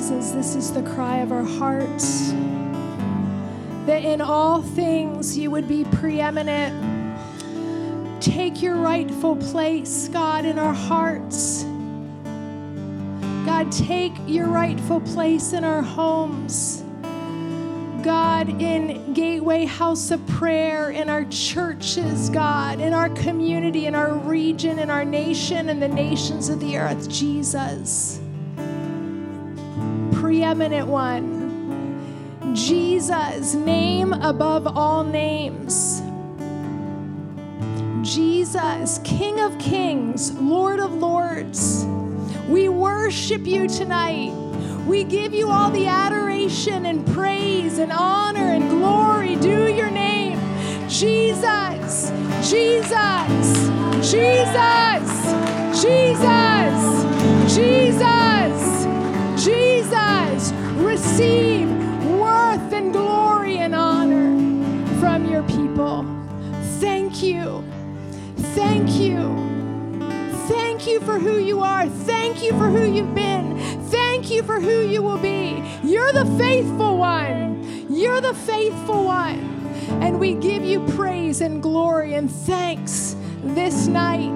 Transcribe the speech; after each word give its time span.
Jesus, 0.00 0.30
this 0.30 0.54
is 0.54 0.72
the 0.72 0.82
cry 0.82 1.18
of 1.18 1.30
our 1.30 1.44
hearts. 1.44 2.30
That 3.84 4.02
in 4.02 4.22
all 4.22 4.62
things 4.62 5.36
you 5.36 5.50
would 5.50 5.68
be 5.68 5.84
preeminent. 5.84 6.74
Take 8.18 8.62
your 8.62 8.76
rightful 8.76 9.36
place, 9.36 10.08
God, 10.08 10.46
in 10.46 10.58
our 10.58 10.72
hearts. 10.72 11.64
God, 13.44 13.70
take 13.70 14.14
your 14.26 14.46
rightful 14.46 15.02
place 15.02 15.52
in 15.52 15.64
our 15.64 15.82
homes. 15.82 16.82
God, 18.02 18.48
in 18.62 19.12
Gateway 19.12 19.66
House 19.66 20.10
of 20.10 20.26
Prayer, 20.28 20.92
in 20.92 21.10
our 21.10 21.26
churches, 21.26 22.30
God, 22.30 22.80
in 22.80 22.94
our 22.94 23.10
community, 23.10 23.84
in 23.84 23.94
our 23.94 24.14
region, 24.14 24.78
in 24.78 24.88
our 24.88 25.04
nation, 25.04 25.68
and 25.68 25.82
the 25.82 25.88
nations 25.88 26.48
of 26.48 26.58
the 26.58 26.78
earth, 26.78 27.06
Jesus. 27.10 28.19
Preeminent 30.30 30.86
one. 30.86 32.54
Jesus, 32.54 33.54
name 33.54 34.12
above 34.12 34.64
all 34.64 35.02
names. 35.02 36.00
Jesus, 38.08 39.00
King 39.02 39.40
of 39.40 39.58
Kings, 39.58 40.30
Lord 40.34 40.78
of 40.78 40.94
Lords. 40.94 41.84
We 42.48 42.68
worship 42.68 43.44
you 43.44 43.66
tonight. 43.66 44.30
We 44.86 45.02
give 45.02 45.34
you 45.34 45.50
all 45.50 45.72
the 45.72 45.88
adoration 45.88 46.86
and 46.86 47.04
praise 47.08 47.78
and 47.78 47.90
honor 47.90 48.52
and 48.52 48.70
glory. 48.70 49.34
Due 49.34 49.74
your 49.74 49.90
name. 49.90 50.38
Jesus, 50.88 52.12
Jesus, 52.48 53.68
Jesus, 54.08 55.10
Jesus, 55.82 57.04
Jesus, 57.52 58.86
Jesus. 59.44 60.09
Receive 60.80 61.68
worth 62.06 62.72
and 62.72 62.92
glory 62.92 63.58
and 63.58 63.74
honor 63.74 64.30
from 64.98 65.30
your 65.30 65.42
people. 65.44 66.04
Thank 66.80 67.22
you. 67.22 67.64
Thank 68.54 68.90
you. 68.94 69.50
Thank 70.48 70.86
you 70.86 71.00
for 71.00 71.18
who 71.18 71.38
you 71.38 71.60
are. 71.60 71.86
Thank 71.88 72.42
you 72.42 72.50
for 72.52 72.68
who 72.68 72.90
you've 72.90 73.14
been. 73.14 73.58
Thank 73.90 74.30
you 74.30 74.42
for 74.42 74.58
who 74.58 74.80
you 74.80 75.02
will 75.02 75.18
be. 75.18 75.62
You're 75.84 76.12
the 76.12 76.26
faithful 76.38 76.96
one. 76.96 77.86
You're 77.88 78.20
the 78.20 78.34
faithful 78.34 79.04
one. 79.04 79.38
And 80.00 80.18
we 80.18 80.34
give 80.34 80.64
you 80.64 80.84
praise 80.88 81.40
and 81.40 81.62
glory 81.62 82.14
and 82.14 82.30
thanks 82.30 83.14
this 83.42 83.86
night. 83.86 84.32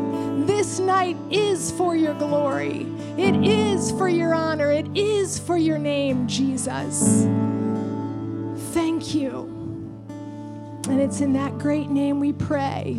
This 0.46 0.78
night 0.78 1.16
is 1.30 1.70
for 1.72 1.96
your 1.96 2.14
glory. 2.14 2.93
It 3.16 3.36
is 3.44 3.92
for 3.92 4.08
your 4.08 4.34
honor. 4.34 4.72
It 4.72 4.88
is 4.96 5.38
for 5.38 5.56
your 5.56 5.78
name, 5.78 6.26
Jesus. 6.26 7.24
Thank 8.72 9.14
you. 9.14 9.42
And 10.88 11.00
it's 11.00 11.20
in 11.20 11.32
that 11.34 11.56
great 11.58 11.88
name 11.90 12.18
we 12.18 12.32
pray. 12.32 12.98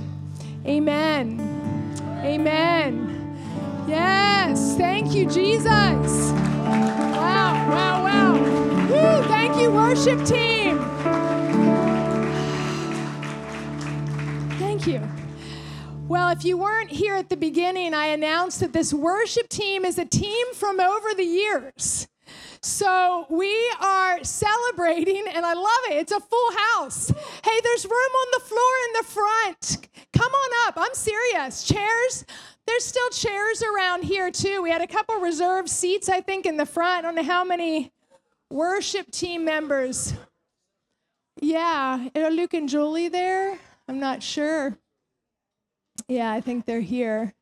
Amen. 0.66 1.40
Amen. 2.24 3.86
Yes. 3.88 4.76
Thank 4.78 5.14
you, 5.14 5.30
Jesus. 5.30 6.32
Wow, 7.16 7.54
wow, 7.70 8.04
wow. 8.04 8.34
Woo, 8.90 9.28
thank 9.28 9.58
you, 9.62 9.70
worship 9.72 10.26
team. 10.26 10.80
Thank 14.58 14.88
you. 14.88 15.02
Well, 16.08 16.30
if 16.30 16.46
you 16.46 16.56
weren't 16.56 16.92
here 16.92 17.16
at 17.16 17.30
the 17.30 17.36
beginning, 17.36 17.96
I 17.96 18.06
announced 18.08 18.60
that 18.60 18.74
this 18.74 18.94
worship 18.94 19.50
team 19.50 19.84
is 19.84 19.98
a 19.98 20.06
team 20.06 20.54
from 20.54 20.80
over 20.80 21.16
the 21.16 21.24
years. 21.24 22.08
So 22.62 23.26
we 23.28 23.74
are 23.82 24.24
celebrating, 24.24 25.26
and 25.28 25.44
I 25.44 25.54
love 25.54 25.82
it. 25.90 25.96
It's 25.96 26.12
a 26.12 26.20
full 26.20 26.52
house. 26.56 27.10
Hey, 27.44 27.60
there's 27.64 27.86
room 27.86 27.92
on 27.94 28.28
the 28.34 28.40
floor 28.40 28.74
in 28.86 28.94
the 28.94 29.04
front. 29.08 29.88
Come 30.14 30.32
on 30.32 30.68
up. 30.68 30.76
I'm 30.78 30.94
serious. 30.94 31.64
Chairs. 31.64 32.24
There's 32.68 32.86
still 32.86 33.10
chairs 33.10 33.64
around 33.64 34.04
here 34.04 34.30
too. 34.30 34.62
We 34.62 34.70
had 34.70 34.82
a 34.82 34.88
couple 34.88 35.16
reserved 35.16 35.70
seats, 35.70 36.08
I 36.08 36.22
think, 36.22 36.46
in 36.46 36.58
the 36.58 36.68
front. 36.68 37.00
I 37.00 37.02
don't 37.02 37.16
know 37.16 37.24
how 37.24 37.44
many 37.44 37.92
worship 38.52 39.10
team 39.10 39.44
members. 39.44 40.14
Yeah, 41.42 42.10
are 42.16 42.30
Luke 42.30 42.54
and 42.54 42.70
Julie 42.70 43.10
there? 43.10 43.58
I'm 43.88 44.00
not 44.00 44.22
sure. 44.22 44.78
Yeah, 46.08 46.32
I 46.32 46.42
think 46.42 46.66
they're 46.66 46.82
here. 46.82 47.34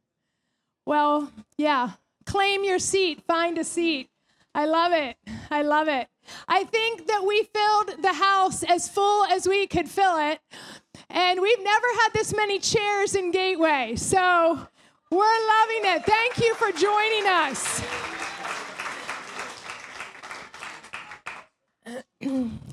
Well, 0.85 1.31
yeah, 1.57 1.91
claim 2.25 2.63
your 2.63 2.79
seat, 2.79 3.24
find 3.28 3.57
a 3.57 3.63
seat. 3.63 4.09
I 4.56 4.66
love 4.66 4.91
it. 4.91 5.18
I 5.50 5.63
love 5.63 5.88
it. 5.88 6.07
I 6.47 6.63
think 6.66 7.07
that 7.07 7.25
we 7.25 7.44
filled 7.44 8.02
the 8.02 8.13
house 8.13 8.63
as 8.63 8.88
full 8.88 9.25
as 9.25 9.47
we 9.47 9.68
could 9.68 9.90
fill 9.90 10.18
it. 10.18 10.40
And 11.09 11.41
we've 11.41 11.63
never 11.63 11.88
had 12.02 12.09
this 12.13 12.34
many 12.35 12.59
chairs 12.59 13.16
in 13.16 13.31
Gateway. 13.31 13.96
So 13.96 14.68
we're 15.09 15.47
loving 15.47 15.81
it. 15.84 16.06
Thank 16.06 16.38
you 16.38 16.53
for 16.56 16.72
joining 16.72 17.28
us. 17.28 17.81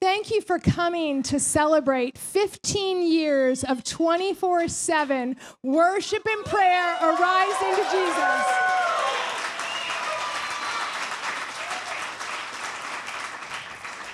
Thank 0.00 0.30
you 0.30 0.40
for 0.40 0.58
coming 0.58 1.22
to 1.24 1.38
celebrate 1.38 2.16
15 2.16 3.02
years 3.02 3.64
of 3.64 3.84
24 3.84 4.66
7 4.66 5.36
worship 5.62 6.26
and 6.26 6.44
prayer 6.46 6.96
arising 7.02 7.76
to 7.76 7.84
Jesus. 7.90 9.39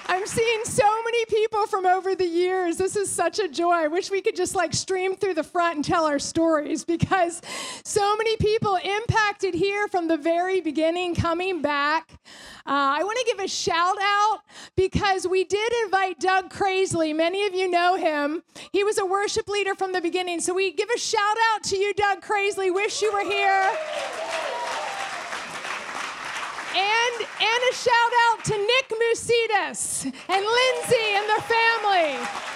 I'm 0.08 0.26
seeing 0.26 0.64
so 0.64 0.84
many 1.04 1.24
people 1.26 1.66
from 1.66 1.84
over 1.84 2.14
the 2.14 2.26
years. 2.26 2.76
This 2.76 2.94
is 2.94 3.10
such 3.10 3.40
a 3.40 3.48
joy. 3.48 3.72
I 3.72 3.88
wish 3.88 4.10
we 4.10 4.20
could 4.20 4.36
just 4.36 4.54
like 4.54 4.72
stream 4.72 5.16
through 5.16 5.34
the 5.34 5.42
front 5.42 5.76
and 5.76 5.84
tell 5.84 6.04
our 6.04 6.20
stories 6.20 6.84
because 6.84 7.42
so 7.82 8.16
many 8.16 8.36
people 8.36 8.76
impacted 8.76 9.54
here 9.54 9.88
from 9.88 10.06
the 10.06 10.16
very 10.16 10.60
beginning 10.60 11.16
coming 11.16 11.60
back. 11.60 12.10
Uh, 12.66 12.98
I 12.98 13.02
want 13.02 13.18
to 13.18 13.24
give 13.24 13.44
a 13.44 13.48
shout 13.48 13.96
out 14.00 14.40
because 14.76 15.26
we 15.26 15.42
did 15.44 15.72
invite 15.84 16.20
Doug 16.20 16.50
Crazley. 16.50 17.12
Many 17.12 17.44
of 17.46 17.54
you 17.54 17.68
know 17.68 17.96
him. 17.96 18.44
He 18.72 18.84
was 18.84 18.98
a 18.98 19.06
worship 19.06 19.48
leader 19.48 19.74
from 19.74 19.92
the 19.92 20.00
beginning. 20.00 20.40
So 20.40 20.54
we 20.54 20.72
give 20.72 20.90
a 20.94 20.98
shout 20.98 21.36
out 21.52 21.64
to 21.64 21.76
you, 21.76 21.92
Doug 21.94 22.22
Crazley. 22.22 22.70
Wish 22.70 23.02
you 23.02 23.12
were 23.12 23.24
here. 23.24 23.70
And, 26.76 27.26
and 27.40 27.60
a 27.70 27.74
shout 27.74 28.12
out 28.28 28.44
to 28.44 28.52
Nick 28.52 28.92
Musitas 29.00 30.04
and 30.04 30.44
Lindsay 30.44 31.14
and 31.14 31.26
their 31.26 31.40
family. 31.40 32.46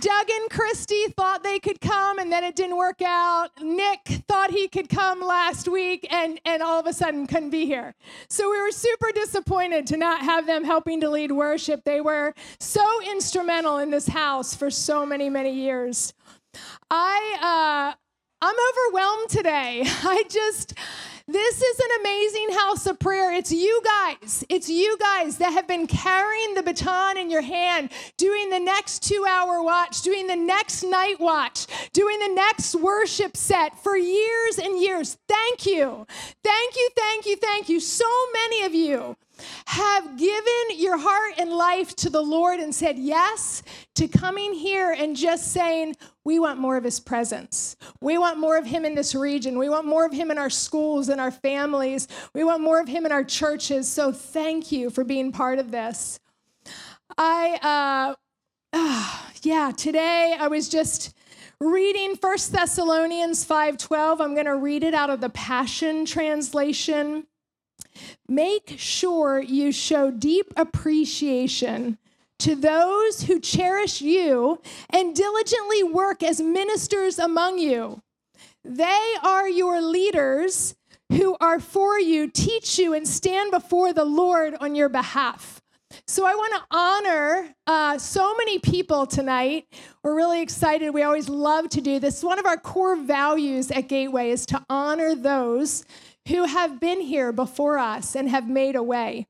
Doug 0.00 0.30
and 0.30 0.50
Christy 0.50 1.08
thought 1.16 1.44
they 1.44 1.60
could 1.60 1.80
come 1.80 2.18
and 2.18 2.32
then 2.32 2.42
it 2.42 2.56
didn't 2.56 2.76
work 2.76 3.02
out. 3.02 3.50
Nick 3.62 4.00
thought 4.26 4.50
he 4.50 4.66
could 4.66 4.88
come 4.88 5.20
last 5.20 5.68
week 5.68 6.06
and, 6.10 6.40
and 6.44 6.60
all 6.60 6.80
of 6.80 6.86
a 6.86 6.92
sudden 6.92 7.26
couldn't 7.26 7.50
be 7.50 7.66
here. 7.66 7.94
So 8.28 8.50
we 8.50 8.60
were 8.60 8.72
super 8.72 9.12
disappointed 9.14 9.86
to 9.88 9.96
not 9.96 10.22
have 10.22 10.46
them 10.46 10.64
helping 10.64 11.00
to 11.02 11.10
lead 11.10 11.30
worship. 11.30 11.84
They 11.84 12.00
were 12.00 12.34
so 12.58 12.84
instrumental 13.08 13.78
in 13.78 13.90
this 13.90 14.08
house 14.08 14.56
for 14.56 14.70
so 14.70 15.06
many, 15.06 15.28
many 15.30 15.52
years. 15.52 16.14
I, 16.90 17.92
uh, 17.94 18.01
I'm 18.44 18.56
overwhelmed 18.70 19.28
today. 19.28 19.84
I 19.86 20.24
just, 20.28 20.74
this 21.28 21.62
is 21.62 21.78
an 21.78 22.00
amazing 22.00 22.48
house 22.50 22.86
of 22.86 22.98
prayer. 22.98 23.32
It's 23.32 23.52
you 23.52 23.80
guys. 23.84 24.44
It's 24.48 24.68
you 24.68 24.98
guys 24.98 25.38
that 25.38 25.52
have 25.52 25.68
been 25.68 25.86
carrying 25.86 26.54
the 26.54 26.64
baton 26.64 27.18
in 27.18 27.30
your 27.30 27.42
hand, 27.42 27.92
doing 28.16 28.50
the 28.50 28.58
next 28.58 29.04
two 29.04 29.24
hour 29.28 29.62
watch, 29.62 30.02
doing 30.02 30.26
the 30.26 30.34
next 30.34 30.82
night 30.82 31.20
watch, 31.20 31.68
doing 31.92 32.18
the 32.18 32.34
next 32.34 32.74
worship 32.74 33.36
set 33.36 33.78
for 33.80 33.96
years 33.96 34.58
and 34.58 34.80
years. 34.80 35.16
Thank 35.28 35.64
you. 35.64 36.04
Thank 36.42 36.74
you, 36.74 36.88
thank 36.96 37.26
you, 37.26 37.36
thank 37.36 37.68
you. 37.68 37.78
So 37.78 38.10
many 38.32 38.64
of 38.64 38.74
you 38.74 39.16
have 39.66 40.16
given 40.16 40.64
your 40.76 40.98
heart 40.98 41.34
and 41.38 41.50
life 41.50 41.94
to 41.96 42.10
the 42.10 42.20
Lord 42.20 42.60
and 42.60 42.74
said 42.74 42.98
yes 42.98 43.62
to 43.94 44.08
coming 44.08 44.52
here 44.52 44.92
and 44.92 45.16
just 45.16 45.52
saying, 45.52 45.94
we 46.24 46.38
want 46.38 46.58
more 46.58 46.76
of 46.76 46.84
his 46.84 47.00
presence. 47.00 47.76
We 48.00 48.18
want 48.18 48.38
more 48.38 48.56
of 48.56 48.66
him 48.66 48.84
in 48.84 48.94
this 48.94 49.14
region. 49.14 49.58
We 49.58 49.68
want 49.68 49.86
more 49.86 50.06
of 50.06 50.12
him 50.12 50.30
in 50.30 50.38
our 50.38 50.50
schools 50.50 51.08
and 51.08 51.20
our 51.20 51.30
families. 51.30 52.08
We 52.34 52.44
want 52.44 52.62
more 52.62 52.80
of 52.80 52.88
him 52.88 53.06
in 53.06 53.12
our 53.12 53.24
churches. 53.24 53.88
So 53.88 54.12
thank 54.12 54.70
you 54.70 54.90
for 54.90 55.04
being 55.04 55.32
part 55.32 55.58
of 55.58 55.70
this. 55.70 56.20
I, 57.18 58.16
uh, 58.72 59.22
yeah, 59.42 59.72
today 59.76 60.36
I 60.38 60.48
was 60.48 60.68
just 60.68 61.14
reading 61.60 62.16
1 62.20 62.36
Thessalonians 62.50 63.44
5:12. 63.44 64.20
I'm 64.20 64.34
going 64.34 64.46
to 64.46 64.56
read 64.56 64.82
it 64.82 64.94
out 64.94 65.10
of 65.10 65.20
the 65.20 65.28
Passion 65.30 66.04
translation. 66.04 67.26
Make 68.28 68.74
sure 68.78 69.40
you 69.40 69.72
show 69.72 70.10
deep 70.10 70.52
appreciation 70.56 71.98
to 72.40 72.56
those 72.56 73.22
who 73.22 73.38
cherish 73.38 74.00
you 74.00 74.60
and 74.90 75.14
diligently 75.14 75.82
work 75.84 76.22
as 76.22 76.40
ministers 76.40 77.18
among 77.18 77.58
you. 77.58 78.02
They 78.64 79.14
are 79.22 79.48
your 79.48 79.80
leaders 79.80 80.74
who 81.10 81.36
are 81.40 81.60
for 81.60 81.98
you 81.98 82.28
teach 82.28 82.78
you 82.78 82.94
and 82.94 83.06
stand 83.06 83.50
before 83.50 83.92
the 83.92 84.04
Lord 84.04 84.56
on 84.60 84.74
your 84.74 84.88
behalf. 84.88 85.60
So 86.06 86.24
I 86.24 86.34
want 86.34 86.54
to 86.54 86.76
honor 86.76 87.54
uh, 87.66 87.98
so 87.98 88.34
many 88.36 88.58
people 88.58 89.06
tonight. 89.06 89.66
We're 90.02 90.14
really 90.14 90.40
excited. 90.40 90.90
We 90.90 91.02
always 91.02 91.28
love 91.28 91.68
to 91.70 91.80
do 91.80 91.98
this. 91.98 92.24
One 92.24 92.38
of 92.38 92.46
our 92.46 92.56
core 92.56 92.96
values 92.96 93.70
at 93.70 93.88
Gateway 93.88 94.30
is 94.30 94.46
to 94.46 94.64
honor 94.70 95.14
those 95.14 95.84
who 96.28 96.44
have 96.44 96.80
been 96.80 97.00
here 97.00 97.32
before 97.32 97.78
us 97.78 98.14
and 98.14 98.28
have 98.28 98.48
made 98.48 98.76
a 98.76 98.82
way. 98.82 99.26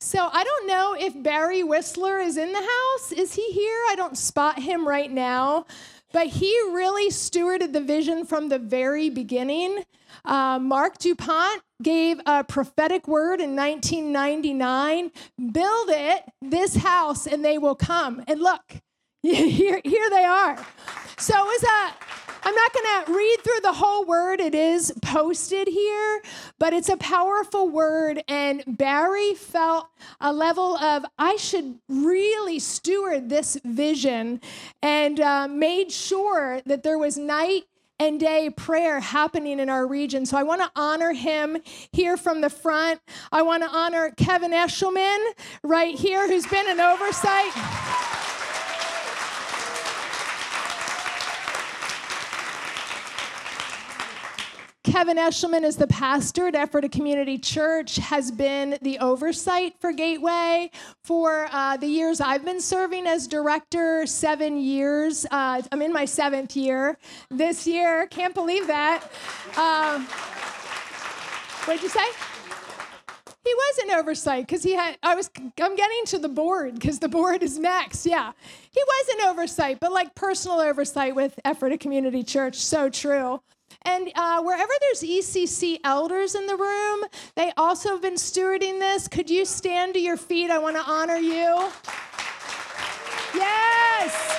So 0.00 0.28
I 0.32 0.44
don't 0.44 0.66
know 0.66 0.96
if 0.98 1.22
Barry 1.22 1.62
Whistler 1.62 2.18
is 2.18 2.36
in 2.36 2.52
the 2.52 2.58
house. 2.58 3.12
Is 3.12 3.34
he 3.34 3.52
here? 3.52 3.82
I 3.88 3.94
don't 3.96 4.16
spot 4.16 4.58
him 4.58 4.86
right 4.86 5.10
now. 5.10 5.66
But 6.12 6.28
he 6.28 6.48
really 6.70 7.10
stewarded 7.10 7.72
the 7.72 7.80
vision 7.80 8.24
from 8.24 8.48
the 8.48 8.58
very 8.58 9.10
beginning. 9.10 9.84
Uh, 10.24 10.58
Marc 10.60 10.98
Dupont 10.98 11.62
gave 11.82 12.20
a 12.24 12.44
prophetic 12.44 13.08
word 13.08 13.40
in 13.40 13.56
1999 13.56 15.10
build 15.52 15.88
it, 15.90 16.22
this 16.40 16.76
house, 16.76 17.26
and 17.26 17.44
they 17.44 17.58
will 17.58 17.74
come. 17.74 18.22
And 18.28 18.40
look, 18.40 18.62
here, 19.22 19.80
here 19.84 20.10
they 20.10 20.24
are. 20.24 20.64
So 21.18 21.34
it 21.36 21.44
was 21.44 21.64
a 21.64 22.23
I'm 22.46 22.54
not 22.54 22.72
going 22.74 23.04
to 23.06 23.12
read 23.12 23.38
through 23.42 23.60
the 23.62 23.72
whole 23.72 24.04
word. 24.04 24.38
It 24.38 24.54
is 24.54 24.92
posted 25.00 25.66
here, 25.66 26.22
but 26.58 26.74
it's 26.74 26.90
a 26.90 26.96
powerful 26.98 27.70
word. 27.70 28.22
And 28.28 28.62
Barry 28.66 29.34
felt 29.34 29.88
a 30.20 30.30
level 30.30 30.76
of, 30.76 31.06
I 31.18 31.36
should 31.36 31.78
really 31.88 32.58
steward 32.58 33.30
this 33.30 33.58
vision 33.64 34.42
and 34.82 35.20
uh, 35.20 35.48
made 35.48 35.90
sure 35.90 36.60
that 36.66 36.82
there 36.82 36.98
was 36.98 37.16
night 37.16 37.64
and 37.98 38.20
day 38.20 38.50
prayer 38.50 39.00
happening 39.00 39.58
in 39.58 39.70
our 39.70 39.86
region. 39.86 40.26
So 40.26 40.36
I 40.36 40.42
want 40.42 40.60
to 40.60 40.70
honor 40.76 41.12
him 41.12 41.56
here 41.92 42.18
from 42.18 42.42
the 42.42 42.50
front. 42.50 43.00
I 43.32 43.40
want 43.40 43.62
to 43.62 43.70
honor 43.70 44.10
Kevin 44.16 44.52
Eshleman 44.52 45.24
right 45.62 45.94
here, 45.94 46.28
who's 46.28 46.46
been 46.46 46.68
an 46.68 46.80
oversight. 46.80 48.43
Kevin 54.84 55.16
Eshleman 55.16 55.62
is 55.62 55.76
the 55.76 55.86
pastor 55.86 56.46
at 56.46 56.54
Ephrata 56.54 56.90
Community 56.90 57.38
Church, 57.38 57.96
has 57.96 58.30
been 58.30 58.76
the 58.82 58.98
oversight 58.98 59.74
for 59.80 59.92
Gateway 59.92 60.70
for 61.02 61.48
uh, 61.52 61.78
the 61.78 61.86
years 61.86 62.20
I've 62.20 62.44
been 62.44 62.60
serving 62.60 63.06
as 63.06 63.26
director, 63.26 64.04
seven 64.04 64.58
years. 64.58 65.24
Uh, 65.30 65.62
I'm 65.72 65.80
in 65.80 65.90
my 65.90 66.04
seventh 66.04 66.54
year 66.54 66.98
this 67.30 67.66
year. 67.66 68.06
Can't 68.08 68.34
believe 68.34 68.66
that. 68.66 69.04
Um, 69.56 70.04
what 71.64 71.80
did 71.80 71.82
you 71.82 71.88
say? 71.88 72.04
He 73.42 73.54
was 73.54 73.78
an 73.84 73.90
oversight 73.92 74.46
because 74.46 74.62
he 74.62 74.74
had. 74.74 74.98
I 75.02 75.14
was. 75.14 75.30
I'm 75.62 75.76
getting 75.76 76.04
to 76.06 76.18
the 76.18 76.28
board 76.28 76.74
because 76.74 76.98
the 76.98 77.08
board 77.08 77.42
is 77.42 77.58
next. 77.58 78.04
Yeah, 78.04 78.32
he 78.70 78.80
was 78.86 79.08
an 79.16 79.28
oversight, 79.28 79.80
but 79.80 79.92
like 79.92 80.14
personal 80.14 80.60
oversight 80.60 81.14
with 81.14 81.38
Ephrata 81.42 81.78
Community 81.78 82.22
Church. 82.22 82.56
So 82.56 82.90
true. 82.90 83.40
And 83.84 84.10
uh, 84.14 84.42
wherever 84.42 84.72
there's 84.80 85.02
ECC 85.02 85.78
elders 85.84 86.34
in 86.34 86.46
the 86.46 86.56
room, 86.56 87.04
they 87.34 87.52
also 87.56 87.90
have 87.90 88.02
been 88.02 88.14
stewarding 88.14 88.78
this. 88.80 89.08
Could 89.08 89.28
you 89.28 89.44
stand 89.44 89.94
to 89.94 90.00
your 90.00 90.16
feet? 90.16 90.50
I 90.50 90.58
want 90.58 90.76
to 90.76 90.82
honor 90.82 91.16
you. 91.16 91.70
Yes. 93.34 94.34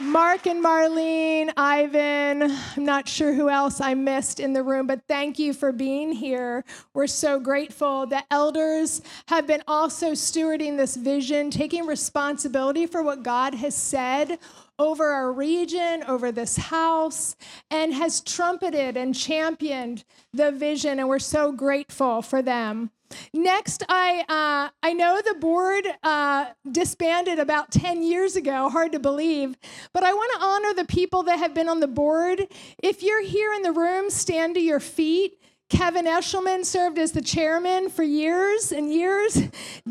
Mark 0.00 0.46
and 0.46 0.62
Marlene, 0.62 1.52
Ivan, 1.56 2.42
I'm 2.42 2.84
not 2.84 3.08
sure 3.08 3.32
who 3.32 3.48
else 3.48 3.80
I 3.80 3.94
missed 3.94 4.40
in 4.40 4.52
the 4.52 4.62
room, 4.64 4.88
but 4.88 5.02
thank 5.06 5.38
you 5.38 5.54
for 5.54 5.70
being 5.70 6.10
here. 6.10 6.64
We're 6.94 7.06
so 7.06 7.38
grateful. 7.38 8.04
The 8.04 8.24
elders 8.28 9.02
have 9.28 9.46
been 9.46 9.62
also 9.68 10.12
stewarding 10.12 10.76
this 10.76 10.96
vision, 10.96 11.48
taking 11.48 11.86
responsibility 11.86 12.86
for 12.86 13.04
what 13.04 13.22
God 13.22 13.54
has 13.54 13.76
said 13.76 14.38
over 14.80 15.10
our 15.10 15.30
region, 15.32 16.02
over 16.08 16.32
this 16.32 16.56
house, 16.56 17.36
and 17.70 17.94
has 17.94 18.20
trumpeted 18.20 18.96
and 18.96 19.14
championed 19.14 20.02
the 20.32 20.50
vision, 20.50 20.98
and 20.98 21.08
we're 21.08 21.20
so 21.20 21.52
grateful 21.52 22.20
for 22.20 22.42
them. 22.42 22.90
Next, 23.32 23.82
I, 23.88 24.24
uh, 24.28 24.70
I 24.82 24.92
know 24.92 25.20
the 25.24 25.34
board 25.34 25.86
uh, 26.02 26.46
disbanded 26.70 27.38
about 27.38 27.70
10 27.70 28.02
years 28.02 28.36
ago, 28.36 28.68
hard 28.68 28.92
to 28.92 28.98
believe, 28.98 29.56
but 29.92 30.02
I 30.02 30.12
want 30.12 30.32
to 30.34 30.46
honor 30.46 30.74
the 30.74 30.84
people 30.84 31.22
that 31.24 31.38
have 31.38 31.54
been 31.54 31.68
on 31.68 31.80
the 31.80 31.88
board. 31.88 32.46
If 32.82 33.02
you're 33.02 33.22
here 33.22 33.52
in 33.52 33.62
the 33.62 33.72
room, 33.72 34.10
stand 34.10 34.54
to 34.54 34.60
your 34.60 34.80
feet. 34.80 35.40
Kevin 35.70 36.04
Eshleman 36.04 36.64
served 36.64 36.98
as 36.98 37.12
the 37.12 37.22
chairman 37.22 37.88
for 37.88 38.02
years 38.02 38.70
and 38.70 38.92
years. 38.92 39.34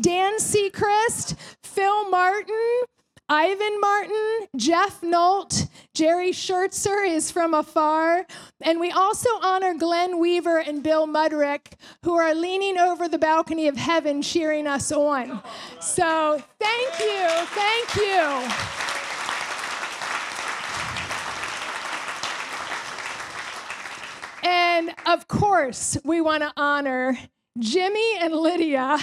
Dan 0.00 0.38
Seacrest, 0.38 1.36
Phil 1.62 2.08
Martin, 2.10 2.82
Ivan 3.28 3.80
Martin, 3.80 4.48
Jeff 4.54 5.02
Nolt, 5.02 5.66
Jerry 5.94 6.30
Schertzer 6.30 7.08
is 7.08 7.30
from 7.30 7.54
afar. 7.54 8.26
And 8.60 8.78
we 8.78 8.90
also 8.90 9.30
honor 9.40 9.72
Glenn 9.72 10.18
Weaver 10.18 10.58
and 10.58 10.82
Bill 10.82 11.06
Mudrick, 11.06 11.72
who 12.02 12.14
are 12.14 12.34
leaning 12.34 12.76
over 12.76 13.08
the 13.08 13.18
balcony 13.18 13.66
of 13.66 13.78
heaven 13.78 14.20
cheering 14.20 14.66
us 14.66 14.92
on. 14.92 15.42
So 15.80 16.42
thank 16.60 16.98
you, 17.00 17.28
thank 17.46 17.96
you. 17.96 18.50
And 24.46 24.94
of 25.06 25.28
course, 25.28 25.96
we 26.04 26.20
want 26.20 26.42
to 26.42 26.52
honor 26.58 27.18
Jimmy 27.60 28.18
and 28.20 28.34
Lydia, 28.34 28.98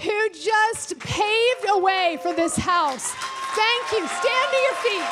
who 0.00 0.30
just 0.30 0.98
paved 1.00 1.66
a 1.68 1.78
way 1.78 2.18
for 2.22 2.32
this 2.32 2.56
house. 2.56 3.12
Thank 3.12 3.92
you. 3.92 4.08
Stand 4.08 4.50
to 4.50 4.56
your 4.56 4.74
feet. 4.76 5.08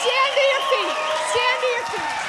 Stand 0.00 0.32
to 0.34 0.40
your 0.40 0.62
feet. 0.70 0.96
Stand 1.28 1.60
to 1.60 1.66
your 1.66 1.84
feet. 1.84 2.28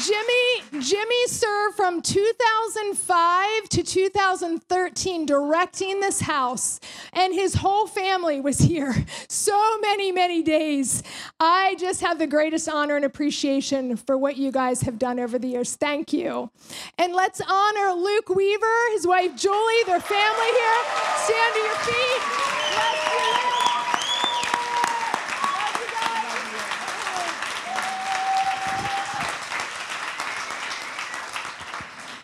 Jimmy, 0.00 0.82
Jimmy 0.84 1.26
served 1.26 1.76
from 1.76 2.02
2005 2.02 3.68
to 3.70 3.82
2013 3.82 5.26
directing 5.26 6.00
this 6.00 6.20
house, 6.20 6.78
and 7.12 7.34
his 7.34 7.54
whole 7.54 7.86
family 7.86 8.40
was 8.40 8.58
here 8.58 8.94
so 9.28 9.78
many, 9.80 10.12
many 10.12 10.42
days. 10.42 11.02
I 11.40 11.74
just 11.80 12.00
have 12.02 12.18
the 12.18 12.26
greatest 12.26 12.68
honor 12.68 12.96
and 12.96 13.04
appreciation 13.04 13.96
for 13.96 14.16
what 14.16 14.36
you 14.36 14.52
guys 14.52 14.82
have 14.82 14.98
done 14.98 15.18
over 15.18 15.38
the 15.38 15.48
years. 15.48 15.74
Thank 15.74 16.12
you. 16.12 16.50
And 16.96 17.14
let's 17.14 17.40
honor 17.40 17.92
Luke 17.92 18.28
Weaver, 18.28 18.90
his 18.92 19.06
wife 19.06 19.34
Julie, 19.36 19.84
their 19.86 20.00
family 20.00 20.46
here. 20.46 20.84
Stand 21.16 21.54
to 21.54 21.60
your 21.60 21.76
feet. 21.76 23.07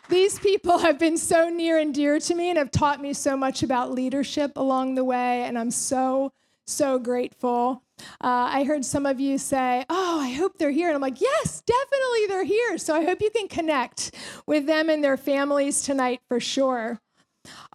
These 0.08 0.38
people 0.38 0.78
have 0.78 0.98
been 0.98 1.16
so 1.16 1.48
near 1.48 1.78
and 1.78 1.94
dear 1.94 2.20
to 2.20 2.34
me 2.34 2.50
and 2.50 2.58
have 2.58 2.70
taught 2.70 3.00
me 3.00 3.14
so 3.14 3.36
much 3.36 3.62
about 3.62 3.90
leadership 3.90 4.52
along 4.56 4.94
the 4.94 5.04
way, 5.04 5.42
and 5.44 5.58
I'm 5.58 5.70
so, 5.70 6.32
so 6.66 6.98
grateful. 6.98 7.82
Uh, 8.20 8.50
I 8.52 8.64
heard 8.64 8.84
some 8.84 9.06
of 9.06 9.18
you 9.18 9.38
say, 9.38 9.84
Oh, 9.88 10.20
I 10.20 10.30
hope 10.32 10.58
they're 10.58 10.70
here. 10.70 10.88
And 10.88 10.96
I'm 10.96 11.00
like, 11.00 11.20
Yes, 11.20 11.62
definitely 11.62 12.26
they're 12.28 12.44
here. 12.44 12.76
So 12.76 12.94
I 12.94 13.04
hope 13.04 13.22
you 13.22 13.30
can 13.30 13.48
connect 13.48 14.14
with 14.46 14.66
them 14.66 14.90
and 14.90 15.02
their 15.02 15.16
families 15.16 15.82
tonight 15.82 16.20
for 16.28 16.40
sure. 16.40 17.00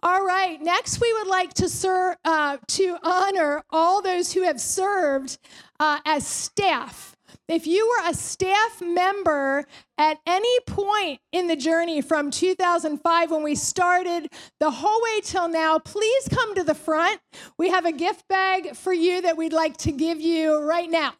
All 0.02 0.24
right, 0.24 0.60
next 0.60 1.00
we 1.00 1.12
would 1.12 1.28
like 1.28 1.54
to, 1.54 1.68
ser- 1.68 2.16
uh, 2.24 2.58
to 2.68 2.96
honor 3.02 3.62
all 3.70 4.02
those 4.02 4.32
who 4.32 4.42
have 4.42 4.60
served 4.60 5.38
uh, 5.78 5.98
as 6.04 6.26
staff 6.26 7.16
if 7.50 7.66
you 7.66 7.84
were 7.88 8.10
a 8.10 8.14
staff 8.14 8.80
member 8.80 9.66
at 9.98 10.18
any 10.24 10.60
point 10.66 11.18
in 11.32 11.48
the 11.48 11.56
journey 11.56 12.00
from 12.00 12.30
2005 12.30 13.30
when 13.30 13.42
we 13.42 13.56
started 13.56 14.28
the 14.60 14.70
whole 14.70 15.02
way 15.02 15.20
till 15.20 15.48
now, 15.48 15.78
please 15.80 16.28
come 16.28 16.54
to 16.54 16.62
the 16.62 16.76
front. 16.76 17.20
We 17.58 17.70
have 17.70 17.84
a 17.86 17.92
gift 17.92 18.28
bag 18.28 18.76
for 18.76 18.92
you 18.92 19.20
that 19.22 19.36
we'd 19.36 19.52
like 19.52 19.76
to 19.78 19.90
give 19.90 20.20
you 20.20 20.58
right 20.62 20.88
now. 20.88 21.14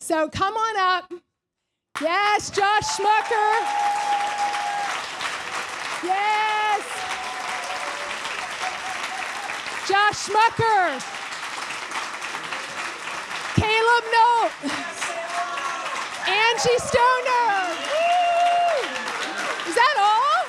So 0.00 0.28
come 0.28 0.54
on 0.54 0.76
up. 0.76 1.12
Yes, 2.00 2.50
Josh 2.50 2.84
Schmucker. 2.96 3.52
Yes. 6.02 6.82
Josh 9.86 10.26
Schmucker. 10.26 11.14
Caleb 13.54 14.04
Note. 14.12 14.97
Angie 16.28 16.78
Stoner. 16.78 17.74
Is 19.66 19.74
that 19.74 19.96
all? 19.98 20.40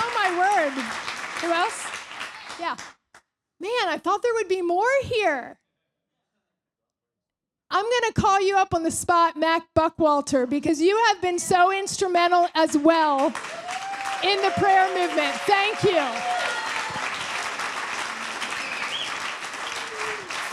Oh 0.00 0.10
my 0.14 0.28
word. 0.38 0.72
Who 1.40 1.52
else? 1.52 1.86
Yeah. 2.60 2.76
Man, 3.60 3.88
I 3.88 3.98
thought 3.98 4.22
there 4.22 4.34
would 4.34 4.48
be 4.48 4.62
more 4.62 4.84
here. 5.02 5.58
I'm 7.70 7.84
going 7.84 8.12
to 8.12 8.20
call 8.20 8.40
you 8.40 8.56
up 8.56 8.72
on 8.74 8.82
the 8.82 8.90
spot, 8.90 9.36
Mac 9.36 9.62
Buckwalter, 9.74 10.48
because 10.48 10.80
you 10.80 10.96
have 11.08 11.20
been 11.20 11.38
so 11.38 11.72
instrumental 11.72 12.48
as 12.54 12.76
well 12.76 13.26
in 14.22 14.40
the 14.42 14.52
prayer 14.56 14.86
movement. 14.94 15.34
Thank 15.46 15.82
you. 15.82 16.33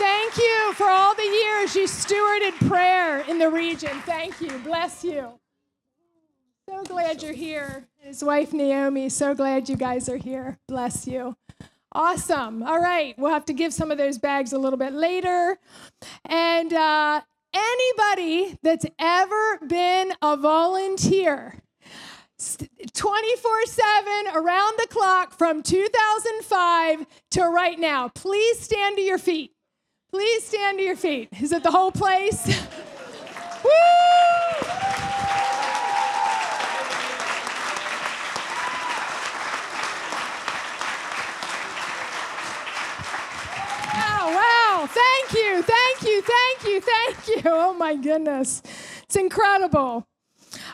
Thank 0.02 0.36
you 0.36 0.72
for 0.72 0.88
all 0.88 1.14
the 1.14 1.22
years 1.22 1.76
you 1.76 1.86
stewarded 1.86 2.68
prayer 2.68 3.20
in 3.20 3.38
the 3.38 3.48
region. 3.48 4.00
Thank 4.00 4.40
you. 4.40 4.50
Bless 4.64 5.04
you. 5.04 5.38
So 6.68 6.82
glad 6.82 7.22
you're 7.22 7.32
here. 7.32 7.86
His 7.98 8.24
wife 8.24 8.52
Naomi, 8.52 9.08
so 9.08 9.32
glad 9.32 9.68
you 9.68 9.76
guys 9.76 10.08
are 10.08 10.16
here. 10.16 10.58
Bless 10.66 11.06
you. 11.06 11.36
Awesome. 11.92 12.64
All 12.64 12.80
right. 12.80 13.14
We'll 13.16 13.30
have 13.30 13.44
to 13.44 13.52
give 13.52 13.72
some 13.72 13.92
of 13.92 13.98
those 13.98 14.18
bags 14.18 14.52
a 14.52 14.58
little 14.58 14.76
bit 14.76 14.92
later. 14.92 15.56
And 16.24 16.72
uh, 16.72 17.20
anybody 17.54 18.58
that's 18.60 18.86
ever 18.98 19.58
been 19.68 20.14
a 20.20 20.36
volunteer, 20.36 21.60
24 22.92 23.66
7 23.66 24.12
around 24.34 24.78
the 24.80 24.88
clock 24.90 25.32
from 25.32 25.62
2005 25.62 27.06
to 27.30 27.42
right 27.44 27.78
now, 27.78 28.08
please 28.08 28.58
stand 28.58 28.96
to 28.96 29.02
your 29.02 29.18
feet. 29.18 29.52
Please 30.12 30.46
stand 30.46 30.76
to 30.76 30.84
your 30.84 30.94
feet. 30.94 31.30
Is 31.40 31.52
it 31.52 31.62
the 31.62 31.70
whole 31.70 31.90
place? 31.90 32.46
Woo! 33.64 33.70
Wow, 43.94 44.34
wow. 44.34 44.86
Thank 44.90 45.32
you, 45.32 45.62
thank 45.62 46.02
you, 46.02 46.20
thank 46.20 46.64
you, 46.64 46.80
thank 46.82 47.28
you. 47.28 47.42
Oh 47.46 47.72
my 47.72 47.96
goodness. 47.96 48.60
It's 49.04 49.16
incredible. 49.16 50.06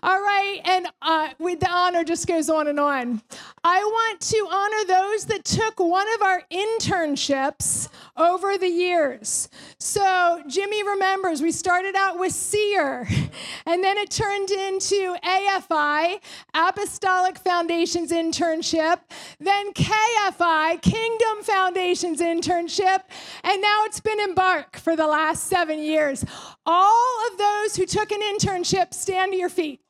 All 0.02 0.20
right, 0.20 0.60
and 0.64 0.88
uh, 1.00 1.28
with 1.38 1.60
the 1.60 1.70
honor 1.70 2.02
just 2.02 2.26
goes 2.26 2.50
on 2.50 2.66
and 2.66 2.80
on. 2.80 3.22
I 3.70 3.84
want 3.84 4.20
to 4.22 4.48
honor 4.50 4.84
those 4.86 5.26
that 5.26 5.44
took 5.44 5.78
one 5.78 6.06
of 6.14 6.22
our 6.22 6.42
internships 6.50 7.90
over 8.16 8.56
the 8.56 8.70
years. 8.70 9.50
So 9.78 10.42
Jimmy 10.48 10.82
remembers 10.82 11.42
we 11.42 11.52
started 11.52 11.94
out 11.94 12.18
with 12.18 12.32
SEER, 12.32 13.06
and 13.66 13.84
then 13.84 13.98
it 13.98 14.10
turned 14.10 14.50
into 14.50 15.14
AFI, 15.22 16.18
Apostolic 16.54 17.36
Foundations 17.36 18.10
Internship, 18.10 19.00
then 19.38 19.74
KFI, 19.74 20.80
Kingdom 20.80 21.42
Foundations 21.42 22.22
Internship, 22.22 23.00
and 23.44 23.60
now 23.60 23.82
it's 23.84 24.00
been 24.00 24.18
Embark 24.18 24.78
for 24.78 24.96
the 24.96 25.06
last 25.06 25.44
seven 25.44 25.78
years. 25.78 26.24
All 26.64 27.26
of 27.30 27.36
those 27.36 27.76
who 27.76 27.84
took 27.84 28.12
an 28.12 28.22
internship, 28.22 28.94
stand 28.94 29.32
to 29.32 29.38
your 29.38 29.50
feet. 29.50 29.82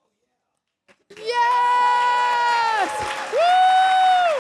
Yes! 1.24 2.90
Woo! 3.34 4.30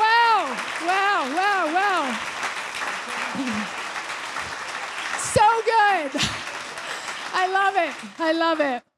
Wow, 0.00 0.56
wow, 0.86 1.20
wow, 1.36 1.62
wow. 1.74 2.02
So 5.18 5.46
good. 5.64 6.10
I 7.32 7.46
love 7.52 7.76
it. 7.76 7.94
I 8.18 8.32
love 8.32 8.60
it. 8.60 8.89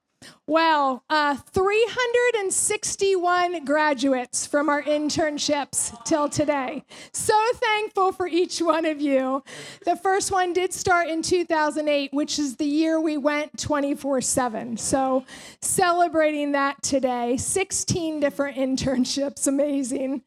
Well, 0.46 1.04
uh, 1.08 1.36
361 1.36 3.64
graduates 3.64 4.46
from 4.46 4.68
our 4.68 4.82
internships 4.82 6.04
till 6.04 6.28
today. 6.28 6.84
So 7.12 7.34
thankful 7.54 8.12
for 8.12 8.26
each 8.26 8.60
one 8.60 8.84
of 8.84 9.00
you. 9.00 9.42
The 9.84 9.96
first 9.96 10.30
one 10.30 10.52
did 10.52 10.72
start 10.72 11.08
in 11.08 11.22
2008, 11.22 12.12
which 12.12 12.38
is 12.38 12.56
the 12.56 12.66
year 12.66 13.00
we 13.00 13.16
went 13.16 13.58
24 13.58 14.20
7. 14.20 14.76
So 14.76 15.24
celebrating 15.60 16.52
that 16.52 16.82
today. 16.82 17.36
16 17.36 18.20
different 18.20 18.56
internships. 18.56 19.46
Amazing. 19.46 20.22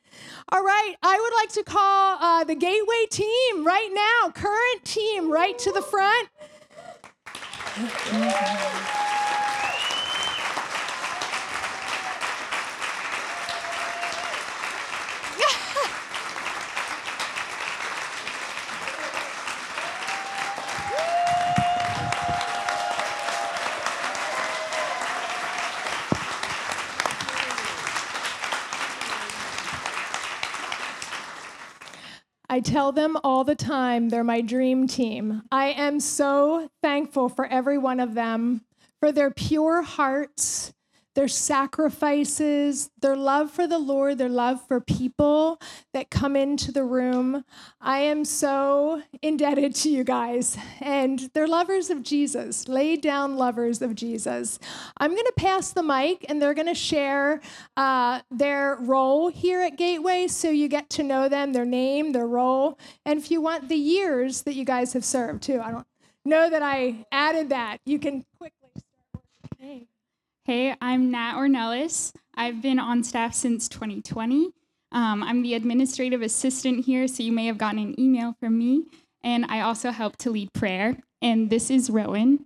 All 0.50 0.64
right, 0.64 0.96
I 1.04 1.20
would 1.20 1.34
like 1.36 1.52
to 1.54 1.64
call 1.64 2.18
uh, 2.20 2.44
the 2.44 2.56
Gateway 2.56 3.06
team 3.10 3.66
right 3.66 3.90
now, 3.92 4.32
current 4.32 4.86
team, 4.86 5.32
right 5.32 5.58
to 5.60 5.72
the 5.72 5.82
front. 5.82 6.30
I 32.56 32.62
tell 32.62 32.94
them 32.94 33.18
all 33.22 33.44
the 33.44 33.54
time 33.54 34.08
they're 34.08 34.24
my 34.24 34.40
dream 34.40 34.88
team. 34.88 35.42
I 35.52 35.72
am 35.72 36.00
so 36.00 36.70
thankful 36.82 37.28
for 37.28 37.46
every 37.46 37.78
one 37.78 38.00
of 38.00 38.14
them, 38.14 38.62
for 39.02 39.12
their 39.12 39.30
pure 39.30 39.82
hearts, 39.82 40.74
their 41.15 41.27
sacrifices, 41.29 42.91
their 43.01 43.15
love 43.15 43.50
for 43.50 43.65
the 43.65 43.79
Lord, 43.79 44.17
their 44.17 44.29
love 44.29 44.65
for 44.67 44.79
people 44.81 45.60
that 45.93 46.10
come 46.10 46.36
into 46.36 46.72
the 46.72 46.84
room. 46.84 47.43
I 47.81 48.00
am 48.00 48.25
so 48.25 49.01
indebted 49.22 49.74
to 49.75 49.89
you 49.89 50.03
guys. 50.03 50.57
And 50.81 51.29
they're 51.34 51.48
lovers 51.48 51.89
of 51.89 52.03
Jesus, 52.03 52.67
laid 52.67 53.01
down 53.01 53.38
lovers 53.38 53.81
of 53.81 53.95
Jesus. 53.95 54.60
I'm 54.98 55.12
going 55.12 55.25
to 55.25 55.34
pass 55.38 55.72
the 55.72 55.84
mic 55.84 56.25
and 56.29 56.41
they're 56.41 56.53
going 56.53 56.67
to 56.67 56.75
share 56.75 57.41
uh, 57.77 58.22
their 58.29 58.75
role 58.81 59.29
here 59.29 59.62
at 59.62 59.77
Gateway 59.77 60.27
so 60.27 60.50
you 60.50 60.67
get 60.67 60.89
to 60.91 61.03
know 61.03 61.29
them, 61.29 61.53
their 61.53 61.65
name, 61.65 62.12
their 62.12 62.27
role, 62.27 62.77
and 63.05 63.17
if 63.17 63.31
you 63.31 63.39
want 63.39 63.69
the 63.69 63.75
years 63.75 64.43
that 64.43 64.53
you 64.53 64.65
guys 64.65 64.93
have 64.93 65.05
served 65.05 65.43
too. 65.43 65.62
I 65.62 65.72
don't 65.72 65.88
know 66.25 66.50
that 66.50 66.62
I 66.62 67.05
added 67.12 67.50
that. 67.50 67.77
You 67.86 68.00
can 68.00 68.25
quickly 68.38 68.69
start 68.77 69.25
working. 69.62 69.88
Hey, 70.48 70.75
I'm 70.80 71.10
Nat 71.10 71.38
Ornelis. 71.38 72.14
I've 72.36 72.62
been 72.62 72.78
on 72.78 73.04
staff 73.04 73.34
since 73.34 73.68
2020. 73.68 74.52
Um, 74.92 75.24
I'm 75.24 75.42
the 75.42 75.56
administrative 75.56 76.22
assistant 76.22 76.86
here, 76.86 77.08
so 77.08 77.24
you 77.24 77.32
may 77.32 77.48
have 77.48 77.58
gotten 77.58 77.80
an 77.80 78.00
email 78.00 78.36
from 78.40 78.56
me. 78.56 78.84
And 79.24 79.46
I 79.50 79.62
also 79.62 79.90
help 79.90 80.18
to 80.18 80.30
lead 80.30 80.54
prayer. 80.54 80.98
And 81.20 81.50
this 81.50 81.72
is 81.72 81.90
Rowan. 81.90 82.46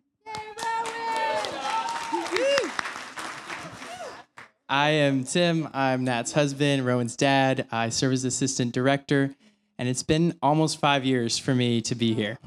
I 4.69 4.91
am 4.91 5.25
Tim. 5.25 5.67
I'm 5.73 6.05
Nat's 6.05 6.31
husband, 6.31 6.85
Rowan's 6.85 7.17
dad. 7.17 7.67
I 7.69 7.89
serve 7.89 8.13
as 8.13 8.23
assistant 8.23 8.71
director, 8.73 9.35
and 9.77 9.89
it's 9.89 10.03
been 10.03 10.37
almost 10.41 10.79
five 10.79 11.03
years 11.03 11.37
for 11.37 11.53
me 11.53 11.81
to 11.81 11.95
be 11.95 12.13
here. 12.13 12.37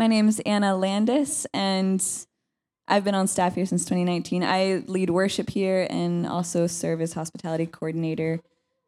My 0.00 0.06
name 0.06 0.28
is 0.28 0.40
Anna 0.46 0.74
Landis, 0.74 1.46
and 1.52 2.02
I've 2.88 3.04
been 3.04 3.14
on 3.14 3.26
staff 3.26 3.54
here 3.54 3.66
since 3.66 3.84
2019. 3.84 4.42
I 4.42 4.82
lead 4.86 5.10
worship 5.10 5.50
here 5.50 5.86
and 5.90 6.26
also 6.26 6.66
serve 6.66 7.02
as 7.02 7.12
hospitality 7.12 7.66
coordinator 7.66 8.40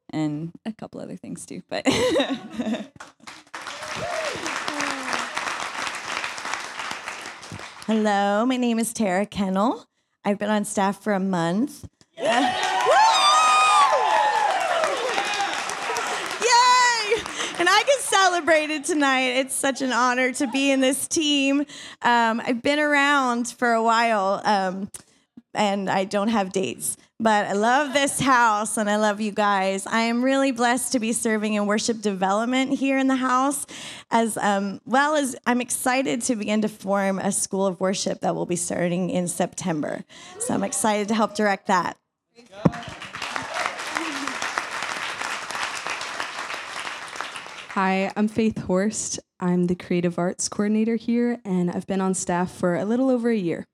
and 0.08 0.52
a 0.64 0.72
couple 0.72 1.02
other 1.02 1.16
things 1.16 1.44
too. 1.44 1.60
But 1.68 1.86
Hello, 7.86 8.46
my 8.46 8.56
name 8.56 8.78
is 8.78 8.94
Tara 8.94 9.26
Kennel. 9.26 9.84
I've 10.24 10.38
been 10.38 10.48
on 10.48 10.64
staff 10.64 11.02
for 11.02 11.12
a 11.12 11.20
month. 11.20 11.86
Yeah. 12.16 12.38
and 17.58 17.68
I 17.68 17.82
get 17.86 18.00
celebrated 18.32 18.82
tonight. 18.82 19.36
It's 19.36 19.54
such 19.54 19.82
an 19.82 19.92
honor 19.92 20.32
to 20.32 20.46
be 20.46 20.70
in 20.70 20.80
this 20.80 21.06
team. 21.06 21.66
Um, 22.00 22.40
I've 22.42 22.62
been 22.62 22.78
around 22.78 23.48
for 23.48 23.74
a 23.74 23.82
while, 23.82 24.40
um, 24.44 24.90
and 25.52 25.90
I 25.90 26.04
don't 26.04 26.28
have 26.28 26.50
dates, 26.50 26.96
but 27.20 27.44
I 27.44 27.52
love 27.52 27.92
this 27.92 28.20
house 28.20 28.78
and 28.78 28.88
I 28.88 28.96
love 28.96 29.20
you 29.20 29.32
guys. 29.32 29.86
I 29.86 30.00
am 30.04 30.24
really 30.24 30.50
blessed 30.50 30.92
to 30.92 30.98
be 30.98 31.12
serving 31.12 31.52
in 31.52 31.66
worship 31.66 32.00
development 32.00 32.72
here 32.78 32.96
in 32.96 33.06
the 33.06 33.16
house, 33.16 33.66
as 34.10 34.38
um, 34.38 34.80
well 34.86 35.14
as 35.14 35.36
I'm 35.44 35.60
excited 35.60 36.22
to 36.22 36.34
begin 36.34 36.62
to 36.62 36.68
form 36.68 37.18
a 37.18 37.32
school 37.32 37.66
of 37.66 37.80
worship 37.80 38.22
that 38.22 38.34
will 38.34 38.46
be 38.46 38.56
starting 38.56 39.10
in 39.10 39.28
September. 39.28 40.04
So 40.38 40.54
I'm 40.54 40.64
excited 40.64 41.08
to 41.08 41.14
help 41.14 41.34
direct 41.34 41.66
that. 41.66 41.98
Hi, 47.74 48.12
I'm 48.16 48.28
Faith 48.28 48.58
Horst. 48.64 49.18
I'm 49.40 49.66
the 49.66 49.74
creative 49.74 50.18
arts 50.18 50.46
coordinator 50.46 50.96
here, 50.96 51.38
and 51.42 51.70
I've 51.70 51.86
been 51.86 52.02
on 52.02 52.12
staff 52.12 52.52
for 52.52 52.76
a 52.76 52.84
little 52.84 53.08
over 53.08 53.30
a 53.30 53.34
year. 53.34 53.64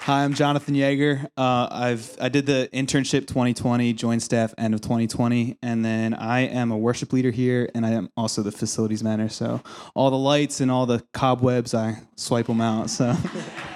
Hi, 0.00 0.24
I'm 0.24 0.34
Jonathan 0.34 0.74
Yeager. 0.74 1.26
Uh, 1.36 1.68
I've 1.70 2.16
I 2.20 2.30
did 2.30 2.46
the 2.46 2.68
internship 2.72 3.28
2020, 3.28 3.92
joined 3.92 4.24
staff 4.24 4.54
end 4.58 4.74
of 4.74 4.80
2020, 4.80 5.56
and 5.62 5.84
then 5.84 6.14
I 6.14 6.40
am 6.40 6.72
a 6.72 6.76
worship 6.76 7.12
leader 7.12 7.30
here, 7.30 7.70
and 7.76 7.86
I 7.86 7.90
am 7.90 8.10
also 8.16 8.42
the 8.42 8.50
facilities 8.50 9.04
manager. 9.04 9.32
So 9.32 9.60
all 9.94 10.10
the 10.10 10.18
lights 10.18 10.60
and 10.60 10.68
all 10.68 10.86
the 10.86 11.00
cobwebs, 11.14 11.74
I 11.74 11.98
swipe 12.16 12.48
them 12.48 12.60
out. 12.60 12.90
So. 12.90 13.16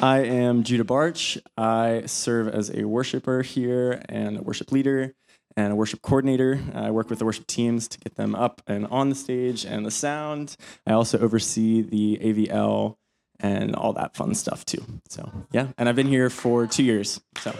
I 0.00 0.18
am 0.20 0.62
Judah 0.62 0.84
Barch. 0.84 1.38
I 1.56 2.04
serve 2.06 2.46
as 2.46 2.70
a 2.70 2.84
worshiper 2.84 3.42
here 3.42 4.00
and 4.08 4.38
a 4.38 4.42
worship 4.42 4.70
leader 4.70 5.14
and 5.56 5.72
a 5.72 5.76
worship 5.76 6.02
coordinator. 6.02 6.60
I 6.72 6.92
work 6.92 7.10
with 7.10 7.18
the 7.18 7.24
worship 7.24 7.48
teams 7.48 7.88
to 7.88 7.98
get 7.98 8.14
them 8.14 8.36
up 8.36 8.62
and 8.68 8.86
on 8.86 9.08
the 9.08 9.16
stage 9.16 9.64
and 9.64 9.84
the 9.84 9.90
sound. 9.90 10.56
I 10.86 10.92
also 10.92 11.18
oversee 11.18 11.82
the 11.82 12.16
AVL 12.22 12.94
and 13.40 13.74
all 13.74 13.92
that 13.94 14.14
fun 14.14 14.36
stuff 14.36 14.64
too. 14.64 14.84
So, 15.08 15.32
yeah, 15.50 15.68
and 15.76 15.88
I've 15.88 15.96
been 15.96 16.06
here 16.06 16.30
for 16.30 16.68
two 16.68 16.84
years. 16.84 17.20
So. 17.38 17.50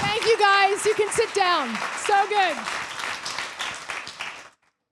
Thank 0.00 0.26
you 0.26 0.38
guys. 0.38 0.84
You 0.84 0.92
can 0.94 1.10
sit 1.12 1.32
down. 1.34 1.74
So 1.96 2.28
good. 2.28 2.81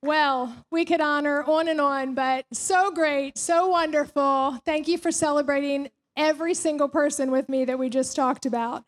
Well, 0.03 0.65
we 0.71 0.87
could 0.87 1.03
honor 1.03 1.45
on 1.45 1.69
and 1.69 1.81
on, 1.81 2.15
but 2.15 2.47
so 2.53 2.91
great, 2.91 3.37
so 3.37 3.69
wonderful. 3.69 4.59
Thank 4.65 4.89
you 4.89 4.97
for 4.97 5.13
celebrating 5.13 5.91
every 6.17 6.55
single 6.55 6.89
person 6.89 7.31
with 7.31 7.51
me 7.51 7.67
that 7.67 7.79
we 7.79 7.91
just 7.91 8.17
talked 8.17 8.47
about. 8.47 8.85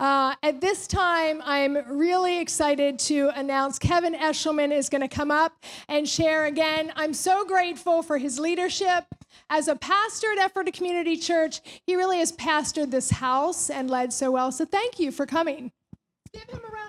Uh, 0.00 0.34
at 0.42 0.60
this 0.60 0.86
time, 0.86 1.42
I'm 1.44 1.76
really 1.90 2.38
excited 2.38 2.98
to 3.00 3.30
announce 3.34 3.78
Kevin 3.78 4.14
Eshleman 4.14 4.72
is 4.72 4.88
going 4.88 5.00
to 5.00 5.08
come 5.08 5.30
up 5.30 5.52
and 5.88 6.08
share 6.08 6.46
again. 6.46 6.92
I'm 6.94 7.12
so 7.12 7.44
grateful 7.44 8.02
for 8.02 8.16
his 8.16 8.38
leadership. 8.38 9.04
As 9.50 9.66
a 9.66 9.76
pastor 9.76 10.28
at 10.32 10.46
Ephrata 10.46 10.70
Community 10.70 11.16
Church, 11.16 11.60
he 11.84 11.96
really 11.96 12.18
has 12.20 12.32
pastored 12.32 12.90
this 12.90 13.10
house 13.10 13.70
and 13.70 13.90
led 13.90 14.12
so 14.12 14.30
well. 14.30 14.52
So 14.52 14.64
thank 14.64 15.00
you 15.00 15.10
for 15.10 15.26
coming. 15.26 15.72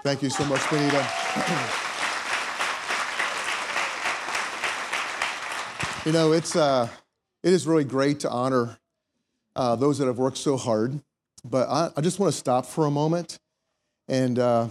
Thank 0.04 0.22
you 0.22 0.30
so 0.30 0.46
much, 0.46 0.70
Bonita. 0.70 1.86
you 6.10 6.14
know, 6.14 6.32
it's 6.32 6.56
uh, 6.56 6.88
it 7.44 7.54
is 7.54 7.68
really 7.68 7.84
great 7.84 8.22
to 8.22 8.30
honor 8.32 8.80
uh, 9.56 9.76
those 9.76 10.00
that 10.00 10.08
have 10.08 10.18
worked 10.18 10.40
so 10.40 10.58
hard. 10.58 11.00
But 11.46 11.70
I, 11.70 11.92
I 11.96 12.02
just 12.02 12.18
want 12.18 12.34
to 12.34 12.38
stop 12.38 12.66
for 12.66 12.88
a 12.88 12.90
moment 12.90 13.38
and 14.08 14.40
uh, 14.40 14.70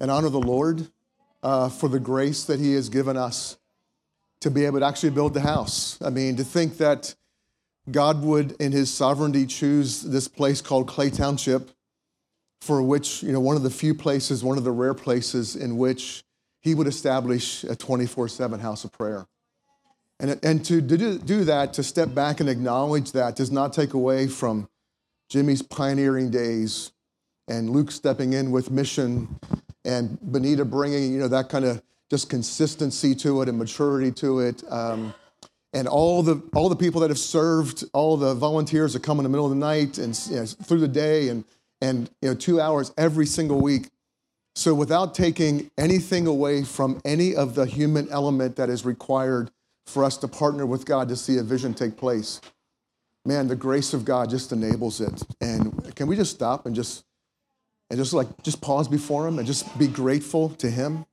and 0.00 0.10
honor 0.10 0.30
the 0.30 0.40
Lord 0.40 0.88
uh, 1.44 1.68
for 1.68 1.88
the 1.88 2.00
grace 2.00 2.42
that 2.46 2.58
He 2.58 2.74
has 2.74 2.88
given 2.88 3.16
us 3.16 3.58
to 4.40 4.50
be 4.50 4.64
able 4.64 4.80
to 4.80 4.86
actually 4.86 5.10
build 5.10 5.34
the 5.34 5.40
house. 5.40 6.02
I 6.02 6.10
mean, 6.10 6.34
to 6.34 6.42
think 6.42 6.78
that 6.78 7.14
God 7.88 8.20
would, 8.24 8.56
in 8.60 8.72
His 8.72 8.92
sovereignty, 8.92 9.46
choose 9.46 10.02
this 10.02 10.26
place 10.26 10.60
called 10.60 10.88
Clay 10.88 11.10
Township, 11.10 11.70
for 12.60 12.82
which 12.82 13.22
you 13.22 13.30
know 13.30 13.38
one 13.38 13.54
of 13.54 13.62
the 13.62 13.70
few 13.70 13.94
places, 13.94 14.42
one 14.42 14.58
of 14.58 14.64
the 14.64 14.72
rare 14.72 14.94
places 14.94 15.54
in 15.54 15.76
which 15.76 16.24
He 16.60 16.74
would 16.74 16.88
establish 16.88 17.62
a 17.62 17.76
24/7 17.76 18.58
house 18.58 18.82
of 18.82 18.90
prayer. 18.90 19.28
And, 20.20 20.38
and 20.42 20.64
to 20.66 20.80
do, 20.80 21.18
do 21.18 21.44
that, 21.44 21.72
to 21.74 21.82
step 21.82 22.14
back 22.14 22.40
and 22.40 22.48
acknowledge 22.48 23.12
that, 23.12 23.36
does 23.36 23.50
not 23.50 23.72
take 23.72 23.94
away 23.94 24.28
from 24.28 24.68
Jimmy's 25.28 25.62
pioneering 25.62 26.30
days 26.30 26.92
and 27.48 27.70
Luke 27.70 27.90
stepping 27.90 28.32
in 28.32 28.50
with 28.50 28.70
mission 28.70 29.38
and 29.84 30.18
Bonita 30.20 30.64
bringing, 30.64 31.12
you 31.12 31.18
know, 31.18 31.28
that 31.28 31.48
kind 31.48 31.64
of 31.64 31.82
just 32.10 32.30
consistency 32.30 33.14
to 33.16 33.42
it 33.42 33.48
and 33.48 33.58
maturity 33.58 34.12
to 34.12 34.40
it. 34.40 34.62
Um, 34.70 35.14
and 35.72 35.88
all 35.88 36.22
the, 36.22 36.40
all 36.54 36.68
the 36.68 36.76
people 36.76 37.00
that 37.00 37.10
have 37.10 37.18
served, 37.18 37.84
all 37.92 38.16
the 38.16 38.34
volunteers 38.34 38.92
that 38.92 39.02
come 39.02 39.18
in 39.18 39.24
the 39.24 39.28
middle 39.28 39.44
of 39.44 39.50
the 39.50 39.56
night 39.56 39.98
and 39.98 40.18
you 40.30 40.36
know, 40.36 40.46
through 40.46 40.80
the 40.80 40.88
day 40.88 41.28
and, 41.28 41.44
and 41.80 42.08
you 42.22 42.28
know, 42.28 42.34
two 42.34 42.60
hours 42.60 42.92
every 42.96 43.26
single 43.26 43.60
week. 43.60 43.90
So 44.54 44.72
without 44.72 45.16
taking 45.16 45.72
anything 45.76 46.28
away 46.28 46.62
from 46.62 47.00
any 47.04 47.34
of 47.34 47.56
the 47.56 47.66
human 47.66 48.08
element 48.10 48.54
that 48.56 48.70
is 48.70 48.84
required 48.84 49.50
for 49.86 50.04
us 50.04 50.16
to 50.18 50.28
partner 50.28 50.66
with 50.66 50.86
God 50.86 51.08
to 51.08 51.16
see 51.16 51.38
a 51.38 51.42
vision 51.42 51.74
take 51.74 51.96
place. 51.96 52.40
Man, 53.26 53.48
the 53.48 53.56
grace 53.56 53.94
of 53.94 54.04
God 54.04 54.30
just 54.30 54.52
enables 54.52 55.00
it. 55.00 55.22
And 55.40 55.94
can 55.94 56.06
we 56.06 56.16
just 56.16 56.34
stop 56.34 56.66
and 56.66 56.74
just 56.74 57.04
and 57.90 57.98
just 57.98 58.12
like 58.12 58.42
just 58.42 58.60
pause 58.60 58.88
before 58.88 59.26
him 59.26 59.38
and 59.38 59.46
just 59.46 59.78
be 59.78 59.86
grateful 59.86 60.50
to 60.50 60.70
him? 60.70 61.06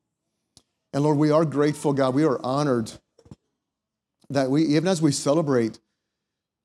And 0.94 1.04
Lord, 1.04 1.18
we 1.18 1.32
are 1.32 1.46
grateful, 1.46 1.94
God. 1.94 2.14
We 2.14 2.26
are 2.26 2.40
honored 2.44 2.92
that 4.30 4.50
we 4.50 4.64
even 4.64 4.88
as 4.88 5.02
we 5.02 5.12
celebrate 5.12 5.80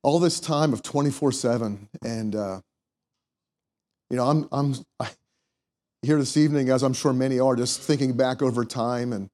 all 0.03 0.19
this 0.19 0.39
time 0.39 0.73
of 0.73 0.81
24/7 0.81 1.89
and 2.03 2.35
uh 2.35 2.61
you 4.09 4.15
know, 4.17 4.27
I'm 4.27 4.47
I'm 4.51 4.75
I, 4.99 5.09
here 6.01 6.17
this 6.17 6.37
evening 6.37 6.69
as 6.69 6.83
I'm 6.83 6.93
sure 6.93 7.13
many 7.13 7.39
are 7.39 7.55
just 7.55 7.81
thinking 7.81 8.15
back 8.15 8.41
over 8.41 8.63
time 8.63 9.11
and 9.11 9.29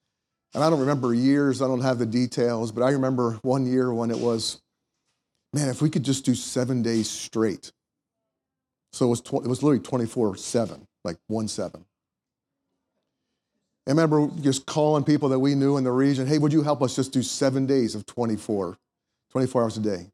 and 0.54 0.64
I 0.64 0.70
don't 0.70 0.80
remember 0.80 1.14
years, 1.14 1.62
I 1.62 1.68
don't 1.68 1.82
have 1.82 1.98
the 1.98 2.06
details, 2.06 2.72
but 2.72 2.84
I 2.84 2.92
remember 2.92 3.40
one 3.42 3.66
year 3.66 3.94
when 3.94 4.12
it 4.12 4.18
was, 4.18 4.62
man, 5.52 5.70
if 5.70 5.82
we 5.82 5.90
could 5.90 6.04
just 6.04 6.26
do 6.26 6.36
seven 6.36 6.82
days 6.82 7.10
straight. 7.10 7.72
So 8.92 9.08
it 9.08 9.10
was, 9.10 9.22
tw- 9.22 9.46
it 9.46 9.48
was 9.48 9.64
literally 9.64 9.84
24 9.84 10.36
7, 10.36 10.88
like 11.04 11.18
1 11.28 11.48
7. 11.48 11.84
I 13.86 13.90
remember 13.90 14.30
just 14.42 14.66
calling 14.66 15.04
people 15.04 15.30
that 15.30 15.40
we 15.40 15.56
knew 15.56 15.78
in 15.78 15.84
the 15.84 15.92
region, 15.92 16.28
hey, 16.28 16.38
would 16.38 16.54
you 16.54 16.62
help 16.62 16.82
us 16.82 16.96
just 16.96 17.12
do 17.12 17.22
seven 17.22 17.66
days 17.66 17.96
of 17.96 18.06
24, 18.06 18.78
24 19.32 19.62
hours 19.62 19.78
a 19.78 19.82
day? 19.82 20.08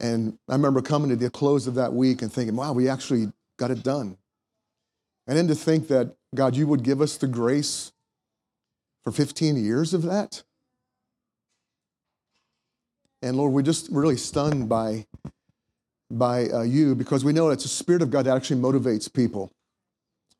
And 0.00 0.36
I 0.48 0.54
remember 0.54 0.82
coming 0.82 1.10
to 1.10 1.16
the 1.16 1.30
close 1.30 1.66
of 1.66 1.76
that 1.76 1.92
week 1.92 2.22
and 2.22 2.32
thinking, 2.32 2.56
wow, 2.56 2.72
we 2.72 2.88
actually 2.88 3.32
got 3.58 3.70
it 3.70 3.84
done. 3.84 4.16
And 5.26 5.38
then 5.38 5.46
to 5.48 5.54
think 5.54 5.88
that, 5.88 6.14
God, 6.34 6.56
you 6.56 6.66
would 6.66 6.82
give 6.82 7.00
us 7.00 7.16
the 7.16 7.28
grace 7.28 7.92
for 9.04 9.12
15 9.12 9.62
years 9.62 9.94
of 9.94 10.02
that. 10.02 10.42
And 13.22 13.36
Lord, 13.36 13.52
we're 13.52 13.62
just 13.62 13.88
really 13.90 14.16
stunned 14.16 14.68
by, 14.68 15.06
by 16.10 16.48
uh, 16.48 16.62
you 16.62 16.94
because 16.94 17.24
we 17.24 17.32
know 17.32 17.50
it's 17.50 17.62
the 17.62 17.68
Spirit 17.68 18.02
of 18.02 18.10
God 18.10 18.26
that 18.26 18.36
actually 18.36 18.60
motivates 18.60 19.12
people 19.12 19.50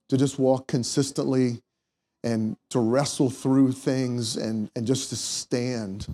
to 0.08 0.16
just 0.16 0.38
walk 0.38 0.66
consistently 0.66 1.62
and 2.22 2.56
to 2.70 2.78
wrestle 2.78 3.30
through 3.30 3.72
things 3.72 4.36
and, 4.36 4.70
and 4.74 4.86
just 4.86 5.10
to 5.10 5.16
stand, 5.16 6.06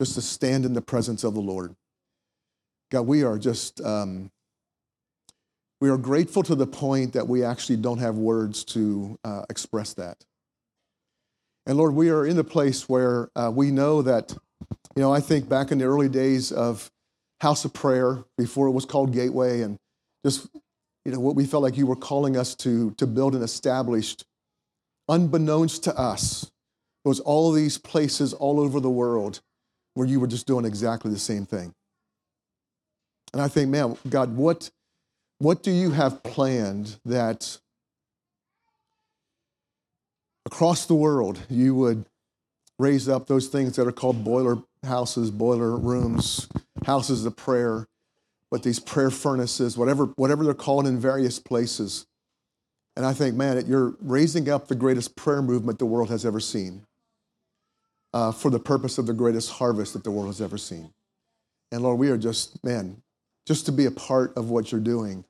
just 0.00 0.14
to 0.14 0.22
stand 0.22 0.64
in 0.64 0.74
the 0.74 0.82
presence 0.82 1.24
of 1.24 1.34
the 1.34 1.40
Lord. 1.40 1.74
God, 2.90 3.02
we 3.02 3.22
are 3.22 3.38
just, 3.38 3.80
um, 3.80 4.30
we 5.80 5.90
are 5.90 5.98
grateful 5.98 6.42
to 6.42 6.54
the 6.54 6.66
point 6.66 7.12
that 7.12 7.28
we 7.28 7.44
actually 7.44 7.76
don't 7.76 7.98
have 7.98 8.16
words 8.16 8.64
to 8.64 9.18
uh, 9.24 9.42
express 9.50 9.94
that. 9.94 10.24
And 11.68 11.76
Lord, 11.76 11.94
we 11.94 12.08
are 12.08 12.24
in 12.24 12.36
the 12.36 12.44
place 12.44 12.88
where 12.88 13.28
uh, 13.36 13.52
we 13.54 13.70
know 13.70 14.00
that, 14.00 14.34
you 14.96 15.02
know, 15.02 15.12
I 15.12 15.20
think 15.20 15.50
back 15.50 15.70
in 15.70 15.76
the 15.76 15.84
early 15.84 16.08
days 16.08 16.50
of 16.50 16.90
House 17.42 17.66
of 17.66 17.74
Prayer, 17.74 18.24
before 18.38 18.68
it 18.68 18.70
was 18.70 18.86
called 18.86 19.12
Gateway, 19.12 19.60
and 19.60 19.76
just, 20.24 20.48
you 21.04 21.12
know, 21.12 21.20
what 21.20 21.36
we 21.36 21.44
felt 21.44 21.62
like 21.62 21.76
you 21.76 21.86
were 21.86 21.94
calling 21.94 22.38
us 22.38 22.54
to, 22.56 22.92
to 22.92 23.06
build 23.06 23.34
and 23.34 23.44
established, 23.44 24.24
unbeknownst 25.10 25.84
to 25.84 25.94
us, 25.94 26.50
was 27.04 27.20
all 27.20 27.52
these 27.52 27.76
places 27.76 28.32
all 28.32 28.58
over 28.58 28.80
the 28.80 28.90
world 28.90 29.42
where 29.92 30.06
you 30.06 30.20
were 30.20 30.26
just 30.26 30.46
doing 30.46 30.64
exactly 30.64 31.10
the 31.10 31.18
same 31.18 31.44
thing. 31.44 31.74
And 33.34 33.42
I 33.42 33.48
think, 33.48 33.68
man, 33.68 33.94
God, 34.08 34.34
what, 34.34 34.70
what 35.38 35.62
do 35.62 35.70
you 35.70 35.90
have 35.90 36.22
planned 36.22 36.96
that 37.04 37.58
across 40.48 40.86
the 40.86 40.94
world, 40.94 41.38
you 41.50 41.74
would 41.74 42.06
raise 42.78 43.06
up 43.06 43.26
those 43.26 43.48
things 43.48 43.76
that 43.76 43.86
are 43.86 43.92
called 43.92 44.24
boiler 44.24 44.56
houses, 44.82 45.30
boiler 45.30 45.76
rooms, 45.76 46.48
houses 46.86 47.26
of 47.26 47.36
prayer, 47.36 47.86
but 48.50 48.62
these 48.62 48.80
prayer 48.80 49.10
furnaces, 49.10 49.76
whatever, 49.76 50.06
whatever 50.16 50.44
they're 50.44 50.54
called 50.54 50.86
in 50.86 50.98
various 50.98 51.38
places. 51.38 52.06
And 52.96 53.04
I 53.04 53.12
think, 53.12 53.36
man, 53.36 53.62
you're 53.66 53.94
raising 54.00 54.48
up 54.48 54.68
the 54.68 54.74
greatest 54.74 55.16
prayer 55.16 55.42
movement 55.42 55.78
the 55.78 55.84
world 55.84 56.08
has 56.08 56.24
ever 56.24 56.40
seen 56.40 56.86
uh, 58.14 58.32
for 58.32 58.50
the 58.50 58.58
purpose 58.58 58.96
of 58.96 59.06
the 59.06 59.12
greatest 59.12 59.50
harvest 59.50 59.92
that 59.92 60.02
the 60.02 60.10
world 60.10 60.28
has 60.28 60.40
ever 60.40 60.56
seen. 60.56 60.94
And 61.70 61.82
Lord, 61.82 61.98
we 61.98 62.08
are 62.08 62.16
just, 62.16 62.64
man, 62.64 63.02
just 63.44 63.66
to 63.66 63.72
be 63.72 63.84
a 63.84 63.90
part 63.90 64.34
of 64.34 64.48
what 64.48 64.72
you're 64.72 64.80
doing 64.80 65.26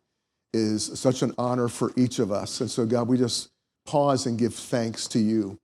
is 0.54 0.84
such 0.98 1.22
an 1.22 1.34
honor 1.36 1.66
for 1.66 1.92
each 1.96 2.20
of 2.20 2.30
us. 2.30 2.60
And 2.60 2.70
so, 2.70 2.86
God, 2.86 3.08
we 3.08 3.18
just 3.18 3.50
pause 3.88 4.26
and 4.26 4.38
give 4.38 4.54
thanks 4.54 5.08
to 5.08 5.18
you 5.18 5.58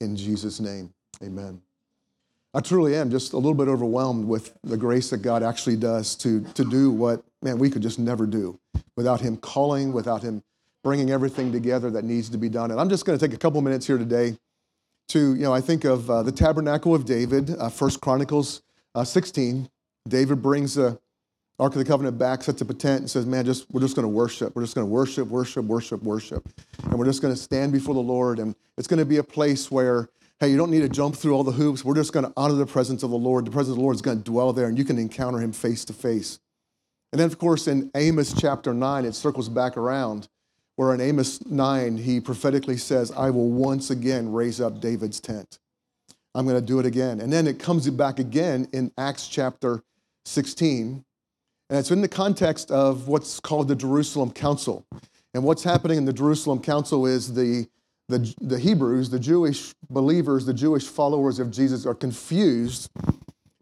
in 0.00 0.16
Jesus' 0.16 0.60
name. 0.60 0.94
Amen. 1.24 1.60
I 2.54 2.60
truly 2.60 2.94
am 2.94 3.10
just 3.10 3.32
a 3.32 3.36
little 3.36 3.54
bit 3.54 3.66
overwhelmed 3.66 4.28
with 4.28 4.56
the 4.62 4.76
grace 4.76 5.10
that 5.10 5.22
God 5.22 5.42
actually 5.42 5.76
does 5.76 6.14
to, 6.16 6.44
to 6.54 6.64
do 6.64 6.92
what, 6.92 7.24
man, 7.42 7.58
we 7.58 7.68
could 7.68 7.82
just 7.82 7.98
never 7.98 8.26
do 8.26 8.60
without 8.96 9.20
Him 9.20 9.36
calling, 9.36 9.92
without 9.92 10.22
Him 10.22 10.44
bringing 10.84 11.10
everything 11.10 11.50
together 11.50 11.90
that 11.90 12.04
needs 12.04 12.30
to 12.30 12.38
be 12.38 12.48
done. 12.48 12.70
And 12.70 12.78
I'm 12.78 12.88
just 12.88 13.04
going 13.04 13.18
to 13.18 13.26
take 13.26 13.34
a 13.34 13.38
couple 13.38 13.60
minutes 13.60 13.88
here 13.88 13.98
today 13.98 14.38
to, 15.08 15.34
you 15.34 15.42
know, 15.42 15.52
I 15.52 15.60
think 15.60 15.82
of 15.82 16.08
uh, 16.08 16.22
the 16.22 16.30
tabernacle 16.30 16.94
of 16.94 17.04
David, 17.04 17.50
uh, 17.58 17.70
First 17.70 18.00
Chronicles 18.00 18.62
uh, 18.94 19.02
16. 19.02 19.68
David 20.08 20.40
brings 20.40 20.74
the 20.76 21.00
Ark 21.60 21.72
of 21.72 21.78
the 21.78 21.84
Covenant 21.84 22.18
back, 22.18 22.42
sets 22.42 22.60
up 22.62 22.70
a 22.70 22.74
tent, 22.74 23.02
and 23.02 23.10
says, 23.10 23.26
"Man, 23.26 23.44
just 23.44 23.70
we're 23.70 23.80
just 23.80 23.94
going 23.94 24.04
to 24.04 24.08
worship. 24.08 24.56
We're 24.56 24.62
just 24.62 24.74
going 24.74 24.86
to 24.86 24.90
worship, 24.90 25.28
worship, 25.28 25.64
worship, 25.64 26.02
worship, 26.02 26.48
and 26.82 26.98
we're 26.98 27.04
just 27.04 27.22
going 27.22 27.32
to 27.32 27.40
stand 27.40 27.72
before 27.72 27.94
the 27.94 28.00
Lord. 28.00 28.40
And 28.40 28.56
it's 28.76 28.88
going 28.88 28.98
to 28.98 29.04
be 29.04 29.18
a 29.18 29.24
place 29.24 29.70
where, 29.70 30.08
hey, 30.40 30.48
you 30.48 30.56
don't 30.56 30.70
need 30.70 30.80
to 30.80 30.88
jump 30.88 31.14
through 31.14 31.32
all 31.34 31.44
the 31.44 31.52
hoops. 31.52 31.84
We're 31.84 31.94
just 31.94 32.12
going 32.12 32.26
to 32.26 32.32
honor 32.36 32.54
the 32.54 32.66
presence 32.66 33.04
of 33.04 33.10
the 33.10 33.16
Lord. 33.16 33.44
The 33.44 33.52
presence 33.52 33.72
of 33.72 33.76
the 33.76 33.82
Lord 33.82 33.94
is 33.94 34.02
going 34.02 34.18
to 34.18 34.24
dwell 34.24 34.52
there, 34.52 34.66
and 34.66 34.76
you 34.76 34.84
can 34.84 34.98
encounter 34.98 35.38
Him 35.38 35.52
face 35.52 35.84
to 35.84 35.92
face. 35.92 36.40
And 37.12 37.20
then, 37.20 37.26
of 37.26 37.38
course, 37.38 37.68
in 37.68 37.92
Amos 37.94 38.32
chapter 38.32 38.74
nine, 38.74 39.04
it 39.04 39.14
circles 39.14 39.48
back 39.48 39.76
around, 39.76 40.28
where 40.74 40.92
in 40.92 41.00
Amos 41.00 41.46
nine 41.46 41.98
he 41.98 42.20
prophetically 42.20 42.78
says, 42.78 43.12
"I 43.12 43.30
will 43.30 43.48
once 43.48 43.90
again 43.90 44.32
raise 44.32 44.60
up 44.60 44.80
David's 44.80 45.20
tent. 45.20 45.60
I'm 46.34 46.46
going 46.46 46.60
to 46.60 46.66
do 46.66 46.80
it 46.80 46.86
again." 46.86 47.20
And 47.20 47.32
then 47.32 47.46
it 47.46 47.60
comes 47.60 47.88
back 47.90 48.18
again 48.18 48.66
in 48.72 48.90
Acts 48.98 49.28
chapter 49.28 49.84
16 50.24 51.04
and 51.74 51.80
it's 51.80 51.90
in 51.90 52.02
the 52.02 52.06
context 52.06 52.70
of 52.70 53.08
what's 53.08 53.40
called 53.40 53.66
the 53.66 53.74
Jerusalem 53.74 54.30
Council. 54.30 54.86
And 55.34 55.42
what's 55.42 55.64
happening 55.64 55.98
in 55.98 56.04
the 56.04 56.12
Jerusalem 56.12 56.60
Council 56.60 57.04
is 57.04 57.34
the, 57.34 57.66
the, 58.08 58.32
the 58.40 58.60
Hebrews, 58.60 59.10
the 59.10 59.18
Jewish 59.18 59.74
believers, 59.90 60.46
the 60.46 60.54
Jewish 60.54 60.86
followers 60.86 61.40
of 61.40 61.50
Jesus 61.50 61.84
are 61.84 61.94
confused 61.96 62.92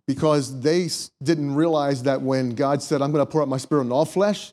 because 0.06 0.60
they 0.60 0.90
didn't 1.22 1.54
realize 1.54 2.02
that 2.02 2.20
when 2.20 2.50
God 2.50 2.82
said, 2.82 3.00
I'm 3.00 3.12
going 3.12 3.24
to 3.24 3.32
pour 3.32 3.40
out 3.40 3.48
my 3.48 3.56
spirit 3.56 3.80
on 3.80 3.92
all 3.92 4.04
flesh, 4.04 4.52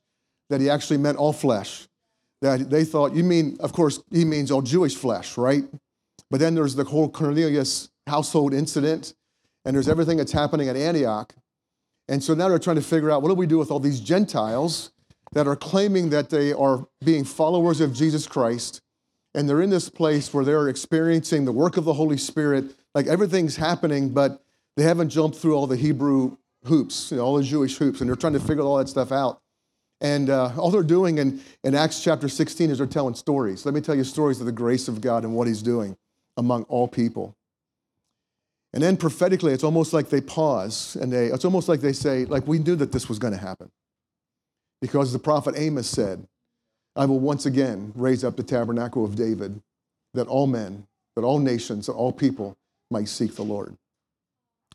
that 0.49 0.61
he 0.61 0.69
actually 0.69 0.99
meant 0.99 1.17
all 1.17 1.33
flesh. 1.33 1.85
That 2.41 2.69
they 2.69 2.85
thought, 2.85 3.13
you 3.13 3.25
mean, 3.25 3.57
of 3.59 3.73
course, 3.73 4.01
he 4.09 4.23
means 4.23 4.51
all 4.51 4.61
Jewish 4.61 4.95
flesh, 4.95 5.37
right? 5.37 5.65
But 6.31 6.39
then 6.39 6.55
there's 6.55 6.75
the 6.75 6.85
whole 6.85 7.09
Cornelius 7.09 7.89
household 8.07 8.53
incident, 8.53 9.15
and 9.65 9.75
there's 9.75 9.89
everything 9.89 10.15
that's 10.15 10.31
happening 10.31 10.69
at 10.69 10.77
Antioch. 10.77 11.35
And 12.09 12.23
so 12.23 12.33
now 12.33 12.49
they're 12.49 12.59
trying 12.59 12.75
to 12.75 12.81
figure 12.81 13.11
out 13.11 13.21
what 13.21 13.29
do 13.29 13.35
we 13.35 13.45
do 13.45 13.59
with 13.59 13.69
all 13.69 13.79
these 13.79 13.99
Gentiles 13.99 14.91
that 15.33 15.47
are 15.47 15.55
claiming 15.55 16.09
that 16.09 16.31
they 16.31 16.51
are 16.51 16.87
being 17.05 17.23
followers 17.23 17.81
of 17.81 17.93
Jesus 17.93 18.25
Christ. 18.25 18.81
And 19.35 19.47
they're 19.47 19.61
in 19.61 19.69
this 19.69 19.89
place 19.89 20.33
where 20.33 20.43
they're 20.43 20.69
experiencing 20.69 21.45
the 21.45 21.51
work 21.51 21.77
of 21.77 21.85
the 21.85 21.93
Holy 21.93 22.17
Spirit. 22.17 22.73
Like 22.95 23.05
everything's 23.05 23.55
happening, 23.55 24.09
but 24.09 24.41
they 24.75 24.83
haven't 24.83 25.09
jumped 25.09 25.37
through 25.37 25.53
all 25.55 25.67
the 25.67 25.75
Hebrew 25.75 26.35
hoops, 26.65 27.11
you 27.11 27.17
know, 27.17 27.25
all 27.25 27.37
the 27.37 27.43
Jewish 27.43 27.77
hoops. 27.77 28.01
And 28.01 28.09
they're 28.09 28.15
trying 28.15 28.33
to 28.33 28.39
figure 28.39 28.63
all 28.63 28.77
that 28.77 28.89
stuff 28.89 29.11
out. 29.11 29.39
And 30.01 30.31
uh, 30.31 30.51
all 30.57 30.71
they're 30.71 30.81
doing 30.81 31.19
in, 31.19 31.41
in 31.63 31.75
Acts 31.75 32.03
chapter 32.03 32.27
16 32.27 32.71
is 32.71 32.79
they're 32.79 32.87
telling 32.87 33.13
stories. 33.13 33.65
Let 33.65 33.75
me 33.75 33.81
tell 33.81 33.95
you 33.95 34.03
stories 34.03 34.39
of 34.39 34.47
the 34.47 34.51
grace 34.51 34.87
of 34.87 34.99
God 34.99 35.25
and 35.25 35.35
what 35.35 35.47
He's 35.47 35.61
doing 35.61 35.95
among 36.37 36.63
all 36.63 36.87
people. 36.87 37.35
And 38.73 38.83
then 38.83 38.97
prophetically, 38.97 39.53
it's 39.53 39.63
almost 39.63 39.93
like 39.93 40.09
they 40.09 40.21
pause 40.21 40.95
and 40.95 41.11
they, 41.11 41.27
it's 41.27 41.45
almost 41.45 41.67
like 41.67 41.81
they 41.81 41.93
say, 41.93 42.25
like, 42.25 42.47
we 42.47 42.59
knew 42.59 42.75
that 42.75 42.91
this 42.91 43.09
was 43.09 43.17
going 43.17 43.33
to 43.33 43.39
happen. 43.39 43.71
Because 44.81 45.11
the 45.11 45.19
prophet 45.19 45.55
Amos 45.57 45.89
said, 45.89 46.27
I 46.95 47.05
will 47.05 47.19
once 47.19 47.45
again 47.45 47.91
raise 47.95 48.23
up 48.23 48.35
the 48.37 48.43
tabernacle 48.43 49.03
of 49.03 49.15
David, 49.15 49.61
that 50.13 50.27
all 50.27 50.47
men, 50.47 50.87
that 51.15 51.23
all 51.23 51.39
nations, 51.39 51.87
that 51.87 51.93
all 51.93 52.11
people 52.11 52.57
might 52.91 53.07
seek 53.07 53.35
the 53.35 53.43
Lord. 53.43 53.75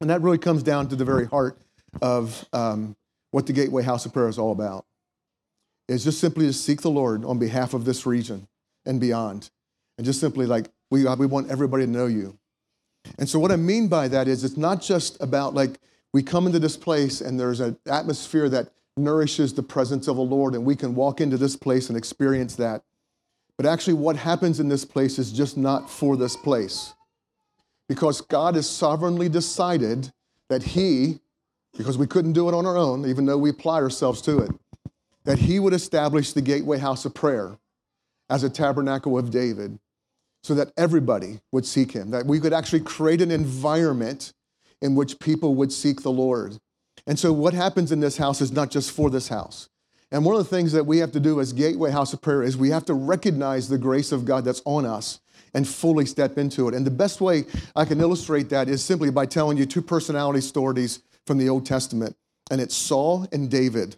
And 0.01 0.11
that 0.11 0.23
really 0.23 0.39
comes 0.39 0.63
down 0.63 0.89
to 0.89 0.97
the 0.97 1.05
very 1.05 1.27
heart 1.27 1.57
of 2.03 2.45
um, 2.53 2.97
what 3.31 3.47
the 3.47 3.53
Gateway 3.53 3.83
House 3.83 4.07
of 4.07 4.13
Prayer 4.13 4.29
is 4.29 4.39
all 4.39 4.53
about. 4.53 4.85
It's 5.89 6.05
just 6.05 6.21
simply 6.21 6.47
to 6.47 6.53
seek 6.53 6.83
the 6.83 6.91
Lord 6.91 7.25
on 7.25 7.39
behalf 7.39 7.75
of 7.75 7.85
this 7.85 8.07
region 8.07 8.49
and 8.87 9.01
beyond. 9.01 9.51
And 9.97 10.05
just 10.05 10.21
simply 10.21 10.47
like, 10.47 10.69
we, 10.91 11.05
we 11.05 11.27
want 11.27 11.51
everybody 11.51 11.85
to 11.85 11.91
know 11.91 12.07
you. 12.07 12.39
And 13.19 13.29
so, 13.29 13.39
what 13.39 13.53
I 13.53 13.57
mean 13.57 13.89
by 13.89 14.09
that 14.09 14.29
is, 14.29 14.45
it's 14.45 14.57
not 14.57 14.83
just 14.83 15.21
about 15.23 15.55
like 15.55 15.79
we 16.13 16.23
come 16.23 16.47
into 16.47 16.59
this 16.59 16.77
place 16.77 17.21
and 17.21 17.39
there's 17.39 17.61
an 17.61 17.77
atmosphere 17.87 18.49
that 18.49 18.71
nourishes 18.97 19.55
the 19.55 19.63
presence 19.63 20.09
of 20.09 20.17
the 20.17 20.23
Lord, 20.23 20.55
and 20.55 20.65
we 20.65 20.77
can 20.77 20.95
walk 20.95 21.21
into 21.21 21.37
this 21.37 21.57
place 21.57 21.89
and 21.89 21.99
experience 21.99 22.57
that. 22.57 22.83
But 23.57 23.67
actually, 23.67 23.95
what 23.95 24.17
happens 24.17 24.61
in 24.61 24.69
this 24.69 24.85
place 24.85 25.19
is 25.19 25.33
just 25.33 25.57
not 25.57 25.91
for 25.91 26.17
this 26.17 26.37
place. 26.37 26.95
Because 27.89 28.21
God 28.21 28.55
has 28.55 28.69
sovereignly 28.69 29.29
decided 29.29 30.13
that 30.49 30.63
He, 30.63 31.21
because 31.77 31.99
we 31.99 32.07
couldn't 32.07 32.33
do 32.33 32.49
it 32.49 32.55
on 32.55 32.67
our 32.67 32.77
own, 32.77 33.07
even 33.07 33.27
though 33.27 33.39
we 33.39 33.51
apply 33.51 33.77
ourselves 33.77 34.23
to 34.23 34.39
it, 34.39 34.51
that 35.25 35.39
He 35.39 35.59
would 35.59 35.73
establish 35.73 36.33
the 36.33 36.41
Gateway 36.41 36.79
House 36.79 37.05
of 37.05 37.15
Prayer 37.15 37.59
as 38.31 38.43
a 38.43 38.51
tabernacle 38.51 39.19
of 39.19 39.31
David 39.31 39.79
so 40.45 40.55
that 40.55 40.73
everybody 40.77 41.41
would 41.53 41.65
seek 41.65 41.93
him, 41.93 42.11
that 42.11 42.27
we 42.27 42.39
could 42.39 42.53
actually 42.53 42.81
create 42.81 43.23
an 43.23 43.31
environment 43.31 44.35
in 44.83 44.95
which 44.95 45.19
people 45.19 45.55
would 45.55 45.73
seek 45.73 46.03
the 46.03 46.13
Lord. 46.13 46.59
And 47.07 47.19
so, 47.19 47.33
what 47.33 47.55
happens 47.55 47.91
in 47.91 48.01
this 48.01 48.19
house 48.19 48.43
is 48.43 48.53
not 48.53 48.71
just 48.71 48.91
for 48.91 49.09
this 49.09 49.29
house. 49.29 49.71
And 50.13 50.23
one 50.23 50.37
of 50.37 50.45
the 50.45 50.57
things 50.57 50.73
that 50.73 50.85
we 50.85 50.99
have 50.99 51.13
to 51.13 51.21
do 51.21 51.41
as 51.41 51.55
Gateway 51.55 51.91
House 51.91 52.13
of 52.13 52.21
Prayer 52.21 52.43
is 52.43 52.59
we 52.59 52.69
have 52.69 52.85
to 52.85 52.95
recognize 52.95 53.69
the 53.69 53.79
grace 53.79 54.13
of 54.13 54.27
God 54.27 54.45
that's 54.45 54.61
on 54.67 54.85
us 54.85 55.21
and 55.55 55.67
fully 55.67 56.05
step 56.05 56.37
into 56.37 56.69
it. 56.69 56.75
And 56.75 56.87
the 56.87 56.91
best 56.91 57.23
way 57.23 57.45
I 57.75 57.87
can 57.87 57.99
illustrate 58.01 58.51
that 58.51 58.69
is 58.69 58.85
simply 58.85 59.11
by 59.11 59.25
telling 59.25 59.57
you 59.57 59.65
two 59.65 59.83
personality 59.83 60.43
stories 60.43 61.01
from 61.27 61.39
the 61.39 61.49
Old 61.49 61.65
Testament, 61.65 62.17
and 62.51 62.61
it's 62.61 62.77
Saul 62.77 63.27
and 63.33 63.51
David. 63.51 63.97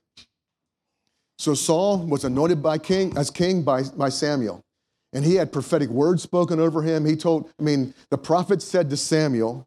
So 1.39 1.55
Saul 1.55 2.07
was 2.07 2.25
anointed 2.25 2.63
by 2.63 2.79
king 2.79 3.19
as 3.19 3.31
king 3.31 3.65
by, 3.65 3.83
by 3.83 4.11
Samuel 4.11 4.63
and 5.12 5.25
he 5.25 5.37
had 5.37 5.53
prophetic 5.53 5.88
words 5.88 6.23
spoken 6.23 6.61
over 6.61 6.83
him. 6.83 7.05
He 7.05 7.16
told, 7.16 7.51
I 7.59 7.62
mean, 7.62 7.95
the 8.11 8.19
prophet 8.19 8.62
said 8.62 8.90
to 8.90 8.97
Samuel, 8.97 9.66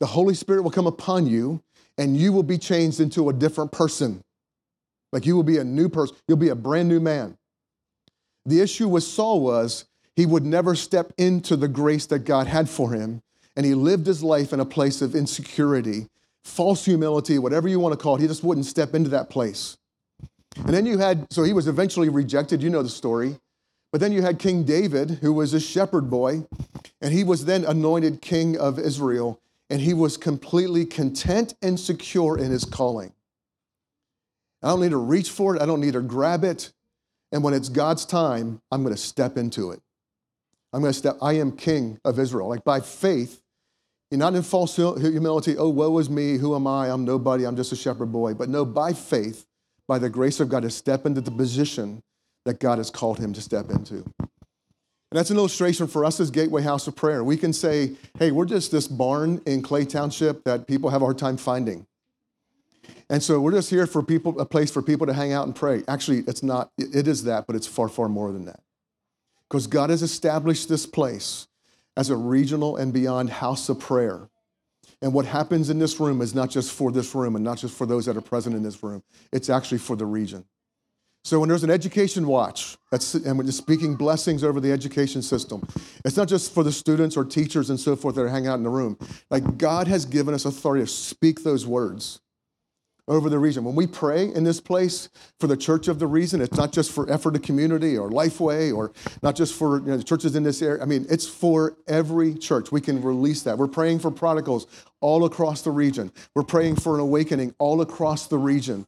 The 0.00 0.06
Holy 0.06 0.34
Spirit 0.34 0.62
will 0.62 0.70
come 0.70 0.86
upon 0.86 1.26
you, 1.26 1.62
and 1.98 2.16
you 2.16 2.32
will 2.32 2.42
be 2.42 2.58
changed 2.58 3.00
into 3.00 3.28
a 3.28 3.32
different 3.32 3.72
person. 3.72 4.22
Like 5.12 5.26
you 5.26 5.36
will 5.36 5.42
be 5.42 5.58
a 5.58 5.64
new 5.64 5.88
person, 5.88 6.16
you'll 6.28 6.36
be 6.36 6.48
a 6.48 6.54
brand 6.54 6.88
new 6.88 7.00
man. 7.00 7.36
The 8.44 8.60
issue 8.60 8.88
with 8.88 9.02
Saul 9.02 9.40
was 9.40 9.86
he 10.14 10.26
would 10.26 10.44
never 10.44 10.74
step 10.74 11.12
into 11.18 11.56
the 11.56 11.68
grace 11.68 12.06
that 12.06 12.20
God 12.20 12.46
had 12.46 12.68
for 12.68 12.92
him, 12.92 13.22
and 13.56 13.66
he 13.66 13.74
lived 13.74 14.06
his 14.06 14.22
life 14.22 14.52
in 14.52 14.60
a 14.60 14.64
place 14.64 15.02
of 15.02 15.14
insecurity, 15.14 16.08
false 16.44 16.84
humility, 16.84 17.38
whatever 17.38 17.68
you 17.68 17.80
want 17.80 17.92
to 17.92 18.02
call 18.02 18.16
it. 18.16 18.20
He 18.20 18.28
just 18.28 18.44
wouldn't 18.44 18.66
step 18.66 18.94
into 18.94 19.10
that 19.10 19.30
place. 19.30 19.76
And 20.56 20.68
then 20.68 20.86
you 20.86 20.98
had, 20.98 21.26
so 21.30 21.42
he 21.42 21.52
was 21.52 21.68
eventually 21.68 22.08
rejected. 22.08 22.62
You 22.62 22.70
know 22.70 22.82
the 22.82 22.88
story. 22.88 23.38
But 23.96 24.02
then 24.02 24.12
you 24.12 24.20
had 24.20 24.38
King 24.38 24.64
David, 24.64 25.20
who 25.22 25.32
was 25.32 25.54
a 25.54 25.58
shepherd 25.58 26.10
boy, 26.10 26.44
and 27.00 27.14
he 27.14 27.24
was 27.24 27.46
then 27.46 27.64
anointed 27.64 28.20
king 28.20 28.58
of 28.58 28.78
Israel, 28.78 29.40
and 29.70 29.80
he 29.80 29.94
was 29.94 30.18
completely 30.18 30.84
content 30.84 31.54
and 31.62 31.80
secure 31.80 32.36
in 32.36 32.50
his 32.50 32.66
calling. 32.66 33.14
I 34.62 34.68
don't 34.68 34.82
need 34.82 34.90
to 34.90 34.98
reach 34.98 35.30
for 35.30 35.56
it, 35.56 35.62
I 35.62 35.64
don't 35.64 35.80
need 35.80 35.94
to 35.94 36.02
grab 36.02 36.44
it. 36.44 36.74
And 37.32 37.42
when 37.42 37.54
it's 37.54 37.70
God's 37.70 38.04
time, 38.04 38.60
I'm 38.70 38.82
going 38.82 38.94
to 38.94 39.00
step 39.00 39.38
into 39.38 39.70
it. 39.70 39.80
I'm 40.74 40.82
going 40.82 40.92
to 40.92 40.98
step, 40.98 41.16
I 41.22 41.32
am 41.32 41.56
king 41.56 41.98
of 42.04 42.18
Israel. 42.18 42.50
Like 42.50 42.64
by 42.64 42.80
faith, 42.80 43.40
you're 44.10 44.18
not 44.18 44.34
in 44.34 44.42
false 44.42 44.76
humility, 44.76 45.56
oh, 45.56 45.70
woe 45.70 45.96
is 45.96 46.10
me, 46.10 46.36
who 46.36 46.54
am 46.54 46.66
I? 46.66 46.90
I'm 46.90 47.06
nobody, 47.06 47.46
I'm 47.46 47.56
just 47.56 47.72
a 47.72 47.76
shepherd 47.76 48.12
boy. 48.12 48.34
But 48.34 48.50
no, 48.50 48.66
by 48.66 48.92
faith, 48.92 49.46
by 49.88 49.98
the 49.98 50.10
grace 50.10 50.38
of 50.38 50.50
God, 50.50 50.64
to 50.64 50.70
step 50.70 51.06
into 51.06 51.22
the 51.22 51.30
position 51.30 52.02
that 52.46 52.60
God 52.60 52.78
has 52.78 52.90
called 52.90 53.18
him 53.18 53.34
to 53.34 53.42
step 53.42 53.70
into. 53.70 53.96
And 55.10 55.20
that's 55.20 55.30
an 55.30 55.36
illustration 55.36 55.86
for 55.86 56.04
us 56.04 56.18
as 56.18 56.30
Gateway 56.30 56.62
House 56.62 56.86
of 56.86 56.96
Prayer. 56.96 57.22
We 57.22 57.36
can 57.36 57.52
say, 57.52 57.92
hey, 58.18 58.30
we're 58.30 58.46
just 58.46 58.72
this 58.72 58.88
barn 58.88 59.42
in 59.46 59.62
Clay 59.62 59.84
Township 59.84 60.44
that 60.44 60.66
people 60.66 60.90
have 60.90 61.02
a 61.02 61.04
hard 61.04 61.18
time 61.18 61.36
finding. 61.36 61.86
And 63.08 63.22
so 63.22 63.40
we're 63.40 63.52
just 63.52 63.70
here 63.70 63.86
for 63.86 64.02
people, 64.02 64.40
a 64.40 64.46
place 64.46 64.70
for 64.70 64.82
people 64.82 65.06
to 65.06 65.12
hang 65.12 65.32
out 65.32 65.46
and 65.46 65.54
pray. 65.54 65.82
Actually, 65.86 66.24
it's 66.26 66.42
not, 66.42 66.70
it 66.78 67.06
is 67.06 67.24
that, 67.24 67.46
but 67.46 67.54
it's 67.54 67.66
far, 67.66 67.88
far 67.88 68.08
more 68.08 68.32
than 68.32 68.46
that. 68.46 68.60
Because 69.48 69.66
God 69.66 69.90
has 69.90 70.02
established 70.02 70.68
this 70.68 70.86
place 70.86 71.46
as 71.96 72.10
a 72.10 72.16
regional 72.16 72.76
and 72.76 72.92
beyond 72.92 73.30
house 73.30 73.68
of 73.68 73.78
prayer. 73.78 74.28
And 75.02 75.12
what 75.12 75.24
happens 75.24 75.70
in 75.70 75.78
this 75.78 76.00
room 76.00 76.20
is 76.20 76.34
not 76.34 76.50
just 76.50 76.72
for 76.72 76.90
this 76.90 77.14
room 77.14 77.36
and 77.36 77.44
not 77.44 77.58
just 77.58 77.76
for 77.76 77.86
those 77.86 78.06
that 78.06 78.16
are 78.16 78.22
present 78.22 78.56
in 78.56 78.62
this 78.62 78.82
room, 78.82 79.02
it's 79.32 79.50
actually 79.50 79.78
for 79.78 79.94
the 79.94 80.06
region. 80.06 80.44
So 81.26 81.40
when 81.40 81.48
there's 81.48 81.64
an 81.64 81.70
education 81.70 82.24
watch, 82.24 82.76
and 82.92 83.36
we're 83.36 83.42
just 83.42 83.58
speaking 83.58 83.96
blessings 83.96 84.44
over 84.44 84.60
the 84.60 84.70
education 84.70 85.22
system, 85.22 85.66
it's 86.04 86.16
not 86.16 86.28
just 86.28 86.54
for 86.54 86.62
the 86.62 86.70
students 86.70 87.16
or 87.16 87.24
teachers 87.24 87.68
and 87.68 87.80
so 87.80 87.96
forth 87.96 88.14
that 88.14 88.20
are 88.20 88.28
hanging 88.28 88.46
out 88.46 88.58
in 88.58 88.62
the 88.62 88.70
room. 88.70 88.96
Like 89.28 89.58
God 89.58 89.88
has 89.88 90.04
given 90.04 90.34
us 90.34 90.44
authority 90.44 90.84
to 90.84 90.86
speak 90.88 91.42
those 91.42 91.66
words 91.66 92.20
over 93.08 93.28
the 93.28 93.40
region. 93.40 93.64
When 93.64 93.74
we 93.74 93.88
pray 93.88 94.32
in 94.32 94.44
this 94.44 94.60
place 94.60 95.08
for 95.40 95.48
the 95.48 95.56
church 95.56 95.88
of 95.88 95.98
the 95.98 96.06
region, 96.06 96.40
it's 96.40 96.56
not 96.56 96.70
just 96.70 96.92
for 96.92 97.10
Ephrata 97.10 97.40
Community 97.40 97.98
or 97.98 98.08
Lifeway 98.08 98.72
or 98.72 98.92
not 99.20 99.34
just 99.34 99.54
for 99.54 99.80
you 99.80 99.86
know, 99.86 99.96
the 99.96 100.04
churches 100.04 100.36
in 100.36 100.44
this 100.44 100.62
area. 100.62 100.80
I 100.80 100.86
mean, 100.86 101.06
it's 101.10 101.26
for 101.26 101.76
every 101.88 102.34
church. 102.34 102.70
We 102.70 102.80
can 102.80 103.02
release 103.02 103.42
that. 103.42 103.58
We're 103.58 103.66
praying 103.66 103.98
for 103.98 104.12
prodigals 104.12 104.68
all 105.00 105.24
across 105.24 105.62
the 105.62 105.72
region. 105.72 106.12
We're 106.36 106.44
praying 106.44 106.76
for 106.76 106.94
an 106.94 107.00
awakening 107.00 107.52
all 107.58 107.80
across 107.80 108.28
the 108.28 108.38
region. 108.38 108.86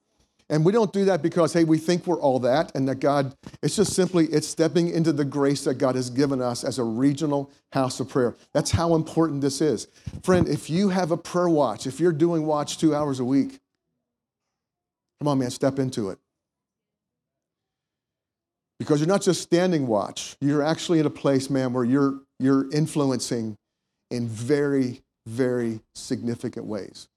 And 0.51 0.65
we 0.65 0.73
don't 0.73 0.93
do 0.93 1.05
that 1.05 1.21
because, 1.21 1.53
hey, 1.53 1.65
we 1.65 1.77
think 1.77 2.07
we're 2.07 2.21
all 2.21 2.39
that 2.41 2.75
and 2.75 2.89
that 2.89 2.97
God, 2.97 3.37
it's 3.63 3.77
just 3.77 3.93
simply, 3.93 4.27
it's 4.27 4.49
stepping 4.49 4.89
into 4.89 5.13
the 5.13 5.25
grace 5.25 5.65
that 5.65 5.75
God 5.75 5.95
has 5.95 6.09
given 6.09 6.41
us 6.41 6.65
as 6.65 6.79
a 6.79 6.85
regional 6.85 7.51
house 7.73 8.01
of 8.01 8.09
prayer. 8.09 8.35
That's 8.55 8.71
how 8.71 8.95
important 8.95 9.43
this 9.43 9.61
is. 9.61 9.89
Friend, 10.23 10.49
if 10.49 10.71
you 10.71 10.89
have 10.89 11.11
a 11.11 11.19
prayer 11.19 11.51
watch, 11.51 11.87
if 11.87 12.01
you're 12.01 12.13
doing 12.13 12.47
watch 12.47 12.79
two 12.79 12.95
hours 12.95 13.21
a 13.21 13.25
week, 13.25 13.59
come 15.21 15.29
on, 15.29 15.39
man, 15.39 15.51
step 15.51 15.79
into 15.79 16.09
it. 16.09 16.19
Because 18.79 19.01
you're 19.01 19.09
not 19.09 19.23
just 19.23 19.43
standing 19.43 19.87
watch, 19.87 20.37
you're 20.41 20.63
actually 20.63 20.99
in 20.99 21.05
a 21.05 21.11
place, 21.11 21.51
man, 21.51 21.75
where 21.75 21.85
you're, 21.85 22.21
you're 22.39 22.71
influencing 22.71 23.59
in 24.11 24.27
very, 24.29 25.03
very 25.27 25.81
significant 25.95 26.65
ways. 26.65 27.09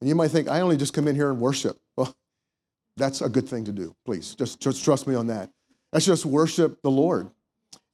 And 0.00 0.08
you 0.08 0.16
might 0.16 0.32
think, 0.32 0.48
I 0.48 0.62
only 0.62 0.76
just 0.76 0.94
come 0.94 1.06
in 1.06 1.14
here 1.14 1.30
and 1.30 1.40
worship. 1.40 1.78
Well, 1.96 2.14
that's 2.96 3.20
a 3.20 3.28
good 3.28 3.48
thing 3.48 3.64
to 3.64 3.72
do. 3.72 3.94
Please, 4.04 4.34
just, 4.34 4.60
just 4.60 4.84
trust 4.84 5.06
me 5.06 5.14
on 5.14 5.26
that. 5.28 5.50
That's 5.92 6.06
just 6.06 6.26
worship 6.26 6.80
the 6.82 6.90
Lord. 6.90 7.30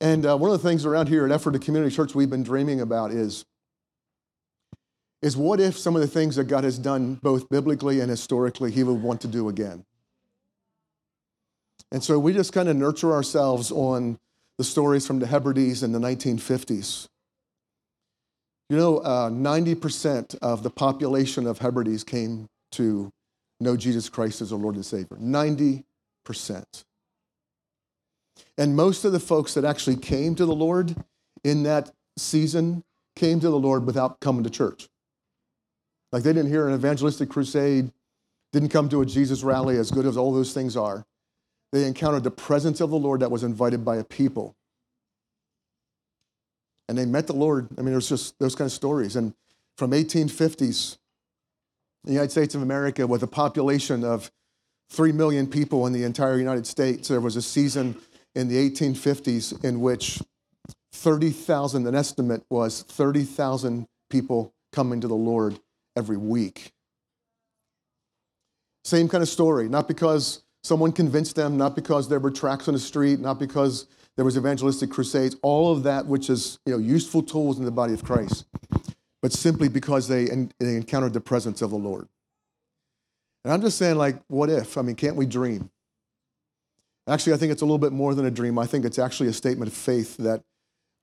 And 0.00 0.26
uh, 0.26 0.36
one 0.36 0.50
of 0.50 0.60
the 0.60 0.68
things 0.68 0.84
around 0.84 1.08
here 1.08 1.24
at 1.24 1.30
Ephrata 1.30 1.58
Community 1.58 1.94
Church 1.94 2.14
we've 2.14 2.30
been 2.30 2.42
dreaming 2.42 2.80
about 2.80 3.12
is, 3.12 3.44
is 5.20 5.36
what 5.36 5.60
if 5.60 5.78
some 5.78 5.94
of 5.94 6.02
the 6.02 6.08
things 6.08 6.36
that 6.36 6.44
God 6.44 6.64
has 6.64 6.78
done 6.78 7.14
both 7.22 7.48
biblically 7.48 8.00
and 8.00 8.10
historically, 8.10 8.72
He 8.72 8.82
would 8.82 9.00
want 9.00 9.20
to 9.20 9.28
do 9.28 9.48
again? 9.48 9.84
And 11.92 12.02
so 12.02 12.18
we 12.18 12.32
just 12.32 12.52
kind 12.52 12.68
of 12.68 12.76
nurture 12.76 13.12
ourselves 13.12 13.70
on 13.70 14.18
the 14.58 14.64
stories 14.64 15.06
from 15.06 15.18
the 15.18 15.26
Hebrides 15.26 15.82
in 15.82 15.92
the 15.92 15.98
1950s. 15.98 17.06
You 18.70 18.76
know, 18.76 18.98
uh, 18.98 19.28
90% 19.28 20.38
of 20.40 20.62
the 20.62 20.70
population 20.70 21.46
of 21.46 21.58
Hebrides 21.58 22.02
came 22.02 22.48
to 22.72 23.12
know 23.62 23.76
Jesus 23.76 24.08
Christ 24.08 24.40
as 24.40 24.52
a 24.52 24.56
Lord 24.56 24.74
and 24.74 24.84
Savior. 24.84 25.16
90%. 25.16 25.84
And 28.58 28.76
most 28.76 29.04
of 29.04 29.12
the 29.12 29.20
folks 29.20 29.54
that 29.54 29.64
actually 29.64 29.96
came 29.96 30.34
to 30.34 30.44
the 30.44 30.54
Lord 30.54 30.94
in 31.44 31.62
that 31.62 31.90
season 32.16 32.84
came 33.16 33.40
to 33.40 33.48
the 33.48 33.58
Lord 33.58 33.86
without 33.86 34.20
coming 34.20 34.44
to 34.44 34.50
church. 34.50 34.88
Like 36.12 36.22
they 36.22 36.32
didn't 36.32 36.50
hear 36.50 36.68
an 36.68 36.74
evangelistic 36.74 37.30
crusade, 37.30 37.90
didn't 38.52 38.68
come 38.68 38.88
to 38.90 39.00
a 39.00 39.06
Jesus 39.06 39.42
rally, 39.42 39.78
as 39.78 39.90
good 39.90 40.06
as 40.06 40.16
all 40.16 40.32
those 40.32 40.52
things 40.52 40.76
are. 40.76 41.06
They 41.72 41.86
encountered 41.86 42.24
the 42.24 42.30
presence 42.30 42.80
of 42.80 42.90
the 42.90 42.98
Lord 42.98 43.20
that 43.20 43.30
was 43.30 43.42
invited 43.42 43.84
by 43.84 43.96
a 43.96 44.04
people. 44.04 44.54
And 46.88 46.98
they 46.98 47.06
met 47.06 47.26
the 47.26 47.32
Lord. 47.32 47.68
I 47.78 47.80
mean, 47.80 47.92
there's 47.92 48.08
just 48.08 48.38
those 48.38 48.54
kind 48.54 48.66
of 48.66 48.72
stories. 48.72 49.16
And 49.16 49.32
from 49.78 49.92
1850s, 49.92 50.98
the 52.04 52.12
United 52.12 52.30
States 52.30 52.54
of 52.54 52.62
America, 52.62 53.06
with 53.06 53.22
a 53.22 53.28
population 53.28 54.04
of 54.04 54.30
3 54.90 55.12
million 55.12 55.46
people 55.46 55.86
in 55.86 55.92
the 55.92 56.04
entire 56.04 56.38
United 56.38 56.66
States, 56.66 57.08
there 57.08 57.20
was 57.20 57.36
a 57.36 57.42
season 57.42 57.96
in 58.34 58.48
the 58.48 58.70
1850s 58.70 59.64
in 59.64 59.80
which 59.80 60.20
30,000, 60.92 61.86
an 61.86 61.94
estimate 61.94 62.44
was 62.50 62.82
30,000 62.82 63.86
people 64.10 64.52
coming 64.72 65.00
to 65.00 65.08
the 65.08 65.14
Lord 65.14 65.58
every 65.96 66.16
week. 66.16 66.72
Same 68.84 69.08
kind 69.08 69.22
of 69.22 69.28
story, 69.28 69.68
not 69.68 69.88
because 69.88 70.42
someone 70.62 70.92
convinced 70.92 71.36
them, 71.36 71.56
not 71.56 71.74
because 71.74 72.08
there 72.08 72.20
were 72.20 72.30
tracks 72.30 72.68
on 72.68 72.74
the 72.74 72.80
street, 72.80 73.20
not 73.20 73.38
because 73.38 73.86
there 74.16 74.24
was 74.24 74.36
evangelistic 74.36 74.90
crusades, 74.90 75.36
all 75.42 75.72
of 75.72 75.84
that 75.84 76.06
which 76.06 76.28
is 76.28 76.58
you 76.66 76.72
know, 76.72 76.78
useful 76.78 77.22
tools 77.22 77.58
in 77.58 77.64
the 77.64 77.70
body 77.70 77.94
of 77.94 78.04
Christ, 78.04 78.44
but 79.22 79.32
simply 79.32 79.68
because 79.68 80.08
they, 80.08 80.26
they 80.58 80.76
encountered 80.76 81.12
the 81.12 81.20
presence 81.20 81.62
of 81.62 81.70
the 81.70 81.76
Lord. 81.76 82.08
And 83.44 83.52
I'm 83.52 83.62
just 83.62 83.78
saying, 83.78 83.96
like, 83.96 84.16
what 84.28 84.50
if? 84.50 84.76
I 84.76 84.82
mean, 84.82 84.96
can't 84.96 85.16
we 85.16 85.26
dream? 85.26 85.70
Actually, 87.08 87.34
I 87.34 87.36
think 87.36 87.52
it's 87.52 87.62
a 87.62 87.64
little 87.64 87.78
bit 87.78 87.92
more 87.92 88.14
than 88.14 88.26
a 88.26 88.30
dream. 88.30 88.58
I 88.58 88.66
think 88.66 88.84
it's 88.84 88.98
actually 88.98 89.28
a 89.28 89.32
statement 89.32 89.70
of 89.70 89.76
faith 89.76 90.16
that 90.18 90.42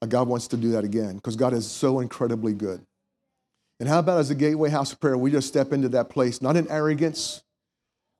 uh, 0.01 0.05
God 0.05 0.27
wants 0.27 0.47
to 0.49 0.57
do 0.57 0.71
that 0.71 0.83
again 0.83 1.15
because 1.15 1.35
God 1.35 1.53
is 1.53 1.69
so 1.69 1.99
incredibly 1.99 2.53
good. 2.53 2.85
And 3.79 3.87
how 3.87 3.99
about 3.99 4.19
as 4.19 4.29
a 4.29 4.35
gateway 4.35 4.69
house 4.69 4.91
of 4.91 4.99
prayer, 4.99 5.17
we 5.17 5.31
just 5.31 5.47
step 5.47 5.73
into 5.73 5.89
that 5.89 6.09
place, 6.09 6.41
not 6.41 6.57
in 6.57 6.69
arrogance, 6.69 7.43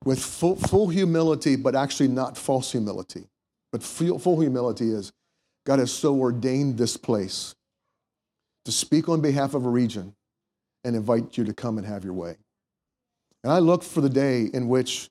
with 0.06 0.24
full, 0.24 0.56
full 0.56 0.88
humility, 0.88 1.58
but 1.58 1.76
actually 1.76 2.08
not 2.08 2.38
false 2.38 2.72
humility. 2.72 3.26
But 3.72 3.84
full, 3.84 4.18
full 4.20 4.40
humility 4.40 4.92
is 4.92 5.12
God 5.66 5.80
has 5.80 5.92
so 5.92 6.16
ordained 6.16 6.78
this 6.78 6.96
place 6.96 7.56
to 8.66 8.72
speak 8.72 9.10
on 9.10 9.22
behalf 9.22 9.54
of 9.54 9.66
a 9.66 9.70
region 9.70 10.16
and 10.84 10.96
invite 10.96 11.38
you 11.38 11.44
to 11.44 11.54
come 11.54 11.78
and 11.78 11.88
have 11.88 12.04
your 12.04 12.14
way. 12.14 12.36
And 13.44 13.54
I 13.54 13.60
look 13.60 13.84
for 13.84 14.02
the 14.02 14.10
day 14.10 14.50
in 14.54 14.68
which, 14.68 15.10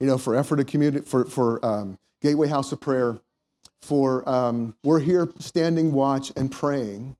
you 0.00 0.06
know, 0.06 0.18
for 0.18 0.36
Ephrata 0.36 0.64
Community, 0.64 1.04
for, 1.04 1.24
for 1.24 1.64
um, 1.64 1.98
Gateway 2.22 2.48
House 2.48 2.72
of 2.72 2.80
Prayer, 2.80 3.20
for 3.82 4.28
um, 4.28 4.74
we're 4.82 5.00
here 5.00 5.28
standing 5.38 5.92
watch 5.92 6.32
and 6.36 6.50
praying. 6.50 7.16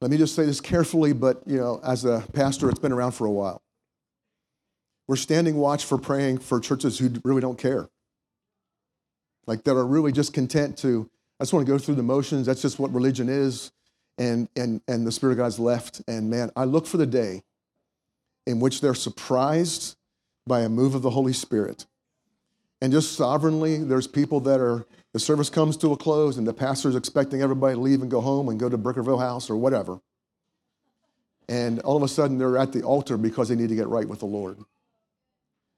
Let 0.00 0.10
me 0.10 0.16
just 0.16 0.34
say 0.34 0.44
this 0.44 0.60
carefully, 0.60 1.12
but 1.12 1.42
you 1.46 1.56
know, 1.56 1.80
as 1.84 2.04
a 2.04 2.24
pastor, 2.32 2.68
it's 2.68 2.80
been 2.80 2.92
around 2.92 3.12
for 3.12 3.26
a 3.26 3.30
while. 3.30 3.62
We're 5.06 5.16
standing 5.16 5.56
watch 5.56 5.84
for 5.84 5.98
praying 5.98 6.38
for 6.38 6.60
churches 6.60 6.98
who 6.98 7.10
really 7.24 7.40
don't 7.40 7.58
care. 7.58 7.88
Like 9.46 9.64
that 9.64 9.76
are 9.76 9.86
really 9.86 10.12
just 10.12 10.32
content 10.32 10.78
to, 10.78 11.08
I 11.38 11.44
just 11.44 11.52
want 11.52 11.66
to 11.66 11.72
go 11.72 11.78
through 11.78 11.96
the 11.96 12.02
motions. 12.02 12.46
That's 12.46 12.62
just 12.62 12.78
what 12.78 12.92
religion 12.92 13.28
is. 13.28 13.70
And 14.16 14.48
and 14.54 14.80
and 14.86 15.06
the 15.06 15.12
Spirit 15.12 15.32
of 15.32 15.38
God's 15.38 15.58
left. 15.58 16.02
And 16.06 16.30
man, 16.30 16.50
I 16.54 16.64
look 16.64 16.86
for 16.86 16.96
the 16.96 17.06
day 17.06 17.42
in 18.46 18.60
which 18.60 18.80
they're 18.80 18.94
surprised 18.94 19.96
by 20.46 20.60
a 20.60 20.68
move 20.68 20.94
of 20.94 21.02
the 21.02 21.10
Holy 21.10 21.32
Spirit. 21.32 21.86
And 22.80 22.92
just 22.92 23.14
sovereignly, 23.14 23.78
there's 23.78 24.06
people 24.06 24.40
that 24.40 24.60
are, 24.60 24.86
the 25.14 25.18
service 25.18 25.48
comes 25.48 25.76
to 25.78 25.92
a 25.92 25.96
close 25.96 26.36
and 26.36 26.46
the 26.46 26.52
pastor's 26.52 26.96
expecting 26.96 27.40
everybody 27.40 27.74
to 27.74 27.80
leave 27.80 28.02
and 28.02 28.10
go 28.10 28.20
home 28.20 28.48
and 28.48 28.60
go 28.60 28.68
to 28.68 28.76
Brickerville 28.76 29.20
House 29.20 29.48
or 29.48 29.56
whatever. 29.56 30.00
And 31.48 31.80
all 31.80 31.96
of 31.96 32.02
a 32.02 32.08
sudden, 32.08 32.36
they're 32.36 32.58
at 32.58 32.72
the 32.72 32.82
altar 32.82 33.16
because 33.16 33.48
they 33.48 33.54
need 33.54 33.68
to 33.70 33.74
get 33.74 33.88
right 33.88 34.08
with 34.08 34.18
the 34.18 34.26
Lord. 34.26 34.58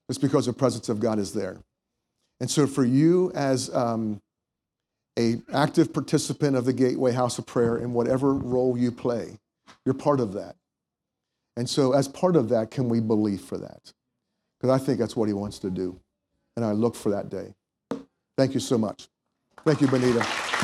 It's 0.08 0.18
because 0.18 0.46
the 0.46 0.52
presence 0.52 0.88
of 0.88 1.00
God 1.00 1.18
is 1.18 1.32
there. 1.32 1.58
And 2.40 2.50
so, 2.50 2.66
for 2.66 2.84
you 2.84 3.32
as 3.34 3.74
um, 3.74 4.20
a 5.18 5.36
active 5.52 5.92
participant 5.92 6.56
of 6.56 6.64
the 6.64 6.72
Gateway 6.72 7.12
House 7.12 7.38
of 7.38 7.46
Prayer 7.46 7.76
in 7.76 7.92
whatever 7.92 8.34
role 8.34 8.76
you 8.76 8.92
play, 8.92 9.38
you're 9.84 9.94
part 9.94 10.20
of 10.20 10.32
that. 10.34 10.56
And 11.56 11.68
so, 11.68 11.92
as 11.92 12.06
part 12.06 12.36
of 12.36 12.50
that, 12.50 12.70
can 12.70 12.88
we 12.88 13.00
believe 13.00 13.40
for 13.40 13.56
that? 13.58 13.92
Because 14.60 14.80
I 14.80 14.84
think 14.84 14.98
that's 14.98 15.16
what 15.16 15.28
He 15.28 15.32
wants 15.32 15.58
to 15.60 15.70
do. 15.70 15.98
And 16.56 16.64
I 16.64 16.72
look 16.72 16.94
for 16.94 17.10
that 17.10 17.30
day. 17.30 17.54
Thank 18.36 18.54
you 18.54 18.60
so 18.60 18.76
much. 18.76 19.08
Thank 19.64 19.80
you, 19.80 19.88
Bonita. 19.88 20.55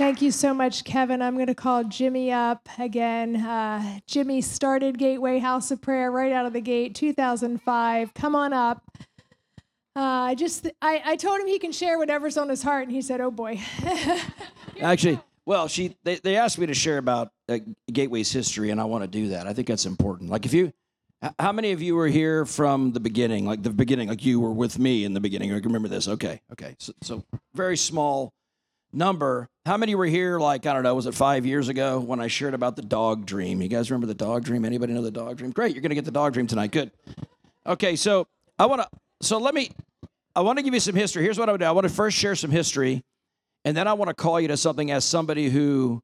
Thank 0.00 0.22
you 0.22 0.30
so 0.30 0.54
much, 0.54 0.84
Kevin. 0.84 1.20
I'm 1.20 1.34
going 1.34 1.48
to 1.48 1.54
call 1.54 1.84
Jimmy 1.84 2.32
up 2.32 2.66
again. 2.78 3.36
Uh, 3.36 4.00
Jimmy 4.06 4.40
started 4.40 4.96
Gateway 4.96 5.38
House 5.40 5.70
of 5.70 5.82
Prayer 5.82 6.10
right 6.10 6.32
out 6.32 6.46
of 6.46 6.54
the 6.54 6.62
gate, 6.62 6.94
2005. 6.94 8.14
Come 8.14 8.34
on 8.34 8.54
up. 8.54 8.82
Uh, 9.94 10.00
I 10.00 10.34
just, 10.36 10.66
I, 10.80 11.02
I 11.04 11.16
told 11.16 11.38
him 11.38 11.46
he 11.46 11.58
can 11.58 11.70
share 11.70 11.98
whatever's 11.98 12.38
on 12.38 12.48
his 12.48 12.62
heart, 12.62 12.84
and 12.84 12.92
he 12.92 13.02
said, 13.02 13.20
"Oh 13.20 13.30
boy." 13.30 13.60
Actually, 14.80 15.20
well, 15.44 15.68
she 15.68 15.94
they, 16.02 16.14
they 16.14 16.36
asked 16.36 16.56
me 16.56 16.64
to 16.64 16.74
share 16.74 16.96
about 16.96 17.32
uh, 17.50 17.58
Gateway's 17.92 18.32
history, 18.32 18.70
and 18.70 18.80
I 18.80 18.84
want 18.84 19.04
to 19.04 19.08
do 19.08 19.28
that. 19.28 19.46
I 19.46 19.52
think 19.52 19.68
that's 19.68 19.84
important. 19.84 20.30
Like, 20.30 20.46
if 20.46 20.54
you, 20.54 20.72
how 21.38 21.52
many 21.52 21.72
of 21.72 21.82
you 21.82 21.94
were 21.94 22.08
here 22.08 22.46
from 22.46 22.92
the 22.92 23.00
beginning? 23.00 23.44
Like 23.44 23.62
the 23.62 23.68
beginning, 23.68 24.08
like 24.08 24.24
you 24.24 24.40
were 24.40 24.52
with 24.52 24.78
me 24.78 25.04
in 25.04 25.12
the 25.12 25.20
beginning. 25.20 25.52
I 25.52 25.56
can 25.56 25.66
remember 25.66 25.88
this. 25.88 26.08
Okay, 26.08 26.40
okay. 26.52 26.74
So, 26.78 26.94
so 27.02 27.22
very 27.52 27.76
small 27.76 28.32
number. 28.92 29.48
How 29.66 29.76
many 29.76 29.94
were 29.94 30.06
here? 30.06 30.38
Like 30.38 30.66
I 30.66 30.72
don't 30.72 30.82
know. 30.82 30.94
Was 30.94 31.06
it 31.06 31.14
five 31.14 31.46
years 31.46 31.68
ago 31.68 32.00
when 32.00 32.20
I 32.20 32.26
shared 32.26 32.54
about 32.54 32.76
the 32.76 32.82
dog 32.82 33.26
dream? 33.26 33.62
You 33.62 33.68
guys 33.68 33.90
remember 33.90 34.06
the 34.06 34.14
dog 34.14 34.44
dream? 34.44 34.64
Anybody 34.64 34.92
know 34.92 35.02
the 35.02 35.10
dog 35.10 35.36
dream? 35.36 35.50
Great, 35.50 35.74
you're 35.74 35.82
gonna 35.82 35.94
get 35.94 36.04
the 36.04 36.10
dog 36.10 36.32
dream 36.32 36.46
tonight. 36.46 36.72
Good. 36.72 36.90
Okay, 37.66 37.96
so 37.96 38.26
I 38.58 38.66
want 38.66 38.82
to. 38.82 38.88
So 39.22 39.38
let 39.38 39.54
me. 39.54 39.70
I 40.34 40.42
want 40.42 40.58
to 40.58 40.62
give 40.62 40.74
you 40.74 40.80
some 40.80 40.94
history. 40.94 41.22
Here's 41.22 41.38
what 41.38 41.48
I 41.48 41.52
would 41.52 41.60
do. 41.60 41.66
I 41.66 41.72
want 41.72 41.86
to 41.88 41.92
first 41.92 42.16
share 42.16 42.34
some 42.36 42.50
history, 42.50 43.02
and 43.64 43.76
then 43.76 43.88
I 43.88 43.92
want 43.94 44.08
to 44.08 44.14
call 44.14 44.40
you 44.40 44.48
to 44.48 44.56
something 44.56 44.90
as 44.90 45.04
somebody 45.04 45.50
who 45.50 46.00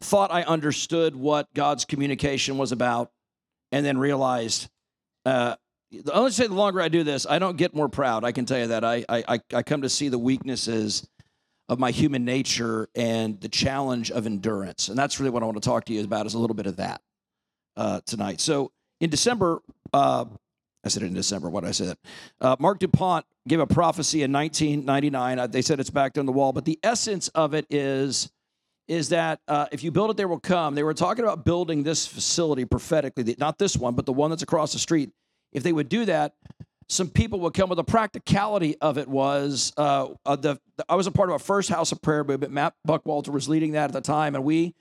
thought 0.00 0.30
I 0.32 0.42
understood 0.42 1.16
what 1.16 1.52
God's 1.54 1.84
communication 1.84 2.56
was 2.58 2.72
about, 2.72 3.10
and 3.72 3.84
then 3.84 3.98
realized. 3.98 4.68
Uh, 5.26 5.56
I 6.12 6.20
would 6.20 6.32
say 6.32 6.46
the 6.46 6.54
longer 6.54 6.80
I 6.80 6.88
do 6.88 7.04
this, 7.04 7.24
I 7.28 7.38
don't 7.38 7.56
get 7.56 7.74
more 7.74 7.88
proud. 7.88 8.24
I 8.24 8.32
can 8.32 8.46
tell 8.46 8.58
you 8.58 8.68
that. 8.68 8.84
I 8.84 9.04
I 9.08 9.40
I 9.52 9.62
come 9.62 9.82
to 9.82 9.88
see 9.88 10.08
the 10.08 10.18
weaknesses 10.18 11.06
of 11.68 11.78
my 11.78 11.90
human 11.90 12.24
nature 12.24 12.88
and 12.94 13.40
the 13.40 13.48
challenge 13.48 14.10
of 14.10 14.26
endurance, 14.26 14.88
and 14.88 14.98
that's 14.98 15.18
really 15.18 15.30
what 15.30 15.42
I 15.42 15.46
want 15.46 15.62
to 15.62 15.66
talk 15.66 15.84
to 15.86 15.92
you 15.92 16.04
about. 16.04 16.26
Is 16.26 16.34
a 16.34 16.38
little 16.38 16.56
bit 16.56 16.66
of 16.66 16.76
that 16.76 17.00
uh, 17.76 18.00
tonight. 18.06 18.40
So 18.40 18.70
in 19.00 19.10
December, 19.10 19.60
uh, 19.92 20.26
I 20.84 20.88
said 20.88 21.02
it 21.02 21.06
in 21.06 21.14
December. 21.14 21.48
What 21.48 21.62
did 21.62 21.68
I 21.68 21.72
said? 21.72 21.96
Uh, 22.40 22.56
Marc 22.58 22.78
Dupont 22.78 23.24
gave 23.48 23.60
a 23.60 23.66
prophecy 23.66 24.22
in 24.22 24.32
1999. 24.32 25.38
Uh, 25.38 25.46
They 25.46 25.62
said 25.62 25.80
it's 25.80 25.90
back 25.90 26.18
on 26.18 26.26
the 26.26 26.32
wall, 26.32 26.52
but 26.52 26.64
the 26.64 26.78
essence 26.82 27.28
of 27.28 27.54
it 27.54 27.66
is 27.70 28.30
is 28.86 29.08
that 29.08 29.40
uh, 29.48 29.66
if 29.72 29.82
you 29.82 29.90
build 29.90 30.10
it, 30.10 30.16
they 30.18 30.26
will 30.26 30.38
come. 30.38 30.74
They 30.74 30.82
were 30.82 30.92
talking 30.92 31.24
about 31.24 31.42
building 31.42 31.82
this 31.84 32.06
facility 32.06 32.66
prophetically, 32.66 33.34
not 33.38 33.58
this 33.58 33.78
one, 33.78 33.94
but 33.94 34.04
the 34.04 34.12
one 34.12 34.28
that's 34.28 34.42
across 34.42 34.74
the 34.74 34.78
street. 34.78 35.10
If 35.52 35.62
they 35.62 35.72
would 35.72 35.88
do 35.88 36.04
that, 36.04 36.34
some 36.88 37.08
people 37.08 37.40
would 37.40 37.54
come. 37.54 37.68
Well, 37.68 37.76
the 37.76 37.84
practicality 37.84 38.76
of 38.80 38.98
it 38.98 39.08
was 39.08 39.72
uh, 39.76 40.08
uh, 40.26 40.36
the, 40.36 40.58
the- 40.76 40.84
I 40.88 40.94
was 40.94 41.06
a 41.06 41.10
part 41.10 41.30
of 41.30 41.36
a 41.36 41.38
first 41.38 41.68
House 41.70 41.92
of 41.92 42.02
Prayer 42.02 42.24
movement. 42.24 42.52
Matt 42.52 42.74
Buckwalter 42.86 43.28
was 43.28 43.48
leading 43.48 43.72
that 43.72 43.84
at 43.84 43.92
the 43.92 44.00
time, 44.00 44.34
and 44.34 44.44
we 44.44 44.74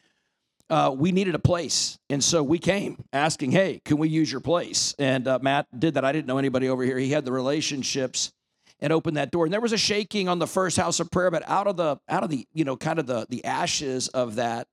uh, 0.70 0.94
we 0.98 1.12
needed 1.12 1.36
a 1.36 1.40
place, 1.40 1.98
and 2.10 2.24
so 2.24 2.42
we 2.42 2.58
came 2.58 3.04
asking, 3.12 3.52
"Hey, 3.52 3.82
can 3.86 3.98
we 3.98 4.08
use 4.10 4.32
your 4.32 4.42
place?" 4.42 4.96
And 4.98 5.28
uh, 5.28 5.40
Matt 5.42 5.68
did 5.78 5.96
that. 5.96 6.06
I 6.06 6.12
didn't 6.12 6.28
know 6.28 6.38
anybody 6.38 6.70
over 6.70 6.84
here. 6.84 6.98
He 6.98 7.12
had 7.12 7.26
the 7.26 7.32
relationships 7.32 8.32
and 8.80 8.92
opened 8.92 9.18
that 9.18 9.32
door. 9.32 9.46
And 9.46 9.54
there 9.54 9.62
was 9.62 9.72
a 9.74 9.78
shaking 9.78 10.28
on 10.28 10.40
the 10.40 10.48
first 10.48 10.76
house 10.78 11.00
of 11.00 11.10
prayer, 11.12 11.32
but 11.32 11.48
out 11.48 11.68
of 11.68 11.78
the 11.78 11.98
out 12.10 12.24
of 12.24 12.30
the 12.30 12.48
you 12.54 12.64
know 12.66 12.76
kind 12.78 12.98
of 13.00 13.06
the 13.08 13.28
the 13.30 13.44
ashes 13.46 14.08
of 14.10 14.36
that, 14.36 14.68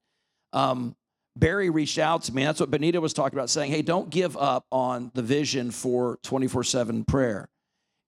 um, 0.52 0.94
Barry 1.40 1.70
reached 1.70 1.98
out 1.98 2.22
to 2.24 2.34
me. 2.34 2.44
That's 2.44 2.60
what 2.60 2.70
Bonita 2.70 3.00
was 3.00 3.12
talking 3.12 3.38
about, 3.38 3.50
saying, 3.50 3.72
"Hey, 3.72 3.82
don't 3.82 4.10
give 4.10 4.36
up 4.36 4.66
on 4.70 5.10
the 5.14 5.22
vision 5.22 5.70
for 5.70 6.18
twenty 6.22 6.46
four 6.46 6.62
seven 6.62 7.04
prayer." 7.04 7.48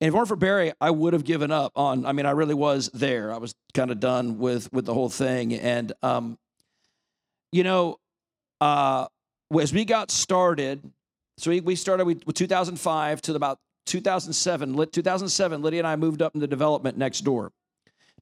And 0.01 0.09
if 0.09 0.15
it 0.15 0.17
weren't 0.17 0.29
for 0.29 0.37
Barry, 0.37 0.73
I 0.81 0.91
would 0.91 1.13
have 1.13 1.25
given 1.25 1.51
up 1.51 1.73
on. 1.75 2.07
I 2.07 2.13
mean, 2.13 2.27
I 2.27 2.33
really 2.33 2.55
was 2.55 2.91
there. 2.91 3.33
I 3.33 3.39
was 3.39 3.55
kind 3.75 3.91
of 3.91 3.99
done 4.01 4.39
with 4.39 4.73
with 4.73 4.85
the 4.85 4.95
whole 4.95 5.09
thing, 5.09 5.55
and 5.55 5.93
um, 6.03 6.39
you 7.51 7.65
know, 7.65 7.99
uh, 8.61 9.07
as 9.61 9.73
we 9.73 9.85
got 9.85 10.11
started, 10.11 10.83
so 11.39 11.51
we, 11.51 11.61
we 11.61 11.77
started 11.77 12.05
with 12.07 12.35
2005 12.35 13.23
to 13.23 13.35
about 13.35 13.59
2007. 13.87 14.87
2007, 14.91 15.63
Lydia 15.63 15.81
and 15.81 15.87
I 15.87 15.97
moved 15.97 16.23
up 16.23 16.35
into 16.35 16.47
the 16.47 16.51
development 16.51 16.97
next 16.97 17.23
door. 17.23 17.53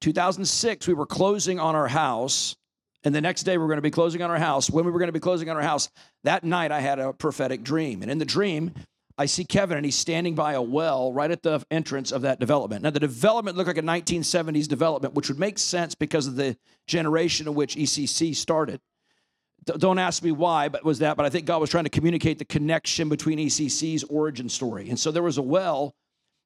2006, 0.00 0.88
we 0.88 0.94
were 0.94 1.06
closing 1.06 1.60
on 1.60 1.76
our 1.76 1.88
house, 1.88 2.56
and 3.04 3.14
the 3.14 3.20
next 3.20 3.44
day 3.44 3.56
we 3.56 3.64
are 3.64 3.68
going 3.68 3.78
to 3.78 3.82
be 3.82 3.90
closing 3.90 4.22
on 4.22 4.30
our 4.30 4.38
house. 4.38 4.70
When 4.70 4.84
we 4.84 4.90
were 4.90 4.98
going 4.98 5.08
to 5.08 5.12
be 5.12 5.20
closing 5.20 5.48
on 5.48 5.56
our 5.56 5.62
house, 5.62 5.88
that 6.24 6.44
night 6.44 6.72
I 6.72 6.80
had 6.80 6.98
a 6.98 7.12
prophetic 7.12 7.62
dream, 7.62 8.02
and 8.02 8.10
in 8.10 8.18
the 8.18 8.24
dream. 8.24 8.72
I 9.18 9.26
see 9.26 9.44
Kevin 9.44 9.76
and 9.76 9.84
he's 9.84 9.98
standing 9.98 10.34
by 10.34 10.54
a 10.54 10.62
well 10.62 11.12
right 11.12 11.30
at 11.30 11.42
the 11.42 11.62
entrance 11.70 12.10
of 12.10 12.22
that 12.22 12.40
development. 12.40 12.84
Now, 12.84 12.88
the 12.88 13.00
development 13.00 13.54
looked 13.54 13.66
like 13.66 13.76
a 13.76 13.82
1970s 13.82 14.66
development, 14.66 15.12
which 15.12 15.28
would 15.28 15.38
make 15.38 15.58
sense 15.58 15.94
because 15.94 16.26
of 16.26 16.36
the 16.36 16.56
generation 16.86 17.46
in 17.46 17.52
which 17.52 17.76
ECC 17.76 18.34
started. 18.34 18.80
Don't 19.66 19.98
ask 19.98 20.22
me 20.22 20.32
why, 20.32 20.70
but 20.70 20.86
was 20.86 21.00
that? 21.00 21.18
But 21.18 21.26
I 21.26 21.28
think 21.28 21.44
God 21.44 21.60
was 21.60 21.68
trying 21.68 21.84
to 21.84 21.90
communicate 21.90 22.38
the 22.38 22.46
connection 22.46 23.10
between 23.10 23.38
ECC's 23.38 24.04
origin 24.04 24.48
story. 24.48 24.88
And 24.88 24.98
so 24.98 25.10
there 25.10 25.22
was 25.22 25.36
a 25.36 25.42
well 25.42 25.94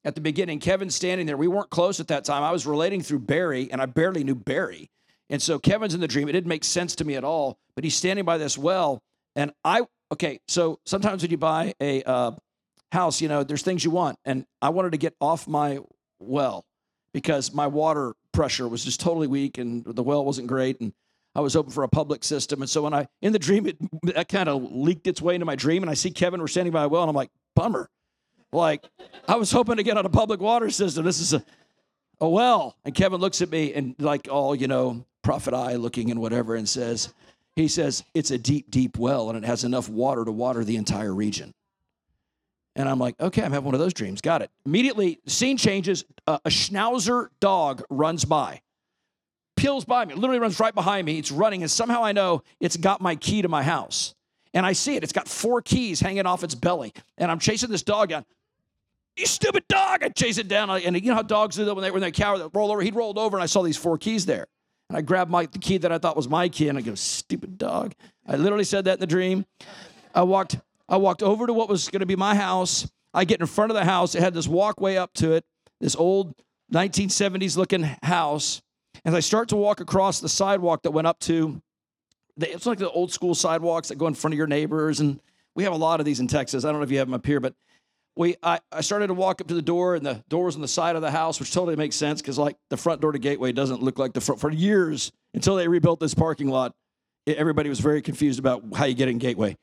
at 0.05 0.17
the 0.17 0.21
beginning. 0.21 0.59
Kevin's 0.59 0.97
standing 0.97 1.27
there. 1.27 1.37
We 1.37 1.47
weren't 1.47 1.71
close 1.71 2.01
at 2.01 2.09
that 2.09 2.25
time. 2.25 2.43
I 2.43 2.51
was 2.51 2.67
relating 2.67 3.03
through 3.03 3.21
Barry, 3.21 3.71
and 3.71 3.81
I 3.81 3.87
barely 3.87 4.25
knew 4.25 4.35
Barry. 4.35 4.91
And 5.35 5.43
so 5.43 5.59
Kevin's 5.59 5.95
in 5.95 6.01
the 6.01 6.07
dream. 6.07 6.29
It 6.29 6.33
didn't 6.33 6.47
make 6.47 6.63
sense 6.63 6.95
to 6.95 7.05
me 7.05 7.17
at 7.17 7.25
all. 7.25 7.59
But 7.75 7.83
he's 7.83 7.97
standing 7.97 8.25
by 8.25 8.39
this 8.39 8.57
well, 8.57 9.03
and 9.35 9.53
I 9.65 9.83
okay. 10.13 10.39
So 10.47 10.79
sometimes 10.87 11.23
when 11.23 11.33
you 11.33 11.37
buy 11.37 11.75
a 11.81 12.05
uh, 12.05 12.31
house, 12.93 13.21
you 13.21 13.27
know, 13.27 13.43
there's 13.43 13.63
things 13.63 13.85
you 13.85 13.91
want, 13.91 14.17
and 14.25 14.47
I 14.63 14.69
wanted 14.69 14.93
to 14.93 14.97
get 14.97 15.17
off 15.21 15.49
my 15.49 15.81
well 16.21 16.65
because 17.13 17.53
my 17.53 17.67
water 17.67 18.15
pressure 18.31 18.69
was 18.69 18.85
just 18.85 19.01
totally 19.01 19.27
weak, 19.27 19.59
and 19.59 19.85
the 19.85 20.05
well 20.05 20.25
wasn't 20.25 20.47
great, 20.47 20.81
and 20.81 20.93
I 21.35 21.41
was 21.41 21.55
hoping 21.55 21.73
for 21.73 21.83
a 21.83 21.89
public 21.89 22.23
system. 22.23 22.63
And 22.63 22.71
so 22.71 22.83
when 22.83 22.95
I 22.95 23.09
in 23.21 23.33
the 23.33 23.41
dream, 23.41 23.67
it 23.67 24.29
kind 24.29 24.49
of 24.49 24.71
leaked 24.71 25.09
its 25.09 25.21
way 25.21 25.35
into 25.35 25.47
my 25.47 25.57
dream, 25.57 25.83
and 25.83 25.91
I 25.91 25.95
see 25.95 26.13
Kevin 26.13 26.41
we're 26.41 26.47
standing 26.47 26.73
by 26.73 26.85
a 26.85 26.89
well, 26.89 27.03
and 27.03 27.11
I'm 27.11 27.17
like, 27.17 27.31
bummer. 27.57 27.91
Like 28.53 28.85
I 29.27 29.35
was 29.35 29.51
hoping 29.51 29.79
to 29.79 29.83
get 29.83 29.99
on 29.99 30.07
a 30.07 30.11
public 30.11 30.39
water 30.39 30.71
system. 30.71 31.05
This 31.05 31.19
is 31.19 31.33
a 31.33 31.45
a 32.21 32.29
well. 32.29 32.77
And 32.85 32.95
Kevin 32.95 33.21
looks 33.21 33.43
at 33.43 33.51
me 33.51 33.73
and 33.75 33.95
like 33.99 34.29
all, 34.31 34.55
you 34.55 34.69
know, 34.69 35.05
prophet 35.25 35.55
eye 35.55 35.75
looking 35.75 36.13
and 36.13 36.21
whatever, 36.21 36.55
and 36.55 36.69
says, 36.69 37.13
he 37.57 37.67
says, 37.67 38.05
it's 38.15 38.31
a 38.31 38.39
deep, 38.39 38.71
deep 38.71 38.99
well, 38.99 39.31
and 39.31 39.39
it 39.39 39.45
has 39.45 39.65
enough 39.65 39.89
water 39.89 40.25
to 40.25 40.31
water 40.31 40.63
the 40.63 40.77
entire 40.77 41.13
region. 41.13 41.53
And 42.77 42.89
I'm 42.89 42.99
like, 42.99 43.15
okay, 43.21 43.43
I'm 43.43 43.53
having 43.53 43.67
one 43.67 43.75
of 43.75 43.81
those 43.81 43.95
dreams. 43.95 44.21
Got 44.21 44.43
it. 44.43 44.51
Immediately, 44.67 45.21
scene 45.27 45.57
changes. 45.57 46.05
Uh, 46.27 46.39
a 46.45 46.49
schnauzer 46.49 47.29
dog 47.41 47.83
runs 47.89 48.25
by, 48.25 48.61
peels 49.57 49.85
by 49.85 50.05
me, 50.05 50.15
literally 50.15 50.41
runs 50.41 50.59
right 50.59 50.75
behind 50.75 51.07
me. 51.07 51.19
It's 51.19 51.31
running, 51.31 51.63
and 51.63 51.71
somehow 51.71 52.03
I 52.05 52.13
know 52.13 52.43
it's 52.61 52.77
got 52.77 53.01
my 53.01 53.15
key 53.15 53.43
to 53.43 53.49
my 53.49 53.63
house. 53.63 54.15
And 54.53 54.65
I 54.65 54.73
see 54.73 54.95
it. 54.97 55.03
It's 55.03 55.13
got 55.13 55.27
four 55.27 55.63
keys 55.63 56.01
hanging 56.01 56.27
off 56.27 56.45
its 56.45 56.55
belly. 56.55 56.93
And 57.19 57.31
I'm 57.31 57.41
chasing 57.41 57.71
this 57.71 57.83
dog 57.83 58.11
down. 58.11 58.25
You 59.17 59.27
stupid 59.27 59.65
dog! 59.69 60.03
I 60.03 60.09
chase 60.09 60.39
it 60.39 60.49
down. 60.49 60.71
And 60.71 60.97
you 60.97 61.11
know 61.11 61.15
how 61.15 61.23
dogs 61.23 61.55
do 61.57 61.65
that 61.65 61.75
when 61.75 61.83
they 61.83 61.91
when 61.93 62.03
they 62.03 62.11
cower, 62.11 62.39
they 62.39 62.47
roll 62.53 62.73
over. 62.73 62.81
He'd 62.81 62.97
rolled 62.97 63.19
over, 63.19 63.37
and 63.37 63.43
I 63.43 63.47
saw 63.47 63.63
these 63.63 63.77
four 63.77 63.99
keys 63.99 64.27
there. 64.27 64.49
And 64.89 64.99
I 64.99 65.01
grabbed 65.03 65.31
my 65.31 65.47
the 65.47 65.59
key 65.59 65.79
that 65.79 65.93
I 65.93 65.99
thought 65.99 66.17
was 66.17 66.29
my 66.29 66.49
key, 66.49 66.69
and 66.69 66.77
I 66.79 66.83
go, 66.83 66.95
"Stupid 66.95 67.59
dog!" 67.59 67.95
I 68.27 68.37
literally 68.37 68.65
said 68.65 68.85
that 68.85 68.95
in 68.95 69.01
the 69.01 69.07
dream. 69.07 69.47
I 70.15 70.23
walked 70.23 70.59
I 70.89 70.97
walked 70.97 71.23
over 71.23 71.47
to 71.47 71.53
what 71.53 71.69
was 71.69 71.89
going 71.89 72.01
to 72.01 72.07
be 72.07 72.17
my 72.17 72.35
house. 72.35 72.89
I 73.13 73.25
get 73.25 73.41
in 73.41 73.47
front 73.47 73.71
of 73.71 73.77
the 73.77 73.85
house. 73.85 74.15
It 74.15 74.21
had 74.21 74.35
this 74.35 74.49
walkway 74.49 74.97
up 74.97 75.15
to 75.15 75.33
it, 75.33 75.45
this 75.81 75.97
old 75.97 76.35
1970s 76.73 77.57
looking 77.57 77.85
house. 78.03 78.61
As 79.05 79.15
I 79.15 79.21
start 79.21 79.49
to 79.51 79.57
walk 79.57 79.81
across 79.81 80.21
the 80.21 80.29
sidewalk 80.29 80.83
that 80.83 80.91
went 80.91 81.07
up 81.07 81.19
to, 81.21 81.61
the, 82.37 82.53
it's 82.53 82.67
like 82.67 82.79
the 82.79 82.91
old 82.91 83.13
school 83.13 83.35
sidewalks 83.35 83.89
that 83.89 83.97
go 83.97 84.07
in 84.07 84.15
front 84.15 84.35
of 84.35 84.39
your 84.39 84.47
neighbors. 84.47 85.01
And 85.01 85.21
we 85.55 85.65
have 85.65 85.73
a 85.73 85.77
lot 85.77 86.01
of 86.01 86.07
these 86.07 86.21
in 86.21 86.27
Texas. 86.27 86.65
I 86.65 86.71
don't 86.71 86.81
know 86.81 86.85
if 86.85 86.91
you 86.91 86.99
have 86.99 87.07
them 87.07 87.15
up 87.15 87.27
here, 87.27 87.41
but 87.41 87.55
we 88.17 88.37
I, 88.43 88.61
I 88.71 88.81
started 88.81 89.09
to 89.09 89.15
walk 89.15 89.41
up 89.41 89.49
to 89.49 89.55
the 89.55 89.63
door, 89.63 89.95
and 89.95 90.05
the 90.05 90.23
door 90.29 90.45
was 90.45 90.55
on 90.55 90.63
the 90.63 90.69
side 90.69 90.97
of 90.97 91.03
the 91.03 91.11
house, 91.11 91.41
which 91.41 91.53
totally 91.53 91.77
makes 91.77 91.97
sense 91.97 92.21
because 92.21 92.39
like 92.39 92.57
the 92.71 92.77
front 92.77 93.01
door 93.01 93.13
to 93.13 93.19
Gateway 93.19 93.53
doesn't 93.53 93.83
look 93.83 93.99
like 93.99 94.13
the 94.13 94.21
front 94.21 94.41
for 94.41 94.51
years 94.51 95.13
until 95.35 95.57
they 95.57 95.69
rebuilt 95.69 96.01
this 96.01 96.15
parking 96.15 96.49
lot. 96.49 96.75
everybody 97.27 97.69
was 97.69 97.81
very 97.81 98.03
confused 98.03 98.39
about 98.39 98.63
how 98.75 98.85
you 98.85 98.95
get 98.95 99.09
in 99.09 99.19
Gateway 99.19 99.57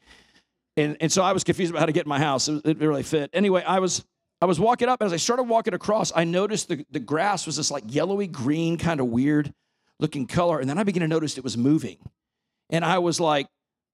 and 0.78 0.98
and 1.00 1.12
so 1.12 1.22
I 1.22 1.34
was 1.34 1.44
confused 1.44 1.72
about 1.72 1.80
how 1.80 1.86
to 1.86 1.92
get 1.92 2.06
in 2.06 2.10
my 2.10 2.20
house. 2.20 2.48
It, 2.48 2.66
it 2.66 2.78
really 2.80 3.04
fit. 3.04 3.30
Anyway, 3.34 3.64
I 3.64 3.80
was 3.80 4.06
I 4.42 4.46
was 4.46 4.60
walking 4.60 4.90
up, 4.90 5.02
and 5.02 5.08
as 5.08 5.14
I 5.14 5.18
started 5.18 5.44
walking 5.44 5.74
across, 5.74 6.12
I 6.16 6.24
noticed 6.24 6.70
the 6.70 6.86
the 6.92 7.00
grass 7.00 7.46
was 7.46 7.58
this 7.58 7.72
like 7.72 7.84
yellowy 7.88 8.28
green, 8.28 8.78
kind 8.78 9.00
of 9.00 9.08
weird 9.08 9.54
looking 10.00 10.26
color, 10.28 10.60
and 10.60 10.70
then 10.70 10.78
I 10.78 10.84
began 10.84 11.02
to 11.02 11.08
notice 11.08 11.38
it 11.38 11.44
was 11.44 11.58
moving, 11.58 11.98
and 12.70 12.86
I 12.86 13.00
was 13.00 13.20
like, 13.20 13.48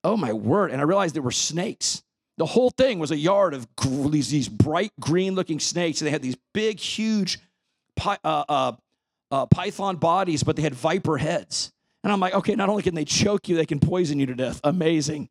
"Oh 0.03 0.17
my 0.17 0.33
word!" 0.33 0.71
And 0.71 0.79
I 0.79 0.83
realized 0.83 1.15
there 1.15 1.21
were 1.21 1.31
snakes. 1.31 2.03
The 2.37 2.45
whole 2.45 2.69
thing 2.69 2.99
was 2.99 3.11
a 3.11 3.17
yard 3.17 3.53
of 3.53 3.67
these 4.11 4.29
these 4.29 4.47
bright 4.47 4.91
green 4.99 5.33
looking 5.33 5.59
snakes, 5.59 6.01
and 6.01 6.07
they 6.07 6.11
had 6.11 6.21
these 6.21 6.37
big, 6.53 6.79
huge 6.79 7.39
uh, 8.05 8.17
uh, 8.23 8.71
uh, 9.31 9.45
python 9.47 9.95
bodies, 9.95 10.43
but 10.43 10.55
they 10.55 10.61
had 10.61 10.75
viper 10.75 11.17
heads. 11.17 11.71
And 12.03 12.13
I'm 12.13 12.19
like, 12.19 12.35
okay, 12.35 12.55
not 12.55 12.69
only 12.69 12.83
can 12.83 12.95
they 12.95 13.05
choke 13.05 13.49
you, 13.49 13.55
they 13.55 13.65
can 13.65 13.79
poison 13.79 14.19
you 14.19 14.27
to 14.27 14.35
death. 14.35 14.61
Amazing. 14.63 15.29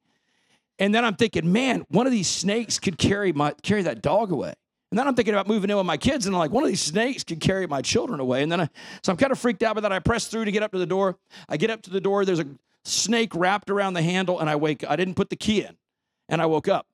And 0.79 0.95
then 0.95 1.05
I'm 1.05 1.15
thinking, 1.15 1.51
man, 1.51 1.87
one 1.89 2.07
of 2.07 2.13
these 2.13 2.29
snakes 2.29 2.79
could 2.79 2.99
carry 2.99 3.33
my 3.33 3.55
carry 3.63 3.83
that 3.83 4.03
dog 4.03 4.31
away. 4.33 4.53
And 4.91 4.99
then 4.99 5.09
I'm 5.09 5.15
thinking 5.15 5.35
about 5.35 5.49
moving 5.49 5.71
in 5.71 5.77
with 5.77 5.87
my 5.87 5.97
kids, 5.97 6.27
and 6.27 6.35
I'm 6.35 6.39
like, 6.39 6.53
one 6.53 6.63
of 6.63 6.69
these 6.69 6.81
snakes 6.81 7.25
could 7.25 7.41
carry 7.41 7.67
my 7.67 7.83
children 7.83 8.21
away. 8.21 8.43
And 8.43 8.53
then 8.53 8.61
I, 8.61 8.69
so 9.03 9.11
I'm 9.11 9.17
kind 9.17 9.33
of 9.33 9.39
freaked 9.39 9.63
out, 9.63 9.75
but 9.75 9.81
that. 9.83 9.93
I 9.93 9.99
press 9.99 10.27
through 10.27 10.45
to 10.45 10.53
get 10.53 10.63
up 10.63 10.73
to 10.73 10.79
the 10.79 10.87
door. 10.87 11.17
I 11.49 11.57
get 11.57 11.71
up 11.71 11.83
to 11.83 11.91
the 11.91 12.01
door. 12.01 12.25
There's 12.25 12.41
a 12.41 12.47
snake 12.85 13.35
wrapped 13.35 13.71
around 13.71 13.95
the 13.95 14.03
handle, 14.03 14.39
and 14.39 14.49
I 14.51 14.57
wake. 14.57 14.85
I 14.89 14.97
didn't 14.97 15.15
put 15.15 15.31
the 15.31 15.37
key 15.37 15.63
in, 15.63 15.77
and 16.29 16.41
I 16.41 16.47
woke 16.47 16.69
up. 16.69 16.87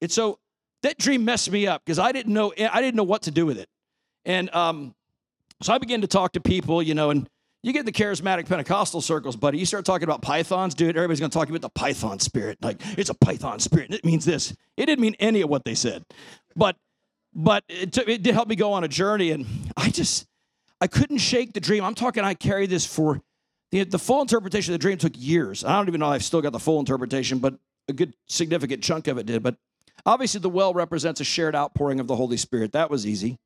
And 0.00 0.10
so 0.10 0.38
that 0.82 0.98
dream 0.98 1.24
messed 1.24 1.50
me 1.50 1.66
up 1.66 1.82
because 1.84 1.98
I 1.98 2.12
didn't 2.12 2.32
know. 2.32 2.52
I 2.58 2.80
didn't 2.80 2.96
know 2.96 3.04
what 3.04 3.22
to 3.22 3.30
do 3.30 3.46
with 3.46 3.58
it. 3.58 3.68
And 4.24 4.54
um, 4.54 4.94
so 5.62 5.72
I 5.72 5.78
began 5.78 6.02
to 6.02 6.06
talk 6.06 6.32
to 6.32 6.40
people, 6.40 6.82
you 6.82 6.94
know, 6.94 7.10
and 7.10 7.28
you 7.62 7.72
get 7.72 7.80
in 7.80 7.86
the 7.86 7.92
charismatic 7.92 8.46
Pentecostal 8.46 9.00
circles, 9.00 9.34
buddy. 9.34 9.58
You 9.58 9.66
start 9.66 9.84
talking 9.84 10.04
about 10.04 10.22
pythons, 10.22 10.74
dude. 10.74 10.96
Everybody's 10.96 11.18
going 11.18 11.30
to 11.30 11.36
talk 11.36 11.48
about 11.48 11.60
the 11.60 11.68
python 11.68 12.20
spirit. 12.20 12.58
Like 12.62 12.80
it's 12.96 13.10
a 13.10 13.14
python 13.14 13.58
spirit. 13.58 13.86
And 13.86 13.94
it 13.94 14.04
means 14.04 14.24
this. 14.24 14.52
It 14.76 14.86
didn't 14.86 15.00
mean 15.00 15.16
any 15.18 15.40
of 15.40 15.50
what 15.50 15.64
they 15.64 15.74
said, 15.74 16.04
but 16.54 16.76
but 17.34 17.64
it, 17.68 17.92
took, 17.92 18.08
it 18.08 18.22
did 18.22 18.34
help 18.34 18.48
me 18.48 18.56
go 18.56 18.72
on 18.72 18.84
a 18.84 18.88
journey. 18.88 19.32
And 19.32 19.46
I 19.76 19.90
just 19.90 20.26
I 20.80 20.86
couldn't 20.86 21.18
shake 21.18 21.52
the 21.52 21.60
dream. 21.60 21.84
I'm 21.84 21.94
talking. 21.94 22.22
I 22.22 22.34
carried 22.34 22.70
this 22.70 22.86
for 22.86 23.20
the 23.72 23.82
the 23.82 23.98
full 23.98 24.20
interpretation 24.20 24.72
of 24.72 24.80
the 24.80 24.82
dream 24.82 24.98
took 24.98 25.12
years. 25.16 25.64
I 25.64 25.76
don't 25.76 25.88
even 25.88 26.00
know 26.00 26.10
if 26.10 26.14
I've 26.14 26.24
still 26.24 26.40
got 26.40 26.52
the 26.52 26.60
full 26.60 26.78
interpretation, 26.78 27.38
but 27.38 27.54
a 27.88 27.92
good 27.92 28.14
significant 28.26 28.84
chunk 28.84 29.08
of 29.08 29.18
it 29.18 29.26
did. 29.26 29.42
But 29.42 29.56
obviously, 30.08 30.40
the 30.40 30.48
well 30.48 30.72
represents 30.72 31.20
a 31.20 31.24
shared 31.24 31.54
outpouring 31.54 32.00
of 32.00 32.06
the 32.06 32.16
Holy 32.16 32.38
Spirit. 32.38 32.72
That 32.72 32.90
was 32.90 33.06
easy. 33.06 33.36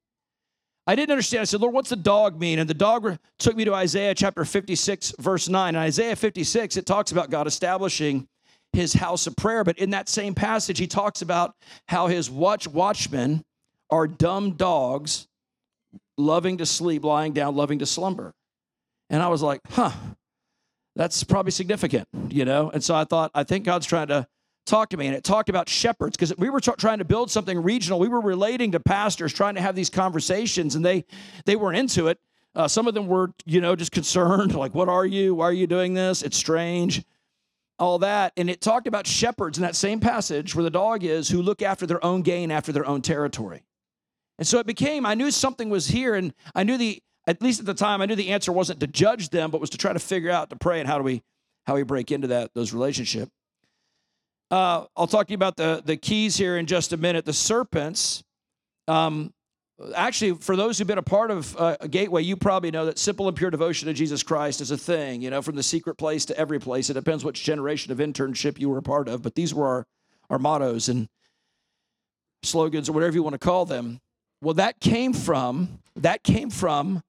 I 0.87 0.95
didn't 0.97 1.11
understand. 1.11 1.43
I 1.43 1.45
said, 1.45 1.61
Lord, 1.61 1.75
what's 1.75 1.91
the 1.91 1.97
dog 1.97 2.41
mean? 2.41 2.59
And 2.59 2.69
the 2.69 2.75
dog 2.75 3.19
took 3.39 3.57
me 3.57 3.65
to 3.65 3.75
Isaiah 3.75 4.15
chapter 4.15 4.45
56, 4.45 5.15
verse 5.19 5.49
9. 5.49 5.75
In 5.75 5.81
Isaiah 5.81 6.17
56, 6.17 6.77
it 6.77 6.87
talks 6.87 7.13
about 7.13 7.31
God 7.31 7.47
establishing 7.47 8.27
his 8.73 8.93
house 8.93 9.27
of 9.27 9.37
prayer. 9.37 9.65
But 9.65 9.79
in 9.79 9.91
that 9.91 10.09
same 10.09 10.35
passage, 10.35 10.79
he 10.79 10.87
talks 10.87 11.23
about 11.23 11.55
how 11.87 12.07
his 12.07 12.31
watch 12.31 12.67
watchmen 12.67 13.43
are 13.91 14.07
dumb 14.07 14.53
dogs, 14.53 15.29
loving 16.17 16.59
to 16.59 16.67
sleep, 16.67 17.05
lying 17.05 17.33
down, 17.33 17.55
loving 17.55 17.79
to 17.81 17.87
slumber. 17.87 18.33
And 19.11 19.23
I 19.23 19.29
was 19.29 19.43
like, 19.43 19.61
huh, 19.71 19.93
that's 20.97 21.23
probably 21.23 21.53
significant, 21.53 22.09
you 22.29 22.45
know? 22.45 22.71
And 22.71 22.83
so 22.83 22.95
I 22.95 23.05
thought, 23.05 23.31
I 23.35 23.45
think 23.45 23.65
God's 23.65 23.87
trying 23.87 24.09
to 24.09 24.27
talk 24.67 24.91
to 24.91 24.97
me. 24.97 25.07
And 25.07 25.17
it 25.17 25.25
talked 25.25 25.49
about 25.49 25.69
shepherds 25.69 26.17
because 26.17 26.37
we 26.37 26.51
were 26.51 26.61
t- 26.61 26.73
trying 26.79 26.99
to 26.99 27.05
build 27.05 27.31
something 27.31 27.63
regional. 27.63 27.99
We 27.99 28.09
were 28.09 28.21
relating 28.21 28.73
to 28.73 28.81
pastors, 28.81 29.33
trying 29.33 29.55
to 29.57 29.61
have 29.61 29.75
these 29.75 29.91
conversations, 29.91 30.75
and 30.75 30.85
they 30.85 31.05
they 31.45 31.57
weren't 31.57 31.79
into 31.79 32.09
it. 32.09 32.19
Uh, 32.55 32.69
some 32.69 32.87
of 32.87 32.95
them 32.95 33.07
were, 33.07 33.33
you 33.47 33.61
know, 33.61 33.75
just 33.75 33.93
concerned, 33.93 34.55
like, 34.57 34.75
what 34.75 34.89
are 34.89 35.07
you? 35.07 35.35
Why 35.35 35.47
are 35.47 35.53
you 35.53 35.67
doing 35.67 35.95
this? 35.95 36.23
It's 36.23 36.37
strange. 36.37 37.03
All 37.79 37.99
that. 38.01 38.33
And 38.37 38.51
it 38.51 38.61
talked 38.61 38.87
about 38.87 39.07
shepherds 39.07 39.59
in 39.59 39.63
that 39.63 39.75
same 39.75 40.01
passage 40.01 40.55
where 40.55 40.63
the 40.63 40.71
dog 40.71 41.03
is 41.03 41.29
who 41.29 41.43
look 41.43 41.63
after 41.63 41.87
their 41.87 42.05
own 42.05 42.23
gain, 42.23 42.51
after 42.51 42.71
their 42.71 42.87
own 42.87 43.03
territory. 43.03 43.65
And 44.39 44.47
so 44.47 44.59
it 44.59 44.67
became, 44.67 45.07
I 45.07 45.15
knew 45.15 45.31
something 45.31 45.71
was 45.71 45.89
here, 45.89 46.15
and 46.15 46.35
I 46.55 46.65
knew 46.65 46.77
the, 46.77 47.03
at 47.27 47.41
least 47.41 47.61
at 47.61 47.67
the 47.67 47.75
time, 47.75 48.03
I 48.03 48.07
knew 48.07 48.17
the 48.17 48.31
answer 48.31 48.53
wasn't 48.53 48.81
to 48.81 48.87
judge 48.87 49.31
them, 49.31 49.51
but 49.51 49.61
was 49.61 49.71
to 49.71 49.79
try 49.79 49.93
to 49.93 49.99
figure 49.99 50.31
out 50.31 50.51
to 50.51 50.57
pray 50.57 50.81
and 50.81 50.89
how 50.89 50.99
do 50.99 51.05
we 51.05 51.23
how 51.65 51.77
we 51.77 51.85
break 51.85 52.11
into 52.11 52.27
that 52.29 52.53
those 52.55 52.73
relationship. 52.73 53.31
Uh, 54.53 54.85
I'll 54.99 55.07
talk 55.07 55.29
to 55.29 55.31
you 55.31 55.37
about 55.37 55.57
the 55.57 55.83
the 55.83 55.97
keys 55.97 56.37
here 56.37 56.59
in 56.59 56.67
just 56.67 56.93
a 56.93 56.99
minute. 56.99 57.25
The 57.25 57.33
serpents. 57.33 58.23
Um, 58.87 59.33
actually, 59.97 60.35
for 60.35 60.57
those 60.57 60.77
who've 60.77 60.87
been 60.87 60.99
a 60.99 61.03
part 61.03 61.31
of 61.31 61.57
uh, 61.57 61.79
Gateway, 61.89 62.23
you 62.23 62.37
probably 62.37 62.71
know 62.71 62.85
that 62.85 62.99
simple 62.99 63.29
and 63.29 63.37
pure 63.37 63.51
devotion 63.51 63.89
to 63.89 63.95
Jesus 63.95 64.23
Christ 64.23 64.61
is 64.61 64.71
a 64.71 64.77
thing. 64.77 65.23
You 65.23 65.31
know, 65.31 65.41
from 65.41 65.57
the 65.57 65.63
secret 65.63 65.95
place 65.95 66.27
to 66.27 66.37
every 66.37 66.61
place. 66.61 66.91
It 66.91 66.95
depends 66.95 67.25
which 67.25 67.43
generation 67.43 67.93
of 67.93 67.99
internship 67.99 68.59
you 68.59 68.69
were 68.69 68.77
a 68.77 68.83
part 68.83 69.09
of, 69.09 69.23
but 69.23 69.35
these 69.35 69.55
were 69.55 69.67
our 69.67 69.87
our 70.29 70.39
mottos 70.39 70.91
and 70.91 71.09
slogans 72.43 72.91
or 72.91 72.93
whatever 72.93 73.15
you 73.15 73.23
want 73.23 73.35
to 73.35 73.39
call 73.39 73.65
them. 73.65 74.01
Well, 74.43 74.55
that 74.55 74.81
came 74.81 75.15
from 75.15 75.79
that 75.97 76.25
came 76.25 76.51
from 76.51 77.03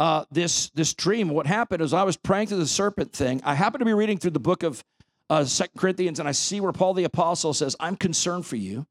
uh, 0.00 0.24
this 0.30 0.70
this 0.70 0.94
dream. 0.94 1.28
What 1.28 1.46
happened 1.46 1.82
is 1.82 1.92
I 1.92 2.04
was 2.04 2.16
praying 2.16 2.46
through 2.46 2.58
the 2.58 2.66
serpent 2.66 3.12
thing. 3.12 3.42
I 3.44 3.54
happened 3.54 3.80
to 3.80 3.84
be 3.84 3.92
reading 3.92 4.16
through 4.16 4.30
the 4.30 4.40
book 4.40 4.62
of 4.62 4.82
uh, 5.28 5.44
Second 5.44 5.78
Corinthians, 5.78 6.18
and 6.18 6.28
I 6.28 6.32
see 6.32 6.60
where 6.60 6.72
Paul 6.72 6.94
the 6.94 7.04
apostle 7.04 7.52
says, 7.52 7.76
"I'm 7.80 7.96
concerned 7.96 8.46
for 8.46 8.56
you 8.56 8.86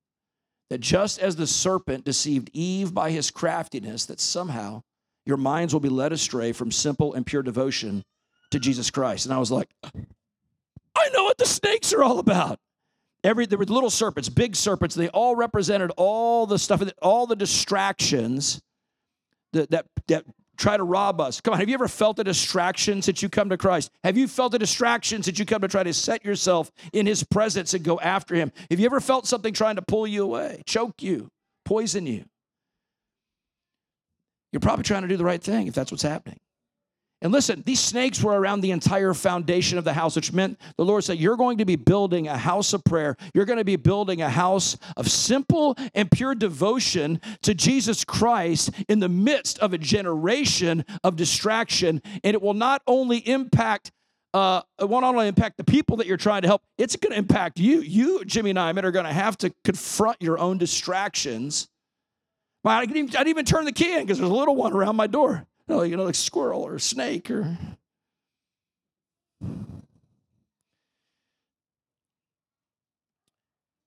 that 0.69 0.79
just 0.79 1.19
as 1.19 1.35
the 1.35 1.47
serpent 1.47 2.03
deceived 2.05 2.49
Eve 2.53 2.93
by 2.93 3.11
his 3.11 3.31
craftiness, 3.31 4.05
that 4.05 4.19
somehow 4.19 4.83
your 5.25 5.37
minds 5.37 5.73
will 5.73 5.79
be 5.79 5.89
led 5.89 6.11
astray 6.11 6.51
from 6.51 6.71
simple 6.71 7.13
and 7.13 7.25
pure 7.25 7.43
devotion 7.43 8.03
to 8.51 8.59
Jesus 8.59 8.91
Christ." 8.91 9.25
And 9.25 9.33
I 9.33 9.37
was 9.37 9.51
like, 9.51 9.69
"I 9.83 11.09
know 11.13 11.23
what 11.23 11.37
the 11.37 11.45
snakes 11.45 11.93
are 11.93 12.03
all 12.03 12.19
about." 12.19 12.59
Every 13.23 13.47
there 13.47 13.57
were 13.57 13.65
little 13.65 13.89
serpents, 13.89 14.29
big 14.29 14.55
serpents. 14.55 14.93
They 14.93 15.09
all 15.09 15.35
represented 15.35 15.91
all 15.97 16.45
the 16.45 16.59
stuff, 16.59 16.83
all 17.01 17.25
the 17.25 17.35
distractions 17.35 18.61
that 19.53 19.71
that 19.71 19.87
that 20.07 20.25
try 20.57 20.77
to 20.77 20.83
rob 20.83 21.21
us. 21.21 21.41
Come 21.41 21.53
on, 21.53 21.59
have 21.59 21.69
you 21.69 21.75
ever 21.75 21.87
felt 21.87 22.19
a 22.19 22.23
distraction 22.23 23.01
since 23.01 23.21
you 23.21 23.29
come 23.29 23.49
to 23.49 23.57
Christ? 23.57 23.91
Have 24.03 24.17
you 24.17 24.27
felt 24.27 24.53
a 24.53 24.59
distraction 24.59 25.23
since 25.23 25.39
you 25.39 25.45
come 25.45 25.61
to 25.61 25.67
try 25.67 25.83
to 25.83 25.93
set 25.93 26.25
yourself 26.25 26.71
in 26.93 27.05
His 27.05 27.23
presence 27.23 27.73
and 27.73 27.83
go 27.83 27.99
after 27.99 28.35
Him? 28.35 28.51
Have 28.69 28.79
you 28.79 28.85
ever 28.85 28.99
felt 28.99 29.27
something 29.27 29.53
trying 29.53 29.75
to 29.75 29.81
pull 29.81 30.07
you 30.07 30.23
away, 30.23 30.63
choke 30.65 31.01
you, 31.01 31.29
poison 31.63 32.05
you? 32.05 32.25
You're 34.51 34.61
probably 34.61 34.83
trying 34.83 35.01
to 35.01 35.07
do 35.07 35.17
the 35.17 35.25
right 35.25 35.43
thing 35.43 35.67
if 35.67 35.73
that's 35.73 35.91
what's 35.91 36.03
happening. 36.03 36.39
And 37.25 37.31
listen, 37.31 37.63
these 37.65 37.79
snakes 37.79 38.21
were 38.21 38.39
around 38.39 38.61
the 38.61 38.69
entire 38.69 39.15
foundation 39.15 39.79
of 39.79 39.83
the 39.83 39.93
house, 39.93 40.15
which 40.15 40.31
meant 40.31 40.59
the 40.77 40.85
Lord 40.85 41.03
said, 41.03 41.17
You're 41.17 41.37
going 41.37 41.57
to 41.57 41.65
be 41.65 41.75
building 41.75 42.27
a 42.27 42.37
house 42.37 42.71
of 42.71 42.83
prayer. 42.83 43.17
You're 43.33 43.45
going 43.45 43.57
to 43.57 43.65
be 43.65 43.77
building 43.77 44.21
a 44.21 44.29
house 44.29 44.77
of 44.95 45.09
simple 45.09 45.75
and 45.95 46.11
pure 46.11 46.35
devotion 46.35 47.19
to 47.41 47.55
Jesus 47.55 48.03
Christ 48.03 48.69
in 48.87 48.99
the 48.99 49.09
midst 49.09 49.57
of 49.57 49.73
a 49.73 49.79
generation 49.79 50.85
of 51.03 51.15
distraction. 51.15 51.99
And 52.23 52.35
it 52.35 52.43
will 52.43 52.53
not 52.53 52.83
only 52.85 53.17
impact 53.27 53.91
uh, 54.35 54.61
it 54.79 54.87
won't 54.87 55.03
only 55.03 55.27
impact 55.27 55.57
the 55.57 55.63
people 55.63 55.97
that 55.97 56.05
you're 56.05 56.17
trying 56.17 56.43
to 56.43 56.47
help, 56.47 56.61
it's 56.77 56.95
going 56.95 57.13
to 57.13 57.17
impact 57.17 57.57
you. 57.59 57.81
You, 57.81 58.23
Jimmy 58.23 58.51
and 58.51 58.59
I, 58.59 58.69
are 58.69 58.91
going 58.91 59.05
to 59.05 59.11
have 59.11 59.35
to 59.39 59.51
confront 59.63 60.21
your 60.21 60.37
own 60.37 60.59
distractions. 60.59 61.69
I 62.63 62.85
didn't 62.85 63.15
I 63.15 63.19
didn't 63.19 63.29
even 63.29 63.45
turn 63.45 63.65
the 63.65 63.71
key 63.71 63.95
in 63.95 64.01
because 64.01 64.19
there's 64.19 64.29
a 64.29 64.35
little 64.35 64.55
one 64.55 64.73
around 64.73 64.95
my 64.95 65.07
door 65.07 65.47
no, 65.67 65.83
you 65.83 65.97
know, 65.97 66.03
like 66.03 66.15
squirrel 66.15 66.61
or 66.61 66.79
snake 66.79 67.29
or. 67.31 67.57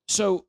So, 0.08 0.46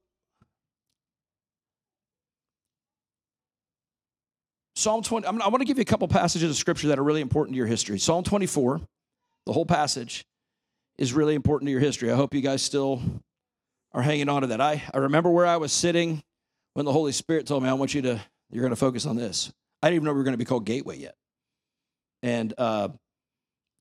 Psalm 4.76 5.04
20, 5.04 5.28
I'm, 5.28 5.42
I 5.42 5.50
want 5.50 5.60
to 5.60 5.66
give 5.66 5.78
you 5.78 5.82
a 5.82 5.86
couple 5.86 6.08
passages 6.08 6.50
of 6.50 6.56
scripture 6.56 6.88
that 6.88 6.98
are 6.98 7.04
really 7.04 7.20
important 7.20 7.54
to 7.54 7.58
your 7.58 7.68
history. 7.68 8.00
Psalm 8.00 8.24
24, 8.24 8.80
the 9.46 9.52
whole 9.52 9.66
passage 9.66 10.26
is 10.98 11.12
really 11.12 11.36
important 11.36 11.68
to 11.68 11.72
your 11.72 11.82
history. 11.82 12.10
I 12.10 12.16
hope 12.16 12.34
you 12.34 12.40
guys 12.40 12.62
still 12.62 13.02
are 13.92 14.02
hanging 14.02 14.30
on 14.30 14.42
to 14.42 14.48
that. 14.48 14.62
I, 14.62 14.82
I 14.94 15.00
remember 15.00 15.30
where 15.30 15.46
I 15.46 15.58
was 15.58 15.74
sitting 15.74 16.24
when 16.76 16.86
the 16.86 16.94
Holy 16.94 17.12
Spirit 17.12 17.46
told 17.46 17.62
me, 17.62 17.68
I 17.68 17.74
want 17.74 17.94
you 17.94 18.02
to, 18.04 18.22
you're 18.52 18.62
going 18.62 18.72
to 18.72 18.78
focus 18.78 19.06
on 19.06 19.18
this. 19.18 19.52
I 19.82 19.88
didn't 19.88 19.96
even 19.96 20.06
know 20.06 20.14
we 20.14 20.18
were 20.18 20.24
going 20.24 20.34
to 20.34 20.38
be 20.38 20.46
called 20.46 20.66
Gateway 20.66 20.98
yet 20.98 21.16
and 22.24 22.54
uh, 22.58 22.90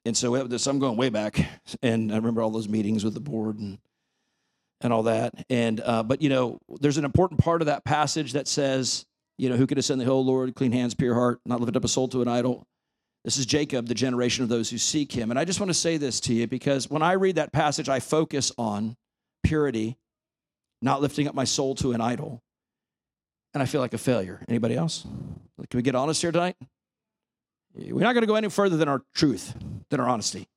and 0.05 0.17
so 0.17 0.43
this 0.45 0.67
I'm 0.67 0.79
going 0.79 0.97
way 0.97 1.11
back, 1.11 1.39
and 1.83 2.13
I 2.13 2.17
remember 2.17 2.43
all 2.43 2.51
those 2.51 2.69
meetings 2.69 3.05
with 3.05 3.15
the 3.15 3.21
board 3.21 3.59
and 3.59 3.79
and 4.81 4.93
all 4.93 5.05
that. 5.05 5.35
And 5.51 5.81
uh, 5.81 6.03
but 6.03 6.23
you 6.23 6.29
know, 6.29 6.61
there's 6.81 6.99
an 6.99 7.05
important 7.05 7.41
part 7.41 7.63
of 7.63 7.67
that 7.67 7.85
passage 7.85 8.33
that 8.33 8.49
says, 8.49 9.05
you 9.37 9.49
know, 9.49 9.57
who 9.57 9.67
could 9.67 9.79
ascend 9.79 10.01
the 10.01 10.05
hill, 10.05 10.25
Lord, 10.25 10.55
clean 10.55 10.73
hands, 10.73 10.95
pure 10.95 11.15
heart, 11.15 11.41
not 11.45 11.61
lift 11.61 11.77
up 11.77 11.85
a 11.85 11.89
soul 11.89 12.09
to 12.09 12.23
an 12.23 12.29
idol. 12.29 12.67
This 13.25 13.37
is 13.37 13.47
Jacob, 13.47 13.89
the 13.89 13.95
generation 13.95 14.45
of 14.45 14.49
those 14.49 14.71
who 14.71 14.79
seek 14.79 15.13
him. 15.13 15.31
And 15.31 15.39
I 15.39 15.45
just 15.45 15.61
want 15.61 15.69
to 15.69 15.75
say 15.75 15.97
this 15.97 16.21
to 16.21 16.33
you 16.33 16.47
because 16.47 16.89
when 16.89 17.03
I 17.03 17.13
read 17.13 17.35
that 17.35 17.53
passage, 17.53 17.89
I 17.89 17.99
focus 17.99 18.53
on 18.57 18.97
purity, 19.43 19.99
not 20.81 21.03
lifting 21.03 21.27
up 21.27 21.35
my 21.35 21.45
soul 21.45 21.75
to 21.77 21.93
an 21.93 22.01
idol. 22.01 22.43
And 23.55 23.63
I 23.63 23.67
feel 23.67 23.81
like 23.81 23.95
a 23.95 23.99
failure. 23.99 24.45
Anybody 24.49 24.77
else? 24.77 25.03
Can 25.03 25.79
we 25.79 25.83
get 25.83 25.95
honest 25.95 26.23
here 26.23 26.33
tonight? 26.33 26.57
We're 27.75 28.01
not 28.01 28.13
going 28.13 28.23
to 28.23 28.27
go 28.27 28.35
any 28.35 28.49
further 28.49 28.77
than 28.77 28.89
our 28.89 29.03
truth, 29.15 29.55
than 29.91 30.01
our 30.01 30.09
honesty. 30.09 30.49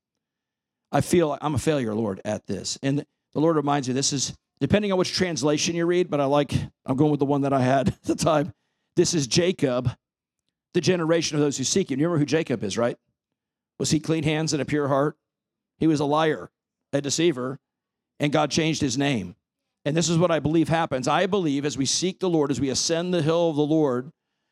I 0.91 1.01
feel 1.01 1.29
like 1.29 1.39
I'm 1.41 1.55
a 1.55 1.59
failure, 1.59 1.93
Lord, 1.93 2.21
at 2.25 2.47
this. 2.47 2.77
And 2.83 3.05
the 3.33 3.39
Lord 3.39 3.55
reminds 3.55 3.87
me 3.87 3.93
this 3.93 4.11
is, 4.11 4.33
depending 4.59 4.91
on 4.91 4.97
which 4.97 5.13
translation 5.13 5.75
you 5.75 5.85
read, 5.85 6.09
but 6.09 6.19
I 6.19 6.25
like, 6.25 6.53
I'm 6.85 6.97
going 6.97 7.11
with 7.11 7.19
the 7.19 7.25
one 7.25 7.41
that 7.41 7.53
I 7.53 7.61
had 7.61 7.89
at 7.89 8.03
the 8.03 8.15
time. 8.15 8.53
This 8.95 9.13
is 9.13 9.25
Jacob, 9.27 9.89
the 10.73 10.81
generation 10.81 11.37
of 11.37 11.41
those 11.41 11.57
who 11.57 11.63
seek 11.63 11.91
him. 11.91 11.99
You 11.99 12.07
remember 12.07 12.19
who 12.19 12.25
Jacob 12.25 12.63
is, 12.63 12.77
right? 12.77 12.97
Was 13.79 13.91
he 13.91 13.99
clean 13.99 14.23
hands 14.23 14.53
and 14.53 14.61
a 14.61 14.65
pure 14.65 14.89
heart? 14.89 15.15
He 15.79 15.87
was 15.87 15.99
a 15.99 16.05
liar, 16.05 16.51
a 16.93 17.01
deceiver, 17.01 17.59
and 18.19 18.31
God 18.31 18.51
changed 18.51 18.81
his 18.81 18.97
name. 18.97 19.35
And 19.85 19.97
this 19.97 20.09
is 20.09 20.17
what 20.17 20.31
I 20.31 20.39
believe 20.39 20.69
happens. 20.69 21.07
I 21.07 21.25
believe 21.25 21.65
as 21.65 21.77
we 21.77 21.85
seek 21.85 22.19
the 22.19 22.29
Lord, 22.29 22.51
as 22.51 22.61
we 22.61 22.69
ascend 22.69 23.13
the 23.13 23.21
hill 23.21 23.49
of 23.49 23.55
the 23.55 23.63
Lord, 23.63 24.11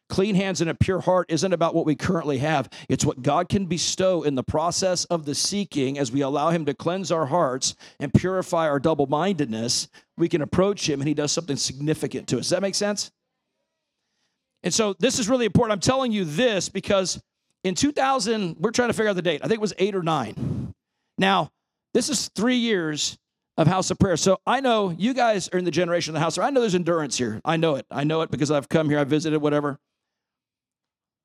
Clean 0.09 0.33
hands 0.33 0.59
and 0.59 0.71
a 0.71 0.73
pure 0.73 1.01
heart 1.01 1.27
isn't 1.29 1.53
about 1.53 1.75
what 1.75 1.85
we 1.85 1.95
currently 1.95 2.39
have. 2.39 2.67
It's 2.89 3.05
what 3.05 3.21
God 3.21 3.47
can 3.47 3.67
bestow 3.67 4.23
in 4.23 4.33
the 4.33 4.43
process 4.43 5.05
of 5.05 5.23
the 5.23 5.35
seeking 5.35 5.99
as 5.99 6.11
we 6.11 6.21
allow 6.21 6.49
Him 6.49 6.65
to 6.65 6.73
cleanse 6.73 7.11
our 7.11 7.27
hearts 7.27 7.75
and 7.99 8.11
purify 8.11 8.67
our 8.67 8.79
double 8.79 9.05
mindedness. 9.05 9.87
We 10.17 10.27
can 10.27 10.41
approach 10.41 10.89
Him 10.89 10.99
and 10.99 11.07
He 11.07 11.13
does 11.13 11.31
something 11.31 11.57
significant 11.57 12.27
to 12.29 12.37
us. 12.37 12.45
Does 12.45 12.49
that 12.49 12.63
make 12.63 12.73
sense? 12.73 13.11
And 14.63 14.73
so 14.73 14.95
this 14.97 15.19
is 15.19 15.29
really 15.29 15.45
important. 15.45 15.73
I'm 15.73 15.79
telling 15.79 16.11
you 16.11 16.25
this 16.25 16.69
because 16.69 17.21
in 17.63 17.75
2000, 17.75 18.57
we're 18.59 18.71
trying 18.71 18.89
to 18.89 18.93
figure 18.93 19.11
out 19.11 19.15
the 19.15 19.21
date. 19.21 19.41
I 19.43 19.47
think 19.47 19.59
it 19.59 19.61
was 19.61 19.75
eight 19.77 19.93
or 19.93 20.03
nine. 20.03 20.73
Now, 21.19 21.51
this 21.93 22.09
is 22.09 22.29
three 22.29 22.55
years 22.55 23.19
of 23.59 23.67
House 23.67 23.91
of 23.91 23.99
Prayer. 23.99 24.15
So 24.15 24.39
I 24.47 24.61
know 24.61 24.95
you 24.97 25.13
guys 25.13 25.49
are 25.51 25.57
in 25.57 25.65
the 25.65 25.71
generation 25.71 26.11
of 26.11 26.13
the 26.13 26.21
House. 26.21 26.37
I 26.37 26.49
know 26.49 26.61
there's 26.61 26.75
endurance 26.75 27.17
here. 27.17 27.41
I 27.43 27.57
know 27.57 27.75
it. 27.75 27.85
I 27.91 28.05
know 28.05 28.21
it 28.21 28.31
because 28.31 28.51
I've 28.51 28.69
come 28.69 28.89
here, 28.89 28.97
I've 28.97 29.09
visited, 29.09 29.41
whatever. 29.41 29.77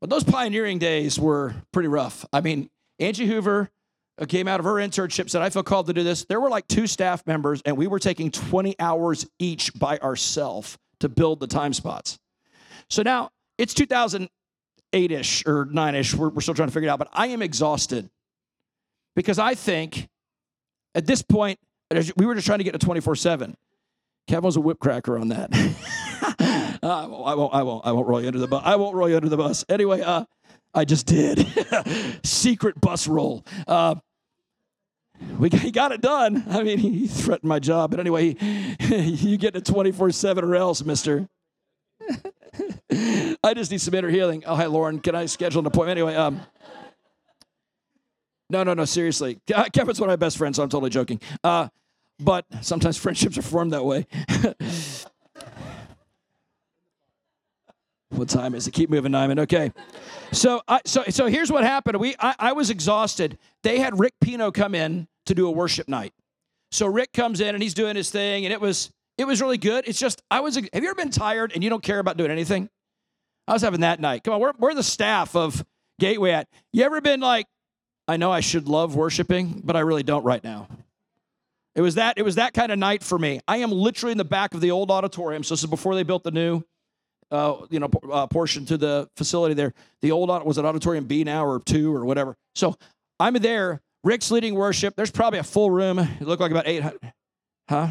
But 0.01 0.11
those 0.11 0.24
pioneering 0.24 0.80
days 0.80 1.18
were 1.18 1.55
pretty 1.72 1.89
rough. 1.89 2.26
I 2.32 2.41
mean, 2.41 2.70
Angie 2.99 3.26
Hoover 3.26 3.70
uh, 4.18 4.26
came 4.26 4.49
out 4.49 4.59
of 4.59 4.64
her 4.64 4.74
internship, 4.74 5.30
said, 5.30 5.43
I 5.43 5.49
feel 5.49 5.62
called 5.62 5.87
to 5.87 5.93
do 5.93 6.03
this. 6.03 6.24
There 6.24 6.41
were 6.41 6.51
like 6.51 6.66
two 6.66 6.89
staff 6.89 7.24
members, 7.24 7.62
and 7.64 7.76
we 7.76 7.87
were 7.87 8.01
taking 8.01 8.32
20 8.32 8.74
hours 8.80 9.26
each 9.39 9.72
by 9.72 9.99
ourselves 9.99 10.76
to 10.99 11.09
build 11.09 11.39
the 11.39 11.47
time 11.47 11.72
spots. 11.72 12.18
So 12.91 13.03
now 13.03 13.30
it's 13.59 13.74
2008 13.74 15.12
ish 15.12 15.47
or 15.47 15.66
9 15.66 15.95
ish. 15.95 16.14
We're, 16.14 16.30
we're 16.30 16.41
still 16.41 16.55
trying 16.55 16.68
to 16.68 16.74
figure 16.74 16.89
it 16.89 16.93
out, 16.93 16.99
but 16.99 17.11
I 17.12 17.28
am 17.28 17.43
exhausted 17.43 18.11
because 19.14 19.39
I 19.39 19.55
think 19.55 20.09
at 20.97 21.07
this 21.07 21.22
point, 21.22 21.61
we 22.16 22.26
were 22.26 22.35
just 22.35 22.47
trying 22.47 22.59
to 22.59 22.64
get 22.64 22.72
to 22.72 22.78
24 22.78 23.16
7. 23.16 23.57
Kevin 24.26 24.45
was 24.45 24.57
a 24.57 24.61
whip 24.61 24.78
cracker 24.78 25.18
on 25.18 25.28
that. 25.28 25.51
Uh, 26.85 27.05
I 27.24 27.35
won't. 27.35 27.55
I 27.55 27.62
won't. 27.62 27.87
I 27.87 27.93
won't 27.93 28.07
roll 28.07 28.20
you 28.20 28.26
under 28.26 28.39
the 28.39 28.47
bus. 28.47 28.62
I 28.62 28.76
won't 28.76 28.95
roll 28.95 29.09
you 29.09 29.16
under 29.16 29.30
the 29.30 29.39
bus. 29.39 29.64
Anyway, 29.70 30.03
uh, 30.03 30.26
I 30.74 30.85
just 30.85 31.07
did. 31.07 31.47
Secret 32.22 32.78
bus 32.78 33.09
roll. 33.09 33.43
Uh, 33.66 33.95
we 35.39 35.49
he 35.49 35.70
got 35.70 35.93
it 35.93 36.03
done. 36.03 36.45
I 36.51 36.62
mean, 36.62 36.76
he 36.76 37.07
threatened 37.07 37.49
my 37.49 37.59
job, 37.59 37.91
but 37.91 38.01
anyway, 38.01 38.37
you 38.80 39.39
get 39.39 39.55
to 39.55 39.62
twenty 39.62 39.93
four 39.93 40.11
seven 40.11 40.45
or 40.45 40.55
else, 40.57 40.85
Mister. 40.85 41.26
I 43.43 43.55
just 43.55 43.70
need 43.70 43.80
some 43.80 43.95
inner 43.95 44.11
healing. 44.11 44.45
Oh, 44.47 44.55
hi, 44.55 44.66
Lauren. 44.66 45.01
Can 45.01 45.14
I 45.14 45.24
schedule 45.26 45.61
an 45.61 45.66
appointment? 45.66 45.99
Anyway, 45.99 46.14
um, 46.14 46.41
no, 48.51 48.62
no, 48.62 48.74
no. 48.74 48.84
Seriously, 48.84 49.40
Kevin's 49.72 50.01
one 50.01 50.09
of 50.09 50.12
my 50.12 50.16
best 50.16 50.38
friends, 50.38 50.57
so 50.57 50.62
I'm 50.62 50.68
totally 50.68 50.90
joking. 50.90 51.20
Uh, 51.42 51.68
but 52.18 52.47
sometimes 52.61 52.97
friendships 52.99 53.38
are 53.38 53.42
formed 53.42 53.72
that 53.72 53.84
way. 53.84 54.07
What 58.16 58.28
time 58.28 58.55
is 58.55 58.68
it? 58.68 58.72
Keep 58.72 58.90
moving, 58.90 59.12
Nimon. 59.12 59.40
Okay. 59.40 59.72
So, 60.32 60.62
I, 60.68 60.80
so, 60.84 61.03
so 61.09 61.26
here's 61.26 61.51
what 61.51 61.64
happened. 61.64 61.99
We, 61.99 62.14
I, 62.20 62.34
I 62.38 62.53
was 62.53 62.70
exhausted. 62.70 63.38
They 63.62 63.78
had 63.80 63.99
Rick 63.99 64.14
Pino 64.20 64.53
come 64.53 64.74
in 64.74 65.09
to 65.26 65.34
do 65.34 65.49
a 65.49 65.51
worship 65.51 65.88
night. 65.88 66.12
So 66.70 66.86
Rick 66.86 67.12
comes 67.12 67.40
in 67.40 67.55
and 67.55 67.62
he's 67.62 67.74
doing 67.74 67.97
his 67.97 68.11
thing, 68.11 68.45
and 68.45 68.53
it 68.53 68.61
was, 68.61 68.90
it 69.18 69.24
was 69.26 69.40
really 69.40 69.59
good. 69.59 69.84
It's 69.86 69.99
just, 69.99 70.22
I 70.30 70.40
was. 70.40 70.57
Have 70.57 70.64
you 70.72 70.88
ever 70.88 70.95
been 70.95 71.11
tired 71.11 71.53
and 71.55 71.62
you 71.62 71.70
don't 71.70 71.82
care 71.82 71.99
about 71.99 72.16
doing 72.16 72.30
anything? 72.30 72.68
I 73.47 73.53
was 73.53 73.62
having 73.62 73.80
that 73.80 74.01
night. 74.01 74.24
Come 74.24 74.34
on, 74.34 74.40
where, 74.40 74.53
where 74.59 74.74
the 74.74 74.82
staff 74.82 75.36
of 75.36 75.64
Gateway 76.01 76.30
at? 76.32 76.49
You 76.72 76.84
ever 76.84 77.01
been 77.01 77.20
like, 77.20 77.47
I 78.07 78.17
know 78.17 78.31
I 78.31 78.41
should 78.41 78.69
love 78.69 78.95
worshiping, 78.95 79.63
but 79.65 79.77
I 79.77 79.81
really 79.81 80.03
don't 80.03 80.25
right 80.25 80.43
now. 80.43 80.69
It 81.75 81.81
was 81.81 81.97
that. 81.97 82.19
It 82.19 82.23
was 82.23 82.37
that 82.37 82.55
kind 82.55 82.71
of 82.71 82.79
night 82.79 83.03
for 83.03 83.19
me. 83.19 83.41
I 83.49 83.59
am 83.59 83.71
literally 83.73 84.13
in 84.13 84.19
the 84.19 84.25
back 84.25 84.55
of 84.55 84.61
the 84.61 84.71
old 84.71 84.91
auditorium. 84.91 85.43
So 85.43 85.55
this 85.55 85.65
is 85.65 85.71
before 85.71 85.95
they 85.95 86.05
built 86.05 86.23
the 86.23 86.31
new, 86.31 86.63
uh, 87.31 87.57
you 87.71 87.81
know, 87.81 87.91
uh, 88.13 88.27
portion 88.27 88.65
to 88.67 88.77
the 88.77 89.09
facility 89.17 89.55
there. 89.55 89.73
The 90.03 90.13
old 90.13 90.29
was 90.45 90.59
it 90.59 90.65
auditorium 90.65 91.07
B 91.07 91.25
now 91.25 91.45
or 91.45 91.61
two 91.61 91.95
or 91.95 92.05
whatever. 92.05 92.37
So 92.55 92.77
I'm 93.19 93.35
there. 93.35 93.81
Rick's 94.05 94.31
leading 94.31 94.55
worship. 94.55 94.95
There's 94.97 95.11
probably 95.11 95.39
a 95.39 95.45
full 95.45 95.71
room. 95.71 95.99
It 95.99 96.23
looked 96.23 96.43
like 96.43 96.51
about 96.51 96.69
800. 96.69 97.01
Huh? 97.69 97.89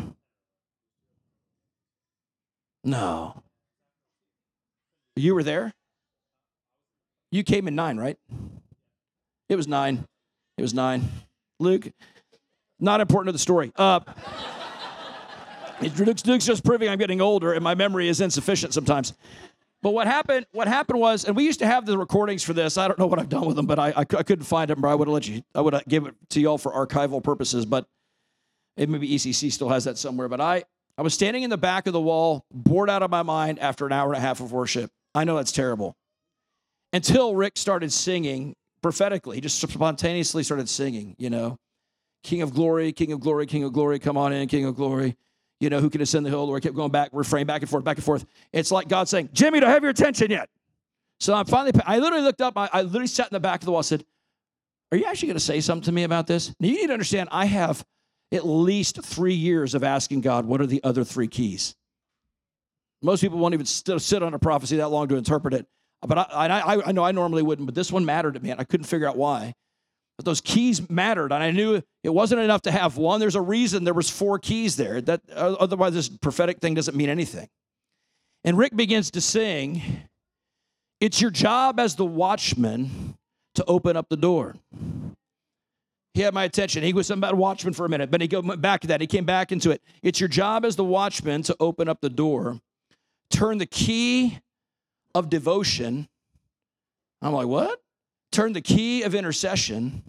No. 2.84 3.42
You 5.16 5.34
were 5.34 5.44
there? 5.44 5.74
You 7.32 7.44
came 7.44 7.68
in 7.68 7.76
nine, 7.76 7.98
right? 7.98 8.18
It 9.50 9.56
was 9.56 9.68
nine. 9.68 10.06
It 10.58 10.62
was 10.62 10.74
nine. 10.74 11.10
Luke, 11.60 11.90
not 12.80 13.02
important 13.02 13.28
to 13.28 13.32
the 13.34 13.40
story. 13.40 13.72
Uh, 13.76 14.00
Luke's, 15.82 16.26
Luke's 16.26 16.46
just 16.46 16.64
proving 16.64 16.90
I'm 16.90 17.00
getting 17.00 17.22
older 17.22 17.54
and 17.54 17.64
my 17.64 17.76
memory 17.76 18.08
is 18.08 18.22
insufficient 18.22 18.74
sometimes. 18.74 19.14
But 19.82 19.94
what 19.94 20.08
happened? 20.08 20.46
What 20.54 20.70
happened 20.70 21.00
was, 21.00 21.26
and 21.26 21.36
we 21.36 21.44
used 21.44 21.60
to 21.60 21.66
have 21.66 21.86
the 21.86 21.98
recordings 21.98 22.42
for 22.42 22.54
this. 22.54 22.78
I 22.78 22.88
don't 22.88 22.98
know 22.98 23.06
what 23.06 23.20
I've 23.20 23.28
done 23.28 23.46
with 23.46 23.58
them, 23.58 23.66
but 23.66 23.80
I, 23.80 23.90
I, 23.90 24.00
I 24.00 24.24
couldn't 24.24 24.46
find 24.46 24.70
them. 24.70 24.84
Or 24.84 24.88
I 24.88 24.96
would 24.96 25.10
have 25.10 25.14
let 25.14 25.28
you. 25.28 25.42
I 25.54 25.60
would 25.60 25.74
have 25.74 25.86
give 25.86 26.06
it 26.06 26.16
to 26.30 26.40
y'all 26.40 26.58
for 26.58 26.72
archival 26.72 27.22
purposes. 27.22 27.66
But 27.66 27.86
it 28.78 28.88
maybe 28.88 29.10
ECC 29.10 29.52
still 29.52 29.68
has 29.68 29.84
that 29.84 29.98
somewhere. 29.98 30.30
But 30.30 30.40
I 30.40 30.64
I 30.98 31.02
was 31.02 31.14
standing 31.14 31.44
in 31.44 31.50
the 31.50 31.58
back 31.58 31.86
of 31.86 31.92
the 31.92 32.00
wall, 32.00 32.46
bored 32.50 32.90
out 32.90 33.04
of 33.04 33.12
my 33.12 33.24
mind 33.24 33.60
after 33.60 33.86
an 33.86 33.92
hour 33.92 34.08
and 34.08 34.18
a 34.18 34.22
half 34.22 34.40
of 34.40 34.54
worship. 34.54 34.90
I 35.14 35.26
know 35.26 35.36
that's 35.36 35.52
terrible. 35.52 35.98
Until 36.94 37.36
Rick 37.36 37.58
started 37.58 37.92
singing 37.92 38.56
prophetically, 38.84 39.38
he 39.38 39.42
just 39.42 39.60
spontaneously 39.60 40.44
started 40.44 40.70
singing. 40.70 41.16
You 41.18 41.32
know, 41.32 41.58
King 42.24 42.44
of 42.44 42.54
Glory, 42.54 42.92
King 42.92 43.12
of 43.14 43.20
Glory, 43.22 43.48
King 43.48 43.64
of 43.64 43.74
Glory, 43.74 43.98
come 43.98 44.18
on 44.18 44.32
in, 44.34 44.48
King 44.48 44.66
of 44.66 44.76
Glory 44.76 45.18
you 45.64 45.70
know, 45.70 45.80
who 45.80 45.90
can 45.90 46.02
ascend 46.02 46.26
the 46.26 46.30
hill? 46.30 46.46
Lord 46.46 46.62
kept 46.62 46.76
going 46.76 46.92
back, 46.92 47.10
refrain 47.14 47.48
back 47.48 47.62
and 47.62 47.70
forth, 47.70 47.86
back 47.86 47.96
and 47.96 48.04
forth. 48.04 48.26
It's 48.52 48.70
like 48.70 48.90
God 48.90 49.08
saying, 49.08 49.30
Jimmy, 49.32 49.62
do 49.62 49.66
I 49.66 49.70
have 49.70 49.82
your 49.82 49.92
attention 49.92 50.30
yet? 50.30 50.50
So 51.22 51.34
I'm 51.34 51.46
finally, 51.46 51.72
I 51.86 52.00
literally 52.00 52.26
looked 52.26 52.42
up, 52.42 52.58
I, 52.58 52.70
I 52.74 52.82
literally 52.82 53.08
sat 53.08 53.28
in 53.28 53.34
the 53.34 53.40
back 53.40 53.62
of 53.62 53.66
the 53.66 53.72
wall, 53.72 53.82
said, 53.82 54.04
Are 54.92 54.98
you 54.98 55.06
actually 55.06 55.28
going 55.28 55.38
to 55.38 55.44
say 55.44 55.62
something 55.62 55.86
to 55.86 55.94
me 55.94 56.04
about 56.04 56.28
this? 56.28 56.54
Now 56.60 56.68
you 56.68 56.76
need 56.82 56.88
to 56.88 56.94
understand, 56.94 57.30
I 57.32 57.46
have 57.46 57.86
at 58.34 58.46
least 58.46 59.02
three 59.04 59.36
years 59.36 59.74
of 59.74 59.86
asking 59.86 60.20
God, 60.20 60.46
what 60.46 60.60
are 60.60 60.66
the 60.66 60.84
other 60.84 61.06
three 61.06 61.30
keys? 61.30 61.76
Most 63.02 63.22
people 63.22 63.38
won't 63.38 63.54
even 63.54 63.66
sit 63.66 64.22
on 64.22 64.34
a 64.34 64.40
prophecy 64.40 64.78
that 64.78 64.90
long 64.90 65.08
to 65.08 65.16
interpret 65.16 65.54
it. 65.54 65.66
But 66.06 66.18
I, 66.18 66.48
I, 66.48 66.88
I 66.88 66.92
know 66.92 67.04
I 67.04 67.12
normally 67.12 67.44
wouldn't, 67.44 67.66
but 67.66 67.76
this 67.76 67.92
one 67.92 68.06
mattered 68.06 68.34
to 68.34 68.40
me, 68.40 68.52
and 68.52 68.60
I 68.60 68.64
couldn't 68.64 68.86
figure 68.86 69.08
out 69.08 69.18
why. 69.18 69.54
But 70.18 70.26
those 70.26 70.42
keys 70.42 70.90
mattered, 70.90 71.32
and 71.32 71.42
I 71.44 71.52
knew 71.52 71.82
it 72.04 72.14
wasn't 72.14 72.42
enough 72.42 72.62
to 72.64 72.72
have 72.72 72.98
one. 72.98 73.20
There's 73.20 73.36
a 73.36 73.42
reason 73.42 73.84
there 73.84 73.94
was 73.94 74.10
four 74.10 74.38
keys 74.38 74.76
there. 74.76 75.02
That 75.02 75.22
otherwise, 75.32 75.94
this 75.94 76.10
prophetic 76.10 76.60
thing 76.60 76.76
doesn't 76.76 76.96
mean 76.96 77.10
anything. 77.10 77.48
And 78.44 78.58
Rick 78.58 78.76
begins 78.76 79.12
to 79.12 79.22
sing. 79.22 79.82
It's 81.00 81.20
your 81.20 81.32
job 81.32 81.80
as 81.80 81.96
the 81.96 82.06
watchman 82.06 83.16
to 83.56 83.66
open 83.66 83.98
up 83.98 84.10
the 84.10 84.18
door. 84.18 84.56
He 86.14 86.22
had 86.22 86.34
my 86.34 86.44
attention. 86.44 86.84
He 86.84 86.94
was 86.94 87.10
about 87.10 87.36
watchman 87.36 87.74
for 87.74 87.86
a 87.86 87.90
minute, 87.90 88.12
but 88.12 88.22
he 88.22 88.28
go 88.28 88.42
back 88.42 88.82
to 88.82 88.88
that. 88.88 89.02
He 89.02 89.08
came 89.08 89.26
back 89.26 89.52
into 89.52 89.72
it. 89.72 89.82
It's 90.04 90.20
your 90.20 90.30
job 90.30 90.64
as 90.64 90.76
the 90.76 90.84
watchman 90.84 91.42
to 91.44 91.56
open 91.60 91.90
up 91.90 92.02
the 92.02 92.10
door, 92.10 92.60
turn 93.32 93.58
the 93.58 93.66
key 93.66 94.40
of 95.16 95.30
devotion. 95.30 96.08
I'm 97.22 97.34
like, 97.34 97.48
what? 97.48 97.80
turn 98.34 98.52
the 98.52 98.62
key 98.62 99.04
of 99.04 99.16
intercession, 99.16 100.04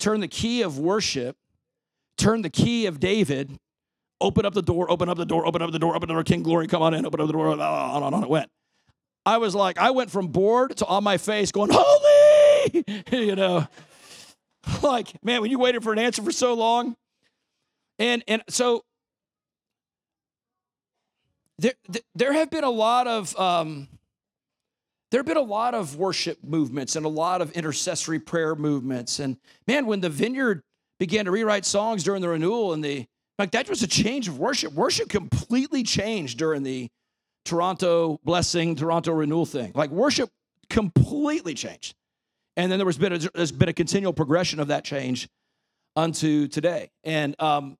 turn 0.00 0.20
the 0.20 0.28
key 0.28 0.62
of 0.62 0.78
worship, 0.78 1.36
turn 2.16 2.42
the 2.42 2.50
key 2.50 2.86
of 2.86 2.98
David, 2.98 3.56
open 4.20 4.44
up 4.44 4.54
the 4.54 4.62
door, 4.62 4.90
open 4.90 5.08
up 5.08 5.18
the 5.18 5.26
door, 5.26 5.46
open 5.46 5.62
up 5.62 5.70
the 5.70 5.78
door, 5.78 5.94
open 5.94 6.08
the 6.08 6.14
door, 6.14 6.24
King 6.24 6.42
Glory, 6.42 6.66
come 6.66 6.82
on 6.82 6.94
in, 6.94 7.06
open 7.06 7.20
up 7.20 7.26
the 7.26 7.32
door, 7.32 7.48
on 7.48 7.60
and 7.60 8.14
on 8.14 8.22
it 8.24 8.28
went. 8.28 8.50
I 9.24 9.36
was 9.36 9.54
like, 9.54 9.78
I 9.78 9.90
went 9.90 10.10
from 10.10 10.28
bored 10.28 10.76
to 10.78 10.86
on 10.86 11.04
my 11.04 11.18
face 11.18 11.52
going, 11.52 11.70
Holy! 11.72 12.84
you 13.12 13.36
know, 13.36 13.68
like, 14.82 15.22
man, 15.22 15.42
when 15.42 15.50
you 15.50 15.58
waited 15.58 15.84
for 15.84 15.92
an 15.92 15.98
answer 16.00 16.22
for 16.22 16.32
so 16.32 16.54
long. 16.54 16.96
And, 17.98 18.24
and 18.26 18.42
so 18.48 18.84
there, 21.58 21.74
there 22.16 22.32
have 22.32 22.50
been 22.50 22.64
a 22.64 22.70
lot 22.70 23.06
of, 23.06 23.38
um, 23.38 23.86
there 25.12 25.18
have 25.18 25.26
been 25.26 25.36
a 25.36 25.40
lot 25.40 25.74
of 25.74 25.96
worship 25.96 26.38
movements 26.42 26.96
and 26.96 27.04
a 27.04 27.08
lot 27.08 27.42
of 27.42 27.52
intercessory 27.52 28.18
prayer 28.18 28.54
movements. 28.54 29.20
And 29.20 29.36
man, 29.68 29.84
when 29.84 30.00
the 30.00 30.08
vineyard 30.08 30.62
began 30.98 31.26
to 31.26 31.30
rewrite 31.30 31.66
songs 31.66 32.02
during 32.02 32.22
the 32.22 32.30
renewal 32.30 32.72
and 32.72 32.82
the 32.82 33.04
like 33.38 33.50
that 33.50 33.68
was 33.68 33.82
a 33.82 33.86
change 33.86 34.26
of 34.26 34.38
worship. 34.38 34.72
Worship 34.72 35.10
completely 35.10 35.82
changed 35.82 36.38
during 36.38 36.62
the 36.62 36.88
Toronto 37.44 38.20
blessing, 38.24 38.74
Toronto 38.74 39.12
renewal 39.12 39.44
thing. 39.44 39.72
Like 39.74 39.90
worship 39.90 40.30
completely 40.70 41.52
changed. 41.52 41.94
And 42.56 42.72
then 42.72 42.78
there 42.78 42.86
was 42.86 42.96
been 42.96 43.12
a, 43.12 43.18
there's 43.18 43.52
been 43.52 43.68
a 43.68 43.74
continual 43.74 44.14
progression 44.14 44.60
of 44.60 44.68
that 44.68 44.82
change 44.82 45.28
unto 45.94 46.48
today. 46.48 46.90
And 47.04 47.38
um, 47.38 47.76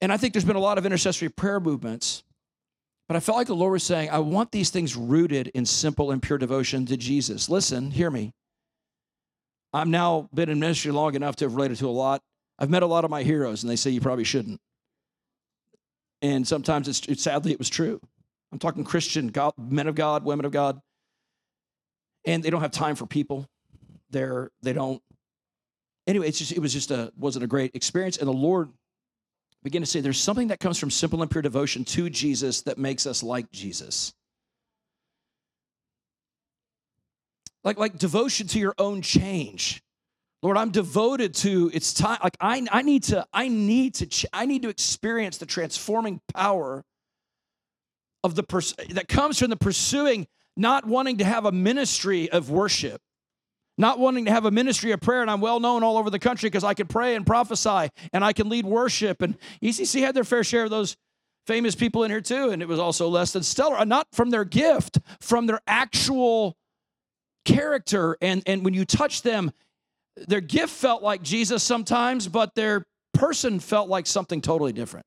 and 0.00 0.12
I 0.12 0.18
think 0.18 0.34
there's 0.34 0.44
been 0.44 0.54
a 0.54 0.60
lot 0.60 0.78
of 0.78 0.86
intercessory 0.86 1.30
prayer 1.30 1.58
movements 1.58 2.22
but 3.08 3.16
I 3.16 3.20
felt 3.20 3.38
like 3.38 3.46
the 3.46 3.54
Lord 3.54 3.72
was 3.72 3.82
saying, 3.82 4.10
I 4.10 4.18
want 4.18 4.52
these 4.52 4.68
things 4.70 4.94
rooted 4.94 5.48
in 5.48 5.64
simple 5.64 6.10
and 6.10 6.22
pure 6.22 6.38
devotion 6.38 6.84
to 6.86 6.96
Jesus. 6.96 7.48
Listen, 7.48 7.90
hear 7.90 8.10
me. 8.10 8.32
I've 9.72 9.88
now 9.88 10.28
been 10.32 10.50
in 10.50 10.60
ministry 10.60 10.92
long 10.92 11.14
enough 11.14 11.36
to 11.36 11.46
have 11.46 11.54
related 11.54 11.78
to 11.78 11.88
a 11.88 11.90
lot. 11.90 12.22
I've 12.58 12.70
met 12.70 12.82
a 12.82 12.86
lot 12.86 13.04
of 13.04 13.10
my 13.10 13.22
heroes, 13.22 13.62
and 13.62 13.70
they 13.70 13.76
say 13.76 13.90
you 13.90 14.00
probably 14.00 14.24
shouldn't. 14.24 14.60
And 16.20 16.46
sometimes 16.46 16.88
it's, 16.88 17.00
it's 17.06 17.22
sadly 17.22 17.52
it 17.52 17.58
was 17.58 17.68
true. 17.68 18.00
I'm 18.52 18.58
talking 18.58 18.84
Christian 18.84 19.28
God, 19.28 19.52
men 19.56 19.86
of 19.86 19.94
God, 19.94 20.24
women 20.24 20.44
of 20.44 20.52
God, 20.52 20.80
and 22.24 22.42
they 22.42 22.50
don't 22.50 22.60
have 22.60 22.72
time 22.72 22.96
for 22.96 23.06
people. 23.06 23.46
They're 24.10 24.50
they 24.62 24.72
don't. 24.72 25.02
Anyway, 26.06 26.28
it's 26.28 26.38
just 26.38 26.52
it 26.52 26.60
was 26.60 26.72
just 26.72 26.90
a 26.90 27.12
wasn't 27.16 27.44
a 27.44 27.46
great 27.46 27.74
experience, 27.74 28.16
and 28.16 28.26
the 28.26 28.32
Lord 28.32 28.70
begin 29.62 29.82
to 29.82 29.86
say 29.86 30.00
there's 30.00 30.20
something 30.20 30.48
that 30.48 30.60
comes 30.60 30.78
from 30.78 30.90
simple 30.90 31.22
and 31.22 31.30
pure 31.30 31.42
devotion 31.42 31.84
to 31.84 32.08
Jesus 32.10 32.62
that 32.62 32.78
makes 32.78 33.06
us 33.06 33.22
like 33.22 33.50
Jesus. 33.50 34.12
Like, 37.64 37.78
like 37.78 37.98
devotion 37.98 38.46
to 38.48 38.58
your 38.58 38.74
own 38.78 39.02
change. 39.02 39.82
Lord, 40.42 40.56
I'm 40.56 40.70
devoted 40.70 41.34
to 41.36 41.70
it's 41.74 41.92
time. 41.92 42.18
Like 42.22 42.36
I, 42.40 42.64
I 42.70 42.82
need 42.82 43.02
to, 43.04 43.26
I 43.32 43.48
need 43.48 43.94
to, 43.94 44.06
ch- 44.06 44.26
I 44.32 44.46
need 44.46 44.62
to 44.62 44.68
experience 44.68 45.38
the 45.38 45.46
transforming 45.46 46.20
power 46.32 46.84
of 48.22 48.36
the 48.36 48.44
pers- 48.44 48.74
that 48.90 49.08
comes 49.08 49.40
from 49.40 49.50
the 49.50 49.56
pursuing, 49.56 50.28
not 50.56 50.86
wanting 50.86 51.18
to 51.18 51.24
have 51.24 51.44
a 51.44 51.52
ministry 51.52 52.30
of 52.30 52.50
worship, 52.50 53.00
not 53.78 53.98
wanting 54.00 54.24
to 54.24 54.30
have 54.32 54.44
a 54.44 54.50
ministry 54.50 54.90
of 54.90 55.00
prayer, 55.00 55.22
and 55.22 55.30
I'm 55.30 55.40
well 55.40 55.60
known 55.60 55.82
all 55.82 55.96
over 55.96 56.10
the 56.10 56.18
country 56.18 56.48
because 56.48 56.64
I 56.64 56.74
can 56.74 56.88
pray 56.88 57.14
and 57.14 57.24
prophesy 57.24 57.88
and 58.12 58.24
I 58.24 58.32
can 58.32 58.48
lead 58.48 58.66
worship. 58.66 59.22
And 59.22 59.38
ECC 59.62 60.00
had 60.00 60.14
their 60.14 60.24
fair 60.24 60.42
share 60.42 60.64
of 60.64 60.70
those 60.70 60.96
famous 61.46 61.74
people 61.74 62.04
in 62.04 62.10
here 62.10 62.20
too, 62.20 62.50
and 62.50 62.60
it 62.60 62.68
was 62.68 62.80
also 62.80 63.08
less 63.08 63.32
than 63.32 63.42
stellar. 63.42 63.76
Uh, 63.76 63.84
not 63.84 64.08
from 64.12 64.30
their 64.30 64.44
gift, 64.44 64.98
from 65.20 65.46
their 65.46 65.60
actual 65.66 66.56
character. 67.44 68.18
And, 68.20 68.42
and 68.46 68.64
when 68.64 68.74
you 68.74 68.84
touch 68.84 69.22
them, 69.22 69.52
their 70.16 70.40
gift 70.40 70.70
felt 70.70 71.02
like 71.02 71.22
Jesus 71.22 71.62
sometimes, 71.62 72.26
but 72.26 72.54
their 72.56 72.84
person 73.14 73.60
felt 73.60 73.88
like 73.88 74.06
something 74.06 74.40
totally 74.40 74.72
different. 74.72 75.06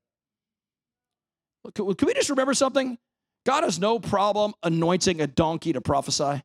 Can 1.75 1.85
we 1.85 2.13
just 2.13 2.29
remember 2.29 2.53
something? 2.53 2.97
God 3.45 3.63
has 3.63 3.79
no 3.79 3.99
problem 3.99 4.53
anointing 4.63 5.21
a 5.21 5.27
donkey 5.27 5.73
to 5.73 5.81
prophesy. 5.81 6.41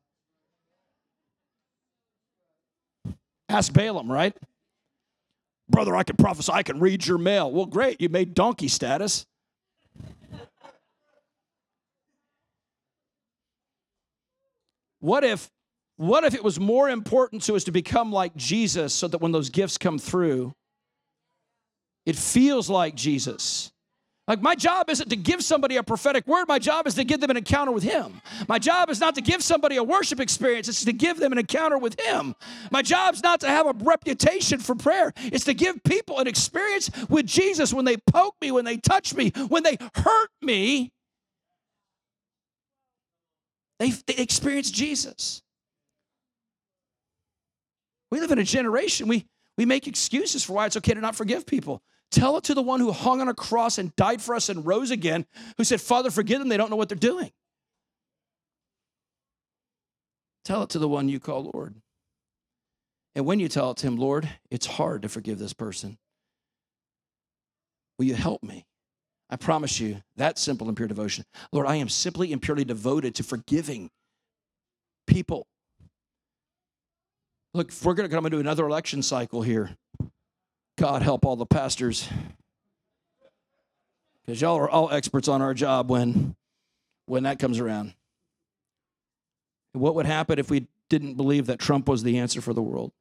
Ask 3.49 3.73
Balaam, 3.73 4.11
right? 4.11 4.35
Brother, 5.69 5.95
I 5.95 6.03
can 6.03 6.15
prophesy, 6.15 6.51
I 6.51 6.63
can 6.63 6.79
read 6.79 7.05
your 7.05 7.17
mail. 7.17 7.51
Well, 7.51 7.65
great, 7.65 7.99
you 8.01 8.09
made 8.09 8.33
donkey 8.33 8.67
status. 8.67 9.25
What 14.99 15.23
if 15.23 15.49
what 15.97 16.23
if 16.23 16.35
it 16.35 16.43
was 16.43 16.59
more 16.59 16.89
important 16.89 17.41
to 17.43 17.55
us 17.55 17.63
to 17.63 17.71
become 17.71 18.11
like 18.11 18.35
Jesus 18.35 18.93
so 18.93 19.07
that 19.07 19.19
when 19.19 19.31
those 19.31 19.49
gifts 19.49 19.77
come 19.77 19.97
through, 19.97 20.53
it 22.05 22.15
feels 22.15 22.69
like 22.69 22.93
Jesus 22.93 23.71
Like, 24.27 24.41
my 24.41 24.55
job 24.55 24.89
isn't 24.89 25.09
to 25.09 25.15
give 25.15 25.41
somebody 25.41 25.77
a 25.77 25.83
prophetic 25.83 26.27
word. 26.27 26.49
My 26.49 26.59
job 26.59 26.85
is 26.85 26.95
to 26.95 27.05
give 27.05 27.21
them 27.21 27.29
an 27.29 27.37
encounter 27.37 27.71
with 27.71 27.83
Him. 27.83 28.21
My 28.49 28.59
job 28.59 28.89
is 28.89 28.99
not 28.99 29.15
to 29.15 29.21
give 29.21 29.41
somebody 29.41 29.77
a 29.77 29.83
worship 29.83 30.19
experience, 30.19 30.67
it's 30.67 30.83
to 30.83 30.91
give 30.91 31.17
them 31.17 31.31
an 31.31 31.37
encounter 31.37 31.77
with 31.77 31.97
Him. 31.99 32.35
My 32.69 32.81
job's 32.81 33.23
not 33.23 33.39
to 33.41 33.47
have 33.47 33.67
a 33.67 33.73
reputation 33.83 34.59
for 34.59 34.75
prayer, 34.75 35.13
it's 35.17 35.45
to 35.45 35.53
give 35.53 35.81
people 35.83 36.19
an 36.19 36.27
experience 36.27 36.91
with 37.07 37.25
Jesus 37.25 37.73
when 37.73 37.85
they 37.85 37.95
poke 37.95 38.35
me, 38.41 38.51
when 38.51 38.65
they 38.65 38.77
touch 38.77 39.15
me, 39.15 39.29
when 39.47 39.63
they 39.63 39.77
hurt 39.95 40.29
me. 40.41 40.91
They, 43.79 43.91
they 43.91 44.15
experience 44.15 44.71
Jesus. 44.71 45.41
We 48.11 48.19
live 48.19 48.31
in 48.31 48.39
a 48.39 48.43
generation, 48.43 49.07
we, 49.07 49.25
we 49.57 49.65
make 49.65 49.87
excuses 49.87 50.43
for 50.43 50.53
why 50.53 50.65
it's 50.65 50.75
okay 50.77 50.93
to 50.93 51.01
not 51.01 51.15
forgive 51.15 51.45
people. 51.45 51.81
Tell 52.11 52.37
it 52.37 52.45
to 52.45 52.53
the 52.53 52.61
one 52.61 52.79
who 52.79 52.91
hung 52.91 53.21
on 53.21 53.27
a 53.27 53.33
cross 53.33 53.77
and 53.77 53.95
died 53.95 54.21
for 54.21 54.33
us 54.33 54.49
and 54.49 54.65
rose 54.65 54.91
again, 54.91 55.25
who 55.57 55.63
said, 55.63 55.81
Father, 55.81 56.09
forgive 56.09 56.39
them, 56.39 56.47
they 56.47 56.57
don't 56.57 56.69
know 56.69 56.75
what 56.75 56.89
they're 56.89 56.97
doing. 56.97 57.31
Tell 60.45 60.63
it 60.63 60.69
to 60.69 60.79
the 60.79 60.87
one 60.87 61.09
you 61.09 61.19
call 61.19 61.51
Lord. 61.53 61.75
And 63.15 63.25
when 63.25 63.39
you 63.39 63.49
tell 63.49 63.71
it 63.71 63.77
to 63.77 63.87
him, 63.87 63.97
Lord, 63.97 64.29
it's 64.49 64.65
hard 64.65 65.01
to 65.01 65.09
forgive 65.09 65.39
this 65.39 65.53
person. 65.53 65.97
Will 67.97 68.05
you 68.05 68.15
help 68.15 68.43
me? 68.43 68.65
I 69.29 69.35
promise 69.35 69.79
you, 69.79 70.01
that 70.15 70.39
simple 70.39 70.67
and 70.67 70.77
pure 70.77 70.87
devotion. 70.87 71.25
Lord, 71.51 71.67
I 71.67 71.75
am 71.75 71.89
simply 71.89 72.31
and 72.31 72.41
purely 72.41 72.63
devoted 72.63 73.15
to 73.15 73.23
forgiving 73.23 73.89
people. 75.05 75.47
Look, 77.53 77.73
we're 77.83 77.95
going 77.95 78.07
to 78.07 78.15
come 78.15 78.25
into 78.25 78.39
another 78.39 78.65
election 78.65 79.01
cycle 79.01 79.41
here, 79.41 79.75
God 80.77 81.01
help 81.01 81.25
all 81.25 81.35
the 81.35 81.45
pastors. 81.45 82.07
Because 84.25 84.41
y'all 84.41 84.57
are 84.57 84.69
all 84.69 84.91
experts 84.91 85.27
on 85.27 85.41
our 85.41 85.53
job 85.53 85.89
when, 85.89 86.35
when 87.05 87.23
that 87.23 87.39
comes 87.39 87.59
around. 87.59 87.93
What 89.73 89.95
would 89.95 90.05
happen 90.05 90.39
if 90.39 90.49
we 90.49 90.67
didn't 90.89 91.15
believe 91.15 91.47
that 91.47 91.59
Trump 91.59 91.87
was 91.87 92.03
the 92.03 92.19
answer 92.19 92.41
for 92.41 92.53
the 92.53 92.61
world? 92.61 92.91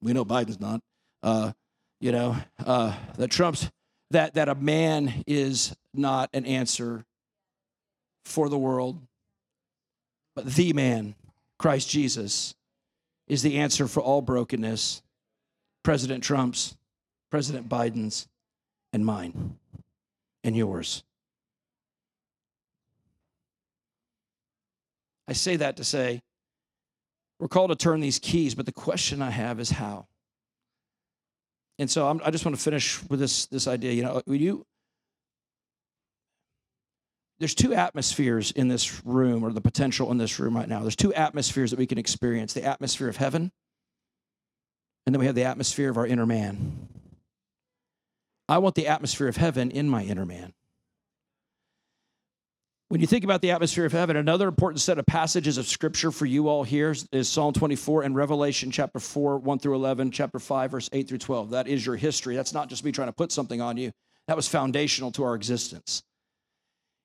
We 0.00 0.12
know 0.12 0.24
Biden's 0.24 0.60
not. 0.60 0.80
Uh, 1.22 1.52
you 2.00 2.12
know, 2.12 2.36
uh, 2.64 2.94
that 3.16 3.30
Trump's 3.30 3.70
that 4.10 4.34
that 4.34 4.48
a 4.48 4.54
man 4.54 5.24
is 5.26 5.74
not 5.94 6.28
an 6.34 6.44
answer 6.44 7.04
for 8.24 8.48
the 8.48 8.58
world, 8.58 9.00
but 10.34 10.44
the 10.44 10.72
man, 10.74 11.14
Christ 11.58 11.88
Jesus, 11.88 12.54
is 13.26 13.42
the 13.42 13.56
answer 13.56 13.88
for 13.88 14.00
all 14.02 14.20
brokenness. 14.20 15.02
President 15.84 16.24
Trump's, 16.24 16.76
President 17.30 17.68
Biden's, 17.68 18.26
and 18.92 19.06
mine, 19.06 19.56
and 20.42 20.56
yours. 20.56 21.04
I 25.28 25.32
say 25.32 25.56
that 25.56 25.76
to 25.76 25.84
say 25.84 26.22
we're 27.38 27.48
called 27.48 27.70
to 27.70 27.76
turn 27.76 28.00
these 28.00 28.18
keys, 28.18 28.54
but 28.54 28.66
the 28.66 28.72
question 28.72 29.20
I 29.20 29.30
have 29.30 29.60
is 29.60 29.70
how. 29.70 30.06
And 31.78 31.90
so 31.90 32.08
I'm, 32.08 32.20
i 32.24 32.30
just 32.30 32.44
want 32.44 32.56
to 32.56 32.62
finish 32.62 33.02
with 33.10 33.20
this, 33.20 33.46
this 33.46 33.66
idea. 33.66 33.92
You 33.92 34.02
know, 34.02 34.12
uh, 34.12 34.22
when 34.26 34.40
you, 34.40 34.64
there's 37.40 37.54
two 37.54 37.74
atmospheres 37.74 38.52
in 38.52 38.68
this 38.68 39.04
room, 39.04 39.42
or 39.42 39.52
the 39.52 39.60
potential 39.60 40.10
in 40.12 40.18
this 40.18 40.38
room 40.38 40.56
right 40.56 40.68
now. 40.68 40.80
There's 40.80 40.96
two 40.96 41.12
atmospheres 41.14 41.70
that 41.70 41.78
we 41.78 41.86
can 41.86 41.98
experience 41.98 42.52
the 42.52 42.64
atmosphere 42.64 43.08
of 43.08 43.16
heaven, 43.16 43.50
and 45.06 45.14
then 45.14 45.20
we 45.20 45.26
have 45.26 45.34
the 45.34 45.44
atmosphere 45.44 45.90
of 45.90 45.96
our 45.96 46.06
inner 46.06 46.26
man. 46.26 46.88
I 48.48 48.58
want 48.58 48.74
the 48.74 48.88
atmosphere 48.88 49.28
of 49.28 49.36
heaven 49.36 49.70
in 49.70 49.88
my 49.88 50.02
inner 50.02 50.26
man. 50.26 50.52
When 52.88 53.00
you 53.00 53.06
think 53.06 53.24
about 53.24 53.40
the 53.40 53.50
atmosphere 53.50 53.86
of 53.86 53.92
heaven, 53.92 54.16
another 54.16 54.46
important 54.46 54.80
set 54.80 54.98
of 54.98 55.06
passages 55.06 55.58
of 55.58 55.66
scripture 55.66 56.10
for 56.10 56.26
you 56.26 56.48
all 56.48 56.62
here 56.62 56.94
is 57.12 57.28
Psalm 57.28 57.52
24 57.54 58.02
and 58.02 58.14
Revelation 58.14 58.70
chapter 58.70 59.00
4, 59.00 59.38
1 59.38 59.58
through 59.58 59.74
11, 59.74 60.10
chapter 60.10 60.38
5, 60.38 60.70
verse 60.70 60.90
8 60.92 61.08
through 61.08 61.18
12. 61.18 61.50
That 61.50 61.66
is 61.66 61.84
your 61.84 61.96
history. 61.96 62.36
That's 62.36 62.52
not 62.52 62.68
just 62.68 62.84
me 62.84 62.92
trying 62.92 63.08
to 63.08 63.14
put 63.14 63.32
something 63.32 63.60
on 63.60 63.78
you, 63.78 63.90
that 64.28 64.36
was 64.36 64.46
foundational 64.46 65.10
to 65.12 65.24
our 65.24 65.34
existence. 65.34 66.02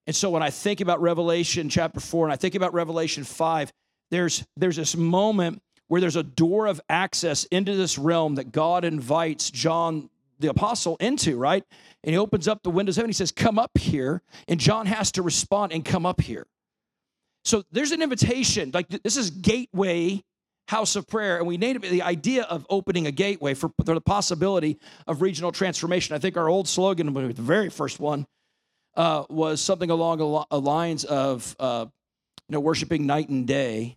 And 0.06 0.16
so 0.16 0.30
when 0.30 0.44
I 0.44 0.50
think 0.50 0.82
about 0.82 1.02
Revelation 1.02 1.70
chapter 1.70 2.00
4 2.00 2.26
and 2.26 2.34
I 2.34 2.36
think 2.36 2.56
about 2.56 2.74
Revelation 2.74 3.24
5, 3.24 3.72
there's, 4.12 4.44
there's 4.58 4.76
this 4.76 4.96
moment 4.98 5.62
where 5.90 6.00
there's 6.00 6.16
a 6.16 6.24
door 6.24 6.68
of 6.68 6.80
access 6.88 7.44
into 7.46 7.76
this 7.76 7.98
realm 7.98 8.36
that 8.36 8.54
God 8.54 8.86
invites 8.86 9.52
John 9.52 10.10
the 10.40 10.50
apostle 10.50 10.96
into, 11.02 11.38
right? 11.38 11.66
And 12.04 12.14
he 12.14 12.18
opens 12.18 12.48
up 12.48 12.64
the 12.64 12.70
windows 12.70 12.98
of 12.98 13.02
heaven. 13.02 13.10
He 13.10 13.14
says, 13.14 13.32
Come 13.32 13.60
up 13.60 13.78
here. 13.78 14.22
And 14.48 14.60
John 14.60 14.86
has 14.86 15.12
to 15.14 15.22
respond 15.22 15.74
and 15.74 15.84
come 15.84 16.06
up 16.06 16.22
here. 16.22 16.48
So 17.44 17.64
there's 17.72 17.92
an 17.92 18.02
invitation. 18.02 18.72
Like 18.74 18.88
this 18.88 19.18
is 19.18 19.32
gateway 19.32 20.24
house 20.68 20.96
of 20.96 21.08
prayer. 21.08 21.38
And 21.38 21.48
we 21.48 21.56
it 21.56 21.82
the 21.82 22.04
idea 22.04 22.44
of 22.44 22.66
opening 22.70 23.08
a 23.08 23.12
gateway 23.12 23.56
for, 23.56 23.72
for 23.84 23.96
the 23.96 24.02
possibility 24.02 24.78
of 25.08 25.22
regional 25.22 25.52
transformation. 25.52 26.16
I 26.16 26.20
think 26.20 26.38
our 26.38 26.48
old 26.48 26.68
slogan, 26.68 27.12
the 27.12 27.34
very 27.34 27.70
first 27.70 28.00
one, 28.00 28.28
uh, 28.96 29.24
was 29.30 29.62
something 29.62 29.90
along 29.90 30.20
the 30.20 30.60
lines 30.60 31.06
of, 31.06 31.56
uh, 31.60 31.88
you 32.48 32.54
know, 32.54 32.60
worshiping 32.60 33.08
night 33.08 33.30
and 33.30 33.48
day 33.48 33.96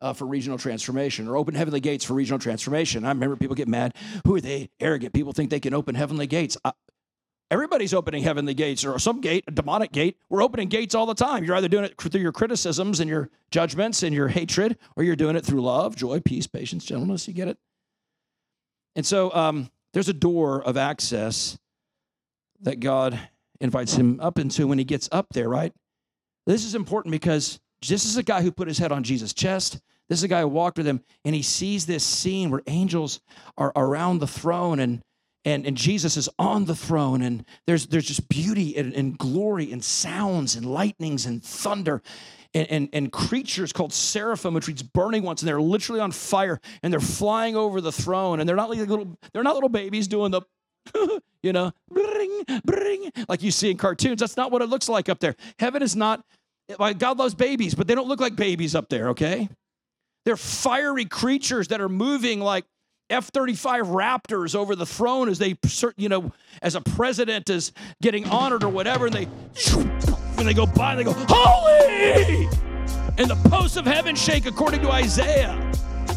uh, 0.00 0.12
for 0.12 0.26
regional 0.26 0.58
transformation 0.58 1.28
or 1.28 1.36
open 1.36 1.54
heavenly 1.54 1.80
gates 1.80 2.04
for 2.04 2.14
regional 2.14 2.38
transformation. 2.38 3.04
I 3.04 3.08
remember 3.08 3.36
people 3.36 3.54
get 3.54 3.68
mad. 3.68 3.94
Who 4.26 4.34
are 4.36 4.40
they? 4.40 4.70
Arrogant 4.80 5.12
people 5.12 5.32
think 5.32 5.50
they 5.50 5.60
can 5.60 5.74
open 5.74 5.94
heavenly 5.94 6.26
gates. 6.26 6.56
I, 6.64 6.72
everybody's 7.50 7.92
opening 7.92 8.22
heavenly 8.22 8.54
gates 8.54 8.84
or 8.84 8.98
some 8.98 9.20
gate, 9.20 9.44
a 9.48 9.50
demonic 9.50 9.92
gate. 9.92 10.16
We're 10.28 10.42
opening 10.42 10.68
gates 10.68 10.94
all 10.94 11.06
the 11.06 11.14
time. 11.14 11.44
You're 11.44 11.56
either 11.56 11.68
doing 11.68 11.84
it 11.84 12.00
through 12.00 12.20
your 12.20 12.32
criticisms 12.32 13.00
and 13.00 13.10
your 13.10 13.30
judgments 13.50 14.02
and 14.02 14.14
your 14.14 14.28
hatred, 14.28 14.78
or 14.96 15.02
you're 15.02 15.16
doing 15.16 15.36
it 15.36 15.44
through 15.44 15.62
love, 15.62 15.96
joy, 15.96 16.20
peace, 16.20 16.46
patience, 16.46 16.84
gentleness. 16.84 17.26
You 17.28 17.34
get 17.34 17.48
it? 17.48 17.58
And 18.96 19.04
so 19.04 19.32
um, 19.32 19.70
there's 19.92 20.08
a 20.08 20.14
door 20.14 20.62
of 20.62 20.76
access 20.76 21.58
that 22.62 22.80
God 22.80 23.18
invites 23.60 23.94
him 23.94 24.20
up 24.20 24.38
into 24.38 24.66
when 24.66 24.78
he 24.78 24.84
gets 24.84 25.08
up 25.12 25.26
there, 25.32 25.48
right? 25.48 25.72
This 26.46 26.64
is 26.64 26.74
important 26.74 27.12
because 27.12 27.60
this 27.88 28.04
is 28.04 28.16
a 28.16 28.22
guy 28.22 28.42
who 28.42 28.52
put 28.52 28.68
his 28.68 28.78
head 28.78 28.92
on 28.92 29.02
Jesus' 29.02 29.32
chest. 29.32 29.80
This 30.08 30.18
is 30.18 30.24
a 30.24 30.28
guy 30.28 30.40
who 30.40 30.48
walked 30.48 30.76
with 30.76 30.86
him, 30.86 31.02
and 31.24 31.34
he 31.34 31.42
sees 31.42 31.86
this 31.86 32.04
scene 32.04 32.50
where 32.50 32.62
angels 32.66 33.20
are 33.56 33.72
around 33.76 34.18
the 34.18 34.26
throne, 34.26 34.80
and 34.80 35.02
and, 35.44 35.64
and 35.64 35.74
Jesus 35.74 36.18
is 36.18 36.28
on 36.38 36.66
the 36.66 36.74
throne, 36.74 37.22
and 37.22 37.46
there's 37.66 37.86
there's 37.86 38.06
just 38.06 38.28
beauty 38.28 38.76
and, 38.76 38.92
and 38.92 39.16
glory 39.16 39.72
and 39.72 39.82
sounds 39.82 40.56
and 40.56 40.66
lightnings 40.66 41.26
and 41.26 41.42
thunder. 41.42 42.02
And, 42.52 42.68
and, 42.68 42.88
and, 42.92 43.12
creatures 43.12 43.72
called 43.72 43.92
seraphim, 43.92 44.54
which 44.54 44.66
means 44.66 44.82
burning 44.82 45.22
ones, 45.22 45.40
and 45.40 45.48
they're 45.48 45.60
literally 45.60 46.00
on 46.00 46.10
fire, 46.10 46.60
and 46.82 46.92
they're 46.92 46.98
flying 46.98 47.54
over 47.54 47.80
the 47.80 47.92
throne, 47.92 48.40
and 48.40 48.48
they're 48.48 48.56
not 48.56 48.68
like 48.68 48.80
little, 48.80 49.16
they're 49.32 49.44
not 49.44 49.54
little 49.54 49.68
babies 49.68 50.08
doing 50.08 50.32
the, 50.32 50.42
you 51.44 51.52
know, 51.52 51.70
bring, 51.88 52.42
bring, 52.64 53.12
like 53.28 53.44
you 53.44 53.52
see 53.52 53.70
in 53.70 53.76
cartoons. 53.76 54.18
That's 54.18 54.36
not 54.36 54.50
what 54.50 54.62
it 54.62 54.68
looks 54.68 54.88
like 54.88 55.08
up 55.08 55.20
there. 55.20 55.36
Heaven 55.60 55.80
is 55.80 55.94
not 55.94 56.24
like 56.78 56.98
God 56.98 57.18
loves 57.18 57.34
babies, 57.34 57.74
but 57.74 57.86
they 57.86 57.94
don't 57.94 58.08
look 58.08 58.20
like 58.20 58.36
babies 58.36 58.74
up 58.74 58.88
there, 58.88 59.10
okay? 59.10 59.48
They're 60.24 60.36
fiery 60.36 61.06
creatures 61.06 61.68
that 61.68 61.80
are 61.80 61.88
moving 61.88 62.40
like 62.40 62.64
F 63.08 63.30
35 63.32 63.86
Raptors 63.86 64.54
over 64.54 64.76
the 64.76 64.86
throne 64.86 65.28
as 65.28 65.38
they, 65.38 65.56
you 65.96 66.08
know, 66.08 66.32
as 66.62 66.74
a 66.74 66.80
president 66.80 67.50
is 67.50 67.72
getting 68.00 68.28
honored 68.28 68.62
or 68.62 68.68
whatever, 68.68 69.06
and 69.06 69.14
they, 69.14 69.24
when 70.36 70.46
they 70.46 70.54
go 70.54 70.66
by 70.66 70.94
they 70.94 71.04
go, 71.04 71.14
Holy! 71.28 72.48
And 73.18 73.28
the 73.28 73.38
posts 73.50 73.76
of 73.76 73.84
heaven 73.84 74.14
shake 74.14 74.46
according 74.46 74.80
to 74.82 74.90
Isaiah. 74.90 75.56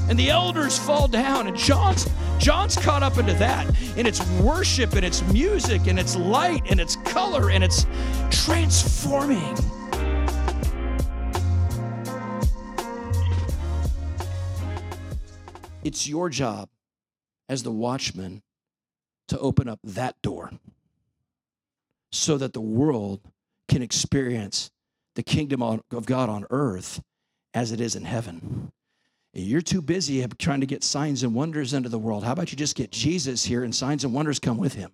And 0.09 0.19
the 0.19 0.29
elders 0.29 0.77
fall 0.77 1.07
down, 1.07 1.47
and 1.47 1.57
John's 1.57 2.09
John's 2.37 2.75
caught 2.75 3.03
up 3.03 3.17
into 3.17 3.33
that. 3.35 3.65
And 3.97 4.05
it's 4.07 4.25
worship, 4.41 4.93
and 4.93 5.05
it's 5.05 5.21
music, 5.31 5.87
and 5.87 5.97
it's 5.97 6.15
light, 6.15 6.63
and 6.69 6.79
it's 6.79 6.97
color, 6.97 7.49
and 7.49 7.63
it's 7.63 7.85
transforming. 8.29 9.55
It's 15.83 16.07
your 16.07 16.29
job 16.29 16.69
as 17.49 17.63
the 17.63 17.71
watchman 17.71 18.41
to 19.27 19.39
open 19.39 19.67
up 19.67 19.79
that 19.83 20.21
door 20.21 20.51
so 22.11 22.37
that 22.37 22.53
the 22.53 22.61
world 22.61 23.21
can 23.67 23.81
experience 23.81 24.69
the 25.15 25.23
kingdom 25.23 25.61
of 25.61 26.05
God 26.05 26.29
on 26.29 26.45
earth 26.49 27.01
as 27.53 27.71
it 27.71 27.81
is 27.81 27.95
in 27.95 28.05
heaven. 28.05 28.71
You're 29.33 29.61
too 29.61 29.81
busy 29.81 30.25
trying 30.37 30.61
to 30.61 30.67
get 30.67 30.83
signs 30.83 31.23
and 31.23 31.33
wonders 31.33 31.73
into 31.73 31.89
the 31.89 31.99
world. 31.99 32.23
How 32.23 32.33
about 32.33 32.51
you 32.51 32.57
just 32.57 32.75
get 32.75 32.91
Jesus 32.91 33.43
here 33.43 33.63
and 33.63 33.73
signs 33.73 34.03
and 34.03 34.13
wonders 34.13 34.39
come 34.39 34.57
with 34.57 34.75
him? 34.75 34.91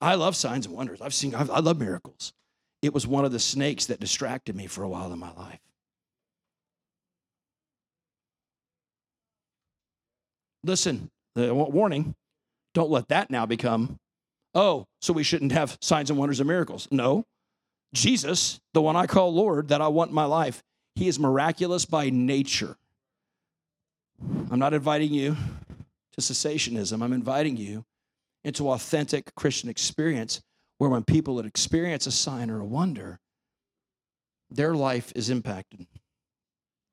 I 0.00 0.16
love 0.16 0.36
signs 0.36 0.66
and 0.66 0.74
wonders. 0.74 1.00
I've 1.00 1.14
seen, 1.14 1.34
I 1.34 1.60
love 1.60 1.78
miracles. 1.78 2.34
It 2.82 2.92
was 2.92 3.06
one 3.06 3.24
of 3.24 3.32
the 3.32 3.38
snakes 3.38 3.86
that 3.86 4.00
distracted 4.00 4.54
me 4.54 4.66
for 4.66 4.82
a 4.82 4.88
while 4.88 5.10
in 5.12 5.18
my 5.18 5.32
life. 5.32 5.60
Listen, 10.66 11.10
warning 11.34 12.14
don't 12.74 12.90
let 12.90 13.08
that 13.08 13.30
now 13.30 13.46
become 13.46 13.98
Oh, 14.56 14.86
so 15.02 15.12
we 15.12 15.22
shouldn't 15.22 15.52
have 15.52 15.76
signs 15.82 16.08
and 16.08 16.18
wonders 16.18 16.40
and 16.40 16.48
miracles. 16.48 16.88
No. 16.90 17.26
Jesus, 17.92 18.58
the 18.72 18.80
one 18.80 18.96
I 18.96 19.06
call 19.06 19.34
Lord 19.34 19.68
that 19.68 19.82
I 19.82 19.88
want 19.88 20.08
in 20.08 20.14
my 20.14 20.24
life, 20.24 20.62
he 20.94 21.08
is 21.08 21.18
miraculous 21.18 21.84
by 21.84 22.08
nature. 22.08 22.78
I'm 24.50 24.58
not 24.58 24.72
inviting 24.72 25.12
you 25.12 25.36
to 26.14 26.22
cessationism. 26.22 27.02
I'm 27.02 27.12
inviting 27.12 27.58
you 27.58 27.84
into 28.44 28.70
authentic 28.70 29.34
Christian 29.34 29.68
experience 29.68 30.40
where 30.78 30.88
when 30.88 31.04
people 31.04 31.38
experience 31.40 32.06
a 32.06 32.12
sign 32.12 32.50
or 32.50 32.60
a 32.60 32.64
wonder, 32.64 33.20
their 34.48 34.74
life 34.74 35.12
is 35.14 35.28
impacted 35.28 35.86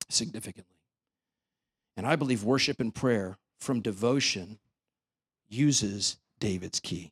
significantly. 0.10 0.76
And 1.96 2.06
I 2.06 2.18
believe 2.18 2.44
worship 2.44 2.82
and 2.82 2.94
prayer 2.94 3.38
from 3.64 3.80
devotion 3.80 4.60
uses 5.50 6.18
David's 6.40 6.80
key. 6.80 7.12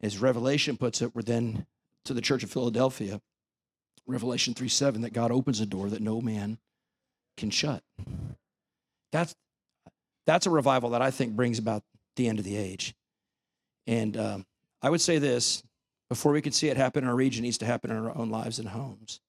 As 0.00 0.18
Revelation 0.18 0.76
puts 0.76 1.02
it, 1.02 1.14
we're 1.14 1.22
then 1.22 1.66
to 2.04 2.14
the 2.14 2.20
church 2.20 2.42
of 2.42 2.50
Philadelphia, 2.50 3.20
Revelation 4.06 4.54
3 4.54 4.68
7, 4.68 5.02
that 5.02 5.12
God 5.12 5.32
opens 5.32 5.60
a 5.60 5.66
door 5.66 5.90
that 5.90 6.00
no 6.00 6.20
man 6.20 6.58
can 7.36 7.50
shut. 7.50 7.82
That's, 9.12 9.34
that's 10.26 10.46
a 10.46 10.50
revival 10.50 10.90
that 10.90 11.02
I 11.02 11.10
think 11.10 11.34
brings 11.34 11.58
about 11.58 11.82
the 12.14 12.28
end 12.28 12.38
of 12.38 12.44
the 12.44 12.56
age. 12.56 12.94
And 13.86 14.16
um, 14.16 14.46
I 14.82 14.90
would 14.90 15.00
say 15.00 15.18
this 15.18 15.62
before 16.08 16.32
we 16.32 16.42
can 16.42 16.52
see 16.52 16.68
it 16.68 16.76
happen 16.76 17.04
in 17.04 17.10
our 17.10 17.16
region, 17.16 17.44
it 17.44 17.46
needs 17.46 17.58
to 17.58 17.66
happen 17.66 17.90
in 17.90 17.96
our 17.96 18.16
own 18.16 18.30
lives 18.30 18.58
and 18.58 18.68
homes. 18.68 19.20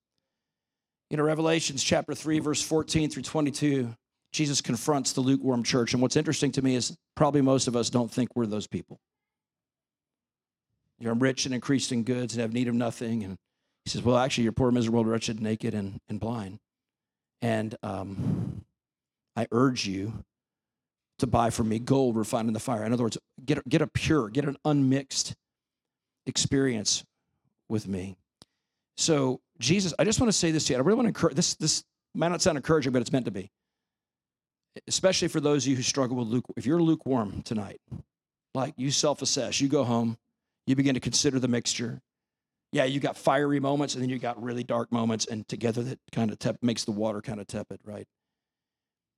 You 1.10 1.16
know, 1.16 1.22
Revelations 1.24 1.82
chapter 1.82 2.14
3, 2.14 2.38
verse 2.38 2.62
14 2.62 3.10
through 3.10 3.22
22, 3.22 3.94
Jesus 4.32 4.60
confronts 4.60 5.12
the 5.12 5.20
lukewarm 5.20 5.62
church. 5.62 5.92
And 5.92 6.02
what's 6.02 6.16
interesting 6.16 6.52
to 6.52 6.62
me 6.62 6.74
is 6.74 6.96
probably 7.14 7.40
most 7.40 7.68
of 7.68 7.76
us 7.76 7.90
don't 7.90 8.10
think 8.10 8.34
we're 8.34 8.46
those 8.46 8.66
people. 8.66 9.00
You're 10.98 11.14
rich 11.14 11.46
and 11.46 11.54
increased 11.54 11.92
in 11.92 12.02
goods 12.02 12.34
and 12.34 12.40
have 12.42 12.52
need 12.52 12.68
of 12.68 12.74
nothing. 12.74 13.22
And 13.22 13.36
he 13.84 13.90
says, 13.90 14.02
Well, 14.02 14.18
actually, 14.18 14.44
you're 14.44 14.52
poor, 14.52 14.70
miserable, 14.70 15.04
wretched, 15.04 15.40
naked, 15.40 15.74
and, 15.74 16.00
and 16.08 16.18
blind. 16.18 16.58
And 17.40 17.74
um, 17.82 18.64
I 19.36 19.46
urge 19.52 19.86
you 19.86 20.24
to 21.20 21.26
buy 21.26 21.50
from 21.50 21.68
me 21.68 21.78
gold 21.78 22.16
refined 22.16 22.48
in 22.48 22.54
the 22.54 22.60
fire. 22.60 22.84
In 22.84 22.92
other 22.92 23.04
words, 23.04 23.18
get, 23.44 23.66
get 23.68 23.82
a 23.82 23.86
pure, 23.86 24.28
get 24.28 24.44
an 24.44 24.56
unmixed 24.64 25.34
experience 26.26 27.04
with 27.68 27.86
me. 27.86 28.16
So, 28.96 29.40
Jesus, 29.58 29.94
I 29.98 30.04
just 30.04 30.20
want 30.20 30.32
to 30.32 30.36
say 30.36 30.50
this 30.50 30.64
to 30.64 30.72
you. 30.72 30.78
I 30.78 30.82
really 30.82 30.96
want 30.96 31.06
to 31.06 31.10
encourage 31.10 31.36
this. 31.36 31.54
This 31.54 31.84
might 32.14 32.28
not 32.28 32.42
sound 32.42 32.56
encouraging, 32.56 32.92
but 32.92 33.00
it's 33.00 33.12
meant 33.12 33.26
to 33.26 33.30
be. 33.30 33.50
Especially 34.86 35.28
for 35.28 35.40
those 35.40 35.64
of 35.64 35.70
you 35.70 35.76
who 35.76 35.82
struggle 35.82 36.16
with 36.16 36.28
luke. 36.28 36.44
If 36.56 36.66
you're 36.66 36.80
lukewarm 36.80 37.42
tonight, 37.42 37.80
like 38.54 38.74
you 38.76 38.90
self-assess, 38.90 39.60
you 39.60 39.68
go 39.68 39.84
home, 39.84 40.16
you 40.66 40.76
begin 40.76 40.94
to 40.94 41.00
consider 41.00 41.38
the 41.38 41.48
mixture. 41.48 42.00
Yeah, 42.72 42.84
you 42.84 43.00
got 43.00 43.16
fiery 43.16 43.60
moments, 43.60 43.94
and 43.94 44.02
then 44.02 44.10
you 44.10 44.18
got 44.18 44.42
really 44.42 44.62
dark 44.62 44.92
moments, 44.92 45.26
and 45.26 45.48
together 45.48 45.82
that 45.82 45.98
kind 46.12 46.30
of 46.30 46.62
makes 46.62 46.84
the 46.84 46.92
water 46.92 47.22
kind 47.22 47.40
of 47.40 47.46
tepid, 47.46 47.80
right? 47.84 48.06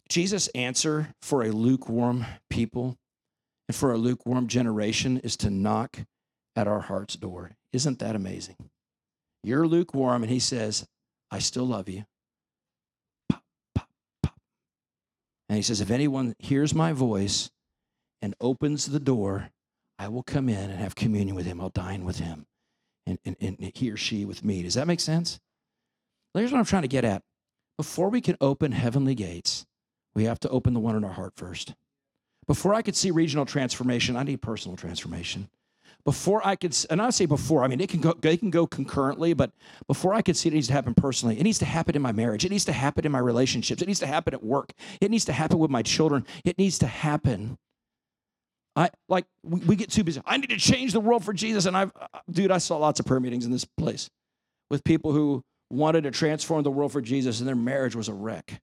Jesus' 0.09 0.49
answer 0.49 1.15
for 1.23 1.43
a 1.43 1.51
lukewarm 1.51 2.27
people 2.49 2.97
and 3.69 3.77
for 3.77 3.93
a 3.93 3.97
lukewarm 3.99 4.49
generation 4.49 5.19
is 5.19 5.37
to 5.37 5.51
knock 5.51 6.01
at 6.57 6.67
our 6.67 6.81
heart's 6.81 7.15
door. 7.15 7.53
Isn't 7.73 8.01
that 8.01 8.17
amazing? 8.17 8.57
You're 9.45 9.67
lukewarm, 9.67 10.23
and 10.23 10.31
he 10.31 10.41
says, 10.41 10.87
I 11.31 11.39
still 11.39 11.67
love 11.67 11.89
you. 11.89 12.05
And 15.51 15.57
he 15.57 15.63
says, 15.63 15.81
If 15.81 15.91
anyone 15.91 16.37
hears 16.39 16.77
my 16.77 16.93
voice 16.93 17.51
and 18.23 18.37
opens 18.41 18.87
the 18.87 19.01
door, 19.01 19.51
I 19.99 20.07
will 20.07 20.23
come 20.23 20.49
in 20.49 20.71
and 20.71 20.79
have 20.79 20.95
communion 20.95 21.35
with 21.35 21.45
him. 21.45 21.61
I'll 21.61 21.71
dine 21.71 22.05
with 22.05 22.21
him, 22.21 22.47
and, 23.05 23.19
and, 23.25 23.37
and 23.41 23.73
he 23.75 23.91
or 23.91 23.97
she 23.97 24.25
with 24.25 24.45
me. 24.45 24.63
Does 24.63 24.75
that 24.75 24.87
make 24.87 25.01
sense? 25.01 25.41
Here's 26.35 26.53
what 26.53 26.59
I'm 26.59 26.65
trying 26.65 26.83
to 26.83 26.89
get 26.89 27.05
at. 27.05 27.25
Before 27.77 28.11
we 28.11 28.21
can 28.21 28.37
open 28.41 28.71
heavenly 28.71 29.17
gates, 29.17 29.67
we 30.15 30.23
have 30.23 30.39
to 30.41 30.49
open 30.51 30.73
the 30.73 30.79
one 30.79 30.95
in 30.95 31.03
our 31.03 31.15
heart 31.15 31.33
first. 31.35 31.75
Before 32.47 32.73
I 32.73 32.83
could 32.83 32.95
see 32.95 33.11
regional 33.11 33.45
transformation, 33.45 34.17
I 34.17 34.23
need 34.23 34.43
personal 34.43 34.77
transformation 34.77 35.49
before 36.05 36.47
I 36.47 36.57
could, 36.57 36.77
and 36.89 37.01
I 37.01 37.11
say 37.11 37.27
before, 37.27 37.63
I 37.63 37.69
mean, 37.69 37.81
it 37.81 37.89
can 37.89 38.01
go, 38.01 38.15
they 38.15 38.37
can 38.37 38.51
go 38.51 38.67
concurrently, 38.67 39.35
but 39.35 39.53
before 39.87 40.15
I 40.15 40.23
could 40.23 40.37
see 40.37 40.49
it, 40.49 40.53
it 40.53 40.57
needs 40.57 40.69
to 40.69 40.73
happen 40.73 40.95
personally. 40.95 41.39
It 41.39 41.43
needs 41.43 41.59
to 41.59 41.65
happen 41.65 41.95
in 41.95 42.03
my 42.03 42.13
marriage. 42.13 42.45
It 42.45 42.51
needs 42.51 42.65
to 42.67 42.73
happen 42.73 43.05
in 43.05 43.13
my 43.13 43.19
relationships. 43.19 43.83
It 43.83 43.87
needs 43.87 44.01
to 44.01 44.07
happen 44.07 44.35
at 44.35 44.43
work. 44.43 44.73
It 45.01 45.11
needs 45.11 45.25
to 45.27 45.33
happen 45.33 45.59
with 45.59 45.71
my 45.71 45.83
children. 45.83 46.27
It 46.45 46.59
needs 46.59 46.79
to 46.79 46.87
happen. 46.87 47.59
I 48.77 48.91
like 49.09 49.27
we, 49.43 49.61
we 49.61 49.77
get 49.77 49.91
too 49.91 50.05
busy. 50.05 50.21
I 50.25 50.37
need 50.37 50.51
to 50.51 50.57
change 50.57 50.93
the 50.93 51.01
world 51.01 51.25
for 51.25 51.33
Jesus. 51.33 51.67
And 51.67 51.77
I've, 51.77 51.93
uh, 52.01 52.07
dude, 52.31 52.51
I 52.51 52.59
saw 52.59 52.77
lots 52.77 53.01
of 53.01 53.07
prayer 53.07 53.21
meetings 53.21 53.45
in 53.45 53.53
this 53.53 53.65
place 53.65 54.09
with 54.71 54.85
people 54.85 55.13
who 55.13 55.43
wanted 55.71 56.05
to 56.05 56.11
transform 56.11 56.63
the 56.63 56.71
world 56.71 56.93
for 56.93 57.01
Jesus, 57.01 57.41
and 57.41 57.49
their 57.49 57.57
marriage 57.57 57.95
was 57.95 58.09
a 58.09 58.15
wreck. 58.15 58.61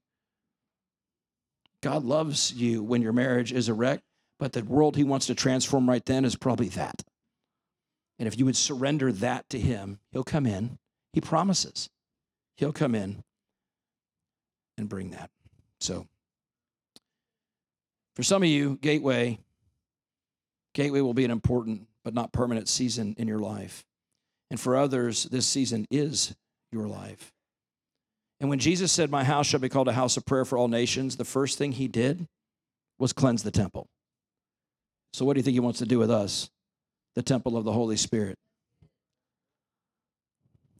God 1.82 2.04
loves 2.04 2.52
you 2.52 2.82
when 2.82 3.02
your 3.02 3.12
marriage 3.12 3.52
is 3.52 3.68
a 3.68 3.74
wreck, 3.74 4.00
but 4.38 4.52
the 4.52 4.64
world 4.64 4.96
He 4.96 5.04
wants 5.04 5.26
to 5.26 5.34
transform 5.34 5.88
right 5.88 6.04
then 6.04 6.24
is 6.24 6.36
probably 6.36 6.68
that. 6.70 7.02
And 8.18 8.26
if 8.26 8.38
you 8.38 8.44
would 8.44 8.56
surrender 8.56 9.12
that 9.12 9.48
to 9.50 9.58
Him, 9.58 9.98
He'll 10.12 10.24
come 10.24 10.46
in. 10.46 10.78
He 11.12 11.20
promises 11.20 11.88
He'll 12.56 12.72
come 12.72 12.94
in 12.94 13.22
and 14.76 14.88
bring 14.88 15.10
that. 15.10 15.30
So, 15.80 16.06
for 18.16 18.22
some 18.24 18.42
of 18.42 18.48
you, 18.48 18.78
Gateway, 18.80 19.38
Gateway 20.74 21.00
will 21.00 21.14
be 21.14 21.24
an 21.24 21.30
important 21.30 21.86
but 22.04 22.14
not 22.14 22.32
permanent 22.32 22.68
season 22.68 23.14
in 23.18 23.28
your 23.28 23.38
life. 23.38 23.84
And 24.50 24.58
for 24.58 24.76
others, 24.76 25.24
this 25.24 25.46
season 25.46 25.86
is 25.90 26.34
your 26.72 26.88
life. 26.88 27.32
And 28.40 28.48
when 28.48 28.58
Jesus 28.58 28.92
said, 28.92 29.10
My 29.10 29.24
house 29.24 29.46
shall 29.46 29.60
be 29.60 29.68
called 29.68 29.88
a 29.88 29.92
house 29.92 30.16
of 30.16 30.24
prayer 30.24 30.44
for 30.44 30.56
all 30.56 30.68
nations, 30.68 31.16
the 31.16 31.24
first 31.24 31.58
thing 31.58 31.72
he 31.72 31.88
did 31.88 32.26
was 32.98 33.12
cleanse 33.12 33.42
the 33.42 33.50
temple. 33.50 33.88
So, 35.12 35.24
what 35.24 35.34
do 35.34 35.38
you 35.38 35.42
think 35.42 35.54
he 35.54 35.60
wants 35.60 35.80
to 35.80 35.86
do 35.86 35.98
with 35.98 36.10
us? 36.10 36.50
The 37.18 37.22
temple 37.22 37.56
of 37.56 37.64
the 37.64 37.72
Holy 37.72 37.96
Spirit. 37.96 38.36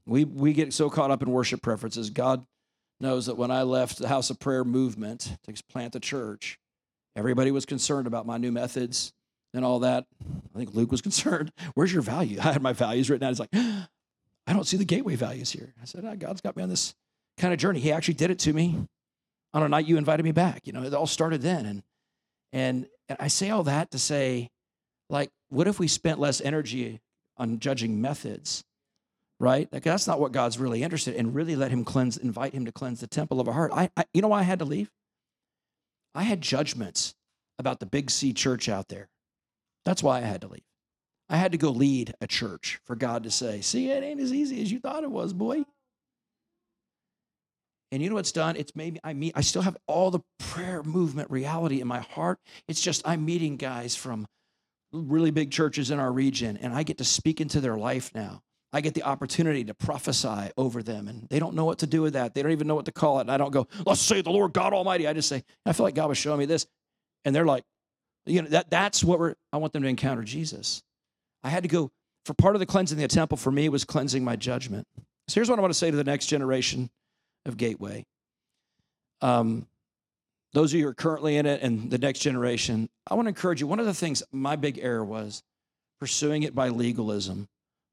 We, 0.06 0.24
we 0.24 0.52
get 0.52 0.72
so 0.72 0.88
caught 0.88 1.10
up 1.10 1.20
in 1.20 1.32
worship 1.32 1.62
preferences. 1.62 2.10
God 2.10 2.46
knows 3.00 3.26
that 3.26 3.36
when 3.36 3.50
I 3.50 3.62
left 3.62 3.98
the 3.98 4.06
house 4.06 4.30
of 4.30 4.38
prayer 4.38 4.62
movement 4.62 5.36
to 5.42 5.62
plant 5.68 5.94
the 5.94 5.98
church, 5.98 6.56
everybody 7.16 7.50
was 7.50 7.66
concerned 7.66 8.06
about 8.06 8.24
my 8.24 8.38
new 8.38 8.52
methods 8.52 9.12
and 9.52 9.64
all 9.64 9.80
that. 9.80 10.06
I 10.54 10.58
think 10.58 10.74
Luke 10.74 10.92
was 10.92 11.02
concerned. 11.08 11.50
Where's 11.74 11.92
your 11.92 12.02
value? 12.02 12.38
I 12.42 12.52
had 12.52 12.62
my 12.62 12.72
values 12.72 13.10
written 13.10 13.26
out. 13.26 13.30
He's 13.30 13.40
like, 13.40 13.50
I 13.52 14.52
don't 14.52 14.64
see 14.64 14.76
the 14.76 14.84
gateway 14.84 15.16
values 15.16 15.50
here. 15.50 15.74
I 15.82 15.86
said, 15.86 16.04
oh, 16.04 16.14
God's 16.14 16.40
got 16.40 16.56
me 16.56 16.62
on 16.62 16.68
this 16.68 16.94
kind 17.36 17.52
of 17.52 17.58
journey. 17.58 17.80
He 17.80 17.90
actually 17.90 18.14
did 18.14 18.30
it 18.30 18.38
to 18.40 18.52
me 18.52 18.86
on 19.52 19.64
a 19.64 19.68
night 19.68 19.86
you 19.86 19.96
invited 19.96 20.22
me 20.22 20.30
back. 20.30 20.68
You 20.68 20.72
know, 20.72 20.84
it 20.84 20.94
all 20.94 21.08
started 21.08 21.42
then. 21.42 21.66
And 21.66 21.82
and, 22.52 22.86
and 23.08 23.18
I 23.20 23.26
say 23.26 23.50
all 23.50 23.64
that 23.64 23.90
to 23.90 23.98
say, 23.98 24.50
like, 25.10 25.30
what 25.48 25.68
if 25.68 25.78
we 25.78 25.88
spent 25.88 26.18
less 26.18 26.40
energy 26.40 27.00
on 27.36 27.58
judging 27.58 28.00
methods? 28.00 28.64
Right? 29.40 29.68
Like, 29.72 29.84
that's 29.84 30.06
not 30.06 30.20
what 30.20 30.32
God's 30.32 30.58
really 30.58 30.82
interested 30.82 31.14
in. 31.14 31.26
And 31.26 31.34
really 31.34 31.54
let 31.54 31.70
him 31.70 31.84
cleanse, 31.84 32.16
invite 32.16 32.54
him 32.54 32.64
to 32.64 32.72
cleanse 32.72 33.00
the 33.00 33.06
temple 33.06 33.40
of 33.40 33.48
our 33.48 33.54
heart. 33.54 33.70
I, 33.72 33.90
I 33.96 34.04
you 34.12 34.20
know 34.20 34.28
why 34.28 34.40
I 34.40 34.44
had 34.44 34.58
to 34.58 34.64
leave? 34.64 34.90
I 36.14 36.22
had 36.24 36.40
judgments 36.40 37.14
about 37.58 37.80
the 37.80 37.86
big 37.86 38.10
C 38.10 38.32
church 38.32 38.68
out 38.68 38.88
there. 38.88 39.08
That's 39.84 40.02
why 40.02 40.18
I 40.18 40.22
had 40.22 40.40
to 40.40 40.48
leave. 40.48 40.62
I 41.30 41.36
had 41.36 41.52
to 41.52 41.58
go 41.58 41.70
lead 41.70 42.14
a 42.20 42.26
church 42.26 42.80
for 42.84 42.96
God 42.96 43.24
to 43.24 43.30
say, 43.30 43.60
see, 43.60 43.90
it 43.90 44.02
ain't 44.02 44.20
as 44.20 44.32
easy 44.32 44.62
as 44.62 44.72
you 44.72 44.80
thought 44.80 45.04
it 45.04 45.10
was, 45.10 45.32
boy. 45.32 45.64
And 47.92 48.02
you 48.02 48.08
know 48.08 48.16
what's 48.16 48.32
done? 48.32 48.56
It's 48.56 48.74
made 48.74 48.94
me, 48.94 49.00
I 49.04 49.14
meet, 49.14 49.32
I 49.34 49.40
still 49.42 49.62
have 49.62 49.76
all 49.86 50.10
the 50.10 50.20
prayer 50.38 50.82
movement 50.82 51.30
reality 51.30 51.80
in 51.80 51.88
my 51.88 52.00
heart. 52.00 52.38
It's 52.66 52.80
just 52.80 53.06
I'm 53.06 53.24
meeting 53.24 53.56
guys 53.56 53.94
from 53.94 54.26
really 54.92 55.30
big 55.30 55.50
churches 55.50 55.90
in 55.90 55.98
our 55.98 56.12
region, 56.12 56.56
and 56.56 56.72
I 56.72 56.82
get 56.82 56.98
to 56.98 57.04
speak 57.04 57.40
into 57.40 57.60
their 57.60 57.76
life 57.76 58.10
now. 58.14 58.42
I 58.72 58.82
get 58.82 58.94
the 58.94 59.02
opportunity 59.02 59.64
to 59.64 59.74
prophesy 59.74 60.50
over 60.58 60.82
them, 60.82 61.08
and 61.08 61.26
they 61.30 61.38
don't 61.38 61.54
know 61.54 61.64
what 61.64 61.78
to 61.78 61.86
do 61.86 62.02
with 62.02 62.12
that. 62.12 62.34
They 62.34 62.42
don't 62.42 62.52
even 62.52 62.66
know 62.66 62.74
what 62.74 62.84
to 62.84 62.92
call 62.92 63.18
it. 63.18 63.22
And 63.22 63.30
I 63.30 63.38
don't 63.38 63.50
go, 63.50 63.66
let's 63.86 64.00
say 64.00 64.20
the 64.20 64.30
Lord 64.30 64.52
God 64.52 64.74
Almighty. 64.74 65.08
I 65.08 65.14
just 65.14 65.28
say, 65.28 65.42
I 65.64 65.72
feel 65.72 65.84
like 65.84 65.94
God 65.94 66.08
was 66.08 66.18
showing 66.18 66.38
me 66.38 66.44
this. 66.44 66.66
And 67.24 67.34
they're 67.34 67.46
like, 67.46 67.64
you 68.26 68.42
know, 68.42 68.48
that, 68.50 68.70
that's 68.70 69.02
what 69.02 69.18
we're, 69.18 69.34
I 69.52 69.56
want 69.56 69.72
them 69.72 69.82
to 69.84 69.88
encounter 69.88 70.22
Jesus. 70.22 70.82
I 71.42 71.48
had 71.48 71.62
to 71.62 71.68
go, 71.68 71.90
for 72.26 72.34
part 72.34 72.56
of 72.56 72.60
the 72.60 72.66
cleansing 72.66 72.98
the 72.98 73.08
temple 73.08 73.38
for 73.38 73.50
me 73.50 73.70
was 73.70 73.84
cleansing 73.84 74.22
my 74.22 74.36
judgment. 74.36 74.86
So 75.28 75.34
here's 75.34 75.48
what 75.48 75.58
I 75.58 75.62
want 75.62 75.72
to 75.72 75.78
say 75.78 75.90
to 75.90 75.96
the 75.96 76.04
next 76.04 76.26
generation 76.26 76.90
of 77.46 77.56
Gateway. 77.56 78.04
Um, 79.22 79.66
those 80.52 80.72
of 80.72 80.78
you 80.78 80.84
who 80.84 80.90
are 80.90 80.94
currently 80.94 81.36
in 81.36 81.46
it 81.46 81.62
and 81.62 81.90
the 81.90 81.98
next 81.98 82.20
generation, 82.20 82.88
I 83.06 83.14
want 83.14 83.26
to 83.26 83.30
encourage 83.30 83.60
you. 83.60 83.66
One 83.66 83.80
of 83.80 83.86
the 83.86 83.94
things 83.94 84.22
my 84.32 84.56
big 84.56 84.78
error 84.78 85.04
was 85.04 85.42
pursuing 86.00 86.42
it 86.42 86.54
by 86.54 86.68
legalism. 86.68 87.48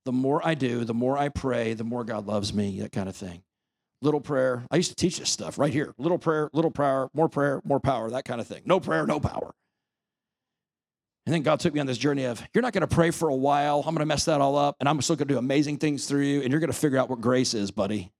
The 0.05 0.11
more 0.11 0.45
I 0.45 0.53
do, 0.53 0.85
the 0.85 0.93
more 0.93 1.17
I 1.17 1.29
pray, 1.29 1.73
the 1.73 1.83
more 1.83 2.03
God 2.03 2.27
loves 2.27 2.53
me, 2.53 2.79
that 2.81 2.91
kind 2.91 3.09
of 3.09 3.15
thing. 3.15 3.43
Little 4.01 4.21
prayer. 4.21 4.63
I 4.69 4.75
used 4.75 4.89
to 4.89 4.95
teach 4.95 5.19
this 5.19 5.29
stuff 5.29 5.57
right 5.57 5.73
here. 5.73 5.93
Little 5.97 6.19
prayer, 6.19 6.49
little 6.53 6.69
prayer, 6.69 7.09
more 7.13 7.27
prayer, 7.27 7.61
more 7.65 7.79
power, 7.79 8.09
that 8.11 8.25
kind 8.25 8.39
of 8.39 8.47
thing. 8.47 8.61
No 8.65 8.79
prayer, 8.79 9.07
no 9.07 9.19
power. 9.19 9.53
And 11.25 11.33
then 11.33 11.41
God 11.41 11.59
took 11.59 11.73
me 11.73 11.79
on 11.79 11.87
this 11.87 11.97
journey 11.97 12.25
of, 12.25 12.41
you're 12.53 12.61
not 12.61 12.71
going 12.71 12.87
to 12.87 12.87
pray 12.87 13.09
for 13.09 13.29
a 13.29 13.35
while. 13.35 13.79
I'm 13.79 13.95
going 13.95 13.99
to 13.99 14.05
mess 14.05 14.25
that 14.25 14.41
all 14.41 14.55
up, 14.57 14.75
and 14.79 14.87
I'm 14.87 15.01
still 15.01 15.15
going 15.15 15.27
to 15.27 15.33
do 15.33 15.39
amazing 15.39 15.77
things 15.77 16.05
through 16.05 16.21
you, 16.21 16.41
and 16.41 16.51
you're 16.51 16.59
going 16.59 16.71
to 16.71 16.77
figure 16.77 16.99
out 16.99 17.09
what 17.09 17.19
grace 17.19 17.55
is, 17.55 17.71
buddy. 17.71 18.11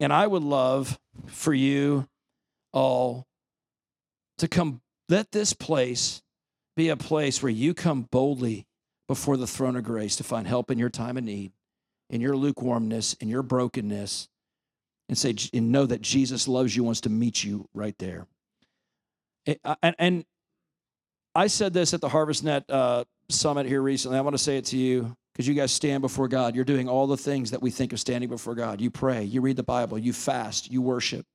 And 0.00 0.12
I 0.12 0.26
would 0.26 0.42
love 0.42 0.98
for 1.26 1.54
you 1.54 2.08
all 2.74 3.26
to 4.38 4.48
come, 4.48 4.82
let 5.08 5.32
this 5.32 5.54
place 5.54 6.20
be 6.76 6.90
a 6.90 6.96
place 6.96 7.42
where 7.42 7.52
you 7.52 7.72
come 7.72 8.02
boldly 8.02 8.66
before 9.06 9.36
the 9.36 9.46
throne 9.46 9.76
of 9.76 9.84
grace 9.84 10.16
to 10.16 10.24
find 10.24 10.46
help 10.46 10.70
in 10.70 10.78
your 10.78 10.90
time 10.90 11.16
of 11.16 11.24
need, 11.24 11.52
in 12.10 12.20
your 12.20 12.36
lukewarmness, 12.36 13.14
in 13.14 13.28
your 13.28 13.42
brokenness, 13.42 14.28
and 15.08 15.16
say, 15.16 15.34
and 15.52 15.70
know 15.70 15.86
that 15.86 16.02
Jesus 16.02 16.48
loves 16.48 16.74
you, 16.74 16.82
wants 16.82 17.02
to 17.02 17.10
meet 17.10 17.44
you 17.44 17.68
right 17.74 17.96
there. 17.98 18.26
And, 19.46 19.94
and 19.98 20.24
I 21.34 21.46
said 21.46 21.74
this 21.74 21.94
at 21.94 22.00
the 22.00 22.08
HarvestNet 22.08 22.64
uh, 22.68 23.04
summit 23.28 23.66
here 23.66 23.82
recently. 23.82 24.16
I 24.16 24.22
want 24.22 24.34
to 24.34 24.42
say 24.42 24.56
it 24.56 24.64
to 24.66 24.78
you 24.78 25.14
because 25.32 25.46
you 25.46 25.54
guys 25.54 25.70
stand 25.70 26.00
before 26.00 26.28
God. 26.28 26.56
You're 26.56 26.64
doing 26.64 26.88
all 26.88 27.06
the 27.06 27.16
things 27.16 27.50
that 27.50 27.60
we 27.60 27.70
think 27.70 27.92
of 27.92 28.00
standing 28.00 28.30
before 28.30 28.54
God. 28.54 28.80
You 28.80 28.90
pray, 28.90 29.24
you 29.24 29.42
read 29.42 29.56
the 29.56 29.62
Bible, 29.62 29.98
you 29.98 30.12
fast, 30.12 30.70
you 30.70 30.80
worship. 30.80 31.26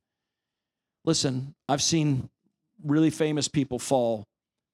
Listen, 1.10 1.56
I've 1.68 1.82
seen 1.82 2.30
really 2.86 3.10
famous 3.10 3.48
people 3.48 3.80
fall 3.80 4.28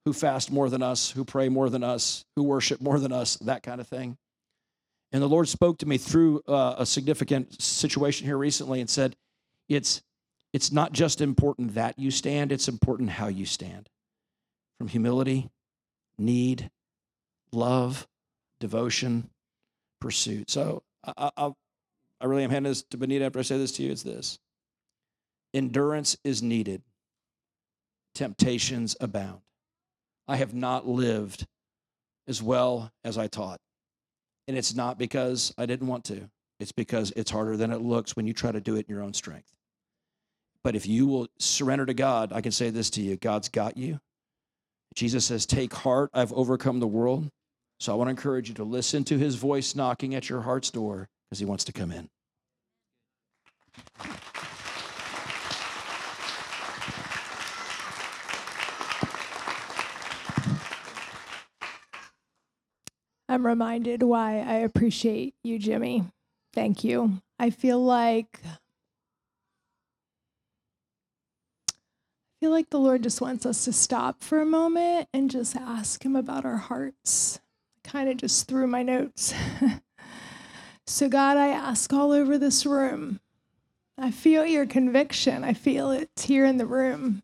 who 0.03 0.11
fast 0.11 0.51
more 0.51 0.69
than 0.69 0.83
us, 0.83 1.09
who 1.09 1.23
pray 1.23 1.47
more 1.47 1.69
than 1.69 1.81
us, 1.81 2.25
who 2.35 2.43
worship 2.43 2.81
more 2.81 2.99
than 2.99 3.13
us, 3.13 3.37
that 3.37 3.63
kind 3.63 3.79
of 3.79 3.87
thing. 3.87 4.17
And 5.13 5.23
the 5.23 5.29
Lord 5.29 5.47
spoke 5.47 5.77
to 5.77 5.85
me 5.85 5.97
through 5.97 6.41
uh, 6.45 6.75
a 6.77 6.85
significant 6.85 7.61
situation 7.61 8.27
here 8.27 8.37
recently 8.37 8.81
and 8.81 8.89
said, 8.89 9.15
it's, 9.69 10.01
it's 10.51 10.73
not 10.73 10.91
just 10.91 11.21
important 11.21 11.75
that 11.75 11.97
you 11.97 12.11
stand, 12.11 12.51
it's 12.51 12.67
important 12.67 13.11
how 13.11 13.27
you 13.27 13.45
stand. 13.45 13.87
From 14.77 14.89
humility, 14.89 15.49
need, 16.17 16.69
love, 17.53 18.09
devotion, 18.59 19.29
pursuit. 20.01 20.49
So 20.49 20.83
I, 21.01 21.29
I, 21.37 21.51
I 22.19 22.25
really 22.25 22.43
am 22.43 22.49
handing 22.49 22.71
this 22.71 22.83
to 22.89 22.97
Bonita 22.97 23.23
after 23.23 23.39
I 23.39 23.43
say 23.43 23.57
this 23.57 23.71
to 23.77 23.83
you. 23.83 23.93
It's 23.93 24.03
this 24.03 24.37
endurance 25.55 26.17
is 26.23 26.43
needed, 26.43 26.83
temptations 28.13 28.95
abound. 28.99 29.41
I 30.27 30.35
have 30.35 30.53
not 30.53 30.87
lived 30.87 31.47
as 32.27 32.43
well 32.43 32.91
as 33.03 33.17
I 33.17 33.27
taught. 33.27 33.59
And 34.47 34.57
it's 34.57 34.75
not 34.75 34.99
because 34.99 35.53
I 35.57 35.65
didn't 35.65 35.87
want 35.87 36.03
to, 36.05 36.29
it's 36.59 36.71
because 36.71 37.11
it's 37.15 37.31
harder 37.31 37.57
than 37.57 37.71
it 37.71 37.81
looks 37.81 38.15
when 38.15 38.27
you 38.27 38.33
try 38.33 38.51
to 38.51 38.61
do 38.61 38.75
it 38.75 38.85
in 38.87 38.93
your 38.93 39.03
own 39.03 39.13
strength. 39.13 39.51
But 40.63 40.75
if 40.75 40.87
you 40.87 41.05
will 41.05 41.27
surrender 41.39 41.85
to 41.85 41.93
God, 41.93 42.33
I 42.33 42.41
can 42.41 42.51
say 42.51 42.69
this 42.69 42.89
to 42.91 43.01
you 43.01 43.17
God's 43.17 43.49
got 43.49 43.77
you. 43.77 43.99
Jesus 44.95 45.25
says, 45.25 45.45
Take 45.45 45.73
heart, 45.73 46.09
I've 46.13 46.33
overcome 46.33 46.79
the 46.79 46.87
world. 46.87 47.29
So 47.79 47.91
I 47.91 47.95
want 47.95 48.07
to 48.07 48.11
encourage 48.11 48.47
you 48.47 48.55
to 48.55 48.63
listen 48.63 49.03
to 49.05 49.17
his 49.17 49.35
voice 49.35 49.75
knocking 49.75 50.15
at 50.15 50.29
your 50.29 50.41
heart's 50.41 50.71
door 50.71 51.09
because 51.29 51.39
he 51.39 51.45
wants 51.45 51.65
to 51.65 51.73
come 51.73 51.91
in. 51.91 52.09
I'm 63.27 63.45
reminded 63.45 64.03
why 64.03 64.39
I 64.39 64.55
appreciate 64.55 65.33
you, 65.43 65.57
Jimmy. 65.57 66.05
Thank 66.53 66.83
you. 66.83 67.21
I 67.39 67.49
feel 67.49 67.83
like 67.83 68.39
I 68.45 68.51
feel 72.39 72.51
like 72.51 72.69
the 72.69 72.79
Lord 72.79 73.01
just 73.03 73.21
wants 73.21 73.45
us 73.45 73.65
to 73.65 73.73
stop 73.73 74.23
for 74.23 74.39
a 74.41 74.45
moment 74.45 75.09
and 75.13 75.31
just 75.31 75.55
ask 75.55 76.05
him 76.05 76.15
about 76.15 76.45
our 76.45 76.57
hearts. 76.57 77.39
Kind 77.83 78.09
of 78.09 78.17
just 78.17 78.47
threw 78.47 78.67
my 78.67 78.83
notes. 78.83 79.33
so 80.87 81.09
God, 81.09 81.37
I 81.37 81.47
ask 81.47 81.91
all 81.91 82.11
over 82.11 82.37
this 82.37 82.65
room. 82.65 83.19
I 83.97 84.11
feel 84.11 84.45
your 84.45 84.65
conviction. 84.65 85.43
I 85.43 85.53
feel 85.53 85.91
it 85.91 86.09
here 86.21 86.45
in 86.45 86.57
the 86.57 86.65
room. 86.65 87.23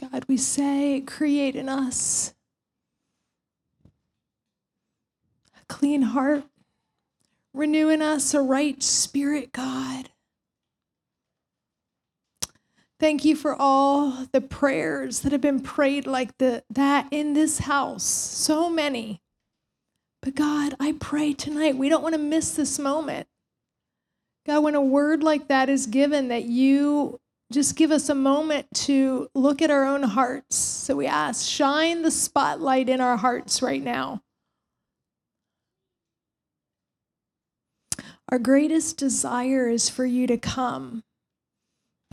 God, 0.00 0.19
we 0.30 0.36
say, 0.36 1.02
create 1.04 1.56
in 1.56 1.68
us 1.68 2.34
a 5.60 5.64
clean 5.66 6.02
heart, 6.02 6.44
renew 7.52 7.88
in 7.88 8.00
us 8.00 8.32
a 8.32 8.40
right 8.40 8.80
spirit, 8.80 9.50
God. 9.50 10.10
Thank 13.00 13.24
you 13.24 13.34
for 13.34 13.56
all 13.58 14.28
the 14.30 14.40
prayers 14.40 15.18
that 15.22 15.32
have 15.32 15.40
been 15.40 15.58
prayed 15.58 16.06
like 16.06 16.38
the, 16.38 16.62
that 16.70 17.08
in 17.10 17.32
this 17.32 17.58
house. 17.58 18.04
So 18.04 18.70
many. 18.70 19.22
But 20.22 20.36
God, 20.36 20.76
I 20.78 20.94
pray 21.00 21.32
tonight, 21.32 21.76
we 21.76 21.88
don't 21.88 22.04
want 22.04 22.14
to 22.14 22.20
miss 22.20 22.52
this 22.52 22.78
moment. 22.78 23.26
God, 24.46 24.62
when 24.62 24.76
a 24.76 24.80
word 24.80 25.24
like 25.24 25.48
that 25.48 25.68
is 25.68 25.88
given, 25.88 26.28
that 26.28 26.44
you 26.44 27.18
just 27.50 27.74
give 27.76 27.90
us 27.90 28.08
a 28.08 28.14
moment 28.14 28.66
to 28.72 29.28
look 29.34 29.60
at 29.60 29.70
our 29.70 29.84
own 29.84 30.04
hearts. 30.04 30.56
So 30.56 30.96
we 30.96 31.06
ask, 31.06 31.48
shine 31.48 32.02
the 32.02 32.10
spotlight 32.10 32.88
in 32.88 33.00
our 33.00 33.16
hearts 33.16 33.60
right 33.60 33.82
now. 33.82 34.22
Our 38.28 38.38
greatest 38.38 38.96
desire 38.96 39.68
is 39.68 39.90
for 39.90 40.06
you 40.06 40.28
to 40.28 40.38
come, 40.38 41.02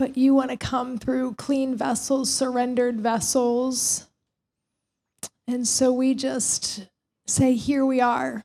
but 0.00 0.16
you 0.16 0.34
want 0.34 0.50
to 0.50 0.56
come 0.56 0.98
through 0.98 1.34
clean 1.34 1.76
vessels, 1.76 2.32
surrendered 2.32 3.00
vessels. 3.00 4.08
And 5.46 5.66
so 5.66 5.92
we 5.92 6.14
just 6.14 6.88
say, 7.28 7.54
Here 7.54 7.86
we 7.86 8.00
are. 8.00 8.44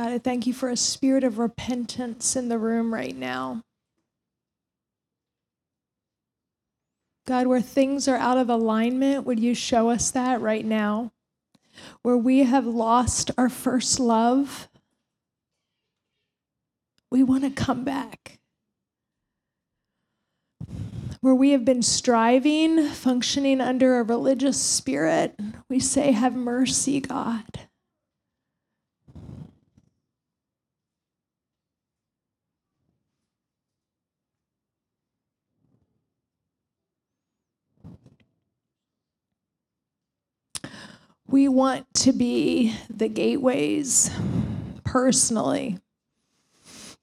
God, 0.00 0.12
I 0.12 0.18
thank 0.18 0.46
you 0.46 0.54
for 0.54 0.70
a 0.70 0.78
spirit 0.78 1.24
of 1.24 1.38
repentance 1.38 2.34
in 2.34 2.48
the 2.48 2.56
room 2.56 2.94
right 2.94 3.14
now. 3.14 3.64
God, 7.26 7.46
where 7.46 7.60
things 7.60 8.08
are 8.08 8.16
out 8.16 8.38
of 8.38 8.48
alignment, 8.48 9.26
would 9.26 9.38
you 9.38 9.54
show 9.54 9.90
us 9.90 10.10
that 10.12 10.40
right 10.40 10.64
now? 10.64 11.12
Where 12.00 12.16
we 12.16 12.44
have 12.44 12.64
lost 12.64 13.30
our 13.36 13.50
first 13.50 14.00
love, 14.00 14.70
we 17.10 17.22
want 17.22 17.44
to 17.44 17.50
come 17.50 17.84
back. 17.84 18.38
Where 21.20 21.34
we 21.34 21.50
have 21.50 21.66
been 21.66 21.82
striving, 21.82 22.86
functioning 22.86 23.60
under 23.60 24.00
a 24.00 24.02
religious 24.02 24.58
spirit, 24.58 25.38
we 25.68 25.78
say, 25.78 26.12
Have 26.12 26.34
mercy, 26.34 27.00
God. 27.02 27.44
We 41.30 41.46
want 41.46 41.86
to 41.94 42.12
be 42.12 42.74
the 42.92 43.06
gateways 43.06 44.10
personally 44.82 45.78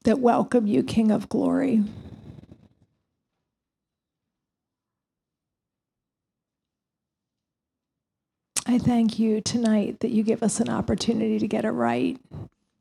that 0.03 0.19
welcome 0.19 0.67
you, 0.67 0.84
King 0.84 1.11
of 1.11 1.30
Glory. 1.30 1.82
I 8.65 8.78
thank 8.78 9.17
you 9.17 9.39
tonight 9.39 10.01
that 10.01 10.11
you 10.11 10.23
give 10.23 10.43
us 10.43 10.59
an 10.59 10.67
opportunity 10.67 11.39
to 11.39 11.47
get 11.47 11.63
it 11.63 11.71
right, 11.71 12.19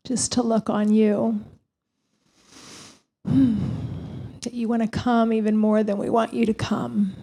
just 0.02 0.32
to 0.32 0.42
look 0.42 0.68
on 0.68 0.92
you. 0.92 1.44
Hmm. 3.24 3.68
That 4.42 4.52
you 4.52 4.66
want 4.66 4.82
to 4.82 4.88
come 4.88 5.32
even 5.32 5.56
more 5.56 5.84
than 5.84 5.96
we 5.98 6.10
want 6.10 6.34
you 6.34 6.44
to 6.44 6.54
come. 6.54 7.14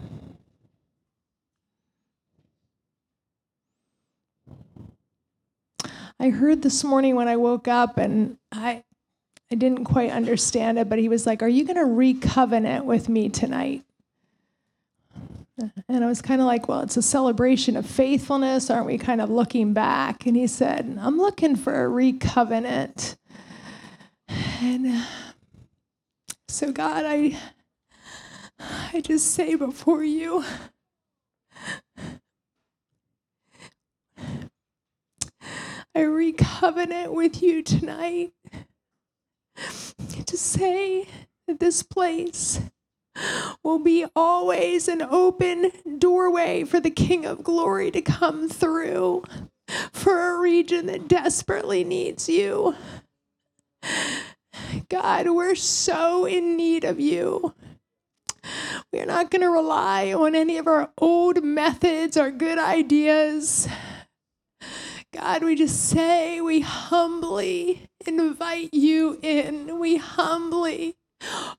I 6.23 6.29
heard 6.29 6.61
this 6.61 6.85
morning 6.85 7.17
when 7.17 7.27
I 7.27 7.35
woke 7.35 7.67
up 7.67 7.97
and 7.97 8.37
I 8.49 8.85
I 9.51 9.55
didn't 9.55 9.83
quite 9.83 10.09
understand 10.09 10.79
it, 10.79 10.87
but 10.87 10.97
he 10.97 11.09
was 11.09 11.25
like, 11.25 11.43
Are 11.43 11.49
you 11.49 11.65
gonna 11.65 11.83
recovenant 11.83 12.85
with 12.85 13.09
me 13.09 13.27
tonight? 13.27 13.83
And 15.89 16.01
I 16.01 16.07
was 16.07 16.21
kind 16.21 16.39
of 16.39 16.47
like, 16.47 16.69
Well, 16.69 16.79
it's 16.79 16.95
a 16.95 17.01
celebration 17.01 17.75
of 17.75 17.85
faithfulness. 17.85 18.69
Aren't 18.69 18.85
we 18.85 18.97
kind 18.97 19.19
of 19.19 19.29
looking 19.29 19.73
back? 19.73 20.25
And 20.25 20.37
he 20.37 20.47
said, 20.47 20.97
I'm 21.01 21.17
looking 21.17 21.57
for 21.57 21.83
a 21.83 21.89
recovenant. 21.89 23.17
And 24.61 24.95
uh, 24.95 25.05
so, 26.47 26.71
God, 26.71 27.03
I, 27.05 27.37
I 28.93 29.01
just 29.01 29.31
say 29.31 29.55
before 29.55 30.05
you, 30.05 30.45
I 35.95 36.01
recovenant 36.01 37.13
with 37.13 37.43
you 37.43 37.61
tonight. 37.61 38.33
to 40.25 40.37
say 40.37 41.07
that 41.47 41.59
this 41.59 41.83
place 41.83 42.61
will 43.63 43.77
be 43.77 44.05
always 44.15 44.87
an 44.87 45.03
open 45.03 45.71
doorway 45.99 46.63
for 46.63 46.79
the 46.79 46.89
King 46.89 47.25
of 47.25 47.43
Glory 47.43 47.91
to 47.91 48.01
come 48.01 48.49
through 48.49 49.23
for 49.91 50.31
a 50.35 50.39
region 50.39 50.87
that 50.87 51.07
desperately 51.07 51.83
needs 51.83 52.27
you. 52.27 52.75
God, 54.89 55.29
we're 55.29 55.55
so 55.55 56.25
in 56.25 56.57
need 56.57 56.83
of 56.83 56.99
you. 56.99 57.53
We're 58.91 59.05
not 59.05 59.29
going 59.29 59.41
to 59.41 59.49
rely 59.49 60.11
on 60.11 60.33
any 60.33 60.57
of 60.57 60.67
our 60.67 60.91
old 60.97 61.43
methods 61.43 62.17
or 62.17 62.31
good 62.31 62.57
ideas. 62.57 63.67
God, 65.13 65.43
we 65.43 65.53
just 65.53 65.89
say 65.89 66.41
we 66.41 66.61
humbly 66.61 67.87
invite 68.07 68.73
you 68.73 69.19
in. 69.21 69.77
We 69.77 69.97
humbly 69.97 70.95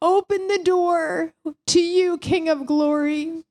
open 0.03 0.49
the 0.49 0.59
door 0.59 1.33
to 1.69 1.81
you, 1.81 2.19
King 2.19 2.49
of 2.49 2.67
Glory. 2.67 3.45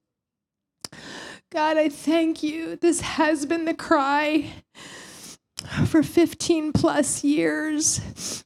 God, 1.53 1.77
I 1.77 1.87
thank 1.87 2.43
you. 2.43 2.75
This 2.75 2.99
has 2.99 3.45
been 3.45 3.63
the 3.63 3.73
cry 3.73 4.51
for 5.85 6.03
15 6.03 6.73
plus 6.73 7.23
years. 7.23 8.43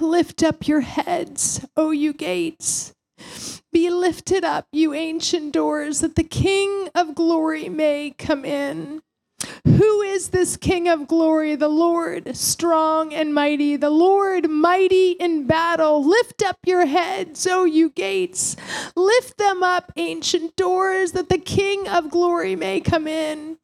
Lift 0.00 0.42
up 0.42 0.66
your 0.66 0.80
heads, 0.80 1.64
O 1.76 1.92
you 1.92 2.12
gates. 2.12 2.94
Be 3.72 3.90
lifted 3.90 4.44
up, 4.44 4.66
you 4.72 4.92
ancient 4.92 5.52
doors, 5.52 6.00
that 6.00 6.16
the 6.16 6.24
King 6.24 6.88
of 6.96 7.14
glory 7.14 7.68
may 7.68 8.12
come 8.18 8.44
in. 8.44 9.02
Who 9.64 10.00
is 10.00 10.28
this 10.28 10.56
King 10.56 10.88
of 10.88 11.06
glory? 11.06 11.56
The 11.56 11.68
Lord, 11.68 12.34
strong 12.36 13.12
and 13.12 13.34
mighty, 13.34 13.76
the 13.76 13.90
Lord, 13.90 14.48
mighty 14.48 15.12
in 15.12 15.46
battle. 15.46 16.02
Lift 16.02 16.42
up 16.42 16.58
your 16.64 16.86
heads, 16.86 17.46
O 17.46 17.64
you 17.64 17.90
gates. 17.90 18.56
Lift 18.94 19.36
them 19.36 19.62
up, 19.62 19.92
ancient 19.96 20.56
doors, 20.56 21.12
that 21.12 21.28
the 21.28 21.38
King 21.38 21.86
of 21.88 22.10
glory 22.10 22.56
may 22.56 22.80
come 22.80 23.06
in. 23.06 23.58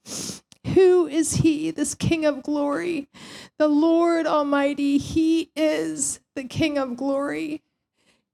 Who 0.74 1.06
is 1.06 1.34
he, 1.36 1.70
this 1.70 1.94
King 1.94 2.26
of 2.26 2.42
glory? 2.42 3.08
The 3.58 3.68
Lord 3.68 4.26
Almighty, 4.26 4.98
he 4.98 5.50
is 5.56 6.20
the 6.34 6.44
King 6.44 6.76
of 6.76 6.96
glory. 6.96 7.62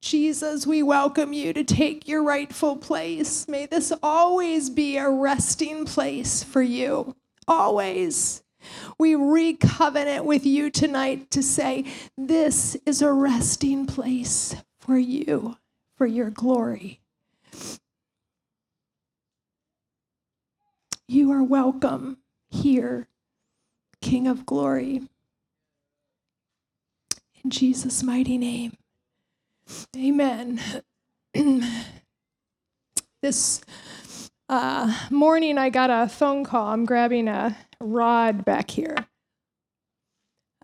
Jesus, 0.00 0.66
we 0.66 0.82
welcome 0.82 1.32
you 1.32 1.52
to 1.52 1.64
take 1.64 2.08
your 2.08 2.22
rightful 2.22 2.76
place. 2.76 3.46
May 3.46 3.66
this 3.66 3.92
always 4.02 4.70
be 4.70 4.96
a 4.96 5.08
resting 5.08 5.84
place 5.84 6.42
for 6.42 6.62
you. 6.62 7.14
Always. 7.48 8.44
We 8.98 9.16
recovenant 9.16 10.26
with 10.26 10.46
you 10.46 10.70
tonight 10.70 11.30
to 11.32 11.42
say, 11.42 11.86
This 12.18 12.76
is 12.86 13.02
a 13.02 13.12
resting 13.12 13.86
place 13.86 14.56
for 14.80 14.98
you, 14.98 15.58
for 15.96 16.06
your 16.06 16.30
glory. 16.30 17.00
You 21.08 21.32
are 21.32 21.44
welcome 21.44 22.18
here, 22.50 23.08
King 24.02 24.28
of 24.28 24.46
glory. 24.46 25.02
In 27.44 27.50
Jesus' 27.50 28.02
mighty 28.02 28.38
name. 28.38 28.74
Amen. 29.96 30.60
this 33.22 33.62
uh, 34.48 34.92
morning, 35.10 35.58
I 35.58 35.70
got 35.70 35.90
a 35.90 36.08
phone 36.08 36.44
call. 36.44 36.68
I'm 36.68 36.84
grabbing 36.84 37.28
a 37.28 37.56
rod 37.80 38.44
back 38.44 38.70
here. 38.70 38.96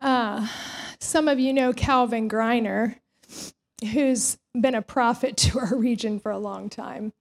Uh, 0.00 0.48
some 1.00 1.28
of 1.28 1.38
you 1.38 1.52
know 1.52 1.72
Calvin 1.72 2.28
Greiner, 2.28 2.96
who's 3.92 4.38
been 4.58 4.74
a 4.74 4.82
prophet 4.82 5.36
to 5.38 5.58
our 5.58 5.76
region 5.76 6.18
for 6.18 6.30
a 6.30 6.38
long 6.38 6.68
time. 6.68 7.12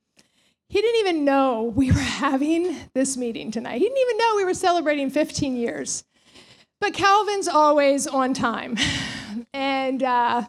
He 0.70 0.82
didn't 0.82 1.01
even 1.01 1.26
know 1.26 1.72
we 1.76 1.91
were 1.91 1.99
having 1.99 2.76
this 2.95 3.16
meeting 3.16 3.51
tonight. 3.51 3.80
He 3.80 3.88
didn't 3.88 3.97
even 3.97 4.18
know 4.18 4.34
we 4.36 4.45
were 4.45 4.55
celebrating 4.55 5.09
15 5.09 5.55
years. 5.55 6.03
But 6.82 6.93
Calvin's 6.93 7.47
always 7.47 8.07
on 8.07 8.34
time. 8.34 8.78
And 9.51 10.03
uh, 10.03 10.43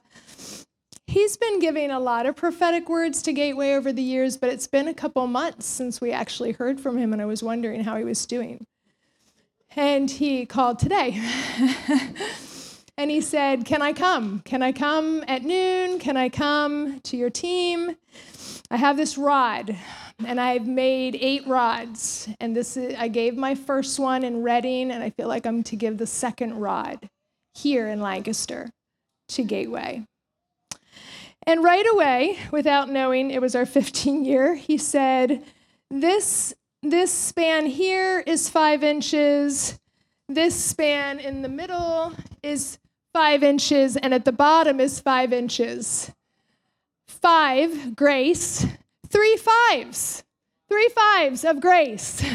he's 1.15 1.37
been 1.37 1.61
giving 1.61 1.93
a 1.93 2.01
lot 2.01 2.27
of 2.27 2.35
prophetic 2.35 2.89
words 2.89 3.23
to 3.23 3.33
Gateway 3.33 3.75
over 3.75 3.93
the 3.93 4.03
years, 4.03 4.37
but 4.37 4.51
it's 4.51 4.67
been 4.67 4.89
a 4.89 4.95
couple 4.95 5.25
months 5.29 5.65
since 5.65 6.01
we 6.01 6.11
actually 6.11 6.51
heard 6.51 6.81
from 6.81 6.99
him, 6.99 7.13
and 7.13 7.23
I 7.23 7.25
was 7.25 7.41
wondering 7.41 7.85
how 7.85 7.97
he 7.97 8.03
was 8.03 8.27
doing. 8.27 8.67
And 9.77 10.11
he 10.11 10.45
called 10.45 10.81
today. 10.81 11.23
and 12.99 13.13
he 13.13 13.21
said, 13.21 13.65
Can 13.65 13.81
I 13.81 13.93
come? 13.93 14.41
Can 14.45 14.61
I 14.61 14.73
come 14.73 15.23
at 15.29 15.45
noon? 15.45 16.01
Can 16.01 16.17
I 16.17 16.29
come 16.29 16.99
to 17.03 17.17
your 17.17 17.31
team? 17.31 17.97
I 18.73 18.77
have 18.77 18.97
this 18.97 19.17
rod, 19.17 19.77
and 20.27 20.41
I've 20.41 20.67
made 20.67 21.17
eight 21.21 21.47
rods. 21.47 22.29
And 22.41 22.57
this 22.57 22.77
is, 22.77 22.97
I 22.99 23.07
gave 23.07 23.37
my 23.37 23.55
first 23.55 24.01
one 24.01 24.25
in 24.25 24.43
Reading, 24.43 24.91
and 24.91 25.01
I 25.01 25.11
feel 25.11 25.29
like 25.29 25.47
I'm 25.47 25.63
to 25.63 25.77
give 25.77 25.97
the 25.97 26.09
second 26.09 26.55
rod 26.55 27.09
here 27.55 27.87
in 27.87 28.01
Lancaster 28.01 28.69
to 29.29 29.45
Gateway. 29.45 30.05
And 31.47 31.63
right 31.63 31.85
away, 31.93 32.39
without 32.51 32.89
knowing 32.89 33.31
it 33.31 33.41
was 33.41 33.55
our 33.55 33.67
15 33.67 34.25
year, 34.25 34.55
he 34.55 34.79
said, 34.79 35.43
This, 35.91 36.55
this 36.83 37.13
span 37.13 37.67
here 37.67 38.21
is 38.27 38.49
five 38.49 38.83
inches. 38.83 39.79
This 40.29 40.55
span 40.55 41.19
in 41.19 41.43
the 41.43 41.49
middle 41.49 42.15
is 42.43 42.79
five 43.13 43.43
inches, 43.43 43.97
and 43.97 44.15
at 44.15 44.25
the 44.25 44.33
bottom 44.33 44.81
is 44.81 45.01
five 45.01 45.33
inches. 45.33 46.11
Five, 47.07 47.95
grace, 47.95 48.67
three 49.09 49.37
fives, 49.37 50.25
three 50.69 50.89
fives 50.89 51.45
of 51.45 51.61
grace. 51.61 52.25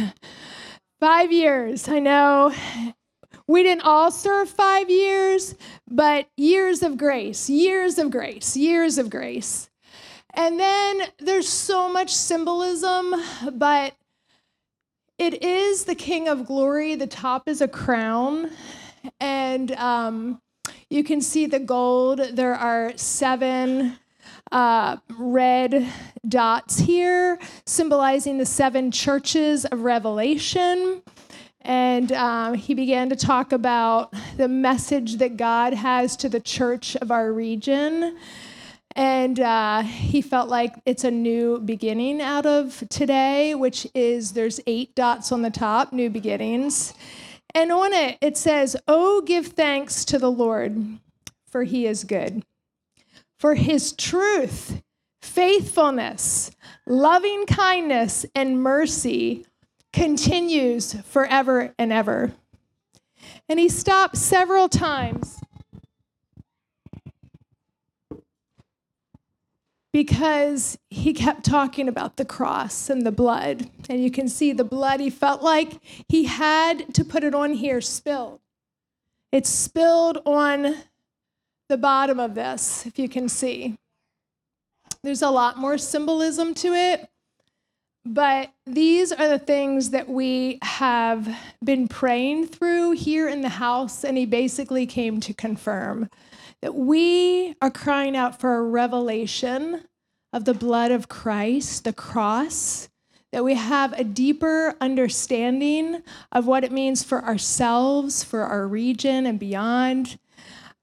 Five 1.00 1.32
years, 1.32 1.88
I 1.88 2.00
know. 2.00 2.54
We 3.50 3.64
didn't 3.64 3.82
all 3.82 4.12
serve 4.12 4.48
five 4.48 4.92
years, 4.92 5.56
but 5.90 6.30
years 6.38 6.84
of 6.84 7.00
grace, 7.00 7.50
years 7.50 7.98
of 7.98 8.12
grace, 8.12 8.56
years 8.56 9.00
of 9.00 9.10
grace. 9.10 9.72
And 10.36 10.60
then 10.60 11.02
there's 11.18 11.50
so 11.50 11.92
much 11.92 12.14
symbolism, 12.14 13.16
but 13.54 13.96
it 15.18 15.42
is 15.42 15.86
the 15.86 15.96
King 15.96 16.28
of 16.28 16.46
Glory. 16.46 16.94
The 16.94 17.08
top 17.08 17.48
is 17.48 17.62
a 17.62 17.68
crown, 17.68 18.52
and 19.20 19.72
um, 19.72 20.40
you 20.92 21.04
can 21.04 21.20
see 21.20 21.48
the 21.48 21.60
gold. 21.60 22.20
There 22.20 22.54
are 22.54 22.96
seven 22.98 23.98
uh, 24.52 24.98
red 25.18 25.92
dots 26.28 26.78
here, 26.78 27.40
symbolizing 27.66 28.38
the 28.38 28.46
seven 28.46 28.92
churches 28.92 29.66
of 29.66 29.82
Revelation. 29.82 31.02
And 31.70 32.12
um, 32.14 32.56
he 32.56 32.74
began 32.74 33.10
to 33.10 33.16
talk 33.16 33.52
about 33.52 34.12
the 34.38 34.48
message 34.48 35.18
that 35.18 35.38
God 35.38 35.76
has 35.76 36.18
to 36.18 36.28
the 36.28 36.40
church 36.40 36.96
of 36.96 37.12
our 37.12 37.32
region. 37.32 38.18
And 38.96 39.40
uh, 39.40 39.84
he 39.84 40.24
felt 40.24 40.50
like 40.50 40.74
it's 40.88 41.04
a 41.04 41.12
new 41.12 41.60
beginning 41.60 42.24
out 42.24 42.48
of 42.48 42.84
today, 42.90 43.54
which 43.54 43.86
is 43.94 44.32
there's 44.32 44.60
eight 44.66 44.96
dots 44.96 45.32
on 45.32 45.44
the 45.44 45.52
top, 45.52 45.94
new 45.94 46.10
beginnings. 46.10 46.96
And 47.54 47.72
on 47.72 47.94
it, 47.94 48.18
it 48.20 48.36
says, 48.36 48.76
Oh, 48.88 49.22
give 49.22 49.50
thanks 49.50 50.04
to 50.06 50.18
the 50.18 50.32
Lord, 50.32 50.98
for 51.52 51.66
he 51.66 51.86
is 51.86 52.04
good. 52.04 52.44
For 53.38 53.54
his 53.54 53.94
truth, 53.94 54.82
faithfulness, 55.22 56.50
loving 56.88 57.46
kindness, 57.46 58.26
and 58.34 58.60
mercy 58.60 59.46
continues 59.92 60.94
forever 61.02 61.74
and 61.78 61.92
ever. 61.92 62.34
And 63.48 63.60
he 63.60 63.70
stopped 63.70 64.18
several 64.18 64.70
times 64.70 65.40
because 69.92 70.78
he 70.90 71.14
kept 71.14 71.44
talking 71.44 71.88
about 71.88 72.18
the 72.18 72.26
cross 72.26 72.90
and 72.90 73.06
the 73.06 73.12
blood. 73.12 73.70
And 73.90 74.04
you 74.04 74.12
can 74.12 74.30
see 74.30 74.54
the 74.54 74.64
blood, 74.64 75.00
he 75.00 75.10
felt 75.10 75.42
like 75.42 75.80
he 76.08 76.26
had 76.26 76.94
to 76.94 77.04
put 77.04 77.24
it 77.24 77.34
on 77.34 77.54
here 77.54 77.82
spilled. 77.82 78.40
It's 79.32 79.50
spilled 79.50 80.20
on 80.26 80.76
the 81.68 81.78
bottom 81.78 82.20
of 82.20 82.36
this, 82.36 82.86
if 82.86 82.98
you 82.98 83.10
can 83.10 83.30
see. 83.30 83.78
There's 85.04 85.22
a 85.22 85.30
lot 85.30 85.58
more 85.58 85.78
symbolism 85.78 86.54
to 86.56 86.74
it. 86.74 87.10
But 88.06 88.52
these 88.66 89.12
are 89.12 89.28
the 89.28 89.40
things 89.40 89.92
that 89.92 90.10
we 90.10 90.60
have 90.64 91.28
been 91.64 91.88
praying 91.88 92.48
through 92.48 92.92
here 92.92 93.28
in 93.28 93.42
the 93.42 93.50
house, 93.50 94.04
and 94.04 94.18
he 94.18 94.26
basically 94.26 94.86
came 94.88 95.20
to 95.22 95.34
confirm 95.34 96.10
that 96.62 96.76
we 96.76 97.56
are 97.62 97.72
crying 97.72 98.16
out 98.18 98.40
for 98.40 98.56
a 98.58 98.64
revelation 98.64 99.84
of 100.34 100.46
the 100.46 100.54
blood 100.54 100.92
of 100.92 101.10
Christ, 101.10 101.84
the 101.84 101.94
cross, 101.94 102.90
that 103.32 103.44
we 103.44 103.54
have 103.56 103.94
a 103.94 104.04
deeper 104.04 104.76
understanding 104.82 106.02
of 106.32 106.48
what 106.48 106.64
it 106.64 106.72
means 106.72 107.04
for 107.04 107.24
ourselves, 107.24 108.24
for 108.24 108.42
our 108.42 108.68
region, 108.68 109.26
and 109.28 109.40
beyond. 109.40 110.18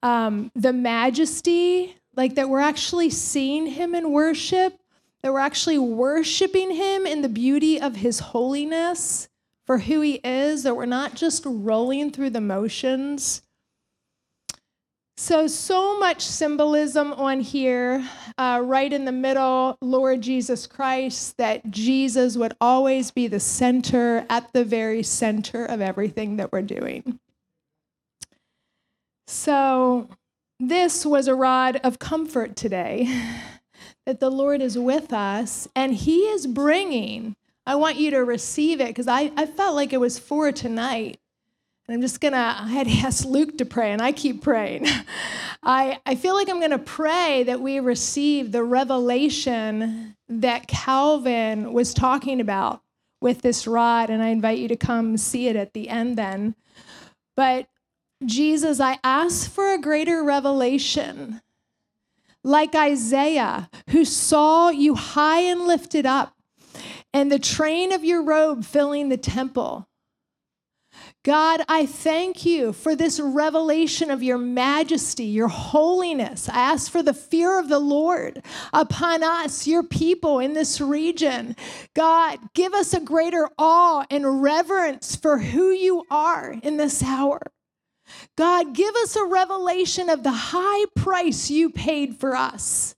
um, 0.02 0.50
the 0.54 0.72
majesty, 0.72 1.96
like 2.16 2.34
that 2.36 2.48
we're 2.48 2.60
actually 2.60 3.10
seeing 3.10 3.66
him 3.66 3.94
in 3.94 4.12
worship, 4.12 4.78
that 5.26 5.32
we're 5.32 5.40
actually 5.40 5.76
worshiping 5.76 6.70
him 6.70 7.04
in 7.04 7.20
the 7.20 7.28
beauty 7.28 7.80
of 7.80 7.96
his 7.96 8.20
holiness 8.20 9.28
for 9.66 9.78
who 9.78 10.00
he 10.00 10.20
is, 10.22 10.62
that 10.62 10.76
we're 10.76 10.86
not 10.86 11.16
just 11.16 11.42
rolling 11.44 12.12
through 12.12 12.30
the 12.30 12.40
motions. 12.40 13.42
So, 15.16 15.48
so 15.48 15.98
much 15.98 16.22
symbolism 16.22 17.12
on 17.12 17.40
here, 17.40 18.08
uh, 18.38 18.62
right 18.64 18.92
in 18.92 19.04
the 19.04 19.10
middle, 19.10 19.76
Lord 19.80 20.20
Jesus 20.20 20.64
Christ, 20.68 21.36
that 21.38 21.72
Jesus 21.72 22.36
would 22.36 22.54
always 22.60 23.10
be 23.10 23.26
the 23.26 23.40
center, 23.40 24.24
at 24.30 24.52
the 24.52 24.64
very 24.64 25.02
center 25.02 25.64
of 25.64 25.80
everything 25.80 26.36
that 26.36 26.52
we're 26.52 26.62
doing. 26.62 27.18
So, 29.26 30.08
this 30.60 31.04
was 31.04 31.26
a 31.26 31.34
rod 31.34 31.80
of 31.82 31.98
comfort 31.98 32.54
today 32.54 33.08
that 34.06 34.20
the 34.20 34.30
Lord 34.30 34.62
is 34.62 34.78
with 34.78 35.12
us 35.12 35.68
and 35.74 35.94
He 35.94 36.20
is 36.20 36.46
bringing. 36.46 37.36
I 37.66 37.74
want 37.74 37.96
you 37.96 38.10
to 38.12 38.18
receive 38.18 38.80
it 38.80 38.88
because 38.88 39.08
I, 39.08 39.32
I 39.36 39.46
felt 39.46 39.74
like 39.74 39.92
it 39.92 40.00
was 40.00 40.18
for 40.18 40.52
tonight. 40.52 41.18
And 41.86 41.94
I'm 41.94 42.00
just 42.00 42.20
gonna, 42.20 42.56
I 42.58 42.68
had 42.68 42.88
asked 43.04 43.26
Luke 43.26 43.58
to 43.58 43.64
pray, 43.64 43.92
and 43.92 44.02
I 44.02 44.12
keep 44.12 44.42
praying. 44.42 44.86
I, 45.62 45.98
I 46.06 46.14
feel 46.14 46.34
like 46.34 46.48
I'm 46.48 46.60
gonna 46.60 46.78
pray 46.78 47.42
that 47.44 47.60
we 47.60 47.80
receive 47.80 48.52
the 48.52 48.64
revelation 48.64 50.16
that 50.28 50.68
Calvin 50.68 51.72
was 51.72 51.94
talking 51.94 52.40
about 52.40 52.82
with 53.20 53.42
this 53.42 53.66
rod, 53.66 54.10
and 54.10 54.22
I 54.22 54.28
invite 54.28 54.58
you 54.58 54.68
to 54.68 54.76
come 54.76 55.16
see 55.16 55.48
it 55.48 55.56
at 55.56 55.72
the 55.72 55.88
end 55.88 56.16
then. 56.16 56.54
But 57.36 57.66
Jesus, 58.24 58.80
I 58.80 58.98
ask 59.04 59.50
for 59.50 59.72
a 59.72 59.80
greater 59.80 60.22
revelation, 60.22 61.40
like 62.46 62.76
Isaiah, 62.76 63.68
who 63.90 64.04
saw 64.04 64.70
you 64.70 64.94
high 64.94 65.40
and 65.40 65.66
lifted 65.66 66.06
up, 66.06 66.32
and 67.12 67.30
the 67.30 67.40
train 67.40 67.92
of 67.92 68.04
your 68.04 68.22
robe 68.22 68.64
filling 68.64 69.08
the 69.08 69.16
temple. 69.16 69.88
God, 71.24 71.62
I 71.68 71.86
thank 71.86 72.46
you 72.46 72.72
for 72.72 72.94
this 72.94 73.18
revelation 73.18 74.12
of 74.12 74.22
your 74.22 74.38
majesty, 74.38 75.24
your 75.24 75.48
holiness. 75.48 76.48
I 76.48 76.54
ask 76.54 76.90
for 76.90 77.02
the 77.02 77.12
fear 77.12 77.58
of 77.58 77.68
the 77.68 77.80
Lord 77.80 78.44
upon 78.72 79.24
us, 79.24 79.66
your 79.66 79.82
people 79.82 80.38
in 80.38 80.52
this 80.52 80.80
region. 80.80 81.56
God, 81.94 82.38
give 82.54 82.74
us 82.74 82.94
a 82.94 83.00
greater 83.00 83.48
awe 83.58 84.06
and 84.08 84.40
reverence 84.40 85.16
for 85.16 85.38
who 85.38 85.72
you 85.72 86.04
are 86.12 86.54
in 86.62 86.76
this 86.76 87.02
hour. 87.02 87.40
God, 88.36 88.74
give 88.74 88.94
us 88.96 89.16
a 89.16 89.24
revelation 89.24 90.08
of 90.08 90.22
the 90.22 90.30
high 90.30 90.84
price 90.94 91.50
you 91.50 91.70
paid 91.70 92.16
for 92.16 92.36
us 92.36 92.94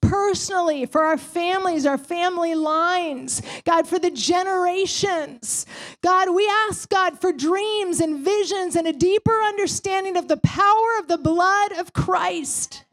personally, 0.00 0.86
for 0.86 1.02
our 1.02 1.16
families, 1.16 1.86
our 1.86 1.98
family 1.98 2.54
lines, 2.56 3.42
God, 3.64 3.86
for 3.86 3.98
the 3.98 4.10
generations. 4.10 5.66
God, 6.02 6.34
we 6.34 6.48
ask 6.68 6.88
God 6.88 7.20
for 7.20 7.32
dreams 7.32 8.00
and 8.00 8.24
visions 8.24 8.74
and 8.74 8.88
a 8.88 8.92
deeper 8.92 9.40
understanding 9.42 10.16
of 10.16 10.26
the 10.26 10.38
power 10.38 10.98
of 10.98 11.06
the 11.06 11.18
blood 11.18 11.72
of 11.72 11.92
Christ. 11.92 12.84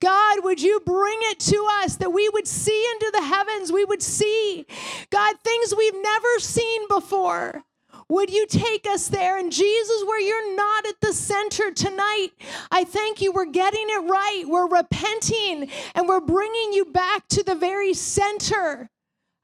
God, 0.00 0.44
would 0.44 0.60
you 0.60 0.80
bring 0.84 1.18
it 1.22 1.40
to 1.40 1.66
us 1.82 1.96
that 1.96 2.12
we 2.12 2.28
would 2.28 2.46
see 2.46 2.84
into 2.92 3.10
the 3.14 3.22
heavens? 3.22 3.72
We 3.72 3.86
would 3.86 4.02
see, 4.02 4.66
God, 5.10 5.36
things 5.42 5.74
we've 5.76 6.02
never 6.02 6.38
seen 6.38 6.86
before. 6.88 7.64
Would 8.10 8.30
you 8.30 8.46
take 8.46 8.86
us 8.86 9.08
there? 9.08 9.36
And 9.36 9.52
Jesus, 9.52 10.04
where 10.06 10.20
you're 10.20 10.56
not 10.56 10.86
at 10.86 11.00
the 11.00 11.12
center 11.12 11.70
tonight, 11.70 12.30
I 12.70 12.84
thank 12.84 13.20
you. 13.20 13.32
We're 13.32 13.44
getting 13.44 13.86
it 13.88 14.08
right. 14.08 14.44
We're 14.46 14.68
repenting 14.68 15.70
and 15.94 16.08
we're 16.08 16.20
bringing 16.20 16.72
you 16.72 16.86
back 16.86 17.28
to 17.28 17.42
the 17.42 17.54
very 17.54 17.92
center 17.92 18.88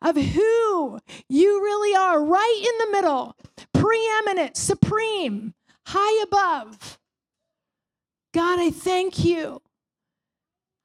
of 0.00 0.16
who 0.16 0.98
you 1.28 1.62
really 1.62 1.94
are, 1.96 2.22
right 2.22 2.62
in 2.62 2.86
the 2.86 2.96
middle, 2.96 3.36
preeminent, 3.72 4.56
supreme, 4.56 5.54
high 5.86 6.22
above. 6.22 6.98
God, 8.32 8.58
I 8.60 8.70
thank 8.70 9.24
you. 9.24 9.60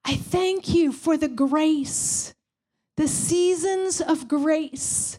I 0.06 0.16
thank 0.16 0.70
you 0.70 0.92
for 0.92 1.18
the 1.18 1.28
grace, 1.28 2.34
the 2.98 3.08
seasons 3.08 4.02
of 4.02 4.28
grace 4.28 5.18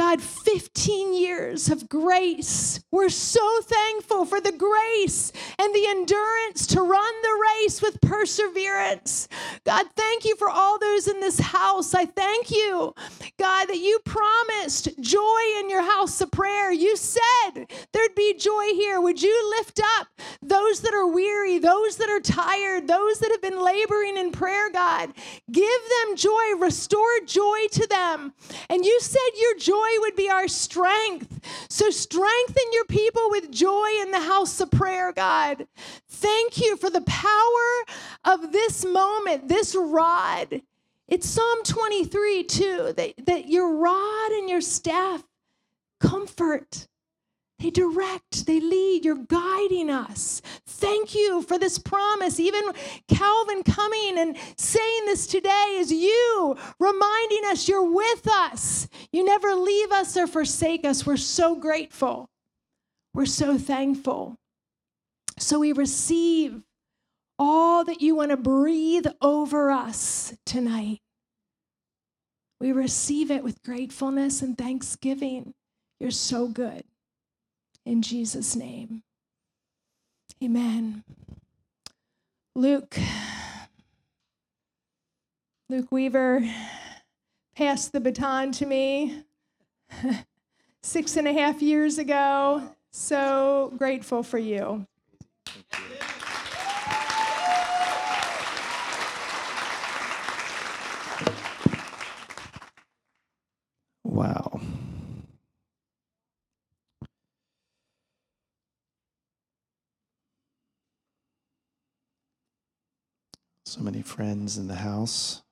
God, 0.00 0.22
15 0.22 1.12
years 1.12 1.68
of 1.68 1.86
grace. 1.86 2.80
We're 2.90 3.10
so 3.10 3.60
thankful 3.60 4.24
for 4.24 4.40
the 4.40 4.50
grace 4.50 5.30
and 5.58 5.74
the 5.74 5.86
endurance 5.88 6.66
to 6.68 6.80
run 6.80 7.22
the 7.22 7.46
race 7.60 7.82
with 7.82 8.00
perseverance. 8.00 9.28
God, 9.66 9.84
thank 9.96 10.24
you 10.24 10.36
for 10.36 10.48
all 10.48 10.78
those 10.78 11.06
in 11.06 11.20
this 11.20 11.38
house. 11.38 11.92
I 11.92 12.06
thank 12.06 12.50
you, 12.50 12.94
God, 13.38 13.66
that 13.66 13.76
you 13.76 14.00
promised 14.06 14.88
joy 15.00 15.40
in 15.58 15.68
your 15.68 15.82
house 15.82 16.18
of 16.22 16.30
prayer. 16.30 16.72
You 16.72 16.96
said 16.96 17.66
there'd 17.92 18.14
be 18.14 18.32
joy 18.38 18.68
here. 18.72 19.02
Would 19.02 19.20
you 19.20 19.54
lift 19.58 19.82
up 19.98 20.08
those 20.40 20.80
that 20.80 20.94
are 20.94 21.06
weary, 21.06 21.58
those 21.58 21.96
that 21.96 22.08
are 22.08 22.20
tired, 22.20 22.88
those 22.88 23.18
that 23.18 23.30
have 23.32 23.42
been 23.42 23.62
laboring 23.62 24.16
in 24.16 24.32
prayer, 24.32 24.70
God? 24.72 25.12
Give 25.52 25.82
them 26.06 26.16
joy, 26.16 26.56
restore 26.58 27.20
joy 27.26 27.66
to 27.72 27.86
them. 27.86 28.32
And 28.70 28.82
you 28.82 28.98
said 29.00 29.18
your 29.38 29.58
joy 29.58 29.89
would 29.98 30.16
be 30.16 30.28
our 30.30 30.48
strength. 30.48 31.40
So 31.68 31.90
strengthen 31.90 32.64
your 32.72 32.84
people 32.84 33.30
with 33.30 33.50
joy 33.50 33.88
in 34.02 34.10
the 34.10 34.20
house 34.20 34.60
of 34.60 34.70
prayer, 34.70 35.12
God. 35.12 35.66
Thank 36.08 36.60
you 36.60 36.76
for 36.76 36.90
the 36.90 37.02
power 37.02 37.84
of 38.24 38.52
this 38.52 38.84
moment, 38.84 39.48
this 39.48 39.74
rod. 39.74 40.62
It's 41.08 41.28
Psalm 41.28 41.62
23, 41.64 42.44
too, 42.44 42.94
that, 42.96 43.14
that 43.26 43.48
your 43.48 43.76
rod 43.76 44.30
and 44.32 44.48
your 44.48 44.60
staff 44.60 45.24
comfort. 45.98 46.86
They 47.60 47.68
direct, 47.68 48.46
they 48.46 48.58
lead, 48.58 49.04
you're 49.04 49.16
guiding 49.16 49.90
us. 49.90 50.40
Thank 50.66 51.14
you 51.14 51.42
for 51.42 51.58
this 51.58 51.78
promise. 51.78 52.40
Even 52.40 52.62
Calvin 53.06 53.62
coming 53.62 54.18
and 54.18 54.34
saying 54.56 55.04
this 55.04 55.26
today 55.26 55.76
is 55.76 55.92
you 55.92 56.56
reminding 56.78 57.42
us 57.48 57.68
you're 57.68 57.92
with 57.92 58.26
us. 58.26 58.88
You 59.12 59.24
never 59.24 59.54
leave 59.54 59.92
us 59.92 60.16
or 60.16 60.26
forsake 60.26 60.86
us. 60.86 61.04
We're 61.04 61.18
so 61.18 61.54
grateful. 61.54 62.30
We're 63.12 63.26
so 63.26 63.58
thankful. 63.58 64.36
So 65.38 65.58
we 65.58 65.72
receive 65.72 66.62
all 67.38 67.84
that 67.84 68.00
you 68.00 68.14
want 68.14 68.30
to 68.30 68.38
breathe 68.38 69.06
over 69.20 69.70
us 69.70 70.34
tonight. 70.46 71.00
We 72.58 72.72
receive 72.72 73.30
it 73.30 73.44
with 73.44 73.62
gratefulness 73.62 74.40
and 74.40 74.56
thanksgiving. 74.56 75.52
You're 75.98 76.10
so 76.10 76.48
good 76.48 76.84
in 77.84 78.02
Jesus' 78.02 78.56
name. 78.56 79.02
Amen. 80.42 81.04
Luke, 82.54 82.98
Luke 85.68 85.92
Weaver 85.92 86.42
passed 87.54 87.92
the 87.92 88.00
baton 88.00 88.52
to 88.52 88.66
me 88.66 89.22
six 90.82 91.16
and 91.16 91.28
a 91.28 91.32
half 91.32 91.62
years 91.62 91.98
ago. 91.98 92.62
So 92.90 93.72
grateful 93.78 94.22
for 94.22 94.38
you. 94.38 94.86
Wow. 104.02 104.49
So 113.70 113.82
many 113.82 114.02
friends 114.02 114.58
in 114.58 114.66
the 114.66 114.74
house. 114.74 115.42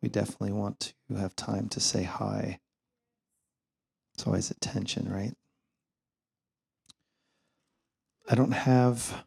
We 0.00 0.08
definitely 0.08 0.52
want 0.52 0.94
to 1.10 1.16
have 1.16 1.36
time 1.36 1.68
to 1.68 1.78
say 1.78 2.04
hi. 2.04 2.58
It's 4.14 4.26
always 4.26 4.50
a 4.50 4.54
tension, 4.54 5.12
right? 5.12 5.34
I 8.30 8.34
don't 8.34 8.52
have 8.52 9.26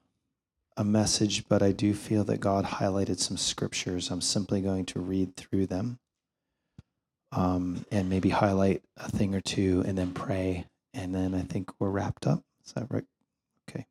a 0.75 0.83
message, 0.83 1.47
but 1.47 1.61
I 1.61 1.73
do 1.73 1.93
feel 1.93 2.23
that 2.23 2.39
God 2.39 2.65
highlighted 2.65 3.19
some 3.19 3.37
scriptures. 3.37 4.09
I'm 4.09 4.19
simply 4.19 4.61
going 4.61 4.85
to 4.87 4.99
read 4.99 5.35
through 5.35 5.67
them 5.67 5.99
um, 7.31 7.85
and 7.91 8.09
maybe 8.09 8.29
highlight 8.29 8.81
a 8.97 9.11
thing 9.11 9.35
or 9.35 9.41
two 9.41 9.83
and 9.85 9.95
then 9.95 10.11
pray. 10.11 10.65
And 10.91 11.13
then 11.13 11.35
I 11.35 11.41
think 11.41 11.69
we're 11.79 11.91
wrapped 11.91 12.25
up. 12.25 12.41
Is 12.65 12.73
that 12.73 12.87
right? 12.89 13.05
Okay. 13.69 13.85